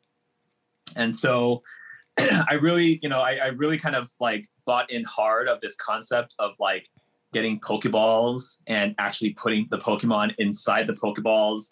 And 0.95 1.15
so 1.15 1.64
I 2.18 2.53
really, 2.53 2.99
you 3.01 3.10
know, 3.10 3.22
I, 3.22 3.35
I, 3.35 3.47
really 3.47 3.77
kind 3.77 3.95
of 3.95 4.10
like 4.19 4.47
bought 4.65 4.91
in 4.91 5.03
hard 5.03 5.47
of 5.47 5.61
this 5.61 5.76
concept 5.76 6.35
of 6.38 6.53
like 6.60 6.88
getting 7.34 7.60
Pokeballs 7.60 8.57
and 8.68 8.93
actually 8.99 9.31
putting 9.31 9.68
the 9.72 9.80
Pokemon 9.80 10.35
inside 10.38 10.88
the 10.88 10.93
Pokeballs 10.93 11.72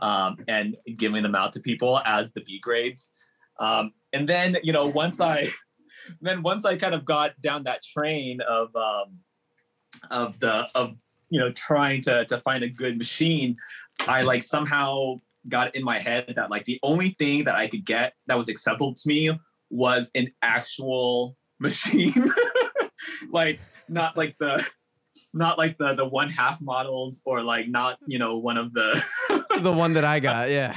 um, 0.00 0.36
and 0.48 0.76
giving 0.96 1.22
them 1.22 1.34
out 1.34 1.52
to 1.52 1.60
people 1.60 2.00
as 2.06 2.32
the 2.32 2.40
B 2.40 2.58
grades. 2.62 3.12
Um, 3.60 3.92
and 4.12 4.26
then, 4.28 4.56
you 4.62 4.72
know, 4.72 4.86
once 4.86 5.20
I, 5.20 5.48
then 6.22 6.42
once 6.42 6.64
I 6.64 6.76
kind 6.76 6.94
of 6.94 7.04
got 7.04 7.40
down 7.42 7.64
that 7.64 7.82
train 7.82 8.40
of, 8.40 8.74
um, 8.74 9.18
of 10.10 10.40
the, 10.40 10.66
of, 10.74 10.96
you 11.28 11.38
know, 11.38 11.52
trying 11.52 12.00
to, 12.02 12.24
to 12.26 12.38
find 12.38 12.64
a 12.64 12.68
good 12.68 12.96
machine, 12.96 13.56
I 14.00 14.22
like 14.22 14.42
somehow 14.42 15.16
got 15.48 15.74
in 15.74 15.84
my 15.84 15.98
head 15.98 16.32
that 16.36 16.50
like 16.50 16.64
the 16.64 16.78
only 16.82 17.10
thing 17.18 17.44
that 17.44 17.54
I 17.54 17.66
could 17.68 17.84
get 17.84 18.14
that 18.26 18.36
was 18.36 18.48
acceptable 18.48 18.94
to 18.94 19.02
me 19.06 19.30
was 19.70 20.10
an 20.14 20.30
actual 20.42 21.36
machine. 21.58 22.30
like 23.30 23.60
not 23.88 24.16
like 24.16 24.36
the 24.38 24.64
not 25.32 25.58
like 25.58 25.78
the 25.78 25.94
the 25.94 26.04
one 26.04 26.30
half 26.30 26.60
models 26.60 27.22
or 27.24 27.42
like 27.42 27.68
not 27.68 27.98
you 28.06 28.18
know 28.18 28.36
one 28.36 28.56
of 28.56 28.72
the 28.72 29.02
the 29.60 29.72
one 29.72 29.92
that 29.94 30.04
I 30.04 30.20
got 30.28 30.50
yeah 30.50 30.76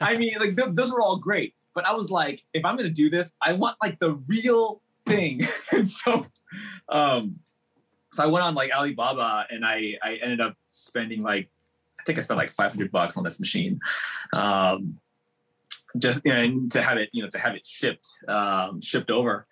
I 0.00 0.16
mean 0.16 0.34
like 0.38 0.56
th- 0.56 0.74
those 0.74 0.92
were 0.92 1.00
all 1.00 1.16
great 1.16 1.54
but 1.74 1.86
I 1.86 1.92
was 1.92 2.10
like 2.10 2.44
if 2.52 2.64
I'm 2.64 2.76
gonna 2.76 2.90
do 2.90 3.10
this 3.10 3.32
I 3.40 3.52
want 3.54 3.76
like 3.82 3.98
the 3.98 4.14
real 4.28 4.82
thing 5.06 5.46
and 5.72 5.88
so 5.88 6.26
um 6.88 7.40
so 8.12 8.22
I 8.22 8.26
went 8.26 8.44
on 8.44 8.54
like 8.54 8.70
Alibaba 8.72 9.46
and 9.50 9.64
I 9.64 9.96
I 10.02 10.14
ended 10.22 10.40
up 10.40 10.56
spending 10.68 11.22
like 11.22 11.50
think 12.06 12.18
I 12.18 12.22
spent 12.22 12.38
like 12.38 12.52
500 12.52 12.90
bucks 12.90 13.16
on 13.16 13.24
this 13.24 13.38
machine. 13.40 13.80
Um, 14.32 14.98
just 15.98 16.24
to 16.24 16.82
have 16.82 16.98
it, 16.98 17.08
you 17.12 17.22
know, 17.22 17.28
to 17.30 17.38
have 17.38 17.54
it 17.54 17.66
shipped, 17.66 18.06
um, 18.28 18.80
shipped 18.80 19.10
over, 19.10 19.46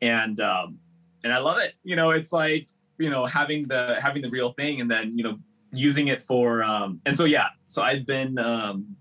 and 0.00 0.38
um, 0.40 0.78
and 1.24 1.32
I 1.32 1.38
love 1.38 1.58
it. 1.58 1.74
You 1.82 1.96
know, 1.96 2.10
it's 2.10 2.32
like 2.32 2.68
you 2.98 3.10
know 3.10 3.26
having 3.26 3.66
the 3.68 3.98
having 4.00 4.22
the 4.22 4.30
real 4.30 4.52
thing, 4.52 4.80
and 4.80 4.90
then 4.90 5.16
you 5.16 5.24
know 5.24 5.38
using 5.72 6.08
it 6.08 6.22
for. 6.22 6.62
Um, 6.62 7.00
and 7.06 7.16
so 7.16 7.24
yeah, 7.24 7.48
so 7.66 7.82
I've 7.82 8.06
been 8.06 8.38
um, 8.38 8.96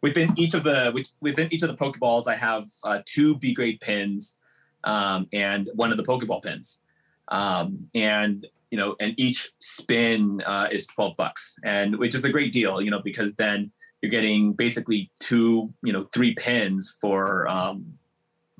within 0.00 0.32
each 0.36 0.54
of 0.54 0.64
the 0.64 0.90
which, 0.92 1.08
within 1.20 1.52
each 1.52 1.62
of 1.62 1.68
the 1.68 1.76
Pokeballs, 1.76 2.26
I 2.26 2.34
have 2.36 2.66
uh, 2.84 3.00
two 3.04 3.36
B 3.36 3.52
grade 3.54 3.80
pins 3.80 4.36
um, 4.84 5.26
and 5.32 5.70
one 5.74 5.90
of 5.90 5.96
the 5.96 6.04
Pokeball 6.04 6.42
pins, 6.42 6.80
um, 7.28 7.88
and 7.94 8.46
you 8.72 8.78
know, 8.78 8.96
and 9.00 9.12
each 9.18 9.50
spin 9.58 10.40
uh, 10.46 10.66
is 10.72 10.86
12 10.86 11.14
bucks, 11.18 11.56
and 11.62 11.98
which 11.98 12.14
is 12.14 12.24
a 12.24 12.30
great 12.30 12.52
deal, 12.52 12.80
you 12.80 12.90
know, 12.90 13.02
because 13.04 13.34
then 13.34 13.70
you're 14.00 14.10
getting 14.10 14.54
basically 14.54 15.10
two, 15.20 15.72
you 15.82 15.92
know, 15.92 16.08
three 16.14 16.34
pins 16.34 16.96
for 16.98 17.46
um, 17.48 17.84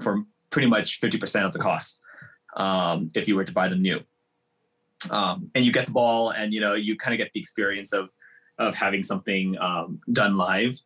for 0.03 0.23
pretty 0.51 0.69
much 0.69 1.01
50% 1.01 1.47
of 1.47 1.55
the 1.55 1.59
cost 1.59 1.99
um, 2.59 3.09
if 3.15 3.27
you 3.27 3.35
were 3.37 3.45
to 3.45 3.53
buy 3.53 3.69
them 3.69 3.81
new. 3.81 4.01
Um, 5.11 5.51
and 5.55 5.65
you 5.65 5.73
get 5.73 5.87
the 5.87 5.93
ball, 5.93 6.29
and 6.29 6.53
you 6.53 6.61
know, 6.61 6.75
you 6.75 6.95
kind 6.95 7.15
of 7.15 7.19
get 7.19 7.33
the 7.33 7.41
experience 7.41 7.95
of 7.95 8.11
of 8.59 8.75
having 8.75 9.03
something 9.03 9.57
um, 9.59 9.99
done 10.13 10.37
live, 10.37 10.79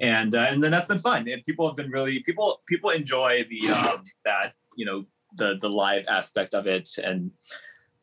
and 0.00 0.34
uh, 0.34 0.48
and 0.50 0.60
then 0.60 0.72
that's 0.72 0.88
been 0.88 0.98
fun. 0.98 1.28
And 1.28 1.44
people 1.44 1.68
have 1.68 1.76
been 1.76 1.90
really 1.92 2.18
people 2.18 2.62
people 2.66 2.90
enjoy 2.90 3.46
the 3.48 3.70
um, 3.70 4.02
that 4.24 4.54
you 4.76 4.84
know 4.84 5.04
the 5.36 5.54
the 5.60 5.70
live 5.70 6.04
aspect 6.08 6.52
of 6.52 6.66
it, 6.66 6.90
and 6.98 7.30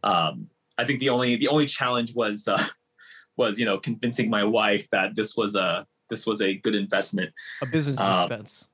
um, 0.04 0.48
I 0.80 0.86
think 0.86 1.00
the 1.00 1.10
only 1.10 1.36
the 1.36 1.50
only 1.50 1.66
challenge 1.66 2.16
was 2.16 2.48
uh, 2.48 2.64
was 3.38 3.60
you 3.60 3.66
know 3.66 3.78
convincing 3.78 4.30
my 4.30 4.44
wife 4.44 4.88
that 4.92 5.16
this 5.16 5.36
was 5.36 5.56
a 5.56 5.86
this 6.10 6.26
was 6.26 6.42
a 6.42 6.56
good 6.56 6.74
investment, 6.74 7.32
a 7.62 7.66
business 7.66 8.00
um, 8.00 8.14
expense. 8.14 8.68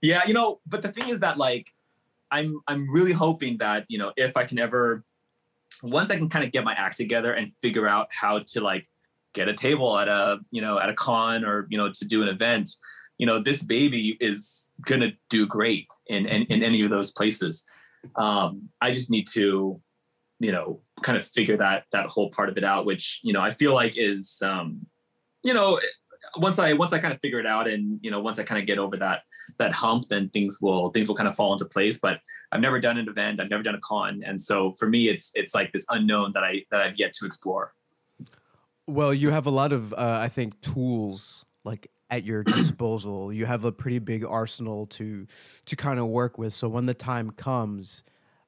Yeah, 0.00 0.26
you 0.26 0.34
know, 0.34 0.60
but 0.66 0.82
the 0.82 0.92
thing 0.92 1.08
is 1.08 1.20
that 1.20 1.38
like 1.38 1.72
I'm 2.32 2.60
I'm 2.66 2.92
really 2.92 3.12
hoping 3.12 3.58
that 3.58 3.84
you 3.88 3.98
know 3.98 4.12
if 4.16 4.36
I 4.36 4.44
can 4.44 4.58
ever 4.58 5.04
once 5.82 6.10
I 6.10 6.16
can 6.16 6.28
kind 6.28 6.44
of 6.44 6.50
get 6.50 6.64
my 6.64 6.74
act 6.74 6.96
together 6.96 7.32
and 7.32 7.52
figure 7.62 7.86
out 7.86 8.08
how 8.10 8.40
to 8.40 8.60
like 8.60 8.88
get 9.32 9.48
a 9.48 9.54
table 9.54 9.96
at 9.98 10.08
a 10.08 10.40
you 10.50 10.60
know 10.60 10.80
at 10.80 10.88
a 10.88 10.94
con 10.94 11.44
or 11.44 11.68
you 11.70 11.78
know 11.78 11.92
to 11.92 12.04
do 12.04 12.22
an 12.22 12.28
event, 12.28 12.70
you 13.18 13.26
know 13.26 13.38
this 13.38 13.62
baby 13.62 14.16
is 14.20 14.68
gonna 14.84 15.12
do 15.30 15.46
great 15.46 15.86
in 16.08 16.26
in, 16.26 16.42
in 16.44 16.64
any 16.64 16.82
of 16.82 16.90
those 16.90 17.12
places. 17.12 17.64
Um, 18.16 18.68
I 18.80 18.90
just 18.90 19.10
need 19.10 19.28
to 19.34 19.80
you 20.42 20.52
know 20.52 20.80
kind 21.02 21.16
of 21.16 21.24
figure 21.24 21.56
that 21.56 21.84
that 21.92 22.06
whole 22.06 22.30
part 22.30 22.48
of 22.48 22.56
it 22.56 22.64
out 22.64 22.84
which 22.84 23.20
you 23.22 23.32
know 23.32 23.40
i 23.40 23.50
feel 23.50 23.74
like 23.74 23.94
is 23.96 24.42
um 24.44 24.84
you 25.44 25.54
know 25.54 25.78
once 26.36 26.58
i 26.58 26.72
once 26.72 26.92
i 26.92 26.98
kind 26.98 27.14
of 27.14 27.20
figure 27.20 27.38
it 27.38 27.46
out 27.46 27.68
and 27.68 27.98
you 28.02 28.10
know 28.10 28.20
once 28.20 28.38
i 28.38 28.42
kind 28.42 28.60
of 28.60 28.66
get 28.66 28.78
over 28.78 28.96
that 28.96 29.22
that 29.58 29.72
hump 29.72 30.08
then 30.08 30.28
things 30.30 30.58
will 30.60 30.90
things 30.90 31.06
will 31.06 31.14
kind 31.14 31.28
of 31.28 31.36
fall 31.36 31.52
into 31.52 31.64
place. 31.66 31.98
But 32.00 32.20
i've 32.50 32.60
never 32.60 32.80
done 32.80 32.98
an 32.98 33.08
event 33.08 33.40
i've 33.40 33.50
never 33.50 33.62
done 33.62 33.74
a 33.74 33.80
con 33.80 34.22
and 34.24 34.40
so 34.40 34.72
for 34.72 34.88
me 34.88 35.08
it's 35.08 35.30
it's 35.34 35.54
like 35.54 35.72
this 35.72 35.86
unknown 35.90 36.32
that 36.32 36.42
i 36.42 36.62
that 36.70 36.80
i've 36.80 36.96
yet 36.96 37.12
to 37.14 37.26
explore. 37.26 37.74
Well 38.86 39.14
you 39.14 39.30
have 39.30 39.46
a 39.46 39.50
lot 39.50 39.72
of 39.72 39.92
uh, 39.92 40.18
i 40.20 40.28
think 40.28 40.60
tools 40.60 41.44
like 41.64 41.88
at 42.10 42.24
your 42.24 42.44
disposal. 42.58 43.32
You 43.32 43.46
have 43.46 43.64
a 43.64 43.72
pretty 43.72 43.98
big 43.98 44.24
arsenal 44.24 44.86
to 44.86 45.26
to 45.66 45.76
kind 45.76 45.98
of 45.98 46.06
work 46.06 46.38
with. 46.38 46.54
So 46.54 46.68
when 46.68 46.86
the 46.86 46.94
time 46.94 47.30
comes 47.30 48.04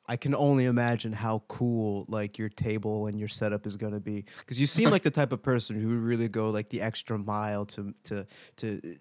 I 0.06 0.16
can 0.16 0.34
only 0.34 0.66
imagine 0.66 1.12
how 1.12 1.42
cool 1.48 2.04
like 2.08 2.38
your 2.38 2.50
table 2.50 3.06
and 3.06 3.18
your 3.18 3.28
setup 3.28 3.66
is 3.66 3.76
gonna 3.76 4.00
be 4.00 4.24
because 4.38 4.60
you 4.60 4.66
seem 4.66 4.90
like 4.90 5.02
the 5.02 5.10
type 5.10 5.32
of 5.32 5.42
person 5.42 5.80
who 5.80 5.88
would 5.88 6.02
really 6.02 6.28
go 6.28 6.50
like 6.50 6.68
the 6.68 6.82
extra 6.82 7.18
mile 7.18 7.64
to 7.66 7.94
to 8.04 8.26
to 8.56 8.96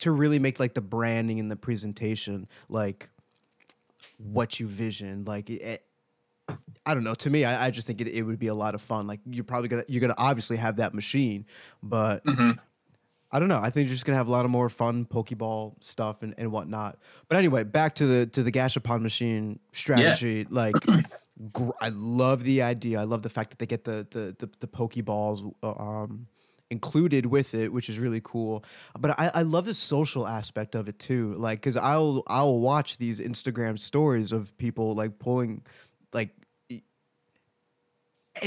to 0.00 0.12
really 0.12 0.38
make 0.38 0.60
like 0.60 0.74
the 0.74 0.80
branding 0.80 1.40
and 1.40 1.50
the 1.50 1.56
presentation 1.56 2.46
like 2.68 3.08
what 4.18 4.60
you 4.60 4.66
vision 4.66 5.24
like 5.24 5.48
it, 5.50 5.84
I 6.86 6.94
don't 6.94 7.04
know. 7.04 7.14
To 7.14 7.30
me, 7.30 7.44
I, 7.44 7.66
I 7.66 7.70
just 7.70 7.86
think 7.86 8.00
it, 8.00 8.08
it 8.08 8.22
would 8.22 8.38
be 8.38 8.46
a 8.46 8.54
lot 8.54 8.74
of 8.74 8.80
fun. 8.80 9.06
Like 9.06 9.20
you're 9.26 9.44
probably 9.44 9.68
gonna 9.68 9.84
you're 9.88 10.00
gonna 10.00 10.14
obviously 10.16 10.56
have 10.56 10.76
that 10.76 10.94
machine, 10.94 11.44
but 11.82 12.24
mm-hmm. 12.24 12.58
I 13.30 13.38
don't 13.38 13.48
know. 13.48 13.60
I 13.60 13.70
think 13.70 13.88
you're 13.88 13.94
just 13.94 14.06
gonna 14.06 14.16
have 14.16 14.28
a 14.28 14.30
lot 14.30 14.44
of 14.44 14.50
more 14.50 14.68
fun 14.68 15.04
Pokeball 15.04 15.74
stuff 15.80 16.22
and, 16.22 16.34
and 16.38 16.50
whatnot. 16.50 16.98
But 17.28 17.36
anyway, 17.36 17.64
back 17.64 17.94
to 17.96 18.06
the 18.06 18.26
to 18.26 18.42
the 18.42 18.52
Gashapon 18.52 19.02
machine 19.02 19.58
strategy. 19.72 20.46
Yeah. 20.50 20.54
Like, 20.62 20.74
gr- 21.52 21.70
I 21.80 21.90
love 21.90 22.44
the 22.44 22.62
idea. 22.62 23.00
I 23.00 23.04
love 23.04 23.22
the 23.22 23.28
fact 23.28 23.50
that 23.50 23.58
they 23.58 23.66
get 23.66 23.84
the 23.84 24.06
the 24.10 24.34
the, 24.38 24.50
the 24.60 24.66
Pokeballs 24.66 25.52
uh, 25.62 25.72
um, 25.72 26.26
included 26.70 27.26
with 27.26 27.54
it, 27.54 27.72
which 27.72 27.90
is 27.90 27.98
really 27.98 28.20
cool. 28.24 28.64
But 28.98 29.18
I, 29.18 29.30
I 29.34 29.42
love 29.42 29.66
the 29.66 29.74
social 29.74 30.26
aspect 30.26 30.74
of 30.74 30.88
it 30.88 30.98
too. 30.98 31.34
Like, 31.34 31.60
cause 31.60 31.76
I'll 31.76 32.22
I'll 32.28 32.58
watch 32.58 32.96
these 32.96 33.20
Instagram 33.20 33.78
stories 33.78 34.32
of 34.32 34.56
people 34.56 34.94
like 34.94 35.18
pulling, 35.18 35.62
like, 36.14 36.30
and 36.70 36.80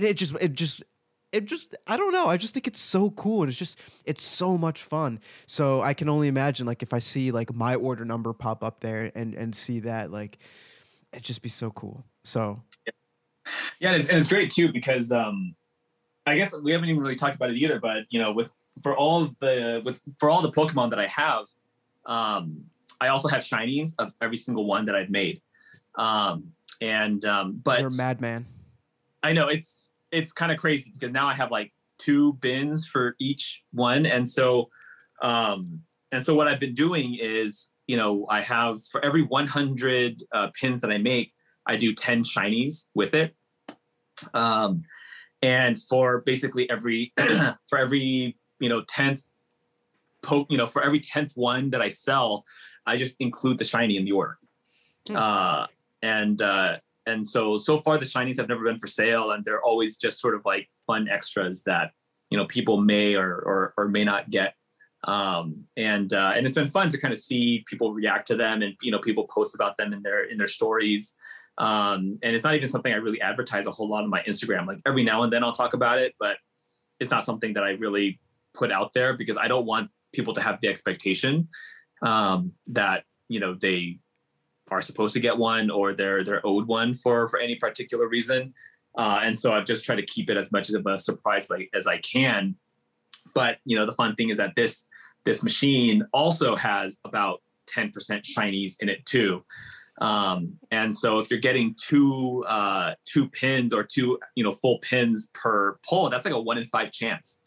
it 0.06 0.16
just 0.16 0.34
it 0.42 0.54
just 0.54 0.84
it 1.32 1.46
just 1.46 1.76
I 1.88 1.98
don't 1.98 2.12
know. 2.12 2.28
I 2.28 2.38
just 2.38 2.54
think 2.54 2.68
it's 2.68 2.80
so 2.80 3.12
cool 3.12 3.44
and 3.44 3.50
it's 3.50 3.58
just 3.58 3.80
it's 4.06 4.24
so 4.24 4.58
much 4.58 4.84
fun. 4.84 5.20
So 5.48 5.82
I 5.82 5.94
can 5.94 6.10
only 6.10 6.28
imagine 6.28 6.66
like 6.66 6.84
if 6.84 6.94
I 6.94 7.00
see 7.00 7.32
like 7.32 7.54
my 7.54 7.76
order 7.76 8.06
number 8.06 8.34
pop 8.34 8.64
up 8.64 8.80
there 8.82 9.12
and 9.16 9.34
and 9.34 9.56
see 9.56 9.80
that 9.82 10.12
like 10.12 10.40
it'd 11.14 11.24
just 11.24 11.42
be 11.42 11.50
so 11.50 11.72
cool. 11.72 12.04
So 12.24 12.62
yeah, 13.80 13.92
and 13.92 14.00
it's, 14.00 14.10
and 14.10 14.18
it's 14.18 14.28
great 14.28 14.52
too 14.52 14.72
because 14.72 15.12
um 15.12 15.56
I 16.26 16.36
guess 16.36 16.54
we 16.62 16.72
haven't 16.72 16.90
even 16.90 17.02
really 17.02 17.16
talked 17.16 17.36
about 17.36 17.50
it 17.50 17.58
either, 17.58 17.80
but 17.80 18.04
you 18.10 18.20
know, 18.20 18.32
with 18.32 18.52
for 18.84 18.96
all 18.96 19.30
the 19.40 19.82
with 19.84 20.00
for 20.18 20.30
all 20.30 20.42
the 20.42 20.52
Pokemon 20.52 20.90
that 20.92 21.00
I 21.00 21.08
have, 21.08 21.46
um, 22.06 22.66
I 23.00 23.08
also 23.08 23.28
have 23.28 23.44
shinies 23.44 23.94
of 24.00 24.14
every 24.22 24.38
single 24.38 24.66
one 24.66 24.86
that 24.86 24.96
I've 24.96 25.10
made. 25.10 25.42
Um, 25.98 26.52
and 26.80 27.24
um, 27.26 27.60
but 27.64 27.80
you're 27.80 27.90
a 27.90 27.94
madman. 27.94 28.46
I 29.24 29.34
know 29.34 29.48
it's 29.48 29.91
it's 30.12 30.32
kind 30.32 30.52
of 30.52 30.58
crazy 30.58 30.92
because 30.94 31.12
now 31.12 31.28
I 31.28 31.34
have 31.34 31.52
like 31.52 31.74
two 31.98 32.34
bins 32.34 32.88
for 32.88 33.16
each 33.20 33.62
one, 33.72 34.06
and 34.06 34.28
so 34.28 34.70
um, 35.22 35.82
and 36.12 36.26
so 36.26 36.36
what 36.36 36.48
I've 36.48 36.60
been 36.60 36.74
doing 36.74 37.18
is 37.22 37.70
you 37.88 37.98
know 37.98 38.26
I 38.30 38.42
have 38.42 38.84
for 38.86 39.04
every 39.04 39.24
100 39.24 40.24
uh, 40.34 40.48
pins 40.60 40.82
that 40.82 40.92
I 40.92 40.98
make, 40.98 41.34
I 41.66 41.76
do 41.76 41.94
10 41.94 42.24
shinies 42.24 42.86
with 42.94 43.14
it. 43.14 43.36
Um, 44.34 44.84
and 45.42 45.82
for 45.82 46.22
basically 46.22 46.70
every 46.70 47.14
for 47.68 47.78
every 47.78 48.38
you 48.60 48.70
know 48.70 48.82
10th 48.84 49.26
poke 50.22 50.48
you 50.50 50.58
know 50.58 50.68
for 50.68 50.84
every 50.84 51.00
10th 51.00 51.36
one 51.36 51.70
that 51.72 51.82
i 51.82 51.90
sell 51.90 52.46
i 52.86 52.96
just 52.96 53.16
include 53.20 53.58
the 53.58 53.64
shiny 53.64 53.98
in 53.98 54.06
the 54.06 54.12
order 54.12 54.38
hmm. 55.08 55.16
uh, 55.16 55.66
and 56.02 56.42
uh, 56.42 56.78
and 57.06 57.26
so 57.26 57.58
so 57.58 57.78
far 57.78 57.98
the 57.98 58.06
shinies 58.06 58.38
have 58.38 58.50
never 58.50 58.64
been 58.64 58.80
for 58.80 58.88
sale 58.88 59.32
and 59.32 59.44
they're 59.46 59.62
always 59.62 59.98
just 59.98 60.20
sort 60.20 60.36
of 60.36 60.42
like 60.46 60.70
fun 60.86 61.08
extras 61.10 61.64
that 61.64 61.92
you 62.30 62.38
know 62.38 62.46
people 62.46 62.80
may 62.80 63.16
or 63.16 63.34
or, 63.34 63.74
or 63.78 63.88
may 63.88 64.04
not 64.04 64.30
get 64.30 64.54
um, 65.04 65.64
and 65.78 66.14
uh, 66.14 66.34
and 66.36 66.46
it's 66.46 66.56
been 66.56 66.70
fun 66.70 66.90
to 66.90 66.98
kind 67.00 67.12
of 67.12 67.20
see 67.20 67.64
people 67.68 67.94
react 67.94 68.28
to 68.28 68.36
them 68.36 68.62
and 68.62 68.76
you 68.82 68.92
know 68.92 69.00
people 69.00 69.28
post 69.28 69.56
about 69.56 69.78
them 69.78 69.94
in 69.94 70.02
their 70.04 70.26
in 70.26 70.38
their 70.38 70.48
stories 70.48 71.16
um, 71.58 72.18
and 72.24 72.36
it's 72.36 72.44
not 72.44 72.56
even 72.56 72.68
something 72.68 72.92
I 72.92 72.98
really 72.98 73.22
advertise 73.22 73.68
a 73.68 73.72
whole 73.72 73.90
lot 73.90 74.04
on 74.04 74.10
my 74.10 74.22
Instagram. 74.24 74.66
Like 74.68 74.80
every 74.86 75.04
now 75.04 75.24
and 75.24 75.32
then 75.32 75.44
I'll 75.44 75.52
talk 75.52 75.74
about 75.74 76.00
it, 76.00 76.16
but 76.20 76.38
it's 77.00 77.12
not 77.12 77.24
something 77.24 77.54
that 77.54 77.64
I 77.64 77.72
really 77.72 78.20
put 78.54 78.72
out 78.72 78.94
there 78.94 79.14
because 79.14 79.38
I 79.38 79.48
don't 79.48 79.66
want 79.66 79.90
people 80.14 80.34
to 80.34 80.42
have 80.42 80.60
the 80.62 80.68
expectation 80.68 81.50
um, 82.02 82.54
that 82.68 83.04
you 83.28 83.40
know 83.40 83.54
they 83.54 84.00
are 84.72 84.82
supposed 84.82 85.14
to 85.14 85.20
get 85.20 85.38
one 85.38 85.70
or 85.70 85.94
they're 85.94 86.24
they're 86.24 86.46
owed 86.46 86.66
one 86.68 86.96
for 86.96 87.28
for 87.28 87.40
any 87.40 87.56
particular 87.56 88.08
reason. 88.08 88.52
Uh, 88.98 89.20
and 89.24 89.38
so 89.38 89.54
I've 89.54 89.66
just 89.66 89.84
tried 89.86 89.98
to 89.98 90.06
keep 90.06 90.30
it 90.30 90.38
as 90.38 90.52
much 90.52 90.70
of 90.70 90.86
a 90.86 90.98
surprise 90.98 91.50
like 91.50 91.70
as 91.74 91.86
I 91.88 91.98
can. 91.98 92.56
But 93.36 93.58
you 93.66 93.76
know 93.78 93.86
the 93.86 93.92
fun 93.92 94.16
thing 94.16 94.30
is 94.30 94.38
that 94.38 94.54
this 94.56 94.86
this 95.26 95.44
machine 95.44 96.04
also 96.14 96.56
has 96.56 96.98
about 97.06 97.42
10% 97.70 97.94
shinies 98.24 98.74
in 98.80 98.90
it 98.90 99.06
too. 99.06 99.46
Um, 100.02 100.58
and 100.72 100.96
so 100.96 101.20
if 101.20 101.30
you're 101.30 101.40
getting 101.40 101.76
two 101.80 102.44
uh, 102.48 102.96
two 103.06 103.30
pins 103.30 103.74
or 103.74 103.84
two 103.84 104.18
you 104.36 104.44
know 104.44 104.52
full 104.52 104.80
pins 104.80 105.30
per 105.34 105.78
pull, 105.88 106.10
that's 106.10 106.26
like 106.26 106.34
a 106.34 106.42
one 106.42 106.58
in 106.58 106.66
five 106.66 106.92
chance 106.92 107.40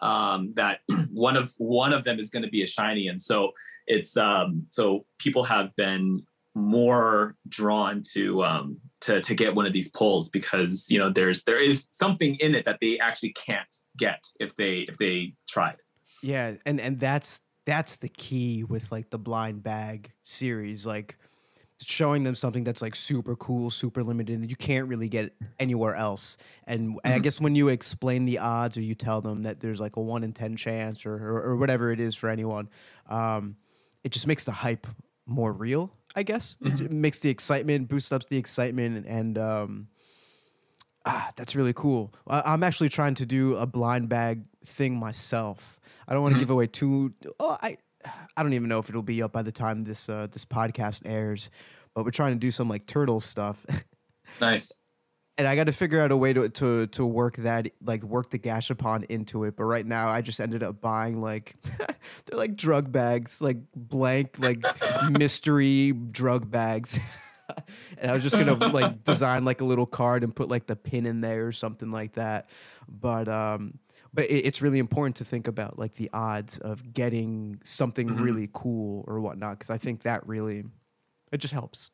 um, 0.00 0.52
that 0.56 0.80
one 1.12 1.36
of 1.36 1.52
one 1.58 1.92
of 1.92 2.04
them 2.04 2.18
is 2.18 2.30
going 2.30 2.42
to 2.42 2.48
be 2.48 2.62
a 2.62 2.66
shiny. 2.66 3.08
And 3.08 3.20
so 3.20 3.52
it's 3.86 4.16
um, 4.16 4.66
so 4.70 5.04
people 5.18 5.44
have 5.44 5.74
been 5.76 6.22
more 6.54 7.36
drawn 7.48 8.02
to 8.12 8.42
um, 8.44 8.78
to 9.02 9.20
to 9.22 9.34
get 9.34 9.54
one 9.54 9.66
of 9.66 9.72
these 9.72 9.90
pulls 9.90 10.28
because 10.30 10.86
you 10.90 10.98
know 10.98 11.10
there's 11.10 11.44
there 11.44 11.60
is 11.60 11.88
something 11.90 12.36
in 12.36 12.54
it 12.54 12.64
that 12.64 12.78
they 12.80 12.98
actually 12.98 13.32
can't 13.32 13.74
get 13.96 14.22
if 14.38 14.54
they 14.56 14.80
if 14.88 14.96
they 14.98 15.34
tried. 15.48 15.76
Yeah, 16.22 16.54
and 16.66 16.80
and 16.80 16.98
that's 16.98 17.40
that's 17.66 17.96
the 17.96 18.08
key 18.08 18.64
with 18.64 18.90
like 18.90 19.10
the 19.10 19.18
blind 19.18 19.62
bag 19.62 20.12
series 20.22 20.84
like 20.86 21.16
showing 21.82 22.24
them 22.24 22.34
something 22.34 22.64
that's 22.64 22.82
like 22.82 22.94
super 22.94 23.36
cool, 23.36 23.70
super 23.70 24.02
limited, 24.02 24.42
that 24.42 24.50
you 24.50 24.56
can't 24.56 24.86
really 24.86 25.08
get 25.08 25.32
anywhere 25.58 25.94
else. 25.94 26.36
And, 26.66 26.96
mm-hmm. 26.96 27.12
I 27.12 27.18
guess 27.18 27.40
when 27.40 27.54
you 27.54 27.68
explain 27.68 28.26
the 28.26 28.38
odds 28.38 28.76
or 28.76 28.82
you 28.82 28.94
tell 28.94 29.20
them 29.20 29.42
that 29.44 29.60
there's 29.60 29.80
like 29.80 29.96
a 29.96 30.00
one 30.00 30.22
in 30.22 30.32
ten 30.32 30.56
chance 30.56 31.06
or 31.06 31.14
or, 31.14 31.42
or 31.42 31.56
whatever 31.56 31.90
it 31.90 32.00
is 32.00 32.14
for 32.14 32.28
anyone, 32.28 32.68
um, 33.08 33.56
it 34.04 34.12
just 34.12 34.26
makes 34.26 34.44
the 34.44 34.52
hype 34.52 34.86
more 35.26 35.52
real. 35.52 35.92
I 36.16 36.22
guess 36.22 36.56
mm-hmm. 36.62 36.84
it 36.84 36.90
makes 36.90 37.20
the 37.20 37.30
excitement 37.30 37.88
boosts 37.88 38.12
up 38.12 38.26
the 38.28 38.36
excitement 38.38 39.06
and. 39.06 39.38
Um, 39.38 39.88
ah, 41.06 41.30
that's 41.36 41.54
really 41.54 41.72
cool. 41.72 42.12
I, 42.26 42.54
am 42.54 42.62
actually 42.62 42.88
trying 42.88 43.14
to 43.14 43.26
do 43.26 43.56
a 43.56 43.66
blind 43.66 44.08
bag 44.08 44.42
thing 44.64 44.96
myself. 44.96 45.80
I 46.08 46.12
don't 46.12 46.22
want 46.22 46.32
to 46.32 46.36
mm-hmm. 46.36 46.42
give 46.42 46.50
away 46.50 46.66
too. 46.66 47.12
Oh, 47.38 47.56
I 47.62 47.76
I 48.36 48.42
don't 48.42 48.52
even 48.52 48.68
know 48.68 48.78
if 48.78 48.88
it'll 48.88 49.02
be 49.02 49.22
up 49.22 49.32
by 49.32 49.42
the 49.42 49.52
time 49.52 49.84
this 49.84 50.08
uh, 50.08 50.26
this 50.30 50.44
podcast 50.44 51.02
airs, 51.04 51.50
but 51.94 52.04
we're 52.04 52.10
trying 52.10 52.32
to 52.32 52.38
do 52.38 52.50
some 52.50 52.68
like 52.68 52.86
turtle 52.86 53.20
stuff. 53.20 53.66
nice. 54.40 54.78
And 55.40 55.48
I 55.48 55.56
got 55.56 55.68
to 55.68 55.72
figure 55.72 56.02
out 56.02 56.12
a 56.12 56.18
way 56.18 56.34
to 56.34 56.50
to 56.50 56.86
to 56.88 57.06
work 57.06 57.36
that 57.36 57.70
like 57.82 58.02
work 58.02 58.28
the 58.28 58.38
gashapon 58.38 59.04
into 59.04 59.44
it. 59.44 59.56
But 59.56 59.64
right 59.64 59.86
now, 59.86 60.10
I 60.10 60.20
just 60.20 60.38
ended 60.38 60.62
up 60.62 60.82
buying 60.82 61.22
like 61.22 61.54
they're 62.26 62.36
like 62.38 62.56
drug 62.56 62.92
bags, 62.92 63.40
like 63.40 63.56
blank 63.74 64.38
like 64.38 64.62
mystery 65.10 65.92
drug 65.92 66.50
bags. 66.50 67.00
and 67.96 68.10
I 68.10 68.12
was 68.12 68.22
just 68.22 68.36
gonna 68.36 68.52
like 68.52 69.02
design 69.02 69.46
like 69.46 69.62
a 69.62 69.64
little 69.64 69.86
card 69.86 70.24
and 70.24 70.36
put 70.36 70.50
like 70.50 70.66
the 70.66 70.76
pin 70.76 71.06
in 71.06 71.22
there 71.22 71.46
or 71.46 71.52
something 71.52 71.90
like 71.90 72.16
that. 72.16 72.50
But 72.86 73.26
um, 73.26 73.78
but 74.12 74.26
it, 74.26 74.44
it's 74.44 74.60
really 74.60 74.78
important 74.78 75.16
to 75.16 75.24
think 75.24 75.48
about 75.48 75.78
like 75.78 75.94
the 75.94 76.10
odds 76.12 76.58
of 76.58 76.92
getting 76.92 77.62
something 77.64 78.08
mm-hmm. 78.10 78.22
really 78.22 78.50
cool 78.52 79.06
or 79.08 79.22
whatnot 79.22 79.58
because 79.58 79.70
I 79.70 79.78
think 79.78 80.02
that 80.02 80.26
really 80.26 80.64
it 81.32 81.38
just 81.38 81.54
helps. 81.54 81.90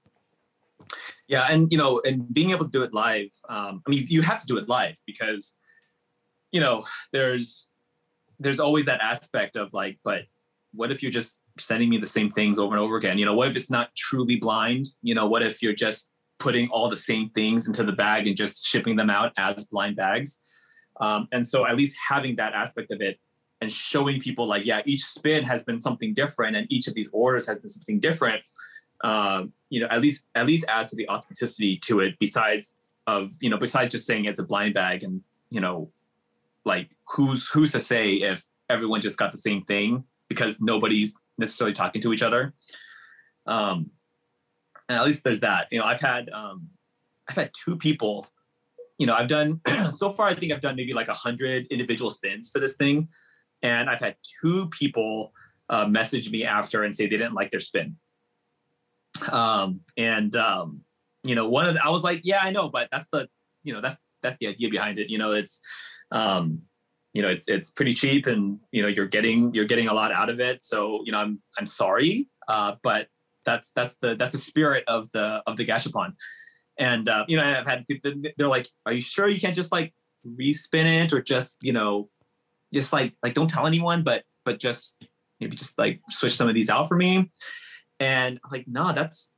Yeah, 1.28 1.46
and 1.50 1.70
you 1.70 1.78
know, 1.78 2.00
and 2.04 2.32
being 2.32 2.50
able 2.50 2.64
to 2.64 2.70
do 2.70 2.82
it 2.82 2.94
live. 2.94 3.28
Um, 3.48 3.82
I 3.86 3.90
mean, 3.90 4.04
you 4.08 4.22
have 4.22 4.40
to 4.40 4.46
do 4.46 4.58
it 4.58 4.68
live 4.68 4.96
because 5.06 5.54
you 6.52 6.60
know 6.60 6.84
there's 7.12 7.68
there's 8.38 8.60
always 8.60 8.86
that 8.86 9.00
aspect 9.00 9.56
of 9.56 9.72
like, 9.72 9.98
but 10.04 10.22
what 10.72 10.92
if 10.92 11.02
you're 11.02 11.12
just 11.12 11.38
sending 11.58 11.88
me 11.88 11.98
the 11.98 12.06
same 12.06 12.30
things 12.30 12.58
over 12.58 12.74
and 12.74 12.82
over 12.82 12.96
again? 12.96 13.18
You 13.18 13.24
know, 13.24 13.34
what 13.34 13.48
if 13.48 13.56
it's 13.56 13.70
not 13.70 13.94
truly 13.96 14.36
blind? 14.36 14.86
You 15.02 15.14
know, 15.14 15.26
what 15.26 15.42
if 15.42 15.62
you're 15.62 15.74
just 15.74 16.10
putting 16.38 16.68
all 16.68 16.90
the 16.90 16.96
same 16.96 17.30
things 17.30 17.66
into 17.66 17.82
the 17.82 17.92
bag 17.92 18.26
and 18.26 18.36
just 18.36 18.66
shipping 18.66 18.96
them 18.96 19.10
out 19.10 19.32
as 19.36 19.64
blind 19.64 19.96
bags? 19.96 20.38
Um, 21.00 21.28
and 21.32 21.46
so 21.46 21.66
at 21.66 21.76
least 21.76 21.96
having 22.08 22.36
that 22.36 22.52
aspect 22.52 22.92
of 22.92 23.00
it 23.00 23.18
and 23.60 23.72
showing 23.72 24.20
people 24.20 24.46
like, 24.46 24.66
yeah, 24.66 24.82
each 24.84 25.04
spin 25.04 25.44
has 25.44 25.64
been 25.64 25.80
something 25.80 26.14
different 26.14 26.56
and 26.56 26.66
each 26.70 26.88
of 26.88 26.94
these 26.94 27.08
orders 27.12 27.46
has 27.46 27.58
been 27.58 27.70
something 27.70 28.00
different. 28.00 28.42
Um, 29.02 29.52
you 29.70 29.80
know, 29.80 29.88
at 29.90 30.00
least 30.00 30.24
at 30.34 30.46
least 30.46 30.64
adds 30.68 30.90
to 30.90 30.96
the 30.96 31.08
authenticity 31.08 31.78
to 31.84 32.00
it. 32.00 32.14
Besides 32.18 32.74
of 33.06 33.30
you 33.40 33.50
know, 33.50 33.58
besides 33.58 33.90
just 33.90 34.06
saying 34.06 34.24
it's 34.24 34.40
a 34.40 34.44
blind 34.44 34.74
bag 34.74 35.02
and 35.02 35.22
you 35.50 35.60
know, 35.60 35.90
like 36.64 36.90
who's 37.08 37.48
who's 37.48 37.72
to 37.72 37.80
say 37.80 38.14
if 38.14 38.42
everyone 38.68 39.00
just 39.00 39.18
got 39.18 39.32
the 39.32 39.38
same 39.38 39.62
thing 39.62 40.04
because 40.28 40.60
nobody's 40.60 41.14
necessarily 41.38 41.74
talking 41.74 42.02
to 42.02 42.12
each 42.12 42.22
other. 42.22 42.54
Um, 43.46 43.90
and 44.88 44.98
at 44.98 45.04
least 45.04 45.24
there's 45.24 45.40
that. 45.40 45.68
You 45.70 45.78
know, 45.78 45.84
I've 45.84 46.00
had 46.00 46.30
um, 46.30 46.68
I've 47.28 47.36
had 47.36 47.50
two 47.64 47.76
people 47.76 48.26
you 48.98 49.06
know, 49.06 49.14
I've 49.14 49.28
done 49.28 49.60
so 49.92 50.12
far. 50.12 50.28
I 50.28 50.34
think 50.34 50.52
I've 50.52 50.60
done 50.60 50.76
maybe 50.76 50.92
like 50.92 51.08
a 51.08 51.14
hundred 51.14 51.66
individual 51.66 52.10
spins 52.10 52.50
for 52.50 52.58
this 52.58 52.76
thing, 52.76 53.08
and 53.62 53.90
I've 53.90 54.00
had 54.00 54.16
two 54.42 54.68
people 54.70 55.32
uh, 55.68 55.86
message 55.86 56.30
me 56.30 56.44
after 56.44 56.84
and 56.84 56.94
say 56.94 57.04
they 57.04 57.16
didn't 57.16 57.34
like 57.34 57.50
their 57.50 57.60
spin. 57.60 57.96
Um, 59.28 59.80
and 59.96 60.34
um, 60.36 60.82
you 61.22 61.34
know, 61.34 61.48
one 61.48 61.66
of 61.66 61.74
the, 61.74 61.84
I 61.84 61.88
was 61.90 62.02
like, 62.02 62.20
yeah, 62.24 62.40
I 62.42 62.50
know, 62.50 62.68
but 62.68 62.88
that's 62.90 63.06
the 63.12 63.28
you 63.62 63.72
know 63.72 63.80
that's 63.80 63.96
that's 64.22 64.36
the 64.38 64.48
idea 64.48 64.68
behind 64.68 64.98
it. 64.98 65.10
You 65.10 65.18
know, 65.18 65.32
it's 65.32 65.60
um, 66.10 66.62
you 67.12 67.22
know 67.22 67.28
it's 67.28 67.48
it's 67.48 67.72
pretty 67.72 67.92
cheap, 67.92 68.26
and 68.26 68.60
you 68.72 68.82
know 68.82 68.88
you're 68.88 69.06
getting 69.06 69.52
you're 69.54 69.64
getting 69.64 69.88
a 69.88 69.94
lot 69.94 70.12
out 70.12 70.30
of 70.30 70.40
it. 70.40 70.64
So 70.64 71.02
you 71.04 71.12
know, 71.12 71.18
I'm 71.18 71.40
I'm 71.58 71.66
sorry, 71.66 72.28
uh, 72.48 72.76
but 72.82 73.08
that's 73.44 73.70
that's 73.72 73.96
the 73.96 74.14
that's 74.16 74.32
the 74.32 74.38
spirit 74.38 74.84
of 74.86 75.10
the 75.12 75.42
of 75.46 75.56
the 75.56 75.64
gashapon. 75.64 76.14
And 76.78 77.08
uh, 77.08 77.24
you 77.26 77.36
know, 77.36 77.44
I've 77.44 77.66
had 77.66 77.86
they're 78.36 78.48
like, 78.48 78.68
"Are 78.84 78.92
you 78.92 79.00
sure 79.00 79.28
you 79.28 79.40
can't 79.40 79.56
just 79.56 79.72
like 79.72 79.94
respin 80.26 81.04
it 81.04 81.12
or 81.12 81.22
just 81.22 81.56
you 81.62 81.72
know, 81.72 82.10
just 82.74 82.92
like 82.92 83.14
like 83.22 83.34
don't 83.34 83.48
tell 83.48 83.66
anyone, 83.66 84.02
but 84.02 84.24
but 84.44 84.60
just 84.60 85.04
maybe 85.40 85.56
just 85.56 85.78
like 85.78 86.00
switch 86.10 86.36
some 86.36 86.48
of 86.48 86.54
these 86.54 86.68
out 86.68 86.88
for 86.88 86.96
me." 86.96 87.30
And 88.00 88.38
I'm 88.44 88.50
like, 88.50 88.68
"No, 88.68 88.92
that's 88.92 89.30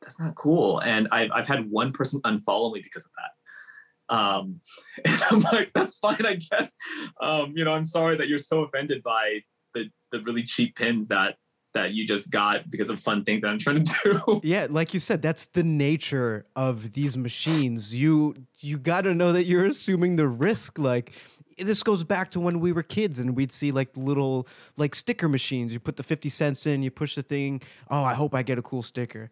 that's 0.00 0.18
not 0.18 0.34
cool." 0.34 0.80
And 0.80 1.08
I've 1.10 1.30
I've 1.32 1.48
had 1.48 1.70
one 1.70 1.92
person 1.92 2.20
unfollow 2.22 2.72
me 2.72 2.80
because 2.82 3.06
of 3.06 3.12
that. 3.18 4.14
Um, 4.14 4.60
and 5.04 5.22
I'm 5.30 5.40
like, 5.40 5.72
"That's 5.72 5.96
fine, 5.98 6.24
I 6.24 6.34
guess." 6.34 6.74
Um, 7.20 7.52
you 7.56 7.64
know, 7.64 7.72
I'm 7.72 7.84
sorry 7.84 8.16
that 8.16 8.28
you're 8.28 8.38
so 8.38 8.62
offended 8.62 9.02
by 9.02 9.42
the 9.74 9.90
the 10.12 10.20
really 10.22 10.42
cheap 10.42 10.76
pins 10.76 11.08
that 11.08 11.36
that 11.74 11.92
you 11.92 12.06
just 12.06 12.30
got 12.30 12.70
because 12.70 12.88
of 12.88 12.98
fun 12.98 13.24
thing 13.24 13.40
that 13.40 13.48
I'm 13.48 13.58
trying 13.58 13.84
to 13.84 13.94
do. 14.02 14.40
Yeah, 14.44 14.66
like 14.70 14.94
you 14.94 15.00
said, 15.00 15.20
that's 15.20 15.46
the 15.46 15.62
nature 15.62 16.46
of 16.56 16.92
these 16.92 17.16
machines. 17.16 17.94
You 17.94 18.34
you 18.60 18.78
got 18.78 19.02
to 19.02 19.14
know 19.14 19.32
that 19.32 19.44
you're 19.44 19.66
assuming 19.66 20.16
the 20.16 20.28
risk. 20.28 20.78
Like 20.78 21.12
this 21.58 21.82
goes 21.82 22.04
back 22.04 22.30
to 22.32 22.40
when 22.40 22.60
we 22.60 22.72
were 22.72 22.82
kids 22.82 23.18
and 23.18 23.36
we'd 23.36 23.52
see 23.52 23.72
like 23.72 23.88
little 23.96 24.48
like 24.76 24.94
sticker 24.94 25.28
machines. 25.28 25.72
You 25.72 25.80
put 25.80 25.96
the 25.96 26.02
50 26.02 26.28
cents 26.28 26.66
in, 26.66 26.82
you 26.82 26.90
push 26.90 27.14
the 27.14 27.22
thing. 27.22 27.62
Oh, 27.90 28.02
I 28.02 28.14
hope 28.14 28.34
I 28.34 28.42
get 28.42 28.58
a 28.58 28.62
cool 28.62 28.82
sticker. 28.82 29.30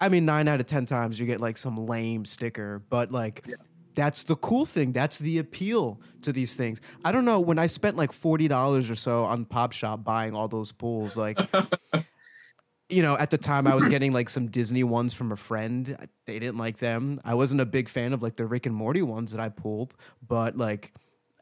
I 0.00 0.08
mean, 0.08 0.24
nine 0.24 0.48
out 0.48 0.60
of 0.60 0.66
10 0.66 0.86
times 0.86 1.18
you 1.18 1.26
get 1.26 1.40
like 1.40 1.58
some 1.58 1.86
lame 1.86 2.24
sticker, 2.24 2.82
but 2.88 3.10
like 3.10 3.44
yeah. 3.46 3.56
that's 3.94 4.22
the 4.22 4.36
cool 4.36 4.64
thing. 4.64 4.92
That's 4.92 5.18
the 5.18 5.38
appeal 5.38 6.00
to 6.22 6.32
these 6.32 6.54
things. 6.54 6.80
I 7.04 7.12
don't 7.12 7.24
know. 7.24 7.40
When 7.40 7.58
I 7.58 7.66
spent 7.66 7.96
like 7.96 8.12
$40 8.12 8.90
or 8.90 8.94
so 8.94 9.24
on 9.24 9.44
Pop 9.44 9.72
Shop 9.72 10.04
buying 10.04 10.34
all 10.34 10.46
those 10.46 10.70
pools, 10.70 11.16
like, 11.16 11.38
you 12.88 13.02
know, 13.02 13.16
at 13.18 13.30
the 13.30 13.38
time 13.38 13.66
I 13.66 13.74
was 13.74 13.88
getting 13.88 14.12
like 14.12 14.30
some 14.30 14.46
Disney 14.46 14.84
ones 14.84 15.14
from 15.14 15.32
a 15.32 15.36
friend. 15.36 16.08
They 16.26 16.38
didn't 16.38 16.58
like 16.58 16.78
them. 16.78 17.20
I 17.24 17.34
wasn't 17.34 17.60
a 17.60 17.66
big 17.66 17.88
fan 17.88 18.12
of 18.12 18.22
like 18.22 18.36
the 18.36 18.46
Rick 18.46 18.66
and 18.66 18.74
Morty 18.74 19.02
ones 19.02 19.32
that 19.32 19.40
I 19.40 19.48
pulled, 19.48 19.94
but 20.26 20.56
like, 20.56 20.92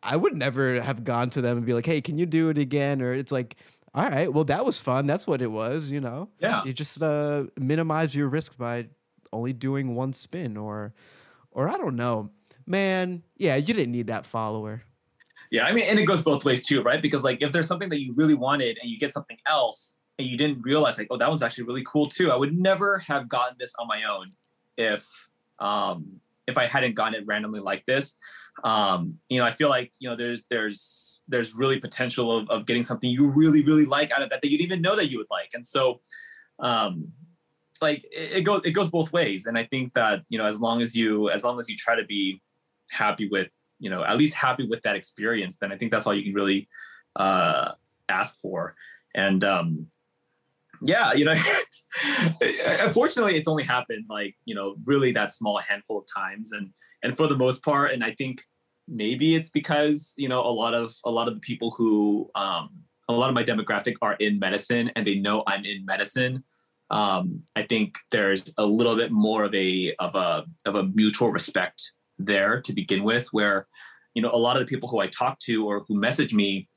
I 0.07 0.17
would 0.17 0.35
never 0.35 0.81
have 0.81 1.05
gone 1.05 1.31
to 1.31 1.41
them 1.41 1.57
and 1.59 1.67
be 1.67 1.75
like, 1.75 1.87
"Hey, 1.87 2.01
can 2.01 2.19
you 2.19 2.27
do 2.27 2.49
it 2.49 2.59
again?" 2.59 3.03
Or 3.03 3.13
it's 3.13 3.33
like, 3.33 3.57
"All 3.95 4.09
right, 4.09 4.33
well, 4.33 4.45
that 4.45 4.65
was 4.65 4.79
fun. 4.79 5.07
That's 5.07 5.27
what 5.27 5.43
it 5.43 5.51
was." 5.51 5.91
You 5.91 6.01
know? 6.01 6.29
Yeah. 6.41 6.65
You 6.65 6.73
just 6.73 7.03
uh, 7.03 7.45
minimize 7.59 8.15
your 8.15 8.29
risk 8.29 8.57
by 8.57 8.89
only 9.33 9.53
doing 9.53 9.95
one 9.95 10.13
spin, 10.13 10.57
or, 10.57 10.95
or 11.51 11.69
I 11.69 11.77
don't 11.77 11.97
know, 11.97 12.31
man. 12.67 13.23
Yeah, 13.37 13.57
you 13.57 13.75
didn't 13.75 13.93
need 13.93 14.07
that 14.07 14.25
follower. 14.27 14.83
Yeah, 15.51 15.65
I 15.65 15.73
mean, 15.73 15.85
and 15.85 15.99
it 15.99 16.07
goes 16.07 16.23
both 16.23 16.45
ways 16.45 16.65
too, 16.65 16.83
right? 16.83 17.01
Because 17.01 17.23
like, 17.23 17.39
if 17.41 17.53
there's 17.53 17.69
something 17.69 17.89
that 17.91 18.01
you 18.01 18.15
really 18.15 18.35
wanted 18.35 18.79
and 18.81 18.91
you 18.91 18.99
get 18.99 19.13
something 19.13 19.39
else 19.47 19.97
and 20.19 20.27
you 20.27 20.37
didn't 20.37 20.63
realize, 20.63 20.99
like, 20.99 21.07
oh, 21.11 21.19
that 21.19 21.31
was 21.31 21.43
actually 21.43 21.65
really 21.65 21.85
cool 21.85 22.07
too. 22.07 22.33
I 22.33 22.37
would 22.37 22.57
never 22.57 22.99
have 22.99 23.29
gotten 23.29 23.57
this 23.59 23.73
on 23.79 23.87
my 23.87 24.05
own 24.05 24.33
if 24.77 25.07
um 25.59 26.21
if 26.47 26.59
I 26.59 26.67
hadn't 26.67 26.95
gotten 26.95 27.15
it 27.15 27.27
randomly 27.27 27.61
like 27.61 27.87
this 27.87 28.17
um, 28.65 29.19
you 29.29 29.39
know, 29.39 29.47
I 29.47 29.51
feel 29.51 29.69
like 29.69 29.93
you 29.99 30.09
know 30.09 30.17
there's 30.17 30.45
there's 30.49 31.21
there's 31.29 31.55
really 31.55 31.81
potential 31.81 32.37
of, 32.37 32.49
of 32.51 32.67
getting 32.67 32.85
something 32.85 33.11
you 33.11 33.29
really 33.29 33.63
really 33.63 33.85
like 33.85 34.11
out 34.11 34.23
of 34.23 34.31
that 34.31 34.43
that 34.43 34.51
you 34.51 34.59
didn't 34.59 34.71
even 34.71 34.83
know 34.83 34.97
that 34.97 35.11
you 35.11 35.19
would 35.19 35.31
like, 35.31 35.51
and 35.55 35.67
so 35.67 36.01
um, 36.59 37.13
like 37.81 38.05
it, 38.05 38.39
it 38.39 38.41
goes 38.43 38.63
it 38.65 38.73
goes 38.73 38.89
both 38.89 39.13
ways, 39.13 39.47
and 39.47 39.59
I 39.59 39.65
think 39.65 39.95
that 39.95 40.23
you 40.29 40.39
know 40.39 40.47
as 40.47 40.61
long 40.61 40.81
as 40.81 40.95
you 40.95 41.31
as 41.31 41.45
long 41.45 41.59
as 41.59 41.69
you 41.69 41.77
try 41.77 41.97
to 41.97 42.05
be 42.05 42.41
happy 42.91 43.29
with 43.29 43.49
you 43.79 43.91
know 43.91 44.05
at 44.05 44.17
least 44.17 44.35
happy 44.35 44.67
with 44.67 44.83
that 44.83 44.97
experience, 44.97 45.57
then 45.61 45.73
I 45.73 45.77
think 45.77 45.91
that's 45.93 46.07
all 46.07 46.15
you 46.15 46.25
can 46.25 46.35
really 46.35 46.69
uh, 47.17 47.73
ask 48.09 48.41
for, 48.41 48.75
and 49.15 49.45
um, 49.45 49.87
yeah, 50.83 51.13
you 51.13 51.25
know, 51.25 51.35
unfortunately, 52.67 53.37
it's 53.37 53.49
only 53.49 53.65
happened 53.65 54.07
like 54.09 54.37
you 54.45 54.55
know 54.55 54.77
really 54.85 55.13
that 55.13 55.35
small 55.35 55.59
handful 55.59 55.99
of 55.99 56.05
times, 56.13 56.53
and 56.53 56.71
and 57.07 57.17
for 57.17 57.29
the 57.29 57.37
most 57.37 57.63
part 57.63 57.93
and 57.93 58.03
i 58.03 58.13
think 58.19 58.43
maybe 58.89 59.35
it's 59.37 59.51
because 59.51 60.13
you 60.17 60.29
know 60.29 60.41
a 60.41 60.55
lot 60.63 60.75
of 60.75 60.93
a 61.05 61.11
lot 61.11 61.29
of 61.29 61.35
the 61.35 61.41
people 61.41 61.71
who 61.71 62.29
um, 62.35 62.71
a 63.09 63.13
lot 63.13 63.29
of 63.29 63.35
my 63.35 63.45
demographic 63.45 63.95
are 64.03 64.15
in 64.15 64.39
medicine 64.39 64.91
and 64.97 65.07
they 65.07 65.15
know 65.15 65.43
i'm 65.47 65.65
in 65.65 65.85
medicine 65.85 66.43
um, 66.91 67.43
i 67.55 67.63
think 67.63 67.97
there's 68.11 68.53
a 68.59 68.67
little 68.67 68.97
bit 68.97 69.13
more 69.13 69.45
of 69.45 69.55
a 69.55 69.95
of 70.01 70.15
a 70.15 70.45
of 70.67 70.75
a 70.75 70.83
mutual 70.83 71.31
respect 71.31 71.93
there 72.19 72.61
to 72.61 72.73
begin 72.73 73.05
with 73.05 73.29
where 73.33 73.67
you 74.15 74.23
know 74.23 74.31
a 74.33 74.43
lot 74.47 74.57
of 74.57 74.61
the 74.61 74.67
people 74.67 74.89
who 74.89 74.99
i 74.99 75.07
talk 75.07 75.39
to 75.39 75.67
or 75.69 75.85
who 75.87 75.99
message 75.99 76.35
me 76.35 76.69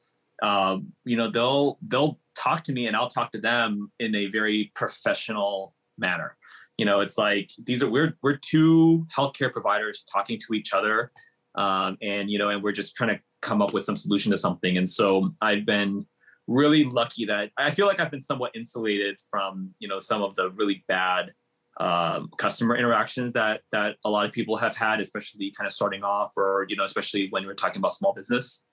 um, 0.44 0.94
you 1.06 1.18
know 1.18 1.30
they'll 1.30 1.78
they'll 1.88 2.20
talk 2.38 2.64
to 2.64 2.72
me 2.72 2.88
and 2.88 2.96
i'll 2.96 3.10
talk 3.10 3.32
to 3.32 3.42
them 3.42 3.92
in 4.00 4.16
a 4.16 4.28
very 4.28 4.72
professional 4.76 5.74
manner 5.98 6.38
you 6.80 6.86
know 6.86 7.02
it's 7.02 7.18
like 7.18 7.52
these 7.66 7.84
are 7.84 7.90
we're 7.90 8.18
we're 8.24 8.38
two 8.38 9.06
healthcare 9.16 9.52
providers 9.52 10.06
talking 10.12 10.40
to 10.40 10.54
each 10.54 10.72
other 10.72 11.12
um, 11.56 11.98
and 12.02 12.30
you 12.30 12.40
know 12.40 12.50
and 12.50 12.64
we're 12.64 12.72
just 12.72 12.96
trying 12.96 13.10
to 13.10 13.20
come 13.42 13.62
up 13.62 13.74
with 13.74 13.84
some 13.84 13.98
solution 13.98 14.32
to 14.32 14.38
something. 14.38 14.78
And 14.78 14.90
so 14.90 15.36
i've 15.42 15.66
been 15.66 16.06
really 16.48 16.84
lucky 16.86 17.26
that 17.26 17.52
i 17.58 17.70
feel 17.70 17.86
like 17.86 18.00
i've 18.00 18.10
been 18.10 18.20
somewhat 18.20 18.52
insulated 18.56 19.16
from 19.30 19.70
you 19.78 19.88
know 19.88 20.00
some 20.00 20.24
of 20.24 20.36
the 20.36 20.50
really 20.52 20.84
bad 20.88 21.32
um, 21.80 22.32
customer 22.38 22.76
interactions 22.76 23.34
that 23.34 23.62
that 23.72 23.98
a 24.04 24.10
lot 24.10 24.26
of 24.26 24.32
people 24.32 24.56
have 24.58 24.76
had 24.76 25.00
especially 25.00 25.54
kind 25.56 25.68
of 25.68 25.74
starting 25.74 26.04
off 26.04 26.32
or 26.38 26.66
you 26.70 26.78
know 26.78 26.86
especially 26.86 27.28
when 27.30 27.46
we're 27.46 27.54
talking 27.54 27.80
about 27.80 27.94
small 27.94 28.14
business. 28.14 28.66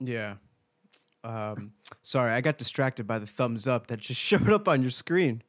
Yeah. 0.00 0.34
Um, 1.24 1.72
sorry 2.02 2.32
i 2.32 2.40
got 2.40 2.58
distracted 2.58 3.06
by 3.06 3.18
the 3.18 3.26
thumbs 3.26 3.66
up 3.66 3.86
that 3.86 4.00
just 4.00 4.20
showed 4.28 4.50
up 4.50 4.68
on 4.68 4.82
your 4.82 4.90
screen 4.90 5.42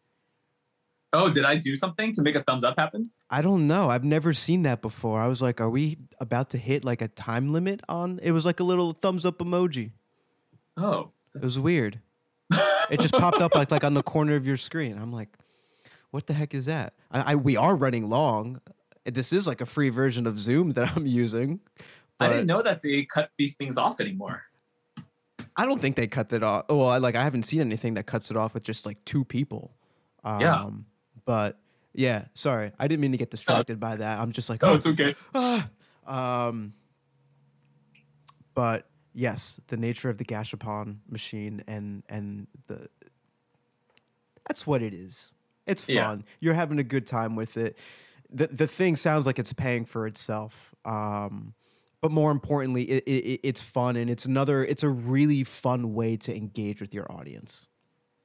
Oh, 1.16 1.30
did 1.30 1.46
I 1.46 1.56
do 1.56 1.76
something 1.76 2.12
to 2.14 2.24
make 2.24 2.34
a 2.36 2.44
thumbs 2.44 2.64
up 2.64 2.78
happen? 2.78 3.12
I 3.30 3.44
don't 3.44 3.68
know. 3.68 3.90
I've 3.92 4.04
never 4.04 4.34
seen 4.34 4.64
that 4.64 4.82
before. 4.82 5.22
I 5.22 5.28
was 5.28 5.44
like, 5.44 5.62
are 5.62 5.70
we 5.70 6.00
about 6.20 6.50
to 6.52 6.58
hit 6.58 6.84
like 6.84 7.04
a 7.04 7.08
time 7.08 7.54
limit 7.54 7.82
on? 7.88 8.20
It 8.24 8.32
was 8.32 8.46
like 8.46 8.60
a 8.60 8.64
little 8.64 8.94
thumbs 8.94 9.24
up 9.24 9.38
emoji. 9.38 9.92
Oh, 10.76 11.12
that's... 11.32 11.44
it 11.44 11.46
was 11.46 11.60
weird. 11.60 12.00
it 12.90 13.00
just 13.00 13.14
popped 13.14 13.42
up 13.42 13.54
like 13.54 13.70
like 13.70 13.84
on 13.84 13.94
the 13.94 14.04
corner 14.04 14.36
of 14.36 14.48
your 14.48 14.58
screen. 14.58 14.98
I'm 14.98 15.14
like, 15.14 15.30
what 16.10 16.26
the 16.26 16.34
heck 16.34 16.56
is 16.56 16.66
that? 16.66 16.94
I, 17.12 17.34
I 17.34 17.36
we 17.36 17.58
are 17.58 17.76
running 17.76 18.10
long. 18.10 18.60
This 19.06 19.34
is 19.34 19.46
like 19.46 19.62
a 19.62 19.66
free 19.66 19.90
version 19.90 20.26
of 20.26 20.40
Zoom 20.40 20.72
that 20.74 20.96
I'm 20.96 21.06
using. 21.06 21.60
I 22.20 22.30
didn't 22.30 22.48
know 22.48 22.62
that 22.62 22.82
they 22.82 23.04
cut 23.04 23.32
these 23.38 23.56
things 23.56 23.78
off 23.78 24.00
anymore. 24.00 24.44
I 25.56 25.66
don't 25.66 25.80
think 25.80 25.96
they 25.96 26.08
cut 26.08 26.34
it 26.34 26.42
off. 26.42 26.66
Well, 26.70 26.88
I 26.88 26.98
like 26.98 27.16
I 27.16 27.24
haven't 27.24 27.44
seen 27.44 27.62
anything 27.62 27.94
that 27.96 28.08
cuts 28.08 28.32
it 28.32 28.38
off 28.38 28.56
with 28.56 28.64
just 28.64 28.86
like 28.86 29.04
two 29.06 29.24
people. 29.24 29.76
Um, 30.24 30.42
yeah. 30.42 30.70
But 31.26 31.60
yeah, 31.94 32.26
sorry, 32.34 32.72
I 32.80 32.88
didn't 32.88 33.02
mean 33.02 33.12
to 33.12 33.18
get 33.18 33.32
distracted 33.32 33.80
by 33.80 33.96
that. 33.96 34.20
I'm 34.20 34.32
just 34.32 34.50
like, 34.50 34.64
oh, 34.64 34.76
it's 34.76 34.88
okay. 34.88 35.16
Ah. 35.36 35.70
Um, 36.48 36.74
but 38.56 38.88
yes, 39.14 39.60
the 39.68 39.78
nature 39.78 40.10
of 40.10 40.18
the 40.18 40.26
Gashapon 40.26 40.98
machine 41.10 41.64
and 41.68 42.04
and 42.10 42.48
the 42.68 42.88
that's 44.48 44.68
what 44.68 44.82
it 44.82 44.94
is. 44.94 45.32
It's 45.66 45.86
fun. 45.86 45.96
Yeah. 45.96 46.18
You're 46.42 46.54
having 46.54 46.80
a 46.80 46.84
good 46.84 47.08
time 47.08 47.36
with 47.36 47.58
it. 47.58 47.78
The 48.30 48.48
the 48.48 48.68
thing 48.68 48.96
sounds 48.96 49.26
like 49.26 49.40
it's 49.40 49.54
paying 49.54 49.86
for 49.86 50.08
itself. 50.08 50.74
Um, 50.86 51.54
but 52.02 52.12
more 52.12 52.32
importantly, 52.32 52.84
it, 52.84 53.04
it, 53.06 53.40
it's 53.44 53.62
fun 53.62 53.96
and 53.96 54.10
it's 54.10 54.26
another. 54.26 54.66
It's 54.66 54.84
a 54.84 54.90
really 54.90 55.46
fun 55.46 55.94
way 55.94 56.18
to 56.18 56.36
engage 56.36 56.82
with 56.82 56.94
your 56.94 57.10
audience. 57.10 57.68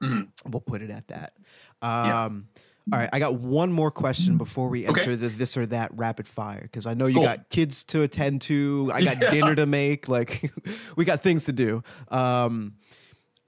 Mm-hmm. 0.02 0.50
We'll 0.50 0.60
put 0.60 0.82
it 0.82 0.90
at 0.90 1.06
that. 1.08 1.34
Um, 1.80 2.48
yeah. 2.56 2.62
All 2.92 2.98
right, 2.98 3.08
I 3.12 3.18
got 3.18 3.34
one 3.34 3.72
more 3.72 3.90
question 3.90 4.38
before 4.38 4.68
we 4.68 4.86
enter 4.86 5.02
okay. 5.02 5.14
the 5.14 5.28
this 5.28 5.56
or 5.56 5.66
that 5.66 5.90
rapid 5.94 6.28
fire 6.28 6.62
because 6.62 6.86
I 6.86 6.94
know 6.94 7.06
you 7.06 7.16
cool. 7.16 7.24
got 7.24 7.50
kids 7.50 7.84
to 7.84 8.02
attend 8.02 8.42
to. 8.42 8.90
I 8.94 9.02
got 9.02 9.20
yeah. 9.20 9.30
dinner 9.30 9.54
to 9.54 9.66
make. 9.66 10.08
Like, 10.08 10.52
we 10.96 11.04
got 11.04 11.22
things 11.22 11.44
to 11.46 11.52
do. 11.52 11.82
Um, 12.08 12.74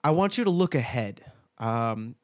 I 0.04 0.10
want 0.10 0.38
you 0.38 0.44
to 0.44 0.50
look 0.50 0.74
ahead. 0.74 1.24
Um, 1.58 2.16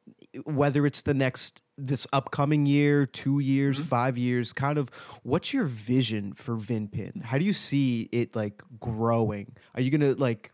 whether 0.45 0.85
it's 0.85 1.03
the 1.03 1.13
next 1.13 1.61
this 1.77 2.07
upcoming 2.11 2.65
year, 2.65 3.05
two 3.05 3.39
years, 3.39 3.77
mm-hmm. 3.77 3.87
five 3.87 4.17
years, 4.17 4.51
kind 4.53 4.77
of 4.77 4.89
what's 5.23 5.53
your 5.53 5.65
vision 5.65 6.33
for 6.33 6.55
VinPin? 6.55 7.23
How 7.23 7.37
do 7.37 7.45
you 7.45 7.53
see 7.53 8.09
it 8.11 8.35
like 8.35 8.61
growing? 8.79 9.55
Are 9.75 9.81
you 9.81 9.91
gonna 9.91 10.13
like 10.13 10.51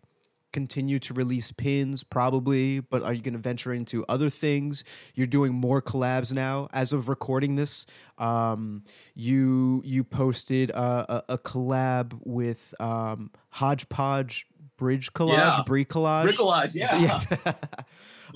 continue 0.54 1.00
to 1.00 1.14
release 1.14 1.52
pins 1.52 2.04
probably 2.04 2.80
but 2.80 3.04
are 3.04 3.14
you 3.14 3.22
going 3.22 3.34
to 3.34 3.40
venture 3.40 3.74
into 3.74 4.06
other 4.08 4.30
things 4.30 4.84
you're 5.16 5.28
doing 5.28 5.54
more 5.54 5.82
collabs 5.82 6.32
now 6.32 6.68
as 6.72 6.94
of 6.94 7.10
recording 7.10 7.56
this 7.56 7.86
um, 8.20 8.84
you 9.16 9.82
you 9.84 10.04
posted 10.04 10.70
a, 10.70 11.24
a, 11.30 11.34
a 11.34 11.38
collab 11.38 12.18
with 12.24 12.74
um, 12.80 13.30
hodgepodge 13.50 14.48
bridge 14.78 15.12
collage 15.14 15.38
yeah. 15.38 15.62
brie 15.66 15.84
collage 15.84 16.24
bridge 16.24 16.38
collage 16.38 16.74
yeah 16.74 16.98
yeah. 16.98 17.54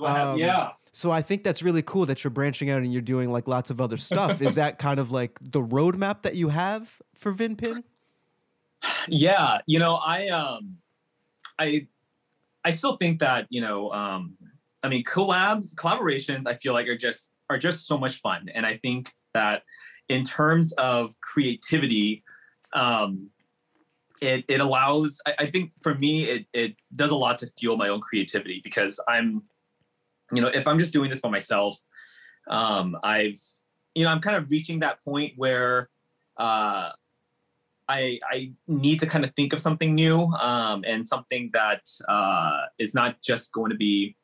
um, 0.04 0.36
yeah 0.36 0.70
so 0.98 1.12
I 1.12 1.22
think 1.22 1.44
that's 1.44 1.62
really 1.62 1.82
cool 1.82 2.06
that 2.06 2.24
you're 2.24 2.32
branching 2.32 2.70
out 2.70 2.82
and 2.82 2.92
you're 2.92 3.00
doing 3.00 3.30
like 3.30 3.46
lots 3.46 3.70
of 3.70 3.80
other 3.80 3.96
stuff. 3.96 4.42
Is 4.42 4.56
that 4.56 4.78
kind 4.80 4.98
of 4.98 5.12
like 5.12 5.38
the 5.40 5.60
roadmap 5.60 6.22
that 6.22 6.34
you 6.34 6.48
have 6.48 7.00
for 7.14 7.32
VinPin? 7.32 7.84
Yeah, 9.08 9.58
you 9.66 9.78
know, 9.78 9.94
I 9.94 10.28
um 10.28 10.78
I 11.58 11.88
I 12.68 12.70
still 12.70 12.98
think 12.98 13.20
that 13.20 13.46
you 13.48 13.62
know, 13.62 13.90
um, 13.92 14.36
I 14.82 14.88
mean, 14.88 15.02
collabs, 15.02 15.74
collaborations, 15.74 16.46
I 16.46 16.54
feel 16.54 16.74
like 16.74 16.86
are 16.86 16.98
just 16.98 17.32
are 17.48 17.56
just 17.56 17.86
so 17.86 17.96
much 17.96 18.20
fun, 18.20 18.50
and 18.54 18.66
I 18.66 18.76
think 18.76 19.10
that 19.32 19.62
in 20.10 20.22
terms 20.22 20.74
of 20.74 21.18
creativity, 21.22 22.22
um, 22.74 23.30
it 24.20 24.44
it 24.48 24.60
allows. 24.60 25.18
I, 25.26 25.34
I 25.38 25.46
think 25.46 25.72
for 25.80 25.94
me, 25.94 26.24
it 26.24 26.46
it 26.52 26.76
does 26.94 27.10
a 27.10 27.16
lot 27.16 27.38
to 27.38 27.46
fuel 27.58 27.78
my 27.78 27.88
own 27.88 28.02
creativity 28.02 28.60
because 28.62 29.00
I'm, 29.08 29.44
you 30.34 30.42
know, 30.42 30.48
if 30.48 30.68
I'm 30.68 30.78
just 30.78 30.92
doing 30.92 31.08
this 31.08 31.20
by 31.20 31.30
myself, 31.30 31.74
um, 32.50 32.98
I've, 33.02 33.40
you 33.94 34.04
know, 34.04 34.10
I'm 34.10 34.20
kind 34.20 34.36
of 34.36 34.50
reaching 34.50 34.80
that 34.80 35.02
point 35.02 35.32
where. 35.36 35.88
Uh, 36.36 36.90
I, 37.88 38.20
I 38.30 38.52
need 38.66 39.00
to 39.00 39.06
kind 39.06 39.24
of 39.24 39.34
think 39.34 39.52
of 39.52 39.60
something 39.60 39.94
new 39.94 40.24
um, 40.34 40.84
and 40.86 41.06
something 41.06 41.50
that 41.54 41.88
uh, 42.08 42.62
is 42.78 42.94
not 42.94 43.20
just 43.22 43.52
going 43.52 43.70
to 43.70 43.76
be, 43.76 44.16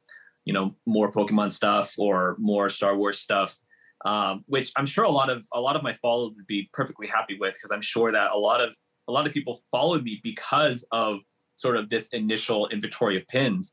you 0.44 0.52
know, 0.52 0.76
more 0.86 1.10
Pokemon 1.10 1.50
stuff 1.50 1.94
or 1.98 2.36
more 2.38 2.68
Star 2.68 2.96
Wars 2.96 3.18
stuff, 3.18 3.58
um, 4.04 4.44
which 4.46 4.70
I'm 4.76 4.86
sure 4.86 5.04
a 5.04 5.10
lot 5.10 5.30
of 5.30 5.46
a 5.52 5.60
lot 5.60 5.76
of 5.76 5.82
my 5.82 5.94
followers 5.94 6.34
would 6.36 6.46
be 6.46 6.68
perfectly 6.72 7.06
happy 7.06 7.38
with 7.40 7.54
because 7.54 7.70
I'm 7.70 7.80
sure 7.80 8.12
that 8.12 8.32
a 8.32 8.36
lot 8.36 8.60
of 8.60 8.76
a 9.08 9.12
lot 9.12 9.26
of 9.26 9.32
people 9.32 9.62
followed 9.70 10.04
me 10.04 10.20
because 10.22 10.86
of 10.92 11.20
sort 11.56 11.76
of 11.76 11.88
this 11.88 12.08
initial 12.08 12.68
inventory 12.68 13.16
of 13.16 13.26
pins. 13.28 13.72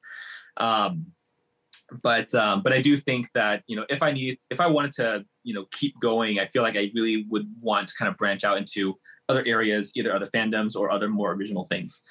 Um, 0.57 1.07
but 2.01 2.33
um, 2.33 2.61
but 2.61 2.71
I 2.71 2.81
do 2.81 2.95
think 2.95 3.27
that 3.33 3.63
you 3.67 3.75
know 3.75 3.85
if 3.89 4.01
I 4.01 4.11
need 4.11 4.37
if 4.49 4.61
I 4.61 4.67
wanted 4.67 4.93
to 4.93 5.25
you 5.43 5.53
know 5.53 5.65
keep 5.71 5.99
going, 5.99 6.39
I 6.39 6.47
feel 6.47 6.63
like 6.63 6.77
I 6.77 6.91
really 6.95 7.25
would 7.29 7.47
want 7.59 7.89
to 7.89 7.93
kind 7.95 8.09
of 8.09 8.17
branch 8.17 8.45
out 8.45 8.57
into 8.57 8.95
other 9.31 9.43
areas, 9.45 9.91
either 9.95 10.13
other 10.13 10.27
fandoms 10.27 10.75
or 10.75 10.91
other 10.91 11.09
more 11.09 11.31
original 11.31 11.65
things. 11.65 12.03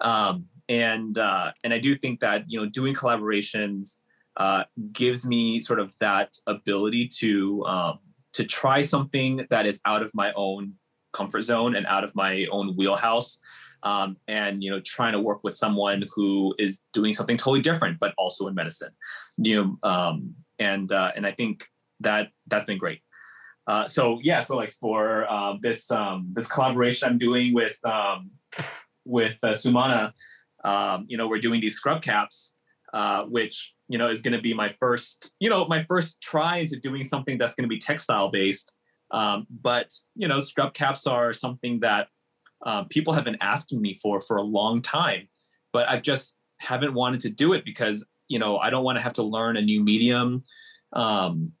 Um, 0.00 0.46
and 0.68 1.16
uh, 1.16 1.52
and 1.64 1.72
I 1.72 1.78
do 1.78 1.94
think 1.94 2.20
that 2.20 2.44
you 2.48 2.60
know 2.60 2.66
doing 2.68 2.94
collaborations 2.94 3.98
uh, 4.36 4.64
gives 4.92 5.24
me 5.24 5.60
sort 5.60 5.80
of 5.80 5.94
that 6.00 6.36
ability 6.46 7.08
to 7.20 7.64
um, 7.64 7.98
to 8.34 8.44
try 8.44 8.82
something 8.82 9.46
that 9.50 9.64
is 9.64 9.80
out 9.86 10.02
of 10.02 10.10
my 10.14 10.32
own 10.34 10.74
comfort 11.12 11.42
zone 11.42 11.76
and 11.76 11.86
out 11.86 12.04
of 12.04 12.14
my 12.14 12.46
own 12.50 12.76
wheelhouse 12.76 13.38
um, 13.82 14.16
and 14.28 14.62
you 14.62 14.70
know 14.70 14.80
trying 14.80 15.12
to 15.12 15.20
work 15.20 15.42
with 15.42 15.56
someone 15.56 16.04
who 16.14 16.54
is 16.58 16.80
doing 16.92 17.14
something 17.14 17.38
totally 17.38 17.62
different 17.62 17.98
but 17.98 18.12
also 18.18 18.46
in 18.48 18.54
medicine 18.54 18.90
you 19.38 19.56
know 19.56 19.88
um, 19.88 20.34
and 20.58 20.92
uh, 20.92 21.10
and 21.16 21.26
i 21.26 21.32
think 21.32 21.66
that 22.00 22.28
that's 22.48 22.66
been 22.66 22.76
great 22.76 23.00
uh, 23.66 23.86
so 23.86 24.18
yeah 24.22 24.42
so 24.42 24.56
like 24.56 24.72
for 24.72 25.30
uh, 25.30 25.54
this 25.60 25.90
um, 25.90 26.28
this 26.32 26.48
collaboration 26.48 27.08
i'm 27.08 27.18
doing 27.18 27.54
with 27.54 27.76
um, 27.84 28.30
with 29.04 29.36
uh, 29.42 29.48
sumana 29.48 30.12
um, 30.64 31.04
you 31.08 31.16
know 31.16 31.28
we're 31.28 31.38
doing 31.38 31.60
these 31.60 31.74
scrub 31.74 32.02
caps 32.02 32.54
uh, 32.94 33.22
which 33.24 33.74
you 33.88 33.98
know 33.98 34.08
is 34.10 34.20
going 34.20 34.32
to 34.32 34.40
be 34.40 34.54
my 34.54 34.68
first 34.68 35.30
you 35.40 35.50
know 35.50 35.66
my 35.66 35.82
first 35.84 36.20
try 36.20 36.58
into 36.58 36.76
doing 36.76 37.04
something 37.04 37.38
that's 37.38 37.54
going 37.54 37.64
to 37.64 37.68
be 37.68 37.78
textile 37.78 38.30
based 38.30 38.72
um, 39.10 39.46
but 39.62 39.92
you 40.14 40.28
know 40.28 40.40
scrub 40.40 40.74
caps 40.74 41.06
are 41.06 41.32
something 41.32 41.80
that 41.80 42.08
um, 42.64 42.88
people 42.88 43.12
have 43.12 43.24
been 43.24 43.36
asking 43.40 43.80
me 43.80 43.94
for 43.94 44.20
for 44.20 44.36
a 44.36 44.42
long 44.42 44.80
time, 44.82 45.28
but 45.72 45.88
I've 45.88 46.02
just 46.02 46.36
haven't 46.58 46.94
wanted 46.94 47.20
to 47.20 47.30
do 47.30 47.52
it 47.52 47.64
because 47.64 48.04
you 48.28 48.38
know 48.38 48.58
I 48.58 48.70
don't 48.70 48.84
want 48.84 48.98
to 48.98 49.02
have 49.02 49.12
to 49.14 49.22
learn 49.22 49.56
a 49.56 49.62
new 49.62 49.82
medium. 49.82 50.44
Um, 50.92 51.52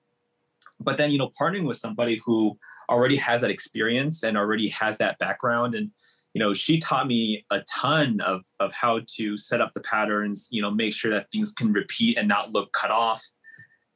but 0.80 0.98
then 0.98 1.10
you 1.10 1.18
know 1.18 1.30
partnering 1.40 1.64
with 1.64 1.76
somebody 1.76 2.20
who 2.24 2.58
already 2.88 3.16
has 3.16 3.40
that 3.40 3.50
experience 3.50 4.22
and 4.22 4.36
already 4.36 4.68
has 4.68 4.98
that 4.98 5.18
background. 5.18 5.74
And 5.74 5.90
you 6.34 6.40
know 6.40 6.52
she 6.52 6.78
taught 6.78 7.06
me 7.06 7.44
a 7.50 7.62
ton 7.72 8.20
of 8.20 8.44
of 8.60 8.72
how 8.72 9.00
to 9.16 9.36
set 9.36 9.60
up 9.60 9.72
the 9.72 9.80
patterns 9.80 10.48
you 10.50 10.60
know 10.62 10.70
make 10.70 10.92
sure 10.92 11.10
that 11.12 11.30
things 11.30 11.52
can 11.52 11.72
repeat 11.72 12.18
and 12.18 12.28
not 12.28 12.52
look 12.52 12.72
cut 12.72 12.90
off. 12.90 13.24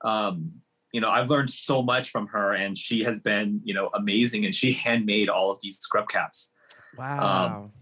Um, 0.03 0.53
you 0.93 1.01
know 1.01 1.09
i've 1.09 1.31
learned 1.31 1.51
so 1.51 1.83
much 1.83 2.11
from 2.11 2.27
her 2.27 2.53
and 2.55 2.77
she 2.77 3.05
has 3.05 3.21
been 3.21 3.61
you 3.63 3.73
know 3.73 3.91
amazing 3.95 4.45
and 4.45 4.53
she 4.53 4.73
handmade 4.73 5.29
all 5.29 5.51
of 5.51 5.61
these 5.63 5.79
scrub 5.79 6.09
caps. 6.09 6.53
Wow. 6.97 7.47
Um, 7.47 7.73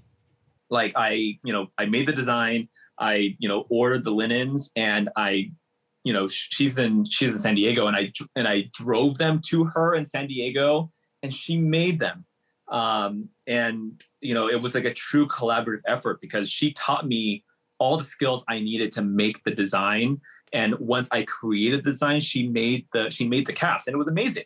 like 0.71 0.93
I, 0.97 1.39
you 1.43 1.53
know, 1.53 1.69
I 1.79 1.87
made 1.87 2.07
the 2.07 2.13
design, 2.13 2.69
I, 2.99 3.37
you 3.39 3.49
know, 3.49 3.67
ordered 3.69 4.05
the 4.05 4.11
linens 4.11 4.71
and 4.77 5.09
I, 5.17 5.53
you 6.05 6.13
know, 6.13 6.29
she's 6.29 6.79
in 6.79 7.07
she's 7.11 7.35
in 7.35 7.39
San 7.39 7.55
Diego 7.55 7.87
and 7.87 7.97
I 7.97 8.13
and 8.37 8.49
I 8.49 8.71
drove 8.73 9.19
them 9.19 9.41
to 9.49 9.65
her 9.65 9.95
in 9.95 10.07
San 10.07 10.27
Diego 10.27 10.91
and 11.23 11.35
she 11.35 11.57
made 11.57 11.99
them. 12.01 12.25
Um, 12.69 13.29
and 13.47 14.03
you 14.21 14.35
know, 14.35 14.49
it 14.49 14.61
was 14.61 14.75
like 14.75 14.85
a 14.85 14.95
true 14.95 15.27
collaborative 15.27 15.83
effort 15.87 16.21
because 16.21 16.51
she 16.51 16.73
taught 16.73 17.07
me 17.07 17.45
all 17.79 17.97
the 17.97 18.05
skills 18.05 18.45
I 18.49 18.61
needed 18.61 18.93
to 18.93 19.03
make 19.03 19.43
the 19.45 19.51
design. 19.51 20.21
And 20.53 20.79
once 20.79 21.09
I 21.11 21.23
created 21.23 21.85
the 21.85 21.93
design, 21.93 22.21
she 22.21 22.49
made 22.49 22.87
the 22.93 23.11
she 23.11 23.29
made 23.29 23.47
the 23.47 23.53
caps 23.53 23.87
and 23.87 23.95
it 23.95 23.99
was 23.99 24.09
amazing. 24.09 24.45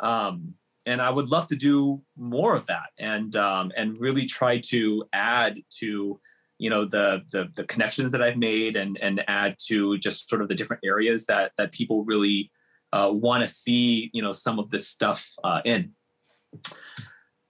Um, 0.00 0.54
and 0.84 1.00
I 1.00 1.10
would 1.10 1.28
love 1.28 1.46
to 1.46 1.56
do 1.56 2.02
more 2.16 2.56
of 2.56 2.66
that 2.66 2.90
and 2.98 3.36
um, 3.36 3.72
and 3.76 3.98
really 4.00 4.26
try 4.26 4.58
to 4.58 5.04
add 5.12 5.60
to 5.78 6.18
you 6.62 6.70
know 6.70 6.84
the, 6.84 7.22
the 7.32 7.48
the 7.56 7.64
connections 7.64 8.12
that 8.12 8.22
I've 8.22 8.36
made 8.36 8.76
and 8.76 8.96
and 9.02 9.24
add 9.26 9.56
to 9.66 9.98
just 9.98 10.28
sort 10.28 10.42
of 10.42 10.48
the 10.48 10.54
different 10.54 10.84
areas 10.84 11.26
that 11.26 11.50
that 11.58 11.72
people 11.72 12.04
really 12.04 12.52
uh, 12.92 13.10
want 13.10 13.42
to 13.42 13.48
see 13.48 14.10
you 14.12 14.22
know 14.22 14.30
some 14.30 14.60
of 14.60 14.70
this 14.70 14.86
stuff 14.86 15.28
uh, 15.42 15.60
in. 15.64 15.90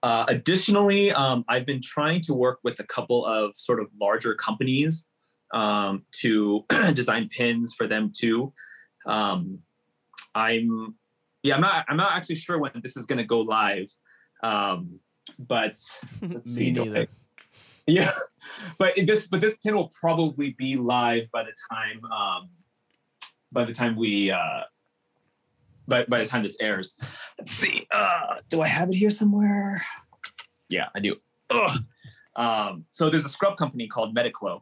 Uh, 0.01 0.25
additionally, 0.27 1.11
um, 1.11 1.45
I've 1.47 1.65
been 1.65 1.79
trying 1.79 2.21
to 2.21 2.33
work 2.33 2.57
with 2.63 2.79
a 2.79 2.83
couple 2.83 3.23
of 3.23 3.55
sort 3.55 3.79
of 3.79 3.91
larger 4.01 4.33
companies 4.33 5.05
um, 5.53 6.05
to 6.21 6.65
design 6.93 7.29
pins 7.29 7.75
for 7.75 7.85
them 7.85 8.11
too. 8.11 8.51
Um, 9.05 9.59
I'm 10.33 10.95
yeah, 11.43 11.53
I'm 11.53 11.61
not. 11.61 11.85
I'm 11.87 11.97
not 11.97 12.13
actually 12.13 12.35
sure 12.37 12.57
when 12.57 12.71
this 12.81 12.97
is 12.97 13.05
going 13.05 13.19
to 13.19 13.25
go 13.25 13.41
live, 13.41 13.91
um, 14.41 14.99
but 15.37 15.77
let's 16.23 16.49
see. 16.49 16.71
Yeah, 17.87 18.11
but 18.77 18.93
this 18.95 19.27
but 19.27 19.41
this 19.41 19.57
pin 19.57 19.75
will 19.75 19.91
probably 19.99 20.51
be 20.57 20.75
live 20.75 21.29
by 21.31 21.43
the 21.43 21.53
time 21.71 22.03
um, 22.05 22.49
by 23.51 23.65
the 23.65 23.73
time 23.73 23.95
we 23.95 24.31
uh, 24.31 24.61
by 25.87 26.05
by 26.05 26.19
the 26.19 26.25
time 26.25 26.43
this 26.43 26.57
airs. 26.59 26.95
Let's 27.37 27.51
see. 27.51 27.87
Uh, 27.91 28.35
do 28.49 28.61
I 28.61 28.67
have 28.67 28.89
it 28.89 28.95
here 28.95 29.09
somewhere? 29.09 29.83
Yeah, 30.69 30.87
I 30.95 30.99
do. 30.99 31.15
Um, 32.35 32.85
so 32.89 33.11
there's 33.11 33.25
a 33.25 33.29
scrub 33.29 33.57
company 33.57 33.87
called 33.87 34.15
Mediclo 34.15 34.61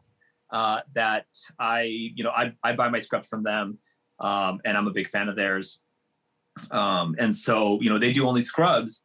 uh, 0.50 0.80
that 0.94 1.26
I 1.58 1.82
you 1.82 2.22
know 2.22 2.30
I 2.30 2.52
I 2.62 2.72
buy 2.72 2.88
my 2.90 2.98
scrubs 2.98 3.28
from 3.28 3.42
them, 3.42 3.78
um, 4.20 4.60
and 4.64 4.76
I'm 4.76 4.86
a 4.86 4.92
big 4.92 5.08
fan 5.08 5.28
of 5.28 5.36
theirs. 5.36 5.80
Um, 6.70 7.16
and 7.18 7.34
so, 7.34 7.80
you 7.80 7.90
know, 7.90 7.98
they 7.98 8.12
do 8.12 8.26
only 8.26 8.42
scrubs. 8.42 9.04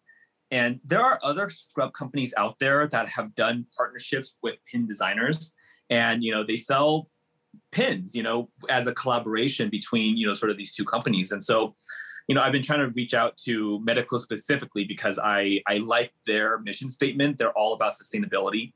And 0.52 0.80
there 0.86 1.02
are 1.02 1.20
other 1.24 1.50
scrub 1.50 1.94
companies 1.94 2.34
out 2.38 2.58
there 2.60 2.88
that 2.88 3.10
have 3.10 3.36
done 3.36 3.66
partnerships 3.76 4.36
with 4.42 4.56
pin 4.72 4.88
designers. 4.88 5.52
And, 5.90 6.24
you 6.24 6.32
know, 6.32 6.44
they 6.46 6.58
sell 6.58 7.10
pins, 7.72 8.16
you 8.16 8.24
know, 8.24 8.50
as 8.70 8.88
a 8.88 8.94
collaboration 8.94 9.70
between, 9.70 10.16
you 10.18 10.28
know, 10.28 10.34
sort 10.34 10.52
of 10.52 10.58
these 10.58 10.74
two 10.74 10.86
companies. 10.86 11.32
And 11.32 11.44
so, 11.44 11.76
you 12.28 12.36
know, 12.36 12.42
I've 12.42 12.52
been 12.52 12.64
trying 12.64 12.80
to 12.80 12.90
reach 12.90 13.14
out 13.14 13.38
to 13.46 13.82
Mediclo 13.88 14.20
specifically 14.20 14.84
because 14.84 15.18
I 15.18 15.62
I 15.66 15.78
like 15.78 16.12
their 16.26 16.60
mission 16.60 16.90
statement. 16.92 17.38
They're 17.38 17.58
all 17.58 17.74
about 17.74 17.94
sustainability. 17.94 18.74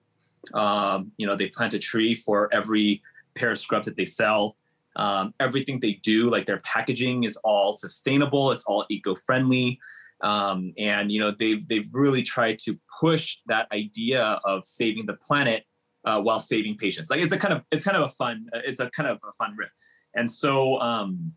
Um, 0.53 1.11
you 1.17 1.27
know, 1.27 1.35
they 1.35 1.47
plant 1.47 1.73
a 1.73 1.79
tree 1.79 2.15
for 2.15 2.49
every 2.53 3.01
pair 3.35 3.51
of 3.51 3.59
scrubs 3.59 3.85
that 3.85 3.95
they 3.95 4.05
sell. 4.05 4.55
Um, 4.95 5.33
everything 5.39 5.79
they 5.79 5.93
do, 6.03 6.29
like 6.29 6.45
their 6.45 6.59
packaging, 6.59 7.23
is 7.23 7.37
all 7.43 7.73
sustainable. 7.73 8.51
It's 8.51 8.63
all 8.63 8.85
eco-friendly, 8.89 9.79
um, 10.23 10.73
and 10.77 11.11
you 11.11 11.19
know 11.19 11.31
they've 11.31 11.67
they've 11.67 11.89
really 11.93 12.23
tried 12.23 12.59
to 12.59 12.77
push 12.99 13.37
that 13.47 13.67
idea 13.71 14.39
of 14.45 14.65
saving 14.65 15.05
the 15.05 15.13
planet 15.13 15.63
uh, 16.05 16.19
while 16.21 16.39
saving 16.39 16.77
patients. 16.77 17.09
Like 17.09 17.21
it's 17.21 17.33
a 17.33 17.37
kind 17.37 17.53
of 17.53 17.63
it's 17.71 17.83
kind 17.83 17.97
of 17.97 18.03
a 18.03 18.09
fun 18.09 18.47
it's 18.53 18.79
a 18.79 18.89
kind 18.89 19.09
of 19.09 19.19
a 19.27 19.31
fun 19.33 19.55
riff. 19.57 19.71
And 20.15 20.29
so 20.29 20.79
um, 20.79 21.33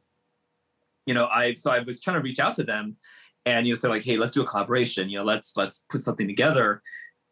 you 1.07 1.15
know 1.15 1.27
I 1.27 1.55
so 1.55 1.71
I 1.71 1.81
was 1.81 2.01
trying 2.01 2.17
to 2.17 2.23
reach 2.23 2.39
out 2.39 2.55
to 2.57 2.65
them, 2.65 2.97
and 3.47 3.67
you 3.67 3.73
know 3.73 3.77
say 3.77 3.89
like 3.89 4.05
hey 4.05 4.17
let's 4.17 4.33
do 4.33 4.43
a 4.43 4.47
collaboration. 4.47 5.09
You 5.09 5.19
know 5.19 5.25
let's 5.25 5.53
let's 5.57 5.85
put 5.91 6.03
something 6.03 6.27
together. 6.27 6.83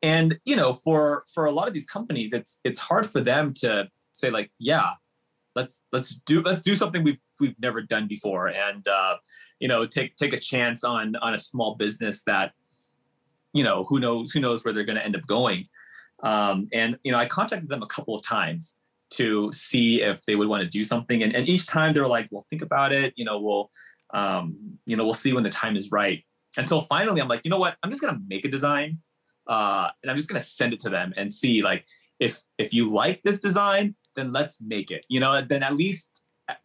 And 0.03 0.39
you 0.45 0.57
know 0.57 0.73
for 0.73 1.25
for 1.33 1.45
a 1.45 1.53
lot 1.53 1.69
of 1.69 1.75
these 1.75 1.87
companies, 1.87 2.33
it's 2.33 2.61
it's 2.65 2.81
hard 2.81 3.07
for 3.07 3.21
them 3.21 3.53
to 3.55 3.89
say 4.13 4.31
like 4.31 4.51
yeah 4.59 4.91
let's 5.55 5.85
let's 5.93 6.11
do 6.27 6.43
let's 6.43 6.61
do 6.61 6.75
something 6.75 7.03
we've 7.03 7.19
we've 7.41 7.59
never 7.61 7.83
done 7.83 8.07
before 8.07 8.49
and 8.49 8.87
uh, 8.89 9.17
you 9.63 9.69
know 9.69 9.87
take 9.87 10.17
take 10.17 10.33
a 10.33 10.41
chance 10.41 10.83
on 10.83 11.15
on 11.17 11.35
a 11.35 11.39
small 11.39 11.77
business 11.77 12.25
that 12.25 12.51
you 13.53 13.63
know 13.63 13.85
who 13.85 14.01
knows 14.01 14.33
who 14.33 14.41
knows 14.41 14.65
where 14.65 14.75
they're 14.75 14.85
going 14.85 14.99
to 14.99 15.05
end 15.05 15.15
up 15.15 15.25
going. 15.27 15.69
Um, 16.23 16.69
and 16.73 16.99
you 17.05 17.13
know 17.13 17.19
i 17.19 17.27
contacted 17.27 17.69
them 17.69 17.83
a 17.83 17.87
couple 17.87 18.15
of 18.15 18.23
times 18.25 18.77
to 19.11 19.53
see 19.53 20.03
if 20.03 20.25
they 20.27 20.37
would 20.37 20.49
want 20.49 20.63
to 20.63 20.69
do 20.69 20.85
something. 20.85 21.23
And, 21.23 21.35
and 21.35 21.49
each 21.49 21.67
time 21.67 21.95
they're 21.95 22.09
like 22.09 22.29
well 22.33 22.45
think 22.51 22.63
about 22.63 22.93
it. 22.93 23.15
You 23.17 23.25
know 23.25 23.41
we'll 23.41 23.71
um, 24.13 24.57
you 24.85 24.97
know 24.97 25.05
we'll 25.05 25.23
see 25.25 25.33
when 25.33 25.45
the 25.45 25.57
time 25.65 25.77
is 25.77 25.93
right. 25.93 26.25
Until 26.57 26.83
finally 26.83 27.21
i'm 27.23 27.29
like 27.29 27.45
you 27.45 27.51
know 27.51 27.59
what? 27.59 27.77
I'm 27.83 27.91
just 27.91 28.03
going 28.03 28.15
to 28.15 28.21
make 28.27 28.45
a 28.45 28.49
design 28.49 28.99
uh, 29.47 29.89
and 30.03 30.11
i'm 30.11 30.17
just 30.17 30.29
going 30.29 30.41
to 30.41 30.47
send 30.47 30.73
it 30.73 30.81
to 30.81 30.91
them 30.91 31.15
and 31.17 31.33
see 31.33 31.63
like 31.63 31.85
if 32.21 32.43
if 32.59 32.75
you 32.75 32.93
like 32.93 33.23
this 33.23 33.41
design 33.41 33.95
then 34.17 34.33
let's 34.33 34.61
make 34.61 34.91
it. 34.91 35.05
You 35.09 35.21
know, 35.21 35.43
then 35.43 35.63
at 35.63 35.77
least 35.77 36.12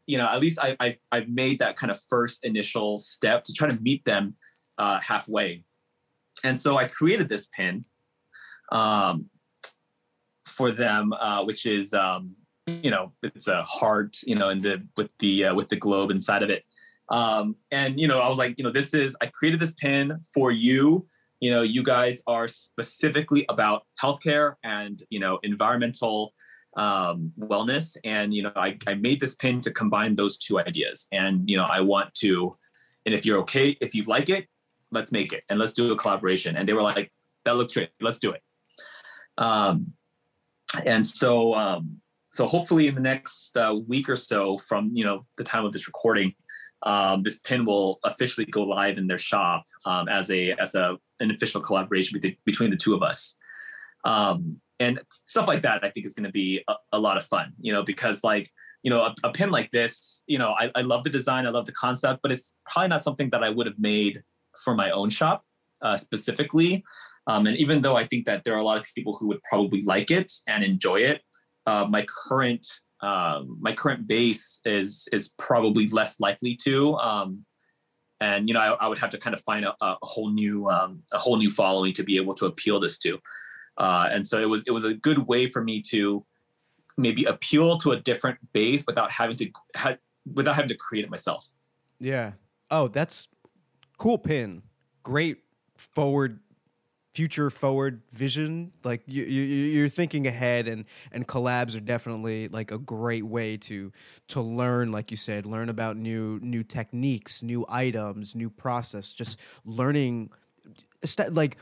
you 0.05 0.17
know 0.17 0.27
at 0.27 0.39
least 0.39 0.59
I, 0.59 0.75
I 0.79 0.97
I've 1.11 1.29
made 1.29 1.59
that 1.59 1.77
kind 1.77 1.91
of 1.91 1.99
first 2.09 2.43
initial 2.43 2.99
step 2.99 3.43
to 3.45 3.53
try 3.53 3.69
to 3.69 3.81
meet 3.81 4.03
them 4.05 4.35
uh, 4.77 4.99
halfway. 5.01 5.63
And 6.43 6.59
so 6.59 6.77
I 6.77 6.87
created 6.87 7.29
this 7.29 7.47
pin 7.55 7.85
um, 8.71 9.29
for 10.45 10.71
them, 10.71 11.13
uh, 11.13 11.43
which 11.43 11.65
is 11.65 11.93
um, 11.93 12.35
you 12.67 12.91
know 12.91 13.13
it's 13.23 13.47
a 13.47 13.63
heart, 13.63 14.17
you 14.23 14.35
know, 14.35 14.49
in 14.49 14.59
the 14.59 14.85
with 14.95 15.09
the 15.19 15.45
uh, 15.45 15.55
with 15.55 15.69
the 15.69 15.75
globe 15.75 16.11
inside 16.11 16.43
of 16.43 16.49
it. 16.49 16.63
Um, 17.09 17.55
and 17.71 17.99
you 17.99 18.07
know, 18.07 18.19
I 18.19 18.27
was 18.27 18.37
like, 18.37 18.55
you 18.57 18.63
know, 18.63 18.71
this 18.71 18.93
is 18.93 19.15
I 19.21 19.27
created 19.27 19.59
this 19.59 19.73
pin 19.73 20.19
for 20.33 20.51
you. 20.51 21.07
You 21.39 21.51
know, 21.51 21.61
you 21.61 21.83
guys 21.83 22.21
are 22.27 22.47
specifically 22.47 23.45
about 23.49 23.83
healthcare 24.01 24.55
and 24.63 25.01
you 25.09 25.19
know 25.19 25.39
environmental 25.43 26.33
um, 26.77 27.33
wellness. 27.37 27.97
And, 28.05 28.33
you 28.33 28.43
know, 28.43 28.51
I, 28.55 28.77
I 28.87 28.93
made 28.93 29.19
this 29.19 29.35
pin 29.35 29.59
to 29.61 29.71
combine 29.71 30.15
those 30.15 30.37
two 30.37 30.59
ideas. 30.59 31.07
And, 31.11 31.49
you 31.49 31.57
know, 31.57 31.65
I 31.65 31.81
want 31.81 32.13
to, 32.15 32.55
and 33.05 33.13
if 33.13 33.25
you're 33.25 33.39
okay, 33.39 33.75
if 33.81 33.93
you 33.93 34.03
like 34.03 34.29
it, 34.29 34.47
let's 34.91 35.11
make 35.11 35.33
it 35.33 35.43
and 35.49 35.59
let's 35.59 35.73
do 35.73 35.91
a 35.91 35.97
collaboration. 35.97 36.55
And 36.55 36.67
they 36.67 36.73
were 36.73 36.83
like, 36.83 37.11
that 37.43 37.57
looks 37.57 37.73
great. 37.73 37.89
Let's 37.99 38.19
do 38.19 38.31
it. 38.31 38.41
Um, 39.37 39.93
and 40.85 41.05
so, 41.05 41.53
um, 41.53 41.99
so 42.31 42.45
hopefully 42.45 42.87
in 42.87 42.95
the 42.95 43.01
next 43.01 43.57
uh, 43.57 43.75
week 43.87 44.07
or 44.09 44.15
so 44.15 44.57
from 44.59 44.91
you 44.93 45.03
know 45.03 45.25
the 45.37 45.43
time 45.43 45.65
of 45.65 45.73
this 45.73 45.87
recording, 45.87 46.35
um, 46.83 47.23
this 47.23 47.39
pin 47.39 47.65
will 47.65 47.99
officially 48.03 48.45
go 48.45 48.61
live 48.63 48.97
in 48.97 49.07
their 49.07 49.17
shop 49.17 49.63
um, 49.85 50.07
as 50.07 50.29
a 50.29 50.51
as 50.51 50.75
a 50.75 50.97
an 51.19 51.31
official 51.31 51.61
collaboration 51.61 52.13
between, 52.13 52.37
between 52.45 52.69
the 52.69 52.77
two 52.77 52.93
of 52.93 53.01
us. 53.01 53.37
Um, 54.05 54.61
and 54.79 54.99
stuff 55.25 55.47
like 55.47 55.61
that, 55.63 55.83
I 55.83 55.89
think 55.89 56.05
is 56.05 56.13
going 56.13 56.25
to 56.25 56.31
be 56.31 56.63
a, 56.67 56.75
a, 56.93 56.99
lot 56.99 57.17
of 57.17 57.25
fun, 57.25 57.53
you 57.59 57.73
know, 57.73 57.83
because 57.83 58.23
like 58.23 58.51
you 58.83 58.89
know 58.89 59.01
a, 59.01 59.15
a 59.23 59.31
pin 59.31 59.49
like 59.49 59.71
this, 59.71 60.23
you 60.27 60.37
know, 60.37 60.51
I, 60.51 60.71
I 60.75 60.81
love 60.81 61.03
the 61.03 61.09
design, 61.09 61.45
I 61.45 61.49
love 61.49 61.65
the 61.65 61.71
concept, 61.71 62.19
but 62.21 62.31
it's 62.31 62.53
probably 62.65 62.89
not 62.89 63.03
something 63.03 63.29
that 63.31 63.43
I 63.43 63.49
would 63.49 63.65
have 63.65 63.79
made 63.79 64.21
for 64.63 64.75
my 64.75 64.91
own 64.91 65.09
shop 65.09 65.43
uh, 65.81 65.97
specifically. 65.97 66.83
Um, 67.27 67.45
and 67.45 67.57
even 67.57 67.81
though 67.81 67.97
I 67.97 68.05
think 68.05 68.25
that 68.25 68.43
there 68.43 68.53
are 68.55 68.59
a 68.59 68.63
lot 68.63 68.77
of 68.77 68.85
people 68.95 69.15
who 69.15 69.27
would 69.27 69.43
probably 69.43 69.83
like 69.83 70.11
it 70.11 70.31
and 70.47 70.63
enjoy 70.63 71.01
it, 71.01 71.21
uh, 71.65 71.85
my 71.85 72.05
current 72.07 72.65
um, 73.01 73.57
my 73.61 73.73
current 73.73 74.07
base 74.07 74.59
is 74.65 75.07
is 75.11 75.31
probably 75.37 75.87
less 75.87 76.19
likely 76.19 76.55
to. 76.63 76.95
Um, 76.95 77.45
and 78.19 78.47
you 78.47 78.53
know, 78.55 78.59
I, 78.59 78.69
I, 78.85 78.87
would 78.87 78.97
have 78.97 79.11
to 79.11 79.19
kind 79.19 79.35
of 79.35 79.41
find 79.43 79.65
a, 79.65 79.75
a 79.79 79.97
whole 80.01 80.31
new 80.31 80.67
um, 80.69 81.03
a 81.13 81.19
whole 81.19 81.37
new 81.37 81.51
following 81.51 81.93
to 81.93 82.03
be 82.03 82.17
able 82.17 82.33
to 82.35 82.47
appeal 82.47 82.79
this 82.79 82.97
to. 82.99 83.19
Uh, 83.77 84.09
and 84.11 84.25
so 84.25 84.41
it 84.41 84.45
was 84.45 84.63
it 84.67 84.71
was 84.71 84.83
a 84.83 84.93
good 84.93 85.27
way 85.27 85.49
for 85.49 85.63
me 85.63 85.81
to 85.81 86.25
maybe 86.97 87.25
appeal 87.25 87.77
to 87.77 87.91
a 87.91 87.99
different 87.99 88.39
base 88.53 88.83
without 88.87 89.11
having 89.11 89.37
to 89.37 89.49
ha- 89.75 89.97
without 90.33 90.55
having 90.55 90.69
to 90.69 90.75
create 90.75 91.05
it 91.05 91.11
myself. 91.11 91.49
Yeah. 91.99 92.33
Oh, 92.71 92.87
that's 92.87 93.27
cool 93.97 94.17
pin. 94.17 94.63
Great 95.03 95.37
forward 95.77 96.39
future 97.17 97.49
forward 97.49 98.03
vision 98.11 98.71
like 98.83 99.01
you, 99.07 99.23
you 99.23 99.41
you're 99.41 99.89
thinking 99.89 100.27
ahead 100.27 100.67
and 100.67 100.85
and 101.11 101.27
collabs 101.27 101.75
are 101.75 101.79
definitely 101.79 102.47
like 102.49 102.69
a 102.69 102.77
great 102.77 103.25
way 103.25 103.57
to 103.57 103.91
to 104.27 104.39
learn 104.39 104.91
like 104.91 105.09
you 105.09 105.17
said 105.17 105.47
learn 105.47 105.69
about 105.69 105.97
new 105.97 106.39
new 106.43 106.61
techniques 106.61 107.41
new 107.41 107.65
items 107.69 108.35
new 108.35 108.51
process 108.51 109.13
just 109.13 109.39
learning 109.65 110.29
like 111.31 111.57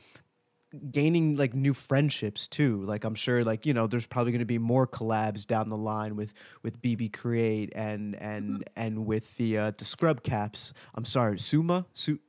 gaining 0.91 1.35
like 1.37 1.53
new 1.53 1.73
friendships 1.73 2.47
too 2.47 2.81
like 2.83 3.03
i'm 3.03 3.15
sure 3.15 3.43
like 3.43 3.65
you 3.65 3.73
know 3.73 3.87
there's 3.87 4.05
probably 4.05 4.31
going 4.31 4.39
to 4.39 4.45
be 4.45 4.57
more 4.57 4.87
collabs 4.87 5.45
down 5.45 5.67
the 5.67 5.77
line 5.77 6.15
with 6.15 6.33
with 6.63 6.81
bb 6.81 7.11
create 7.11 7.71
and 7.75 8.15
and 8.15 8.63
and 8.75 9.05
with 9.05 9.35
the 9.37 9.57
uh 9.57 9.71
the 9.77 9.85
scrub 9.85 10.23
caps 10.23 10.73
i'm 10.95 11.05
sorry 11.05 11.37
suma 11.37 11.85
Su- 11.93 12.19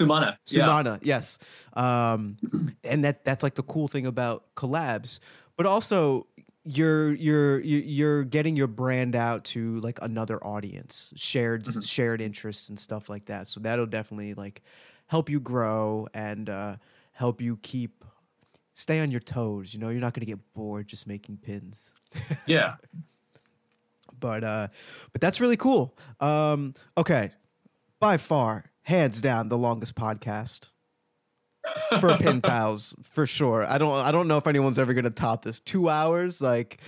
Sumana. 0.00 0.36
Sumana, 0.46 0.98
yeah. 1.02 1.16
yes. 1.16 1.38
Um, 1.74 2.36
and 2.84 3.04
that 3.04 3.24
that's 3.24 3.42
like 3.42 3.54
the 3.54 3.64
cool 3.64 3.88
thing 3.88 4.06
about 4.06 4.44
collabs, 4.54 5.18
but 5.56 5.66
also 5.66 6.26
you're 6.64 7.14
you're 7.14 7.60
you're 7.60 8.24
getting 8.24 8.56
your 8.56 8.66
brand 8.66 9.16
out 9.16 9.44
to 9.44 9.80
like 9.80 9.98
another 10.02 10.42
audience, 10.44 11.12
shared 11.16 11.64
mm-hmm. 11.64 11.80
shared 11.80 12.20
interests 12.20 12.68
and 12.68 12.78
stuff 12.78 13.08
like 13.08 13.24
that. 13.26 13.48
So 13.48 13.60
that'll 13.60 13.86
definitely 13.86 14.34
like 14.34 14.62
help 15.06 15.28
you 15.28 15.40
grow 15.40 16.06
and 16.14 16.48
uh, 16.48 16.76
help 17.18 17.40
you 17.40 17.58
keep 17.62 18.04
stay 18.74 19.00
on 19.00 19.10
your 19.10 19.20
toes. 19.20 19.74
You 19.74 19.80
know, 19.80 19.88
you're 19.88 20.00
not 20.00 20.14
gonna 20.14 20.24
get 20.24 20.38
bored 20.54 20.86
just 20.86 21.06
making 21.06 21.38
pins. 21.38 21.92
yeah. 22.46 22.76
but 24.20 24.44
uh, 24.44 24.68
but 25.12 25.20
that's 25.20 25.40
really 25.40 25.56
cool. 25.56 25.98
Um, 26.20 26.74
okay, 26.96 27.30
by 27.98 28.18
far 28.18 28.70
hands 28.82 29.20
down 29.20 29.48
the 29.48 29.58
longest 29.58 29.96
podcast 29.96 30.68
for 32.00 32.16
pin 32.18 32.40
pals 32.40 32.94
for 33.02 33.26
sure. 33.26 33.66
I 33.66 33.78
don't 33.78 33.92
I 33.92 34.12
don't 34.12 34.28
know 34.28 34.36
if 34.36 34.46
anyone's 34.46 34.78
ever 34.78 34.94
gonna 34.94 35.10
top 35.10 35.44
this. 35.44 35.58
Two 35.58 35.88
hours, 35.88 36.40
like 36.40 36.78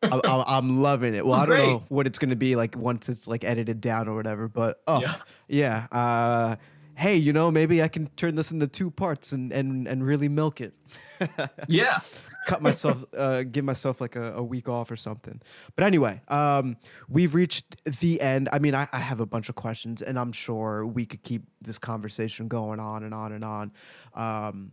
I, 0.00 0.44
am 0.58 0.80
loving 0.80 1.14
it. 1.14 1.26
Well, 1.26 1.40
I 1.40 1.46
don't 1.46 1.56
great. 1.56 1.66
know 1.66 1.84
what 1.88 2.06
it's 2.06 2.20
gonna 2.20 2.36
be 2.36 2.54
like 2.54 2.76
once 2.76 3.08
it's 3.08 3.26
like 3.26 3.42
edited 3.42 3.80
down 3.80 4.06
or 4.06 4.14
whatever. 4.14 4.46
But 4.46 4.80
oh 4.86 5.00
yeah, 5.00 5.16
yeah. 5.48 5.86
Uh, 5.90 6.56
hey, 6.96 7.14
you 7.14 7.32
know, 7.32 7.50
maybe 7.50 7.82
I 7.82 7.88
can 7.88 8.08
turn 8.16 8.34
this 8.34 8.50
into 8.50 8.66
two 8.66 8.90
parts 8.90 9.32
and 9.32 9.52
and 9.52 9.86
and 9.86 10.04
really 10.04 10.28
milk 10.28 10.60
it. 10.60 10.74
yeah. 11.68 12.00
Cut 12.46 12.62
myself, 12.62 13.04
uh, 13.16 13.42
give 13.42 13.64
myself 13.64 14.00
like 14.00 14.14
a, 14.14 14.34
a, 14.34 14.42
week 14.42 14.68
off 14.68 14.90
or 14.90 14.96
something. 14.96 15.40
But 15.74 15.84
anyway, 15.84 16.22
um, 16.28 16.76
we've 17.08 17.34
reached 17.34 17.76
the 17.84 18.20
end. 18.20 18.48
I 18.52 18.60
mean, 18.60 18.72
I, 18.72 18.86
I, 18.92 19.00
have 19.00 19.18
a 19.18 19.26
bunch 19.26 19.48
of 19.48 19.56
questions, 19.56 20.00
and 20.00 20.16
I'm 20.16 20.30
sure 20.30 20.86
we 20.86 21.06
could 21.06 21.24
keep 21.24 21.42
this 21.60 21.76
conversation 21.76 22.46
going 22.46 22.78
on 22.78 23.02
and 23.02 23.12
on 23.12 23.32
and 23.32 23.44
on. 23.44 23.72
Um, 24.14 24.72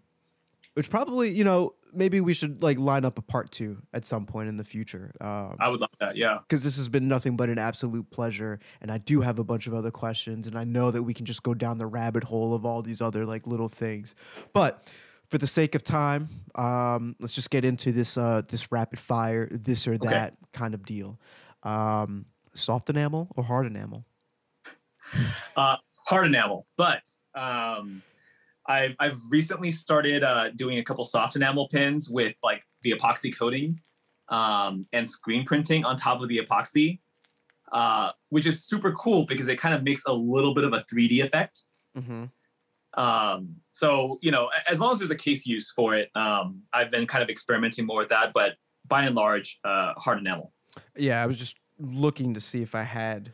which 0.75 0.91
probably, 0.91 1.31
you 1.31 1.43
know, 1.43 1.73
maybe 1.94 2.22
we 2.22 2.34
should 2.34 2.61
like 2.64 2.78
line 2.78 3.06
up 3.06 3.18
a 3.18 3.22
part 3.22 3.52
two 3.52 3.82
at 3.94 4.06
some 4.06 4.26
point 4.26 4.49
in 4.49 4.57
the 4.57 4.64
future. 4.64 5.11
Um, 5.22 5.56
I 5.60 5.70
would 5.70 5.80
love 5.80 5.90
that. 5.99 6.15
Yeah. 6.15 6.40
Because 6.48 6.64
this 6.64 6.76
has 6.78 6.90
been 6.90 7.07
nothing 7.07 7.36
but 7.36 7.49
an 7.49 7.57
absolute 7.57 8.10
pleasure. 8.11 8.60
And 8.82 8.91
I 8.91 8.98
do 8.98 9.22
have 9.22 9.40
a 9.40 9.44
bunch 9.44 9.68
of 9.68 9.74
other 9.74 9.91
questions. 9.91 10.48
And 10.48 10.57
I 10.57 10.64
know 10.64 10.91
that 10.91 11.03
we 11.03 11.14
can 11.14 11.26
just 11.26 11.44
go 11.44 11.53
down 11.53 11.78
the 11.78 11.86
rabbit 11.86 12.24
hole 12.24 12.53
of 12.53 12.65
all 12.65 12.82
these 12.82 13.02
other 13.02 13.26
like 13.26 13.48
little 13.48 13.70
things. 13.70 14.15
But 14.53 14.88
for 15.30 15.38
the 15.38 15.48
sake 15.48 15.76
of 15.76 15.84
time, 15.84 16.30
um, 16.56 17.15
let's 17.20 17.34
just 17.34 17.49
get 17.49 17.65
into 17.65 17.91
this 17.91 18.18
uh, 18.18 18.44
this 18.48 18.72
rapid 18.72 18.99
fire, 18.99 19.48
this 19.52 19.88
or 19.88 19.98
that 19.98 20.28
okay. 20.28 20.36
kind 20.52 20.74
of 20.74 20.86
deal. 20.86 21.20
Um, 21.64 22.26
soft 22.53 22.90
enamel 22.90 23.30
or 23.36 23.44
hard 23.44 23.65
enamel? 23.65 24.06
Uh, 25.56 25.78
hard 26.06 26.28
enamel, 26.28 26.65
but 26.78 27.10
um, 27.36 28.02
I've 28.68 28.95
I've 28.99 29.19
recently 29.30 29.72
started 29.72 30.23
uh, 30.23 30.49
doing 30.52 30.77
a 30.77 30.84
couple 30.84 31.03
soft 31.03 31.35
enamel 31.35 31.68
pins 31.69 32.10
with 32.10 32.35
like 32.44 32.64
the 32.81 32.91
epoxy 32.91 33.35
coating 33.35 33.80
um, 34.30 34.85
and 34.94 35.10
screen 35.10 35.45
printing 35.45 35.84
on 35.84 35.98
top 35.98 36.22
of 36.22 36.30
the 36.30 36.38
epoxy, 36.38 36.99
uh, 37.72 38.11
which 38.30 38.45
is 38.45 38.65
super 38.65 38.91
cool 38.94 39.26
because 39.26 39.48
it 39.48 39.57
kind 39.57 39.76
of 39.76 39.84
makes 39.84 40.03
a 40.06 40.14
little 40.14 40.53
bit 40.53 40.64
of 40.64 40.73
a 40.73 40.85
3D 40.91 41.23
effect. 41.23 41.61
Mm-hmm. 41.98 42.26
Um, 42.95 43.56
so 43.72 44.19
you 44.22 44.31
know, 44.31 44.49
as 44.69 44.80
long 44.80 44.94
as 44.94 44.99
there's 44.99 45.11
a 45.11 45.15
case 45.15 45.45
use 45.45 45.72
for 45.72 45.95
it, 45.95 46.10
um, 46.15 46.61
I've 46.72 46.91
been 46.91 47.07
kind 47.07 47.23
of 47.23 47.30
experimenting 47.30 47.85
more 47.85 47.99
with 47.99 48.10
that. 48.10 48.31
But 48.34 48.53
by 48.88 49.03
and 49.03 49.15
large, 49.15 49.60
uh, 49.64 49.94
hard 49.98 50.19
enamel. 50.19 50.53
Yeah, 50.95 51.22
I 51.22 51.26
was 51.26 51.38
just 51.38 51.57
looking 51.80 52.34
to 52.34 52.40
see 52.40 52.61
if 52.61 52.76
I 52.76 52.84
had 52.84 53.31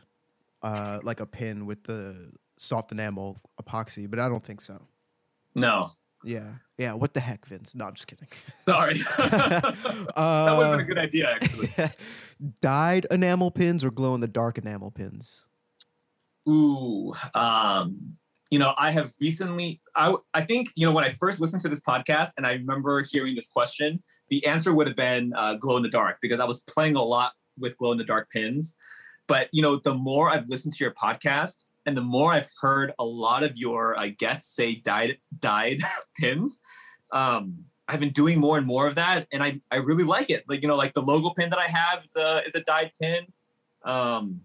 uh, 0.62 0.98
like 1.02 1.20
a 1.20 1.26
pin 1.26 1.66
with 1.66 1.84
the 1.84 2.32
soft 2.56 2.92
enamel 2.92 3.40
epoxy, 3.62 4.10
but 4.10 4.18
I 4.18 4.28
don't 4.28 4.44
think 4.44 4.60
so. 4.60 4.80
No. 5.54 5.92
Yeah. 6.24 6.48
Yeah. 6.78 6.92
What 6.92 7.14
the 7.14 7.20
heck, 7.20 7.46
Vince? 7.46 7.74
No, 7.74 7.86
I'm 7.86 7.94
just 7.94 8.06
kidding. 8.06 8.28
Sorry. 8.68 9.00
uh, 9.18 9.24
that 10.16 10.54
would 10.56 10.66
have 10.66 10.72
been 10.72 10.80
a 10.80 10.84
good 10.84 10.98
idea, 10.98 11.30
actually. 11.30 11.72
Dyed 12.60 13.06
enamel 13.10 13.50
pins 13.50 13.84
or 13.84 13.90
glow 13.90 14.14
in 14.14 14.20
the 14.20 14.28
dark 14.28 14.58
enamel 14.58 14.90
pins? 14.90 15.46
Ooh. 16.48 17.14
Um, 17.34 18.16
you 18.50 18.58
know, 18.58 18.74
I 18.76 18.90
have 18.90 19.12
recently, 19.20 19.80
I, 19.94 20.14
I 20.34 20.42
think, 20.42 20.68
you 20.74 20.86
know, 20.86 20.92
when 20.92 21.04
I 21.04 21.10
first 21.20 21.40
listened 21.40 21.62
to 21.62 21.68
this 21.68 21.80
podcast 21.80 22.30
and 22.36 22.46
I 22.46 22.52
remember 22.52 23.02
hearing 23.02 23.36
this 23.36 23.48
question, 23.48 24.02
the 24.28 24.44
answer 24.46 24.74
would 24.74 24.86
have 24.86 24.96
been 24.96 25.32
uh, 25.34 25.54
glow 25.54 25.76
in 25.76 25.82
the 25.82 25.90
dark 25.90 26.18
because 26.20 26.40
I 26.40 26.44
was 26.44 26.60
playing 26.62 26.96
a 26.96 27.02
lot 27.02 27.32
with 27.58 27.76
glow 27.76 27.92
in 27.92 27.98
the 27.98 28.04
dark 28.04 28.30
pins. 28.30 28.74
But, 29.28 29.48
you 29.52 29.62
know, 29.62 29.76
the 29.76 29.94
more 29.94 30.30
I've 30.30 30.48
listened 30.48 30.74
to 30.74 30.84
your 30.84 30.92
podcast, 30.94 31.58
and 31.90 31.96
the 31.96 32.02
more 32.02 32.32
I've 32.32 32.46
heard 32.60 32.92
a 33.00 33.04
lot 33.04 33.42
of 33.42 33.56
your 33.56 33.98
uh, 33.98 34.10
guests 34.16 34.54
say 34.54 34.76
dyed 34.76 35.18
dyed 35.40 35.80
pins, 36.16 36.60
um, 37.10 37.64
I've 37.88 37.98
been 37.98 38.12
doing 38.12 38.38
more 38.38 38.58
and 38.58 38.66
more 38.66 38.86
of 38.86 38.94
that, 38.94 39.26
and 39.32 39.42
I 39.42 39.60
I 39.72 39.76
really 39.78 40.04
like 40.04 40.30
it. 40.30 40.44
Like 40.48 40.62
you 40.62 40.68
know, 40.68 40.76
like 40.76 40.94
the 40.94 41.02
logo 41.02 41.30
pin 41.30 41.50
that 41.50 41.58
I 41.58 41.66
have 41.66 42.04
is 42.04 42.12
a 42.16 42.42
is 42.46 42.54
a 42.54 42.60
dyed 42.60 42.92
pin, 43.00 43.26
um, 43.84 44.42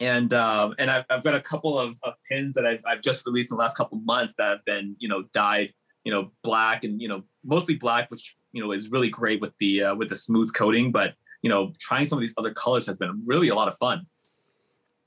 and 0.00 0.32
um, 0.32 0.76
and 0.78 0.92
I've, 0.92 1.04
I've 1.10 1.24
got 1.24 1.34
a 1.34 1.40
couple 1.40 1.76
of, 1.76 1.98
of 2.04 2.14
pins 2.30 2.54
that 2.54 2.64
I've, 2.64 2.82
I've 2.86 3.02
just 3.02 3.26
released 3.26 3.50
in 3.50 3.56
the 3.56 3.60
last 3.60 3.76
couple 3.76 3.98
months 3.98 4.34
that 4.38 4.48
have 4.48 4.64
been 4.64 4.94
you 5.00 5.08
know 5.08 5.24
dyed 5.34 5.72
you 6.04 6.12
know 6.12 6.30
black 6.44 6.84
and 6.84 7.02
you 7.02 7.08
know 7.08 7.24
mostly 7.44 7.74
black, 7.74 8.08
which 8.12 8.36
you 8.52 8.62
know 8.62 8.70
is 8.70 8.92
really 8.92 9.08
great 9.08 9.40
with 9.40 9.54
the 9.58 9.82
uh, 9.82 9.94
with 9.96 10.08
the 10.08 10.14
smooth 10.14 10.54
coating, 10.54 10.92
but 10.92 11.14
you 11.42 11.50
know 11.50 11.72
trying 11.80 12.04
some 12.04 12.18
of 12.18 12.20
these 12.20 12.34
other 12.38 12.54
colors 12.54 12.86
has 12.86 12.96
been 12.96 13.20
really 13.26 13.48
a 13.48 13.54
lot 13.56 13.66
of 13.66 13.76
fun. 13.76 14.06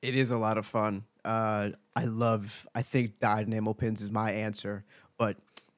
It 0.04 0.16
is 0.16 0.32
a 0.32 0.38
lot 0.38 0.58
of 0.58 0.66
fun. 0.66 1.06
Uh, 1.24 1.70
I 1.96 2.04
love. 2.04 2.68
I 2.76 2.82
think 2.82 3.20
dyed 3.22 3.48
enamel 3.48 3.74
pins 3.74 4.02
is 4.02 4.12
my 4.12 4.32
answer, 4.32 4.84
but 5.18 5.38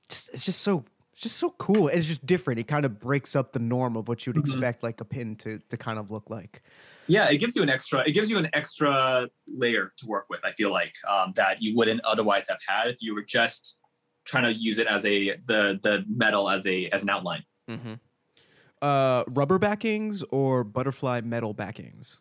just, 0.09 0.29
it's 0.33 0.43
just 0.43 0.61
so 0.61 0.83
it's 1.13 1.21
just 1.21 1.37
so 1.37 1.51
cool. 1.59 1.89
It's 1.89 2.07
just 2.07 2.25
different. 2.25 2.59
It 2.59 2.67
kind 2.67 2.85
of 2.85 2.99
breaks 2.99 3.35
up 3.35 3.53
the 3.53 3.59
norm 3.59 3.95
of 3.95 4.07
what 4.07 4.25
you'd 4.25 4.35
mm-hmm. 4.35 4.51
expect 4.51 4.81
like 4.81 4.99
a 4.99 5.05
pin 5.05 5.35
to 5.37 5.61
to 5.69 5.77
kind 5.77 5.99
of 5.99 6.09
look 6.09 6.31
like. 6.31 6.63
Yeah, 7.07 7.29
it 7.29 7.37
gives 7.37 7.55
you 7.55 7.61
an 7.61 7.69
extra. 7.69 8.03
It 8.05 8.13
gives 8.13 8.31
you 8.31 8.39
an 8.39 8.49
extra 8.53 9.29
layer 9.47 9.93
to 9.97 10.07
work 10.07 10.25
with. 10.27 10.39
I 10.43 10.51
feel 10.51 10.71
like 10.71 10.95
um, 11.07 11.33
that 11.35 11.61
you 11.61 11.77
wouldn't 11.77 12.01
otherwise 12.03 12.47
have 12.49 12.57
had 12.67 12.87
if 12.87 12.97
you 13.01 13.13
were 13.13 13.23
just 13.23 13.77
trying 14.25 14.45
to 14.45 14.53
use 14.59 14.79
it 14.79 14.87
as 14.87 15.05
a 15.05 15.37
the 15.45 15.79
the 15.83 16.03
metal 16.09 16.49
as 16.49 16.65
a 16.65 16.87
as 16.87 17.03
an 17.03 17.09
outline. 17.09 17.43
Mm-hmm. 17.69 17.93
Uh, 18.81 19.23
rubber 19.27 19.59
backings 19.59 20.23
or 20.31 20.63
butterfly 20.63 21.21
metal 21.21 21.53
backings? 21.53 22.19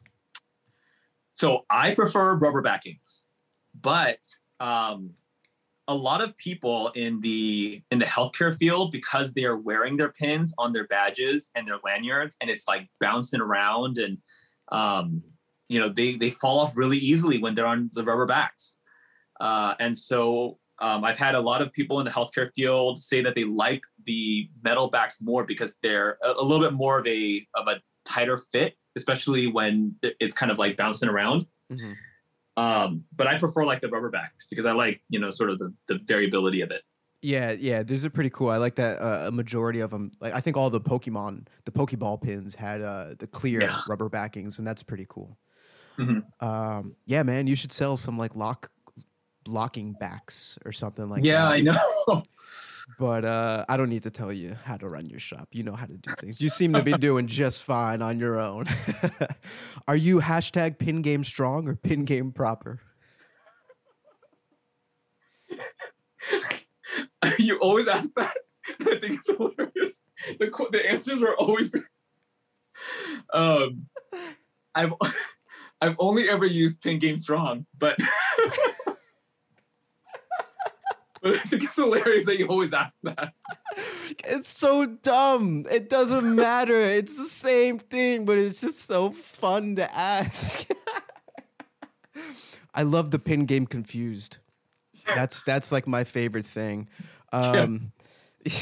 So 1.35 1.65
I 1.69 1.95
prefer 1.95 2.37
rubber 2.37 2.63
backings, 2.63 3.27
but 3.79 4.19
um, 4.61 5.11
a 5.87 5.95
lot 5.95 6.21
of 6.21 6.37
people 6.37 6.89
in 6.95 7.21
the 7.21 7.83
in 7.91 7.99
the 7.99 8.05
healthcare 8.07 8.57
field 8.57 8.93
because 8.93 9.35
they 9.35 9.45
are 9.45 9.57
wearing 9.57 9.97
their 9.97 10.13
pins 10.13 10.55
on 10.59 10.73
their 10.73 10.87
badges 10.87 11.51
and 11.55 11.69
their 11.69 11.79
lanyards 11.85 12.37
and 12.41 12.49
it's 12.49 12.67
like 12.67 12.89
bouncing 13.01 13.41
around 13.41 13.99
and 13.99 14.19
um, 14.73 15.23
you 15.69 15.79
know 15.79 15.89
they 15.89 16.17
they 16.17 16.31
fall 16.31 16.61
off 16.61 16.77
really 16.77 16.99
easily 16.99 17.39
when 17.39 17.55
they're 17.55 17.67
on 17.67 17.91
the 17.95 18.05
rubber 18.05 18.27
backs. 18.27 18.77
Uh, 19.41 19.75
and 19.81 19.97
so 19.97 20.59
um, 20.81 21.05
I've 21.05 21.19
had 21.19 21.35
a 21.35 21.41
lot 21.41 21.63
of 21.63 21.73
people 21.73 22.01
in 22.01 22.05
the 22.05 22.11
healthcare 22.11 22.51
field 22.55 23.03
say 23.03 23.23
that 23.23 23.35
they 23.35 23.45
like 23.45 23.83
the 24.07 24.49
metal 24.63 24.89
backs 24.89 25.21
more 25.21 25.45
because 25.45 25.77
they're 25.83 26.19
a, 26.23 26.33
a 26.33 26.43
little 26.43 26.65
bit 26.65 26.73
more 26.73 26.99
of 26.99 27.07
a 27.07 27.47
of 27.55 27.69
a 27.69 27.81
tighter 28.05 28.39
fit, 28.39 28.77
especially 28.97 29.47
when 29.47 29.95
it's 30.03 30.35
kind 30.35 30.53
of 30.53 30.59
like 30.59 30.77
bouncing 30.77 31.09
around. 31.09 31.47
Mm-hmm. 31.73 31.93
Um, 32.57 33.05
but 33.15 33.27
I 33.27 33.39
prefer 33.39 33.65
like 33.65 33.81
the 33.81 33.89
rubber 33.89 34.11
backs 34.11 34.47
because 34.49 34.67
I 34.67 34.73
like 34.73 35.03
you 35.09 35.19
know 35.19 35.31
sort 35.31 35.51
of 35.51 35.59
the, 35.59 35.73
the 35.89 35.99
variability 36.05 36.61
of 36.61 36.71
it. 36.71 36.83
Yeah, 37.21 37.53
yeah, 37.53 37.83
these 37.83 38.05
are 38.05 38.11
pretty 38.11 38.31
cool. 38.31 38.51
I 38.51 38.59
like 38.59 38.75
that 38.75 39.01
uh, 39.01 39.29
a 39.29 39.31
majority 39.33 39.81
of 39.81 39.91
them. 39.91 40.13
Like 40.21 40.35
I 40.35 40.41
think 40.41 40.57
all 40.57 40.69
the 40.69 40.81
Pokemon, 40.81 41.47
the 41.65 41.73
Pokeball 41.73 42.21
pins 42.21 42.55
had 42.55 42.83
uh, 42.83 43.15
the 43.19 43.27
clear 43.27 43.63
yeah. 43.63 43.81
rubber 43.89 44.09
backings, 44.09 44.59
and 44.59 44.67
that's 44.67 44.83
pretty 44.83 45.07
cool. 45.09 45.39
Mm-hmm. 45.99 46.47
Um, 46.47 46.97
yeah, 47.07 47.23
man, 47.23 47.47
you 47.47 47.57
should 47.57 47.73
sell 47.73 47.97
some 47.97 48.19
like 48.19 48.37
lock 48.37 48.71
blocking 49.45 49.93
backs 49.95 50.59
or 50.65 50.73
something 50.73 51.09
like 51.09 51.25
yeah, 51.25 51.49
that. 51.49 51.63
Yeah, 51.63 51.73
I 51.73 51.77
know. 52.09 52.23
but 52.99 53.25
uh, 53.25 53.65
I 53.69 53.77
don't 53.77 53.89
need 53.89 54.03
to 54.05 54.11
tell 54.11 54.33
you 54.33 54.57
how 54.65 54.77
to 54.77 54.89
run 54.89 55.07
your 55.07 55.21
shop. 55.21 55.49
You 55.53 55.63
know 55.63 55.75
how 55.75 55.87
to 55.87 55.97
do 55.97 56.11
things. 56.19 56.41
You 56.41 56.49
seem 56.49 56.73
to 56.75 56.83
be 56.83 56.93
doing 56.93 57.27
just 57.27 57.63
fine 57.63 58.03
on 58.03 58.19
your 58.19 58.39
own. 58.39 58.67
Are 59.89 59.97
you 59.97 60.21
hashtag 60.21 60.79
pin 60.79 61.03
game 61.03 61.25
strong 61.25 61.69
or 61.69 61.75
pin 61.75 62.05
game 62.05 62.33
proper? 62.33 62.81
you 67.39 67.59
always 67.59 67.89
ask 67.89 68.11
that. 68.17 68.37
I 68.81 68.99
think 68.99 69.21
it's 69.21 69.29
hilarious. 69.29 70.03
The, 70.39 70.69
the 70.73 70.91
answers 70.91 71.23
are 71.23 71.35
always. 71.37 71.73
Um, 73.33 73.87
I've 74.75 74.93
I've 75.81 75.97
only 75.99 76.29
ever 76.29 76.47
used 76.47 76.81
pin 76.81 76.99
game 76.99 77.17
strong, 77.17 77.67
but 77.79 77.99
but 81.25 81.37
I 81.37 81.39
think 81.39 81.65
it's 81.65 81.75
hilarious 81.75 82.27
that 82.27 82.39
you 82.39 82.47
always 82.49 82.75
ask 82.75 82.95
that. 83.05 83.33
It's 84.27 84.49
so 84.49 84.85
dumb. 84.85 85.65
It 85.71 85.89
doesn't 85.89 86.35
matter. 86.35 86.79
It's 86.79 87.17
the 87.17 87.25
same 87.25 87.79
thing, 87.79 88.27
but 88.27 88.37
it's 88.37 88.61
just 88.61 88.85
so 88.85 89.11
fun 89.11 89.77
to 89.77 89.91
ask. 89.95 90.69
I 92.75 92.83
love 92.83 93.11
the 93.11 93.19
pin 93.19 93.47
game 93.47 93.67
confused. 93.67 94.37
That's 95.07 95.43
that's 95.45 95.73
like 95.73 95.87
my 95.87 96.05
favorite 96.05 96.45
thing. 96.45 96.91
Um. 97.33 97.93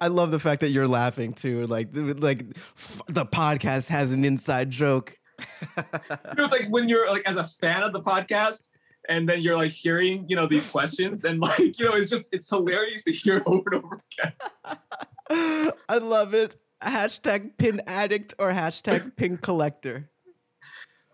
I 0.00 0.06
love 0.08 0.30
the 0.30 0.38
fact 0.38 0.60
that 0.60 0.70
you're 0.70 0.88
laughing 0.88 1.32
too. 1.32 1.66
Like 1.66 1.88
like 1.92 2.44
f- 2.56 3.02
the 3.08 3.26
podcast 3.26 3.88
has 3.88 4.12
an 4.12 4.24
inside 4.24 4.70
joke. 4.70 5.18
it 5.76 6.38
was 6.38 6.50
like 6.52 6.68
when 6.68 6.88
you're 6.88 7.10
like 7.10 7.22
as 7.26 7.36
a 7.36 7.44
fan 7.44 7.82
of 7.82 7.92
the 7.92 8.00
podcast, 8.00 8.68
and 9.08 9.28
then 9.28 9.40
you're 9.40 9.56
like 9.56 9.72
hearing 9.72 10.24
you 10.28 10.36
know 10.36 10.46
these 10.46 10.68
questions 10.68 11.24
and 11.24 11.40
like 11.40 11.78
you 11.78 11.86
know 11.86 11.94
it's 11.94 12.10
just 12.10 12.28
it's 12.32 12.48
hilarious 12.48 13.02
to 13.04 13.12
hear 13.12 13.42
over 13.46 13.62
and 13.72 13.84
over 13.84 14.00
again. 14.12 15.72
I 15.88 15.98
love 15.98 16.34
it. 16.34 16.60
Hashtag 16.82 17.56
pin 17.58 17.80
addict 17.86 18.34
or 18.38 18.52
hashtag 18.52 19.16
pin 19.16 19.36
collector. 19.36 20.10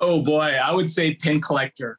Oh 0.01 0.23
boy. 0.23 0.59
I 0.63 0.73
would 0.73 0.91
say 0.91 1.15
pin 1.15 1.41
collector. 1.41 1.99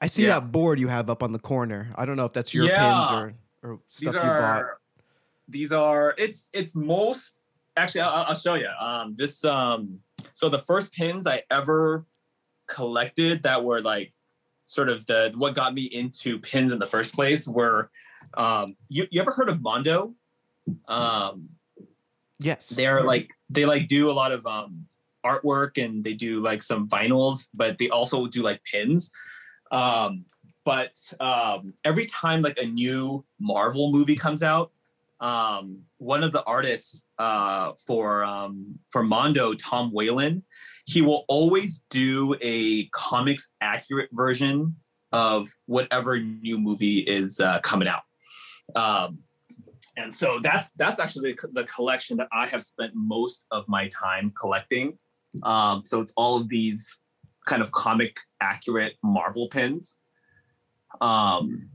I 0.00 0.06
see 0.06 0.22
yeah. 0.24 0.40
that 0.40 0.52
board 0.52 0.80
you 0.80 0.88
have 0.88 1.10
up 1.10 1.22
on 1.22 1.32
the 1.32 1.38
corner. 1.38 1.90
I 1.96 2.06
don't 2.06 2.16
know 2.16 2.24
if 2.24 2.32
that's 2.32 2.54
your 2.54 2.64
yeah. 2.64 2.78
pins 2.78 3.10
or, 3.10 3.34
or 3.62 3.80
stuff 3.88 4.14
these 4.14 4.22
are, 4.22 4.34
you 4.34 4.40
bought. 4.40 4.64
these 5.48 5.72
are 5.72 6.14
it's 6.16 6.48
it's 6.52 6.74
most 6.74 7.44
actually 7.76 8.00
i'll, 8.00 8.24
I'll 8.28 8.34
show 8.34 8.54
you 8.54 8.68
um 8.80 9.14
this 9.18 9.44
um 9.44 9.98
so 10.32 10.48
the 10.48 10.58
first 10.58 10.92
pins 10.92 11.26
i 11.26 11.42
ever 11.50 12.06
collected 12.66 13.42
that 13.42 13.62
were 13.62 13.80
like 13.82 14.12
sort 14.70 14.88
of 14.88 15.04
the 15.06 15.32
what 15.34 15.54
got 15.54 15.74
me 15.74 15.82
into 15.82 16.38
pins 16.38 16.70
in 16.70 16.78
the 16.78 16.86
first 16.86 17.12
place 17.12 17.48
were 17.48 17.90
um, 18.34 18.76
you, 18.88 19.06
you 19.10 19.20
ever 19.20 19.32
heard 19.32 19.48
of 19.48 19.60
Mondo? 19.60 20.14
Um, 20.86 21.48
yes. 22.38 22.68
They're 22.68 23.02
like 23.02 23.30
they 23.48 23.66
like 23.66 23.88
do 23.88 24.10
a 24.10 24.12
lot 24.12 24.30
of 24.30 24.46
um, 24.46 24.86
artwork 25.26 25.82
and 25.82 26.04
they 26.04 26.14
do 26.14 26.38
like 26.38 26.62
some 26.62 26.88
vinyls, 26.88 27.48
but 27.52 27.78
they 27.78 27.88
also 27.88 28.28
do 28.28 28.42
like 28.42 28.62
pins. 28.62 29.10
Um, 29.72 30.24
but 30.64 30.94
um, 31.18 31.74
every 31.84 32.06
time 32.06 32.42
like 32.42 32.58
a 32.58 32.66
new 32.66 33.24
Marvel 33.40 33.90
movie 33.90 34.14
comes 34.14 34.42
out, 34.42 34.70
um, 35.18 35.80
one 35.98 36.22
of 36.22 36.30
the 36.30 36.44
artists 36.44 37.04
uh, 37.18 37.72
for 37.86 38.22
um, 38.22 38.78
for 38.90 39.02
Mondo, 39.02 39.52
Tom 39.54 39.90
Whalen, 39.92 40.44
he 40.90 41.02
will 41.02 41.24
always 41.28 41.84
do 41.88 42.34
a 42.40 42.86
comics 42.86 43.52
accurate 43.60 44.08
version 44.12 44.74
of 45.12 45.48
whatever 45.66 46.18
new 46.18 46.58
movie 46.58 46.98
is 46.98 47.38
uh, 47.38 47.60
coming 47.60 47.86
out. 47.86 48.02
Um, 48.74 49.20
and 49.96 50.12
so 50.12 50.40
that's 50.42 50.70
that's 50.72 50.98
actually 50.98 51.32
the, 51.32 51.48
the, 51.52 51.64
collection 51.64 52.16
that 52.16 52.26
I 52.32 52.48
have 52.48 52.64
spent 52.64 52.92
most 52.94 53.44
of 53.52 53.68
my 53.68 53.88
time 53.88 54.32
collecting. 54.38 54.98
Um, 55.44 55.82
so 55.84 56.00
it's 56.00 56.12
all 56.16 56.36
of 56.36 56.48
these 56.48 57.00
kind 57.46 57.62
of 57.62 57.70
comic 57.70 58.16
accurate 58.40 58.94
Marvel 59.04 59.48
pins. 59.48 59.96
Um, 61.00 61.70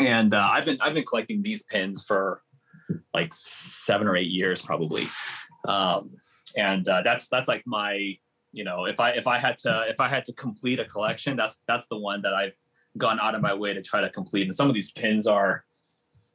and 0.00 0.32
uh, 0.32 0.48
I've 0.50 0.64
been 0.64 0.80
I've 0.80 0.94
been 0.94 1.04
collecting 1.04 1.42
these 1.42 1.64
pins 1.64 2.04
for 2.06 2.42
like 3.12 3.34
seven 3.34 4.06
or 4.08 4.16
eight 4.16 4.30
years 4.30 4.62
probably. 4.62 5.08
Um, 5.66 6.12
and 6.58 6.86
uh, 6.88 7.00
that's 7.02 7.28
that's 7.28 7.48
like 7.48 7.62
my 7.66 8.14
you 8.52 8.64
know 8.64 8.86
if 8.86 8.98
i 8.98 9.10
if 9.10 9.26
i 9.26 9.38
had 9.38 9.58
to 9.58 9.84
if 9.88 10.00
i 10.00 10.08
had 10.08 10.24
to 10.24 10.32
complete 10.32 10.78
a 10.80 10.84
collection 10.84 11.36
that's 11.36 11.60
that's 11.68 11.86
the 11.90 11.98
one 11.98 12.22
that 12.22 12.34
i've 12.34 12.54
gone 12.98 13.20
out 13.20 13.34
of 13.34 13.40
my 13.40 13.54
way 13.54 13.72
to 13.72 13.82
try 13.82 14.00
to 14.00 14.10
complete. 14.10 14.46
And 14.46 14.54
some 14.54 14.68
of 14.68 14.74
these 14.74 14.92
pins 14.92 15.26
are 15.26 15.64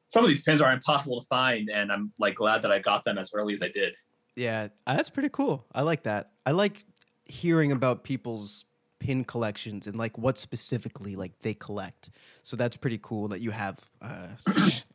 some 0.07 0.23
of 0.23 0.29
these 0.29 0.43
pins 0.43 0.61
are 0.61 0.71
impossible 0.71 1.21
to 1.21 1.27
find 1.27 1.69
and 1.69 1.91
i'm 1.91 2.11
like 2.19 2.35
glad 2.35 2.61
that 2.61 2.71
i 2.71 2.79
got 2.79 3.03
them 3.03 3.17
as 3.17 3.31
early 3.33 3.53
as 3.53 3.61
i 3.61 3.67
did. 3.67 3.93
Yeah 4.35 4.67
that's 4.87 5.09
pretty 5.09 5.29
cool. 5.29 5.65
I 5.73 5.81
like 5.81 6.03
that. 6.03 6.31
I 6.45 6.51
like 6.51 6.83
hearing 7.25 7.71
about 7.71 8.03
people's 8.03 8.65
pin 8.99 9.23
collections 9.23 9.87
and 9.87 9.97
like 9.97 10.17
what 10.17 10.37
specifically 10.37 11.15
like 11.15 11.33
they 11.41 11.53
collect. 11.53 12.09
So 12.43 12.55
that's 12.55 12.77
pretty 12.77 12.99
cool 13.01 13.27
that 13.29 13.41
you 13.41 13.51
have 13.51 13.79
uh, 14.01 14.27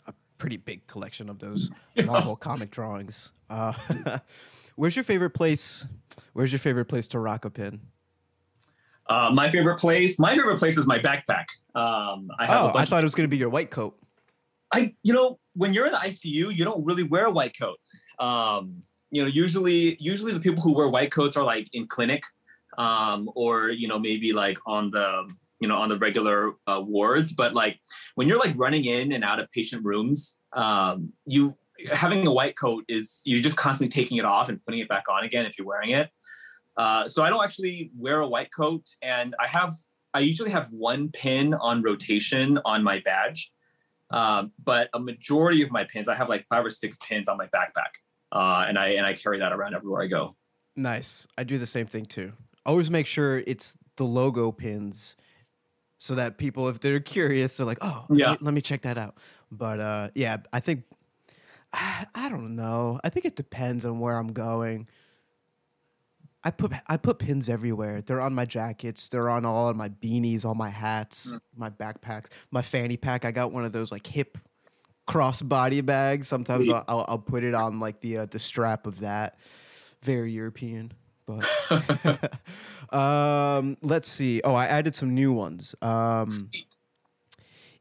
a 0.07 0.15
pretty 0.39 0.57
big 0.57 0.87
collection 0.87 1.29
of 1.29 1.39
those 1.39 1.71
marvel 2.05 2.37
comic 2.37 2.71
drawings. 2.71 3.33
Uh, 3.51 3.73
Where's 4.79 4.95
your 4.95 5.03
favorite 5.03 5.31
place? 5.31 5.85
Where's 6.35 6.53
your 6.53 6.61
favorite 6.61 6.85
place 6.85 7.09
to 7.09 7.19
rock 7.19 7.45
a 7.45 7.51
pin? 7.51 7.81
Uh, 9.09 9.29
my 9.35 9.51
favorite 9.51 9.81
place. 9.81 10.21
My 10.21 10.37
favorite 10.37 10.61
place 10.61 10.79
is 10.79 10.87
my 10.87 11.01
backpack. 11.01 11.47
Um, 11.75 12.31
I 12.39 12.47
have. 12.47 12.63
Oh, 12.63 12.79
I 12.79 12.85
thought 12.85 13.01
it 13.01 13.05
was 13.05 13.17
going 13.17 13.25
to 13.25 13.29
be 13.29 13.37
your 13.37 13.49
white 13.49 13.73
coat. 13.73 13.99
I, 14.73 14.95
you 15.03 15.13
know, 15.13 15.41
when 15.55 15.73
you're 15.73 15.87
in 15.87 15.91
the 15.91 15.99
ICU, 15.99 16.55
you 16.55 16.65
don't 16.65 16.85
really 16.85 17.03
wear 17.03 17.25
a 17.25 17.31
white 17.31 17.59
coat. 17.59 17.77
Um, 18.21 18.85
you 19.11 19.21
know, 19.21 19.29
usually, 19.29 19.97
usually 19.99 20.33
the 20.33 20.39
people 20.39 20.63
who 20.63 20.77
wear 20.77 20.89
white 20.89 21.11
coats 21.11 21.37
are 21.37 21.43
like 21.43 21.67
in 21.73 21.89
clinic, 21.89 22.23
um, 22.77 23.29
or 23.35 23.71
you 23.71 23.89
know, 23.89 23.99
maybe 23.99 24.33
like 24.33 24.59
on 24.65 24.93
the, 24.93 25.29
you 25.59 25.67
know, 25.67 25.77
on 25.77 25.89
the 25.89 25.99
regular 25.99 26.53
uh, 26.69 26.81
wards. 26.81 27.33
But 27.33 27.53
like 27.53 27.81
when 28.15 28.29
you're 28.29 28.39
like 28.39 28.57
running 28.57 28.85
in 28.85 29.11
and 29.11 29.25
out 29.25 29.41
of 29.41 29.51
patient 29.51 29.85
rooms, 29.85 30.37
um, 30.53 31.13
you 31.27 31.57
having 31.93 32.27
a 32.27 32.33
white 32.33 32.57
coat 32.57 32.85
is 32.89 33.21
you're 33.25 33.41
just 33.41 33.57
constantly 33.57 33.91
taking 33.91 34.19
it 34.19 34.25
off 34.25 34.49
and 34.49 34.65
putting 34.65 34.81
it 34.81 34.89
back 34.89 35.05
on 35.11 35.25
again 35.25 35.47
if 35.47 35.59
you're 35.59 35.67
wearing 35.67 35.91
it. 35.91 36.11
Uh, 36.77 37.09
so 37.09 37.23
I 37.23 37.31
don't 37.31 37.43
actually 37.43 37.91
wear 37.97 38.21
a 38.21 38.29
white 38.29 38.51
coat, 38.55 38.85
and 39.03 39.35
I 39.41 39.49
have 39.49 39.75
I 40.15 40.21
usually 40.21 40.51
have 40.51 40.69
one 40.71 41.11
pin 41.11 41.55
on 41.55 41.83
rotation 41.83 42.59
on 42.65 42.83
my 42.83 43.01
badge, 43.05 43.51
um, 44.11 44.53
but 44.65 44.89
a 44.95 45.01
majority 45.01 45.63
of 45.63 45.71
my 45.71 45.85
pins 45.85 46.09
I 46.09 46.15
have 46.15 46.29
like 46.29 46.47
five 46.49 46.65
or 46.65 46.71
six 46.71 46.97
pins 47.07 47.29
on 47.29 47.37
my 47.37 47.47
backpack, 47.47 47.93
uh, 48.33 48.65
and 48.69 48.79
I 48.79 48.91
and 48.91 49.05
I 49.05 49.15
carry 49.15 49.39
that 49.41 49.53
around 49.53 49.75
everywhere 49.75 50.03
I 50.03 50.07
go. 50.07 50.37
Nice. 50.77 51.27
I 51.37 51.43
do 51.43 51.59
the 51.59 51.67
same 51.67 51.87
thing 51.87 52.07
too. 52.07 52.33
Always 52.65 52.91
make 52.91 53.07
sure 53.07 53.39
it's 53.39 53.77
the 53.97 54.05
logo 54.05 54.53
pins, 54.53 55.17
so 55.99 56.15
that 56.15 56.39
people, 56.39 56.69
if 56.69 56.79
they're 56.79 57.01
curious, 57.01 57.57
they're 57.57 57.67
like, 57.67 57.79
"Oh, 57.81 58.07
yeah, 58.11 58.31
let 58.31 58.41
me, 58.41 58.45
let 58.45 58.55
me 58.55 58.61
check 58.61 58.83
that 58.83 58.99
out." 58.99 59.19
But 59.51 59.81
uh, 59.81 60.09
yeah, 60.15 60.37
I 60.53 60.61
think 60.61 60.85
I, 61.73 62.07
I 62.15 62.28
don't 62.28 62.57
know. 62.57 63.01
I 63.05 63.11
think 63.11 63.27
it 63.27 63.36
depends 63.36 63.85
on 63.85 63.99
where 63.99 64.16
I'm 64.16 64.32
going. 64.32 64.89
I 66.45 66.51
put 66.51 66.73
I 66.86 66.97
put 66.97 67.19
pins 67.19 67.49
everywhere. 67.49 68.01
They're 68.01 68.20
on 68.20 68.32
my 68.32 68.45
jackets. 68.45 69.09
They're 69.09 69.28
on 69.28 69.45
all 69.45 69.69
of 69.69 69.77
my 69.77 69.89
beanies, 69.89 70.45
all 70.45 70.55
my 70.55 70.70
hats, 70.70 71.32
mm. 71.32 71.40
my 71.57 71.69
backpacks, 71.69 72.27
my 72.51 72.62
fanny 72.62 72.97
pack. 72.97 73.24
I 73.24 73.32
got 73.32 73.53
one 73.53 73.65
of 73.65 73.73
those 73.73 73.90
like 73.90 74.07
hip 74.07 74.39
crossbody 75.07 75.85
bags. 75.85 76.28
Sometimes 76.28 76.69
I'll, 76.69 76.85
I'll, 76.86 77.05
I'll 77.09 77.19
put 77.19 77.43
it 77.43 77.55
on 77.55 77.81
like 77.81 78.01
the 78.01 78.19
uh, 78.19 78.27
the 78.27 78.39
strap 78.39 78.86
of 78.86 79.01
that. 79.01 79.39
Very 80.03 80.32
European, 80.32 80.93
But 81.27 81.45
um, 82.95 83.77
let's 83.82 84.09
see. 84.09 84.40
Oh, 84.45 84.55
I 84.55 84.66
added 84.66 84.95
some 84.95 85.15
new 85.15 85.32
ones. 85.32 85.74
Um, 85.82 86.28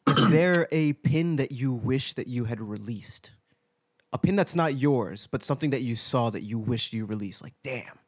is 0.07 0.29
there 0.29 0.67
a 0.71 0.93
pin 0.93 1.35
that 1.35 1.51
you 1.51 1.73
wish 1.73 2.15
that 2.15 2.27
you 2.27 2.45
had 2.45 2.59
released? 2.59 3.31
A 4.13 4.17
pin 4.17 4.35
that's 4.35 4.55
not 4.55 4.77
yours, 4.77 5.27
but 5.31 5.43
something 5.43 5.69
that 5.71 5.81
you 5.81 5.95
saw 5.95 6.29
that 6.29 6.43
you 6.43 6.57
wished 6.59 6.93
you 6.93 7.05
released. 7.05 7.43
Like, 7.43 7.53
damn, 7.63 7.99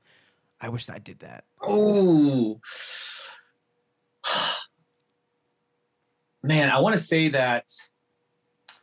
I 0.61 0.69
wish 0.69 0.89
I 0.89 0.97
did 0.97 1.19
that. 1.19 1.43
Oh, 1.61 2.59
man, 6.43 6.69
I 6.69 6.79
want 6.79 6.95
to 6.95 7.01
say 7.01 7.29
that. 7.29 7.65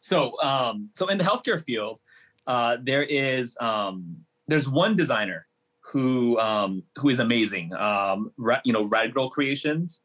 So, 0.01 0.41
um, 0.43 0.91
so 0.95 1.09
in 1.09 1.19
the 1.19 1.25
healthcare 1.25 1.63
field, 1.63 2.01
uh, 2.47 2.77
there 2.83 3.03
is 3.03 3.57
um, 3.61 4.19
there's 4.47 4.69
one 4.69 4.95
designer 4.97 5.47
who 5.81 6.39
um, 6.39 6.83
who 6.99 7.09
is 7.09 7.19
amazing. 7.19 7.73
Um, 7.75 8.31
Ra- 8.37 8.61
you 8.65 8.73
know, 8.73 8.85
Rad 8.85 9.15
Girl 9.15 9.31
Creations. 9.31 10.03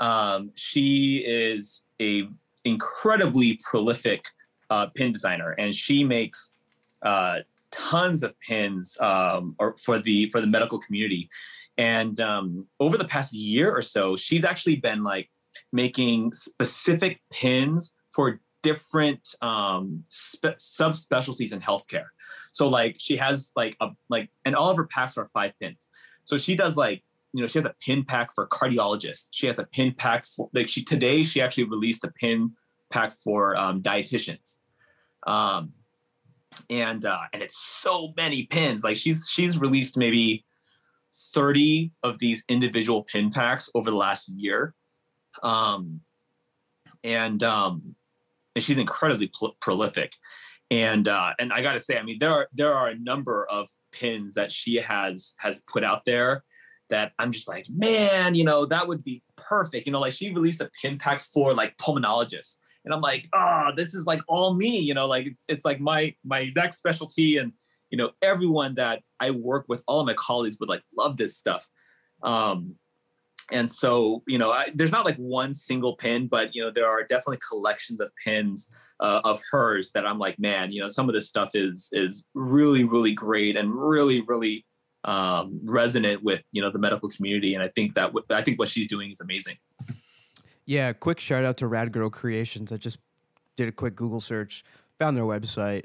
Um, 0.00 0.50
she 0.54 1.18
is 1.18 1.84
a 2.00 2.28
incredibly 2.64 3.60
prolific 3.62 4.24
uh, 4.70 4.86
pin 4.86 5.12
designer, 5.12 5.52
and 5.52 5.74
she 5.74 6.02
makes 6.02 6.50
uh, 7.04 7.38
tons 7.70 8.22
of 8.22 8.38
pins 8.40 8.96
um, 9.00 9.54
or 9.58 9.76
for 9.78 9.98
the 9.98 10.30
for 10.30 10.40
the 10.40 10.46
medical 10.46 10.78
community. 10.78 11.28
And 11.76 12.20
um, 12.20 12.66
over 12.78 12.96
the 12.96 13.04
past 13.04 13.32
year 13.32 13.74
or 13.74 13.82
so, 13.82 14.16
she's 14.16 14.44
actually 14.44 14.76
been 14.76 15.02
like 15.02 15.28
making 15.72 16.32
specific 16.32 17.20
pins 17.30 17.94
for 18.12 18.40
different 18.62 19.34
um, 19.42 20.04
spe- 20.08 20.58
subspecialties 20.58 21.52
in 21.52 21.60
healthcare. 21.60 22.06
So 22.52 22.68
like 22.68 22.96
she 22.98 23.16
has 23.16 23.50
like 23.56 23.76
a 23.80 23.90
like 24.08 24.30
and 24.44 24.54
all 24.54 24.70
of 24.70 24.76
her 24.76 24.86
packs 24.86 25.18
are 25.18 25.28
five 25.28 25.52
pins. 25.60 25.88
So 26.24 26.36
she 26.36 26.56
does 26.56 26.76
like 26.76 27.02
you 27.32 27.40
know 27.40 27.46
she 27.46 27.58
has 27.58 27.66
a 27.66 27.74
pin 27.84 28.04
pack 28.04 28.32
for 28.34 28.46
cardiologists. 28.46 29.26
She 29.32 29.46
has 29.48 29.58
a 29.58 29.64
pin 29.64 29.94
pack 29.96 30.26
for 30.26 30.48
like 30.54 30.68
she 30.68 30.82
today 30.82 31.24
she 31.24 31.42
actually 31.42 31.64
released 31.64 32.04
a 32.04 32.12
pin 32.12 32.52
pack 32.90 33.12
for 33.12 33.56
um, 33.56 33.82
dietitians. 33.82 34.58
Um, 35.26 35.72
and 36.70 37.04
uh, 37.04 37.20
and 37.32 37.42
it's 37.42 37.58
so 37.58 38.12
many 38.16 38.44
pins. 38.44 38.84
Like 38.84 38.96
she's 38.96 39.28
she's 39.30 39.58
released 39.58 39.96
maybe 39.96 40.44
30 41.32 41.92
of 42.02 42.18
these 42.18 42.44
individual 42.48 43.04
pin 43.04 43.30
packs 43.30 43.70
over 43.74 43.90
the 43.90 43.96
last 43.96 44.28
year. 44.28 44.74
Um, 45.42 46.00
and 47.02 47.42
um, 47.42 47.94
and 48.54 48.64
she's 48.64 48.78
incredibly 48.78 49.28
pl- 49.28 49.56
prolific 49.60 50.14
and 50.70 51.06
uh, 51.08 51.32
and 51.38 51.52
I 51.52 51.62
got 51.62 51.74
to 51.74 51.80
say, 51.80 51.98
I 51.98 52.02
mean, 52.02 52.18
there 52.18 52.32
are 52.32 52.48
there 52.52 52.74
are 52.74 52.88
a 52.88 52.98
number 52.98 53.46
of 53.50 53.68
pins 53.92 54.34
that 54.34 54.50
she 54.50 54.76
has 54.76 55.34
has 55.38 55.62
put 55.70 55.84
out 55.84 56.04
there 56.04 56.42
that 56.90 57.12
I'm 57.18 57.32
just 57.32 57.48
like, 57.48 57.66
man, 57.68 58.34
you 58.34 58.44
know, 58.44 58.66
that 58.66 58.88
would 58.88 59.04
be 59.04 59.22
perfect. 59.36 59.86
You 59.86 59.92
know, 59.92 60.00
like 60.00 60.12
she 60.12 60.32
released 60.32 60.60
a 60.60 60.70
pin 60.80 60.98
pack 60.98 61.22
for 61.22 61.54
like 61.54 61.76
pulmonologists, 61.76 62.56
and 62.84 62.92
I'm 62.92 63.00
like, 63.00 63.28
oh, 63.32 63.70
this 63.76 63.94
is 63.94 64.06
like 64.06 64.20
all 64.28 64.54
me. 64.54 64.78
You 64.78 64.94
know, 64.94 65.06
like 65.06 65.26
it's 65.26 65.44
it's 65.48 65.64
like 65.64 65.80
my 65.80 66.14
my 66.24 66.40
exact 66.40 66.74
specialty, 66.74 67.38
and 67.38 67.52
you 67.90 67.98
know, 67.98 68.10
everyone 68.22 68.74
that 68.76 69.02
I 69.20 69.30
work 69.30 69.66
with, 69.68 69.82
all 69.86 70.00
of 70.00 70.06
my 70.06 70.14
colleagues 70.14 70.56
would 70.60 70.68
like 70.68 70.82
love 70.96 71.16
this 71.16 71.36
stuff. 71.36 71.68
Um, 72.22 72.76
and 73.52 73.70
so 73.70 74.22
you 74.26 74.38
know 74.38 74.52
I, 74.52 74.68
there's 74.74 74.92
not 74.92 75.04
like 75.04 75.16
one 75.16 75.54
single 75.54 75.96
pin 75.96 76.28
but 76.28 76.54
you 76.54 76.62
know 76.62 76.70
there 76.70 76.88
are 76.88 77.02
definitely 77.04 77.38
collections 77.46 78.00
of 78.00 78.10
pins 78.24 78.70
uh, 79.00 79.20
of 79.24 79.40
hers 79.50 79.90
that 79.94 80.06
i'm 80.06 80.18
like 80.18 80.38
man 80.38 80.72
you 80.72 80.80
know 80.80 80.88
some 80.88 81.08
of 81.08 81.14
this 81.14 81.28
stuff 81.28 81.50
is 81.54 81.88
is 81.92 82.24
really 82.34 82.84
really 82.84 83.12
great 83.12 83.56
and 83.56 83.74
really 83.74 84.22
really 84.22 84.64
um, 85.04 85.60
resonant 85.64 86.22
with 86.22 86.42
you 86.52 86.62
know 86.62 86.70
the 86.70 86.78
medical 86.78 87.08
community 87.10 87.54
and 87.54 87.62
i 87.62 87.68
think 87.68 87.94
that 87.94 88.06
w- 88.06 88.24
i 88.30 88.40
think 88.40 88.58
what 88.58 88.68
she's 88.68 88.86
doing 88.86 89.10
is 89.10 89.20
amazing 89.20 89.56
yeah 90.66 90.92
quick 90.92 91.20
shout 91.20 91.44
out 91.44 91.56
to 91.56 91.66
rad 91.66 91.92
girl 91.92 92.10
creations 92.10 92.72
i 92.72 92.76
just 92.76 92.98
did 93.56 93.68
a 93.68 93.72
quick 93.72 93.94
google 93.94 94.20
search 94.20 94.64
found 94.98 95.16
their 95.16 95.24
website 95.24 95.84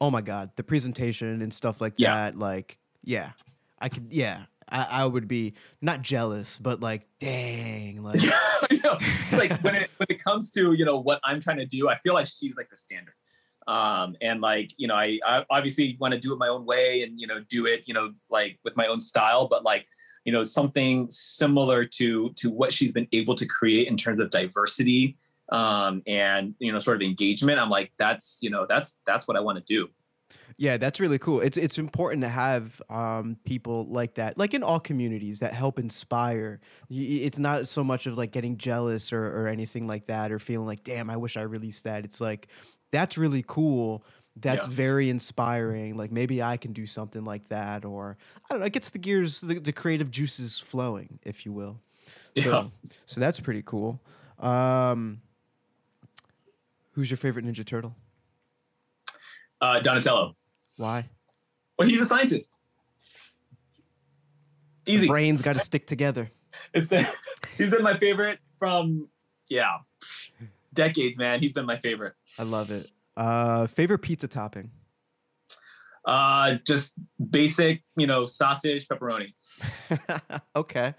oh 0.00 0.10
my 0.10 0.20
god 0.20 0.50
the 0.56 0.62
presentation 0.64 1.42
and 1.42 1.52
stuff 1.52 1.80
like 1.80 1.94
Yeah. 1.96 2.14
that 2.14 2.36
like 2.36 2.78
yeah 3.02 3.30
i 3.78 3.88
could 3.88 4.06
yeah 4.10 4.44
I, 4.68 4.86
I 4.90 5.06
would 5.06 5.28
be 5.28 5.54
not 5.82 6.00
jealous 6.02 6.58
but 6.58 6.80
like 6.80 7.06
dang 7.20 8.02
like 8.02 8.22
you 8.70 8.80
know, 8.82 8.98
like 9.32 9.60
when 9.62 9.74
it 9.74 9.90
when 9.98 10.06
it 10.08 10.22
comes 10.24 10.50
to 10.52 10.72
you 10.72 10.84
know 10.86 10.98
what 10.98 11.20
I'm 11.22 11.38
trying 11.40 11.58
to 11.58 11.66
do, 11.66 11.90
I 11.90 11.98
feel 11.98 12.14
like 12.14 12.26
she's 12.26 12.56
like 12.56 12.70
the 12.70 12.76
standard. 12.78 13.12
Um, 13.66 14.16
and 14.22 14.40
like 14.40 14.72
you 14.78 14.88
know, 14.88 14.94
I, 14.94 15.20
I 15.26 15.44
obviously 15.50 15.96
want 16.00 16.14
to 16.14 16.20
do 16.20 16.32
it 16.32 16.38
my 16.38 16.48
own 16.48 16.64
way 16.64 17.02
and 17.02 17.20
you 17.20 17.26
know 17.26 17.40
do 17.48 17.66
it 17.66 17.82
you 17.86 17.92
know 17.92 18.12
like 18.30 18.58
with 18.64 18.74
my 18.76 18.86
own 18.86 19.00
style, 19.02 19.48
but 19.48 19.64
like 19.64 19.86
you 20.24 20.32
know 20.32 20.44
something 20.44 21.08
similar 21.10 21.84
to 21.84 22.32
to 22.34 22.50
what 22.50 22.72
she's 22.72 22.92
been 22.92 23.08
able 23.12 23.34
to 23.34 23.46
create 23.46 23.88
in 23.88 23.96
terms 23.96 24.20
of 24.20 24.30
diversity 24.30 25.16
um, 25.52 26.02
and 26.06 26.54
you 26.58 26.72
know 26.72 26.78
sort 26.78 26.96
of 26.96 27.02
engagement. 27.02 27.58
I'm 27.58 27.70
like 27.70 27.92
that's 27.98 28.38
you 28.40 28.50
know 28.50 28.66
that's 28.68 28.96
that's 29.06 29.28
what 29.28 29.36
I 29.36 29.40
want 29.40 29.58
to 29.58 29.64
do. 29.64 29.88
Yeah, 30.56 30.76
that's 30.76 31.00
really 31.00 31.18
cool. 31.18 31.40
It's 31.40 31.56
it's 31.56 31.78
important 31.78 32.22
to 32.22 32.28
have 32.28 32.80
um, 32.88 33.36
people 33.44 33.86
like 33.86 34.14
that, 34.14 34.38
like 34.38 34.54
in 34.54 34.62
all 34.62 34.80
communities, 34.80 35.40
that 35.40 35.52
help 35.52 35.78
inspire. 35.78 36.60
It's 36.90 37.38
not 37.38 37.66
so 37.66 37.82
much 37.82 38.06
of 38.06 38.16
like 38.16 38.30
getting 38.30 38.56
jealous 38.56 39.12
or, 39.12 39.26
or 39.26 39.48
anything 39.48 39.86
like 39.86 40.06
that, 40.06 40.30
or 40.30 40.38
feeling 40.38 40.66
like, 40.66 40.84
damn, 40.84 41.10
I 41.10 41.16
wish 41.16 41.36
I 41.36 41.42
released 41.42 41.84
that. 41.84 42.04
It's 42.04 42.20
like 42.20 42.48
that's 42.92 43.18
really 43.18 43.44
cool. 43.46 44.04
That's 44.36 44.66
Yeah. 44.66 44.72
very 44.74 45.10
inspiring. 45.10 45.96
Like 45.96 46.10
maybe 46.10 46.42
I 46.42 46.56
can 46.56 46.72
do 46.72 46.86
something 46.86 47.24
like 47.24 47.46
that, 47.48 47.84
or 47.84 48.16
I 48.36 48.54
don't 48.54 48.60
know. 48.60 48.66
It 48.66 48.72
gets 48.72 48.90
the 48.90 48.98
gears, 48.98 49.40
the, 49.40 49.60
the 49.60 49.72
creative 49.72 50.10
juices 50.10 50.58
flowing, 50.58 51.18
if 51.22 51.44
you 51.46 51.52
will. 51.52 51.80
So, 52.36 52.50
Yeah. 52.50 52.90
so 53.06 53.20
that's 53.20 53.38
pretty 53.40 53.62
cool. 53.62 54.00
Um, 54.40 55.20
who's 56.92 57.08
your 57.10 57.16
favorite 57.16 57.44
Ninja 57.46 57.64
Turtle? 57.64 57.94
Uh, 59.60 59.78
Donatello. 59.80 60.36
Why? 60.76 61.08
Well, 61.78 61.88
he's 61.88 62.00
a 62.00 62.06
scientist. 62.06 62.58
Easy. 64.86 65.06
Brains 65.06 65.40
got 65.42 65.54
to 65.54 65.60
stick 65.60 65.86
together. 65.86 66.30
It's 66.72 66.86
been 66.88 67.06
he's 67.58 67.70
been 67.70 67.82
my 67.82 67.96
favorite 67.96 68.38
from 68.58 69.08
yeah 69.48 69.78
decades, 70.72 71.16
man. 71.18 71.40
He's 71.40 71.52
been 71.52 71.66
my 71.66 71.76
favorite. 71.76 72.14
I 72.38 72.42
love 72.44 72.70
it. 72.70 72.90
Uh, 73.16 73.66
favorite 73.66 74.00
pizza 74.00 74.28
topping? 74.28 74.70
Uh, 76.04 76.56
just 76.66 76.94
basic, 77.30 77.82
you 77.96 78.06
know, 78.06 78.24
sausage, 78.24 78.86
pepperoni. 78.88 79.32
okay. 80.56 80.94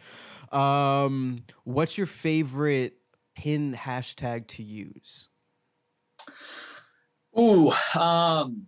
Um, 0.52 1.44
what's 1.64 1.98
your 1.98 2.08
favorite 2.08 2.98
pin 3.36 3.74
hashtag 3.74 4.48
to 4.48 4.64
use? 4.64 5.28
Ooh, 7.38 7.72
um, 8.00 8.68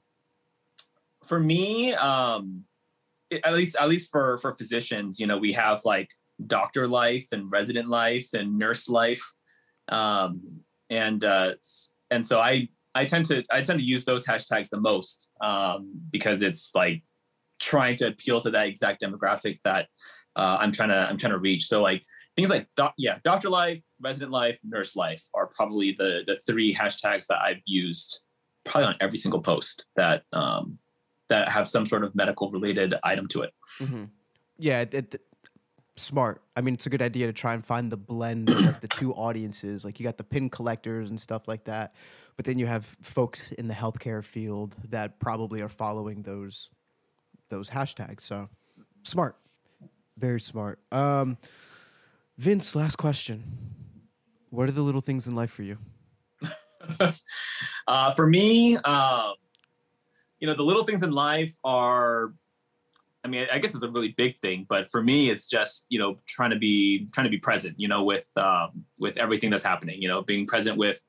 for 1.25 1.39
me, 1.39 1.93
um, 1.93 2.65
at 3.43 3.53
least 3.53 3.75
at 3.79 3.89
least 3.89 4.11
for 4.11 4.37
for 4.39 4.53
physicians, 4.53 5.19
you 5.19 5.27
know, 5.27 5.37
we 5.37 5.53
have 5.53 5.81
like 5.85 6.11
doctor 6.45 6.87
life 6.87 7.27
and 7.31 7.51
resident 7.51 7.89
life 7.89 8.29
and 8.33 8.57
nurse 8.57 8.89
life, 8.89 9.23
um, 9.89 10.41
and 10.89 11.23
uh, 11.23 11.53
and 12.11 12.27
so 12.27 12.39
I 12.39 12.69
I 12.97 13.05
tend 13.05 13.25
to 13.25 13.43
I 13.51 13.61
tend 13.61 13.79
to 13.79 13.85
use 13.85 14.03
those 14.05 14.25
hashtags 14.25 14.69
the 14.69 14.79
most 14.81 15.29
um, 15.41 15.79
because 16.11 16.41
it's 16.41 16.71
like 16.73 17.03
trying 17.59 17.95
to 17.97 18.07
appeal 18.07 18.41
to 18.41 18.49
that 18.51 18.67
exact 18.67 19.01
demographic 19.01 19.59
that 19.63 19.87
uh, 20.35 20.57
I'm 20.59 20.71
trying 20.71 20.89
to 20.89 21.07
I'm 21.07 21.17
trying 21.17 21.33
to 21.33 21.39
reach. 21.39 21.67
So 21.67 21.81
like 21.81 22.03
things 22.35 22.49
like 22.49 22.67
doc, 22.75 22.93
yeah, 22.97 23.19
doctor 23.23 23.49
life, 23.49 23.81
resident 24.01 24.31
life, 24.31 24.57
nurse 24.63 24.95
life 24.95 25.23
are 25.33 25.47
probably 25.47 25.95
the 25.97 26.21
the 26.25 26.37
three 26.47 26.73
hashtags 26.73 27.27
that 27.27 27.39
I've 27.39 27.61
used 27.65 28.21
probably 28.65 28.87
on 28.87 28.95
every 28.99 29.17
single 29.17 29.41
post 29.41 29.85
that 29.95 30.23
um, 30.33 30.79
that 31.29 31.49
have 31.49 31.67
some 31.69 31.85
sort 31.85 32.03
of 32.03 32.15
medical 32.15 32.51
related 32.51 32.95
item 33.03 33.27
to 33.29 33.41
it. 33.43 33.51
Mm-hmm. 33.79 34.05
Yeah, 34.57 34.81
it, 34.81 34.93
it- 34.93 35.21
smart. 35.97 36.41
I 36.55 36.61
mean, 36.61 36.73
it's 36.73 36.85
a 36.85 36.89
good 36.89 37.01
idea 37.01 37.27
to 37.27 37.33
try 37.33 37.53
and 37.53 37.65
find 37.65 37.91
the 37.91 37.97
blend 37.97 38.49
of 38.49 38.61
like 38.61 38.81
the 38.81 38.87
two 38.87 39.13
audiences. 39.13 39.83
Like 39.83 39.99
you 39.99 40.03
got 40.03 40.17
the 40.17 40.23
pin 40.23 40.49
collectors 40.49 41.09
and 41.09 41.19
stuff 41.19 41.47
like 41.47 41.63
that, 41.65 41.95
but 42.35 42.45
then 42.45 42.59
you 42.59 42.65
have 42.67 42.85
folks 42.85 43.51
in 43.53 43.67
the 43.67 43.73
healthcare 43.73 44.23
field 44.23 44.75
that 44.89 45.19
probably 45.19 45.61
are 45.61 45.69
following 45.69 46.21
those 46.21 46.69
those 47.49 47.69
hashtags. 47.69 48.21
So 48.21 48.47
smart, 49.03 49.37
very 50.17 50.39
smart. 50.39 50.79
Um, 50.91 51.37
Vince, 52.37 52.75
last 52.75 52.97
question. 52.97 53.43
What 54.49 54.69
are 54.69 54.73
the 54.73 54.81
little 54.81 55.01
things 55.01 55.27
in 55.27 55.35
life 55.35 55.51
for 55.51 55.63
you? 55.63 55.77
uh, 57.87 58.13
for 58.13 58.27
me, 58.27 58.77
um, 58.77 59.33
you 60.39 60.47
know, 60.47 60.53
the 60.53 60.63
little 60.63 60.83
things 60.83 61.03
in 61.03 61.11
life 61.11 61.55
are. 61.63 62.33
I 63.27 63.29
mean, 63.29 63.45
I 63.51 63.59
guess 63.59 63.75
it's 63.75 63.83
a 63.83 63.89
really 63.89 64.13
big 64.15 64.39
thing, 64.39 64.65
but 64.69 64.89
for 64.89 65.03
me, 65.03 65.29
it's 65.29 65.47
just 65.47 65.85
you 65.89 65.99
know 65.99 66.15
trying 66.27 66.51
to 66.51 66.55
be 66.55 67.09
trying 67.11 67.25
to 67.25 67.29
be 67.29 67.37
present. 67.37 67.77
You 67.77 67.89
know, 67.89 68.03
with 68.03 68.25
um, 68.37 68.85
with 68.97 69.17
everything 69.17 69.49
that's 69.49 69.65
happening. 69.65 70.01
You 70.01 70.07
know, 70.07 70.21
being 70.21 70.47
present 70.47 70.77
with 70.77 71.01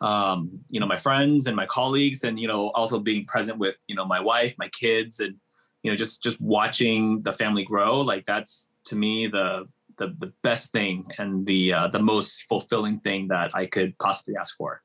um, 0.00 0.58
you 0.70 0.80
know 0.80 0.86
my 0.86 0.98
friends 0.98 1.46
and 1.46 1.54
my 1.54 1.66
colleagues, 1.66 2.24
and 2.24 2.40
you 2.40 2.48
know 2.48 2.70
also 2.70 2.98
being 2.98 3.26
present 3.26 3.58
with 3.58 3.76
you 3.86 3.94
know 3.94 4.04
my 4.04 4.18
wife, 4.18 4.56
my 4.58 4.68
kids, 4.70 5.20
and 5.20 5.36
you 5.84 5.92
know 5.92 5.96
just 5.96 6.20
just 6.20 6.40
watching 6.40 7.22
the 7.22 7.32
family 7.32 7.62
grow 7.62 8.00
like 8.00 8.26
that's 8.26 8.68
to 8.86 8.96
me 8.96 9.28
the 9.28 9.68
the, 9.98 10.08
the 10.18 10.32
best 10.42 10.72
thing 10.72 11.06
and 11.18 11.46
the 11.46 11.72
uh, 11.72 11.88
the 11.88 12.00
most 12.00 12.42
fulfilling 12.48 12.98
thing 13.00 13.28
that 13.28 13.54
I 13.54 13.66
could 13.66 13.96
possibly 13.98 14.34
ask 14.36 14.56
for. 14.56 14.82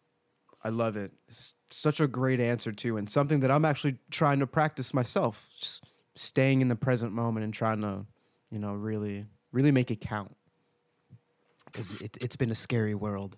I 0.63 0.69
love 0.69 0.95
it. 0.95 1.11
It's 1.27 1.55
such 1.71 1.99
a 1.99 2.07
great 2.07 2.39
answer 2.39 2.71
too, 2.71 2.97
and 2.97 3.09
something 3.09 3.39
that 3.39 3.49
I'm 3.49 3.65
actually 3.65 3.97
trying 4.11 4.39
to 4.41 4.47
practice 4.47 4.93
myself. 4.93 5.49
Just 5.59 5.83
staying 6.17 6.61
in 6.61 6.67
the 6.67 6.75
present 6.75 7.13
moment 7.13 7.43
and 7.43 7.53
trying 7.53 7.81
to, 7.81 8.05
you 8.51 8.59
know, 8.59 8.73
really, 8.73 9.25
really 9.51 9.71
make 9.71 9.91
it 9.91 10.01
count. 10.01 10.35
Because 11.65 11.93
it, 11.93 12.17
it's 12.21 12.35
been 12.35 12.51
a 12.51 12.55
scary 12.55 12.95
world, 12.95 13.37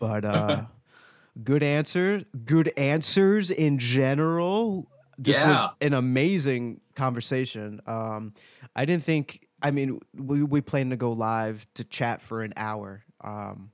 but 0.00 0.24
uh, 0.24 0.62
good 1.44 1.62
answer, 1.62 2.24
good 2.44 2.72
answers 2.76 3.50
in 3.50 3.78
general. 3.78 4.90
This 5.18 5.36
Yeah. 5.38 5.48
was 5.48 5.68
an 5.80 5.94
amazing 5.94 6.80
conversation. 6.94 7.80
Um, 7.86 8.34
I 8.76 8.84
didn't 8.84 9.04
think. 9.04 9.46
I 9.62 9.70
mean, 9.70 10.00
we 10.14 10.42
we 10.42 10.60
planned 10.62 10.90
to 10.90 10.96
go 10.96 11.12
live 11.12 11.66
to 11.74 11.84
chat 11.84 12.22
for 12.22 12.42
an 12.42 12.52
hour. 12.56 13.04
Um, 13.20 13.70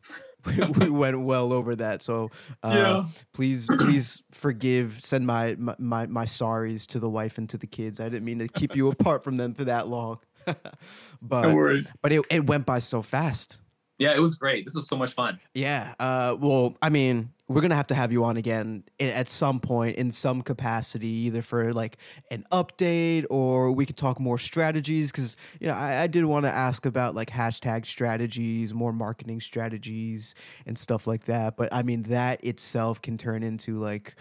we, 0.57 0.67
we 0.87 0.91
went 0.91 1.21
well 1.21 1.53
over 1.53 1.77
that. 1.77 2.03
So 2.03 2.31
uh, 2.63 2.73
Yeah. 2.75 3.05
please 3.33 3.67
please 3.67 4.23
forgive. 4.31 5.01
Send 5.05 5.27
my, 5.27 5.57
my 5.59 5.75
my 5.79 6.07
my 6.07 6.25
sorries 6.25 6.87
to 6.89 6.99
the 6.99 7.09
wife 7.11 7.39
and 7.39 7.49
to 7.51 7.59
the 7.59 7.67
kids. 7.67 8.01
I 8.01 8.05
didn't 8.05 8.25
mean 8.25 8.39
to 8.41 8.49
keep 8.49 8.75
you 8.77 8.89
apart 8.93 9.25
from 9.25 9.37
them 9.37 9.55
for 9.55 9.65
that 9.65 9.89
long. 9.89 10.19
but 11.23 11.55
worries. 11.55 11.91
but 12.03 12.13
it, 12.13 12.25
it 12.31 12.47
went 12.47 12.67
by 12.67 12.79
so 12.79 13.03
fast. 13.03 13.59
Yeah, 13.99 14.15
it 14.15 14.21
was 14.21 14.35
great. 14.35 14.65
This 14.67 14.75
was 14.75 14.87
so 14.89 14.97
much 14.97 15.13
fun. 15.13 15.41
Yeah. 15.55 15.95
Uh, 15.99 16.37
well, 16.39 16.77
I 16.83 16.91
mean, 16.91 17.31
we're 17.49 17.61
gonna 17.61 17.77
have 17.77 17.87
to 17.89 17.95
have 17.95 18.11
you 18.11 18.25
on 18.25 18.37
again 18.37 18.83
at 18.99 19.29
some 19.29 19.61
point 19.61 19.97
in 19.97 20.11
some 20.11 20.43
capacity, 20.43 21.09
either 21.09 21.43
for 21.43 21.73
like 21.73 21.99
an 22.31 22.45
update 22.51 23.25
or 23.31 23.71
we 23.71 23.87
could 23.87 23.97
talk 23.97 24.19
more 24.19 24.39
strategies. 24.39 25.13
Because 25.13 25.37
you 25.61 25.69
know, 25.69 25.75
I, 25.75 26.03
I 26.03 26.07
did 26.09 26.25
want 26.25 26.45
to 26.45 26.51
ask 26.51 26.87
about 26.87 27.15
like 27.15 27.31
hashtag 27.31 27.87
strategies, 27.87 28.75
more 28.75 28.93
marketing 28.93 29.41
strategies, 29.41 30.35
and 30.67 30.77
stuff 30.77 31.07
like 31.07 31.25
that. 31.27 31.57
But 31.57 31.73
I 31.73 31.83
mean, 31.85 32.03
that 32.05 32.45
itself 32.45 33.01
can 33.01 33.17
turn 33.17 33.45
into 33.45 33.79
like 33.79 34.17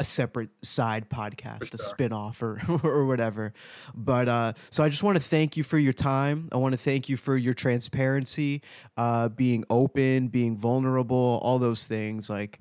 a 0.00 0.04
separate 0.04 0.50
side 0.62 1.08
podcast, 1.10 1.74
a 1.74 1.76
sure. 1.76 1.86
spin-off 1.86 2.40
or 2.40 2.60
or 2.84 3.06
whatever. 3.06 3.52
But 3.94 4.28
uh 4.28 4.52
so 4.70 4.84
I 4.84 4.88
just 4.88 5.02
want 5.02 5.16
to 5.16 5.22
thank 5.22 5.56
you 5.56 5.64
for 5.64 5.78
your 5.78 5.92
time. 5.92 6.48
I 6.52 6.56
want 6.56 6.72
to 6.72 6.78
thank 6.78 7.08
you 7.08 7.16
for 7.16 7.36
your 7.36 7.54
transparency, 7.54 8.62
uh 8.96 9.30
being 9.30 9.64
open, 9.68 10.28
being 10.28 10.56
vulnerable, 10.56 11.40
all 11.42 11.58
those 11.58 11.86
things 11.86 12.30
like 12.30 12.60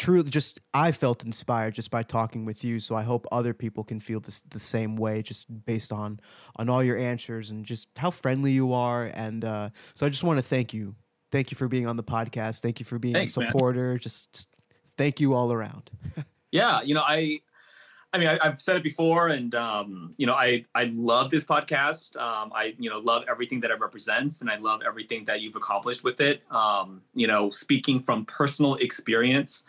truly 0.00 0.30
just 0.30 0.60
I 0.72 0.92
felt 0.92 1.24
inspired 1.24 1.74
just 1.74 1.90
by 1.90 2.02
talking 2.02 2.46
with 2.46 2.64
you, 2.64 2.80
so 2.80 2.94
I 2.94 3.02
hope 3.02 3.26
other 3.30 3.52
people 3.52 3.84
can 3.84 4.00
feel 4.00 4.18
this 4.18 4.40
the 4.48 4.58
same 4.58 4.96
way 4.96 5.20
just 5.20 5.46
based 5.66 5.92
on 5.92 6.18
on 6.56 6.70
all 6.70 6.82
your 6.82 6.96
answers 6.96 7.50
and 7.50 7.64
just 7.64 7.88
how 7.98 8.10
friendly 8.10 8.50
you 8.50 8.72
are 8.72 9.10
and 9.14 9.44
uh 9.44 9.68
so 9.94 10.06
I 10.06 10.08
just 10.08 10.24
want 10.24 10.38
to 10.38 10.42
thank 10.42 10.72
you. 10.72 10.94
Thank 11.30 11.50
you 11.50 11.56
for 11.56 11.68
being 11.68 11.86
on 11.86 11.96
the 11.96 12.02
podcast. 12.02 12.60
Thank 12.60 12.80
you 12.80 12.86
for 12.86 12.98
being 12.98 13.14
Thanks, 13.14 13.36
a 13.36 13.46
supporter. 13.46 13.98
Just, 13.98 14.32
just 14.32 14.48
thank 14.96 15.20
you 15.20 15.34
all 15.34 15.52
around. 15.52 15.90
Yeah, 16.52 16.82
you 16.82 16.94
know, 16.94 17.04
I, 17.06 17.40
I 18.12 18.18
mean, 18.18 18.26
I, 18.26 18.36
I've 18.42 18.60
said 18.60 18.74
it 18.74 18.82
before, 18.82 19.28
and 19.28 19.54
um, 19.54 20.14
you 20.16 20.26
know, 20.26 20.34
I 20.34 20.64
I 20.74 20.90
love 20.92 21.30
this 21.30 21.44
podcast. 21.44 22.16
Um, 22.16 22.50
I 22.52 22.74
you 22.76 22.90
know 22.90 22.98
love 22.98 23.22
everything 23.30 23.60
that 23.60 23.70
it 23.70 23.78
represents, 23.78 24.40
and 24.40 24.50
I 24.50 24.56
love 24.56 24.80
everything 24.84 25.24
that 25.26 25.42
you've 25.42 25.54
accomplished 25.54 26.02
with 26.02 26.20
it. 26.20 26.42
Um, 26.50 27.02
you 27.14 27.28
know, 27.28 27.50
speaking 27.50 28.00
from 28.00 28.24
personal 28.24 28.74
experience, 28.76 29.62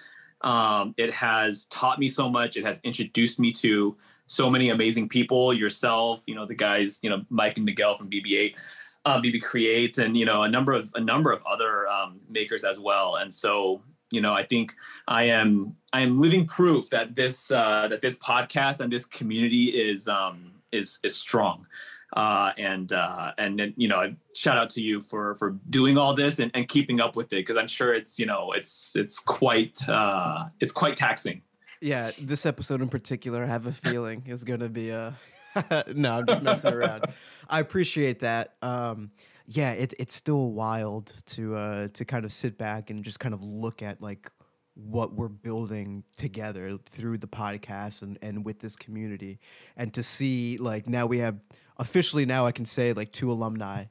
um, 0.43 0.93
it 0.97 1.13
has 1.13 1.65
taught 1.65 1.99
me 1.99 2.07
so 2.07 2.29
much. 2.29 2.57
It 2.57 2.65
has 2.65 2.79
introduced 2.83 3.39
me 3.39 3.51
to 3.53 3.95
so 4.25 4.49
many 4.49 4.69
amazing 4.69 5.09
people. 5.09 5.53
Yourself, 5.53 6.23
you 6.25 6.35
know, 6.35 6.45
the 6.45 6.55
guys, 6.55 6.99
you 7.01 7.09
know, 7.09 7.23
Mike 7.29 7.57
and 7.57 7.65
Miguel 7.65 7.95
from 7.95 8.09
BB8. 8.09 8.55
Uh, 9.03 9.19
BB 9.19 9.41
Create 9.41 9.97
and 9.97 10.15
you 10.15 10.25
know 10.25 10.43
a 10.43 10.47
number 10.47 10.73
of 10.73 10.91
a 10.93 11.01
number 11.01 11.31
of 11.31 11.41
other 11.43 11.87
um, 11.87 12.19
makers 12.29 12.63
as 12.63 12.79
well, 12.79 13.15
and 13.15 13.33
so 13.33 13.81
you 14.11 14.21
know 14.21 14.31
I 14.31 14.43
think 14.43 14.75
I 15.07 15.23
am 15.23 15.75
I 15.91 16.01
am 16.01 16.17
living 16.17 16.45
proof 16.45 16.87
that 16.91 17.15
this 17.15 17.49
uh, 17.49 17.87
that 17.87 18.03
this 18.03 18.17
podcast 18.17 18.79
and 18.79 18.93
this 18.93 19.07
community 19.07 19.69
is 19.69 20.07
um, 20.07 20.51
is 20.71 20.99
is 21.01 21.15
strong. 21.15 21.65
Uh, 22.13 22.51
and 22.57 22.91
uh, 22.91 23.31
and 23.37 23.73
you 23.77 23.87
know, 23.87 24.13
shout 24.33 24.57
out 24.57 24.69
to 24.71 24.81
you 24.81 24.99
for 24.99 25.35
for 25.35 25.51
doing 25.69 25.97
all 25.97 26.13
this 26.13 26.39
and, 26.39 26.51
and 26.53 26.67
keeping 26.67 26.99
up 26.99 27.15
with 27.15 27.27
it 27.27 27.37
because 27.37 27.55
I'm 27.55 27.67
sure 27.67 27.93
it's 27.93 28.19
you 28.19 28.25
know 28.25 28.51
it's 28.51 28.95
it's 28.95 29.19
quite 29.19 29.87
uh, 29.87 30.45
it's 30.59 30.71
quite 30.71 30.97
taxing. 30.97 31.41
Yeah, 31.81 32.11
this 32.21 32.45
episode 32.45 32.81
in 32.81 32.89
particular, 32.89 33.43
I 33.43 33.47
have 33.47 33.65
a 33.65 33.71
feeling 33.71 34.23
is 34.27 34.43
going 34.43 34.59
to 34.59 34.69
be 34.69 34.89
a. 34.89 35.17
no, 35.93 36.19
I'm 36.19 36.25
just 36.25 36.43
messing 36.43 36.73
around. 36.73 37.05
I 37.49 37.59
appreciate 37.59 38.19
that. 38.19 38.55
Um, 38.61 39.11
yeah, 39.47 39.71
it, 39.71 39.93
it's 39.99 40.13
still 40.13 40.51
wild 40.51 41.13
to 41.27 41.55
uh, 41.55 41.87
to 41.93 42.05
kind 42.05 42.25
of 42.25 42.31
sit 42.31 42.57
back 42.57 42.89
and 42.89 43.03
just 43.03 43.19
kind 43.19 43.33
of 43.33 43.43
look 43.43 43.81
at 43.81 44.01
like 44.01 44.29
what 44.75 45.13
we're 45.13 45.27
building 45.27 46.03
together 46.15 46.77
through 46.89 47.17
the 47.17 47.27
podcast 47.27 48.01
and, 48.01 48.17
and 48.21 48.45
with 48.45 48.59
this 48.59 48.75
community, 48.75 49.39
and 49.75 49.93
to 49.93 50.03
see 50.03 50.57
like 50.57 50.87
now 50.87 51.05
we 51.05 51.17
have 51.17 51.39
officially 51.81 52.25
now 52.25 52.45
I 52.45 52.51
can 52.53 52.65
say 52.65 52.93
like 52.93 53.11
two 53.11 53.31
alumni 53.31 53.85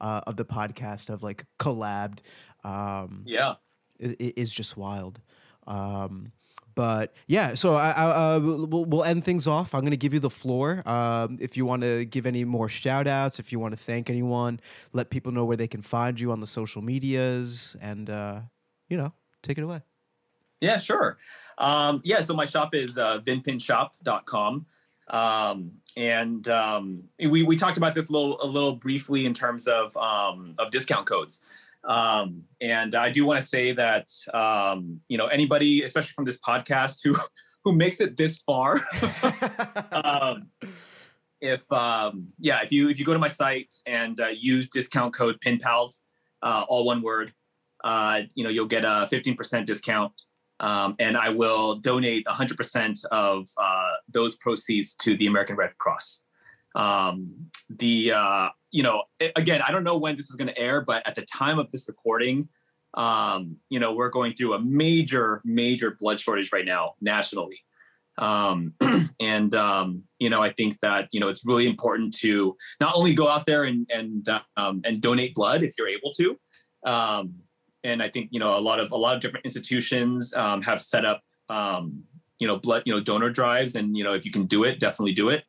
uh, 0.00 0.22
of 0.26 0.36
the 0.36 0.44
podcast 0.44 1.08
have 1.08 1.22
like 1.22 1.44
collabed. 1.58 2.20
Um, 2.64 3.24
Yeah. 3.26 3.54
it, 3.98 4.12
it 4.20 4.38
is 4.38 4.52
just 4.52 4.76
wild. 4.76 5.20
Um, 5.66 6.32
but 6.74 7.14
yeah, 7.26 7.54
so 7.54 7.74
I, 7.74 7.90
I, 7.90 8.34
uh, 8.34 8.40
we'll, 8.40 8.84
we'll 8.86 9.04
end 9.04 9.24
things 9.24 9.46
off. 9.46 9.74
I'm 9.74 9.82
going 9.82 9.90
to 9.90 9.96
give 9.96 10.14
you 10.14 10.20
the 10.20 10.30
floor. 10.30 10.82
Um, 10.88 11.36
if 11.40 11.56
you 11.56 11.66
want 11.66 11.82
to 11.82 12.06
give 12.06 12.24
any 12.24 12.44
more 12.44 12.68
shout 12.68 13.06
outs, 13.06 13.38
if 13.38 13.52
you 13.52 13.58
want 13.58 13.74
to 13.74 13.78
thank 13.78 14.08
anyone, 14.08 14.58
let 14.92 15.10
people 15.10 15.32
know 15.32 15.44
where 15.44 15.56
they 15.56 15.68
can 15.68 15.82
find 15.82 16.18
you 16.18 16.32
on 16.32 16.40
the 16.40 16.46
social 16.46 16.80
medias, 16.80 17.76
and, 17.82 18.08
uh, 18.08 18.40
you 18.88 18.96
know, 18.96 19.12
take 19.42 19.58
it 19.58 19.62
away. 19.62 19.82
Yeah, 20.62 20.78
sure. 20.78 21.18
Um, 21.58 22.00
yeah, 22.04 22.22
so 22.22 22.32
my 22.34 22.46
shop 22.46 22.74
is 22.74 22.96
uh, 22.96 23.18
vinpinshop.com. 23.20 24.64
Um, 25.08 25.72
and 25.96 26.46
um, 26.48 27.04
we, 27.18 27.42
we 27.42 27.56
talked 27.56 27.76
about 27.76 27.94
this 27.94 28.08
a 28.08 28.12
little, 28.12 28.40
a 28.42 28.46
little 28.46 28.76
briefly 28.76 29.26
in 29.26 29.34
terms 29.34 29.66
of, 29.66 29.96
um, 29.96 30.54
of 30.58 30.70
discount 30.70 31.06
codes. 31.06 31.40
Um, 31.84 32.44
and 32.60 32.94
I 32.94 33.10
do 33.10 33.26
want 33.26 33.40
to 33.40 33.46
say 33.46 33.72
that, 33.72 34.08
um, 34.32 35.00
you 35.08 35.18
know, 35.18 35.26
anybody, 35.26 35.82
especially 35.82 36.12
from 36.14 36.24
this 36.24 36.38
podcast 36.38 37.00
who, 37.02 37.16
who 37.64 37.72
makes 37.72 38.00
it 38.00 38.16
this 38.16 38.38
far, 38.38 38.80
um, 39.92 40.48
if 41.42 41.70
um, 41.72 42.28
yeah, 42.38 42.62
if 42.62 42.72
you 42.72 42.88
if 42.88 42.98
you 42.98 43.04
go 43.04 43.12
to 43.12 43.18
my 43.18 43.28
site 43.28 43.74
and 43.84 44.18
uh, 44.20 44.28
use 44.28 44.68
discount 44.68 45.12
code 45.12 45.38
PinPals, 45.44 46.02
uh, 46.40 46.64
all 46.68 46.86
one 46.86 47.02
word, 47.02 47.32
uh, 47.84 48.20
you 48.34 48.44
know 48.44 48.50
you'll 48.50 48.66
get 48.66 48.84
a 48.86 49.06
fifteen 49.10 49.36
percent 49.36 49.66
discount, 49.66 50.12
um, 50.62 50.96
and 50.98 51.16
I 51.16 51.28
will 51.28 51.76
donate 51.76 52.26
hundred 52.26 52.56
percent 52.56 52.98
of 53.10 53.48
uh, 53.58 53.92
those 54.08 54.36
proceeds 54.36 54.94
to 54.96 55.16
the 55.16 55.26
American 55.26 55.56
Red 55.56 55.76
Cross. 55.76 56.22
Um, 56.74 57.50
the 57.68 58.12
uh, 58.12 58.48
you 58.70 58.82
know 58.82 59.02
again, 59.36 59.60
I 59.60 59.70
don't 59.70 59.84
know 59.84 59.98
when 59.98 60.16
this 60.16 60.30
is 60.30 60.36
going 60.36 60.48
to 60.48 60.58
air, 60.58 60.80
but 60.80 61.06
at 61.06 61.14
the 61.14 61.22
time 61.22 61.58
of 61.58 61.70
this 61.70 61.86
recording, 61.88 62.48
um, 62.94 63.56
you 63.68 63.78
know 63.78 63.92
we're 63.92 64.10
going 64.10 64.34
through 64.34 64.54
a 64.54 64.60
major 64.60 65.42
major 65.44 65.96
blood 66.00 66.20
shortage 66.20 66.50
right 66.52 66.64
now 66.64 66.94
nationally 67.00 67.60
um, 68.18 68.74
and 69.20 69.54
um, 69.54 70.02
you 70.18 70.30
know 70.30 70.42
i 70.42 70.50
think 70.50 70.78
that 70.80 71.08
you 71.12 71.20
know 71.20 71.28
it's 71.28 71.44
really 71.44 71.66
important 71.66 72.14
to 72.14 72.56
not 72.80 72.94
only 72.94 73.14
go 73.14 73.28
out 73.28 73.46
there 73.46 73.64
and 73.64 73.88
and 73.92 74.28
um, 74.56 74.80
and 74.84 75.00
donate 75.00 75.34
blood 75.34 75.62
if 75.62 75.72
you're 75.78 75.88
able 75.88 76.12
to 76.12 76.38
and 77.84 78.02
i 78.02 78.08
think 78.08 78.28
you 78.30 78.40
know 78.40 78.56
a 78.56 78.60
lot 78.60 78.80
of 78.80 78.92
a 78.92 78.96
lot 78.96 79.14
of 79.14 79.20
different 79.20 79.44
institutions 79.44 80.32
um, 80.34 80.62
have 80.62 80.80
set 80.80 81.04
up 81.04 81.22
um, 81.48 82.02
you 82.38 82.46
know 82.46 82.56
blood 82.56 82.82
you 82.86 82.92
know 82.92 83.00
donor 83.00 83.30
drives 83.30 83.74
and 83.74 83.96
you 83.96 84.04
know 84.04 84.14
if 84.14 84.24
you 84.24 84.30
can 84.30 84.46
do 84.46 84.64
it 84.64 84.78
definitely 84.78 85.12
do 85.12 85.28
it 85.28 85.44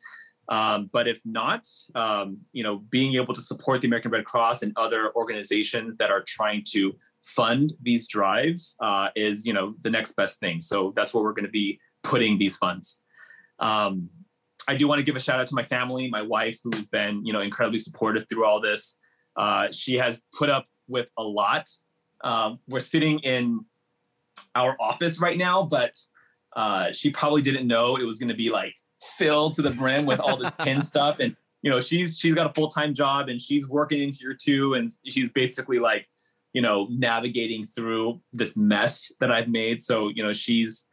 um, 0.49 0.89
but 0.91 1.07
if 1.07 1.21
not 1.23 1.65
um, 1.95 2.37
you 2.51 2.63
know 2.63 2.77
being 2.89 3.15
able 3.15 3.33
to 3.33 3.41
support 3.41 3.81
the 3.81 3.87
american 3.87 4.11
red 4.11 4.25
cross 4.25 4.61
and 4.61 4.73
other 4.75 5.13
organizations 5.15 5.95
that 5.97 6.11
are 6.11 6.21
trying 6.21 6.63
to 6.69 6.93
fund 7.21 7.73
these 7.81 8.07
drives 8.07 8.75
uh, 8.81 9.09
is 9.15 9.45
you 9.45 9.53
know 9.53 9.75
the 9.81 9.89
next 9.89 10.13
best 10.13 10.39
thing 10.39 10.59
so 10.61 10.91
that's 10.95 11.13
where 11.13 11.23
we're 11.23 11.33
going 11.33 11.45
to 11.45 11.51
be 11.51 11.79
putting 12.03 12.37
these 12.37 12.57
funds. 12.57 12.99
Um, 13.59 14.09
I 14.67 14.75
do 14.75 14.87
want 14.87 14.99
to 14.99 15.03
give 15.03 15.15
a 15.15 15.19
shout 15.19 15.39
out 15.39 15.47
to 15.47 15.55
my 15.55 15.63
family, 15.63 16.09
my 16.09 16.21
wife, 16.21 16.59
who's 16.63 16.85
been, 16.85 17.25
you 17.25 17.33
know, 17.33 17.41
incredibly 17.41 17.79
supportive 17.79 18.25
through 18.29 18.45
all 18.45 18.61
this. 18.61 18.99
Uh, 19.35 19.69
she 19.71 19.95
has 19.95 20.21
put 20.37 20.49
up 20.49 20.65
with 20.87 21.09
a 21.17 21.23
lot. 21.23 21.67
Um, 22.23 22.59
we're 22.67 22.79
sitting 22.79 23.19
in 23.19 23.65
our 24.55 24.75
office 24.79 25.19
right 25.19 25.37
now, 25.37 25.63
but 25.63 25.93
uh, 26.55 26.91
she 26.91 27.09
probably 27.09 27.41
didn't 27.41 27.67
know 27.67 27.97
it 27.97 28.03
was 28.03 28.19
going 28.19 28.29
to 28.29 28.35
be 28.35 28.49
like 28.49 28.75
filled 29.17 29.53
to 29.53 29.61
the 29.61 29.71
brim 29.71 30.05
with 30.05 30.19
all 30.19 30.37
this 30.37 30.53
pin 30.59 30.81
stuff. 30.93 31.19
And 31.19 31.35
you 31.61 31.69
know, 31.69 31.79
she's 31.79 32.17
she's 32.17 32.35
got 32.35 32.49
a 32.49 32.53
full 32.53 32.69
time 32.69 32.93
job 32.93 33.29
and 33.29 33.41
she's 33.41 33.67
working 33.67 34.01
in 34.01 34.11
here 34.11 34.35
too, 34.39 34.73
and 34.73 34.89
she's 35.05 35.29
basically 35.29 35.79
like, 35.79 36.07
you 36.51 36.61
know, 36.61 36.87
navigating 36.89 37.63
through 37.63 38.21
this 38.33 38.55
mess 38.57 39.11
that 39.19 39.31
I've 39.31 39.47
made. 39.47 39.81
So 39.81 40.09
you 40.09 40.23
know, 40.23 40.33
she's 40.33 40.85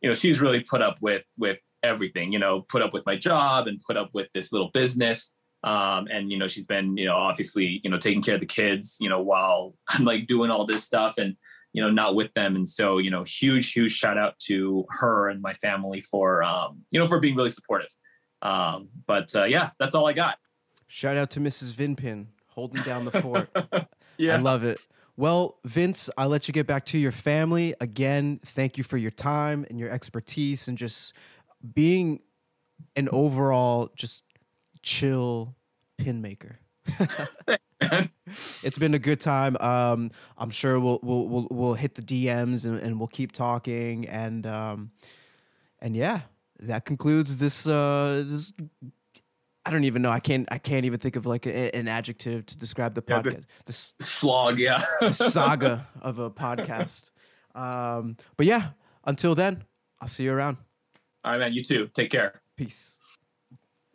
you 0.00 0.08
know 0.08 0.14
she's 0.14 0.40
really 0.40 0.60
put 0.60 0.82
up 0.82 0.96
with 1.00 1.24
with 1.38 1.58
everything. 1.82 2.32
You 2.32 2.40
know, 2.40 2.62
put 2.62 2.82
up 2.82 2.92
with 2.92 3.06
my 3.06 3.16
job 3.16 3.68
and 3.68 3.80
put 3.80 3.96
up 3.96 4.10
with 4.12 4.28
this 4.34 4.52
little 4.52 4.70
business. 4.72 5.32
Um, 5.62 6.08
and 6.10 6.30
you 6.30 6.38
know, 6.38 6.48
she's 6.48 6.64
been 6.64 6.96
you 6.96 7.06
know 7.06 7.16
obviously 7.16 7.80
you 7.84 7.90
know 7.90 7.98
taking 7.98 8.22
care 8.22 8.34
of 8.34 8.40
the 8.40 8.46
kids. 8.46 8.96
You 9.00 9.08
know, 9.08 9.20
while 9.20 9.74
I'm 9.88 10.04
like 10.12 10.26
doing 10.26 10.50
all 10.50 10.66
this 10.66 10.84
stuff 10.84 11.18
and 11.18 11.36
you 11.72 11.82
know 11.82 11.90
not 11.90 12.14
with 12.14 12.32
them. 12.34 12.56
And 12.56 12.68
so 12.68 12.98
you 12.98 13.10
know, 13.10 13.24
huge 13.24 13.72
huge 13.72 13.92
shout 13.92 14.18
out 14.18 14.38
to 14.46 14.86
her 14.90 15.28
and 15.28 15.40
my 15.42 15.54
family 15.54 16.00
for 16.00 16.42
um, 16.42 16.82
you 16.90 17.00
know 17.00 17.06
for 17.06 17.18
being 17.18 17.36
really 17.36 17.50
supportive. 17.50 17.90
Um, 18.42 18.88
but 19.06 19.34
uh, 19.34 19.44
yeah, 19.44 19.70
that's 19.78 19.94
all 19.94 20.06
I 20.06 20.12
got. 20.12 20.38
Shout 20.86 21.16
out 21.16 21.30
to 21.30 21.40
Mrs. 21.40 21.72
VinPin 21.72 22.26
holding 22.48 22.82
down 22.82 23.04
the 23.04 23.12
fort. 23.12 23.48
Yeah. 24.20 24.34
I 24.34 24.38
love 24.38 24.64
it. 24.64 24.78
Well, 25.16 25.58
Vince, 25.64 26.10
I'll 26.18 26.28
let 26.28 26.46
you 26.46 26.52
get 26.52 26.66
back 26.66 26.84
to 26.86 26.98
your 26.98 27.10
family. 27.10 27.74
Again, 27.80 28.38
thank 28.44 28.76
you 28.76 28.84
for 28.84 28.98
your 28.98 29.10
time 29.10 29.64
and 29.70 29.80
your 29.80 29.90
expertise 29.90 30.68
and 30.68 30.76
just 30.76 31.14
being 31.74 32.20
an 32.96 33.08
overall 33.12 33.90
just 33.96 34.24
chill 34.82 35.54
pin 35.98 36.20
maker. 36.22 36.58
it's 38.62 38.78
been 38.78 38.94
a 38.94 38.98
good 38.98 39.20
time. 39.20 39.56
Um, 39.60 40.10
I'm 40.38 40.50
sure 40.50 40.80
we'll 40.80 40.98
we'll 41.02 41.28
we'll, 41.28 41.48
we'll 41.50 41.74
hit 41.74 41.94
the 41.94 42.02
DMs 42.02 42.64
and, 42.64 42.78
and 42.80 42.98
we'll 42.98 43.08
keep 43.08 43.32
talking 43.32 44.08
and 44.08 44.46
um, 44.46 44.90
and 45.80 45.96
yeah, 45.96 46.22
that 46.60 46.84
concludes 46.84 47.38
this 47.38 47.66
uh, 47.66 48.24
this. 48.26 48.52
I 49.66 49.70
don't 49.70 49.84
even 49.84 50.00
know. 50.02 50.10
I 50.10 50.20
can't. 50.20 50.48
I 50.50 50.58
can't 50.58 50.86
even 50.86 50.98
think 50.98 51.16
of 51.16 51.26
like 51.26 51.46
a, 51.46 51.74
an 51.76 51.86
adjective 51.86 52.46
to 52.46 52.58
describe 52.58 52.94
the 52.94 53.02
Yeah, 53.06 53.20
podcast. 53.22 53.44
this 53.66 53.94
Flog, 54.00 54.58
yeah. 54.58 54.82
saga 55.12 55.86
of 56.00 56.18
a 56.18 56.30
podcast. 56.30 57.10
Um, 57.54 58.16
but 58.36 58.46
yeah, 58.46 58.70
until 59.04 59.34
then, 59.34 59.64
I'll 60.00 60.08
see 60.08 60.24
you 60.24 60.32
around. 60.32 60.56
All 61.24 61.32
right, 61.32 61.38
man. 61.38 61.52
You 61.52 61.62
too. 61.62 61.90
Take 61.92 62.10
care. 62.10 62.40
Peace. 62.56 62.98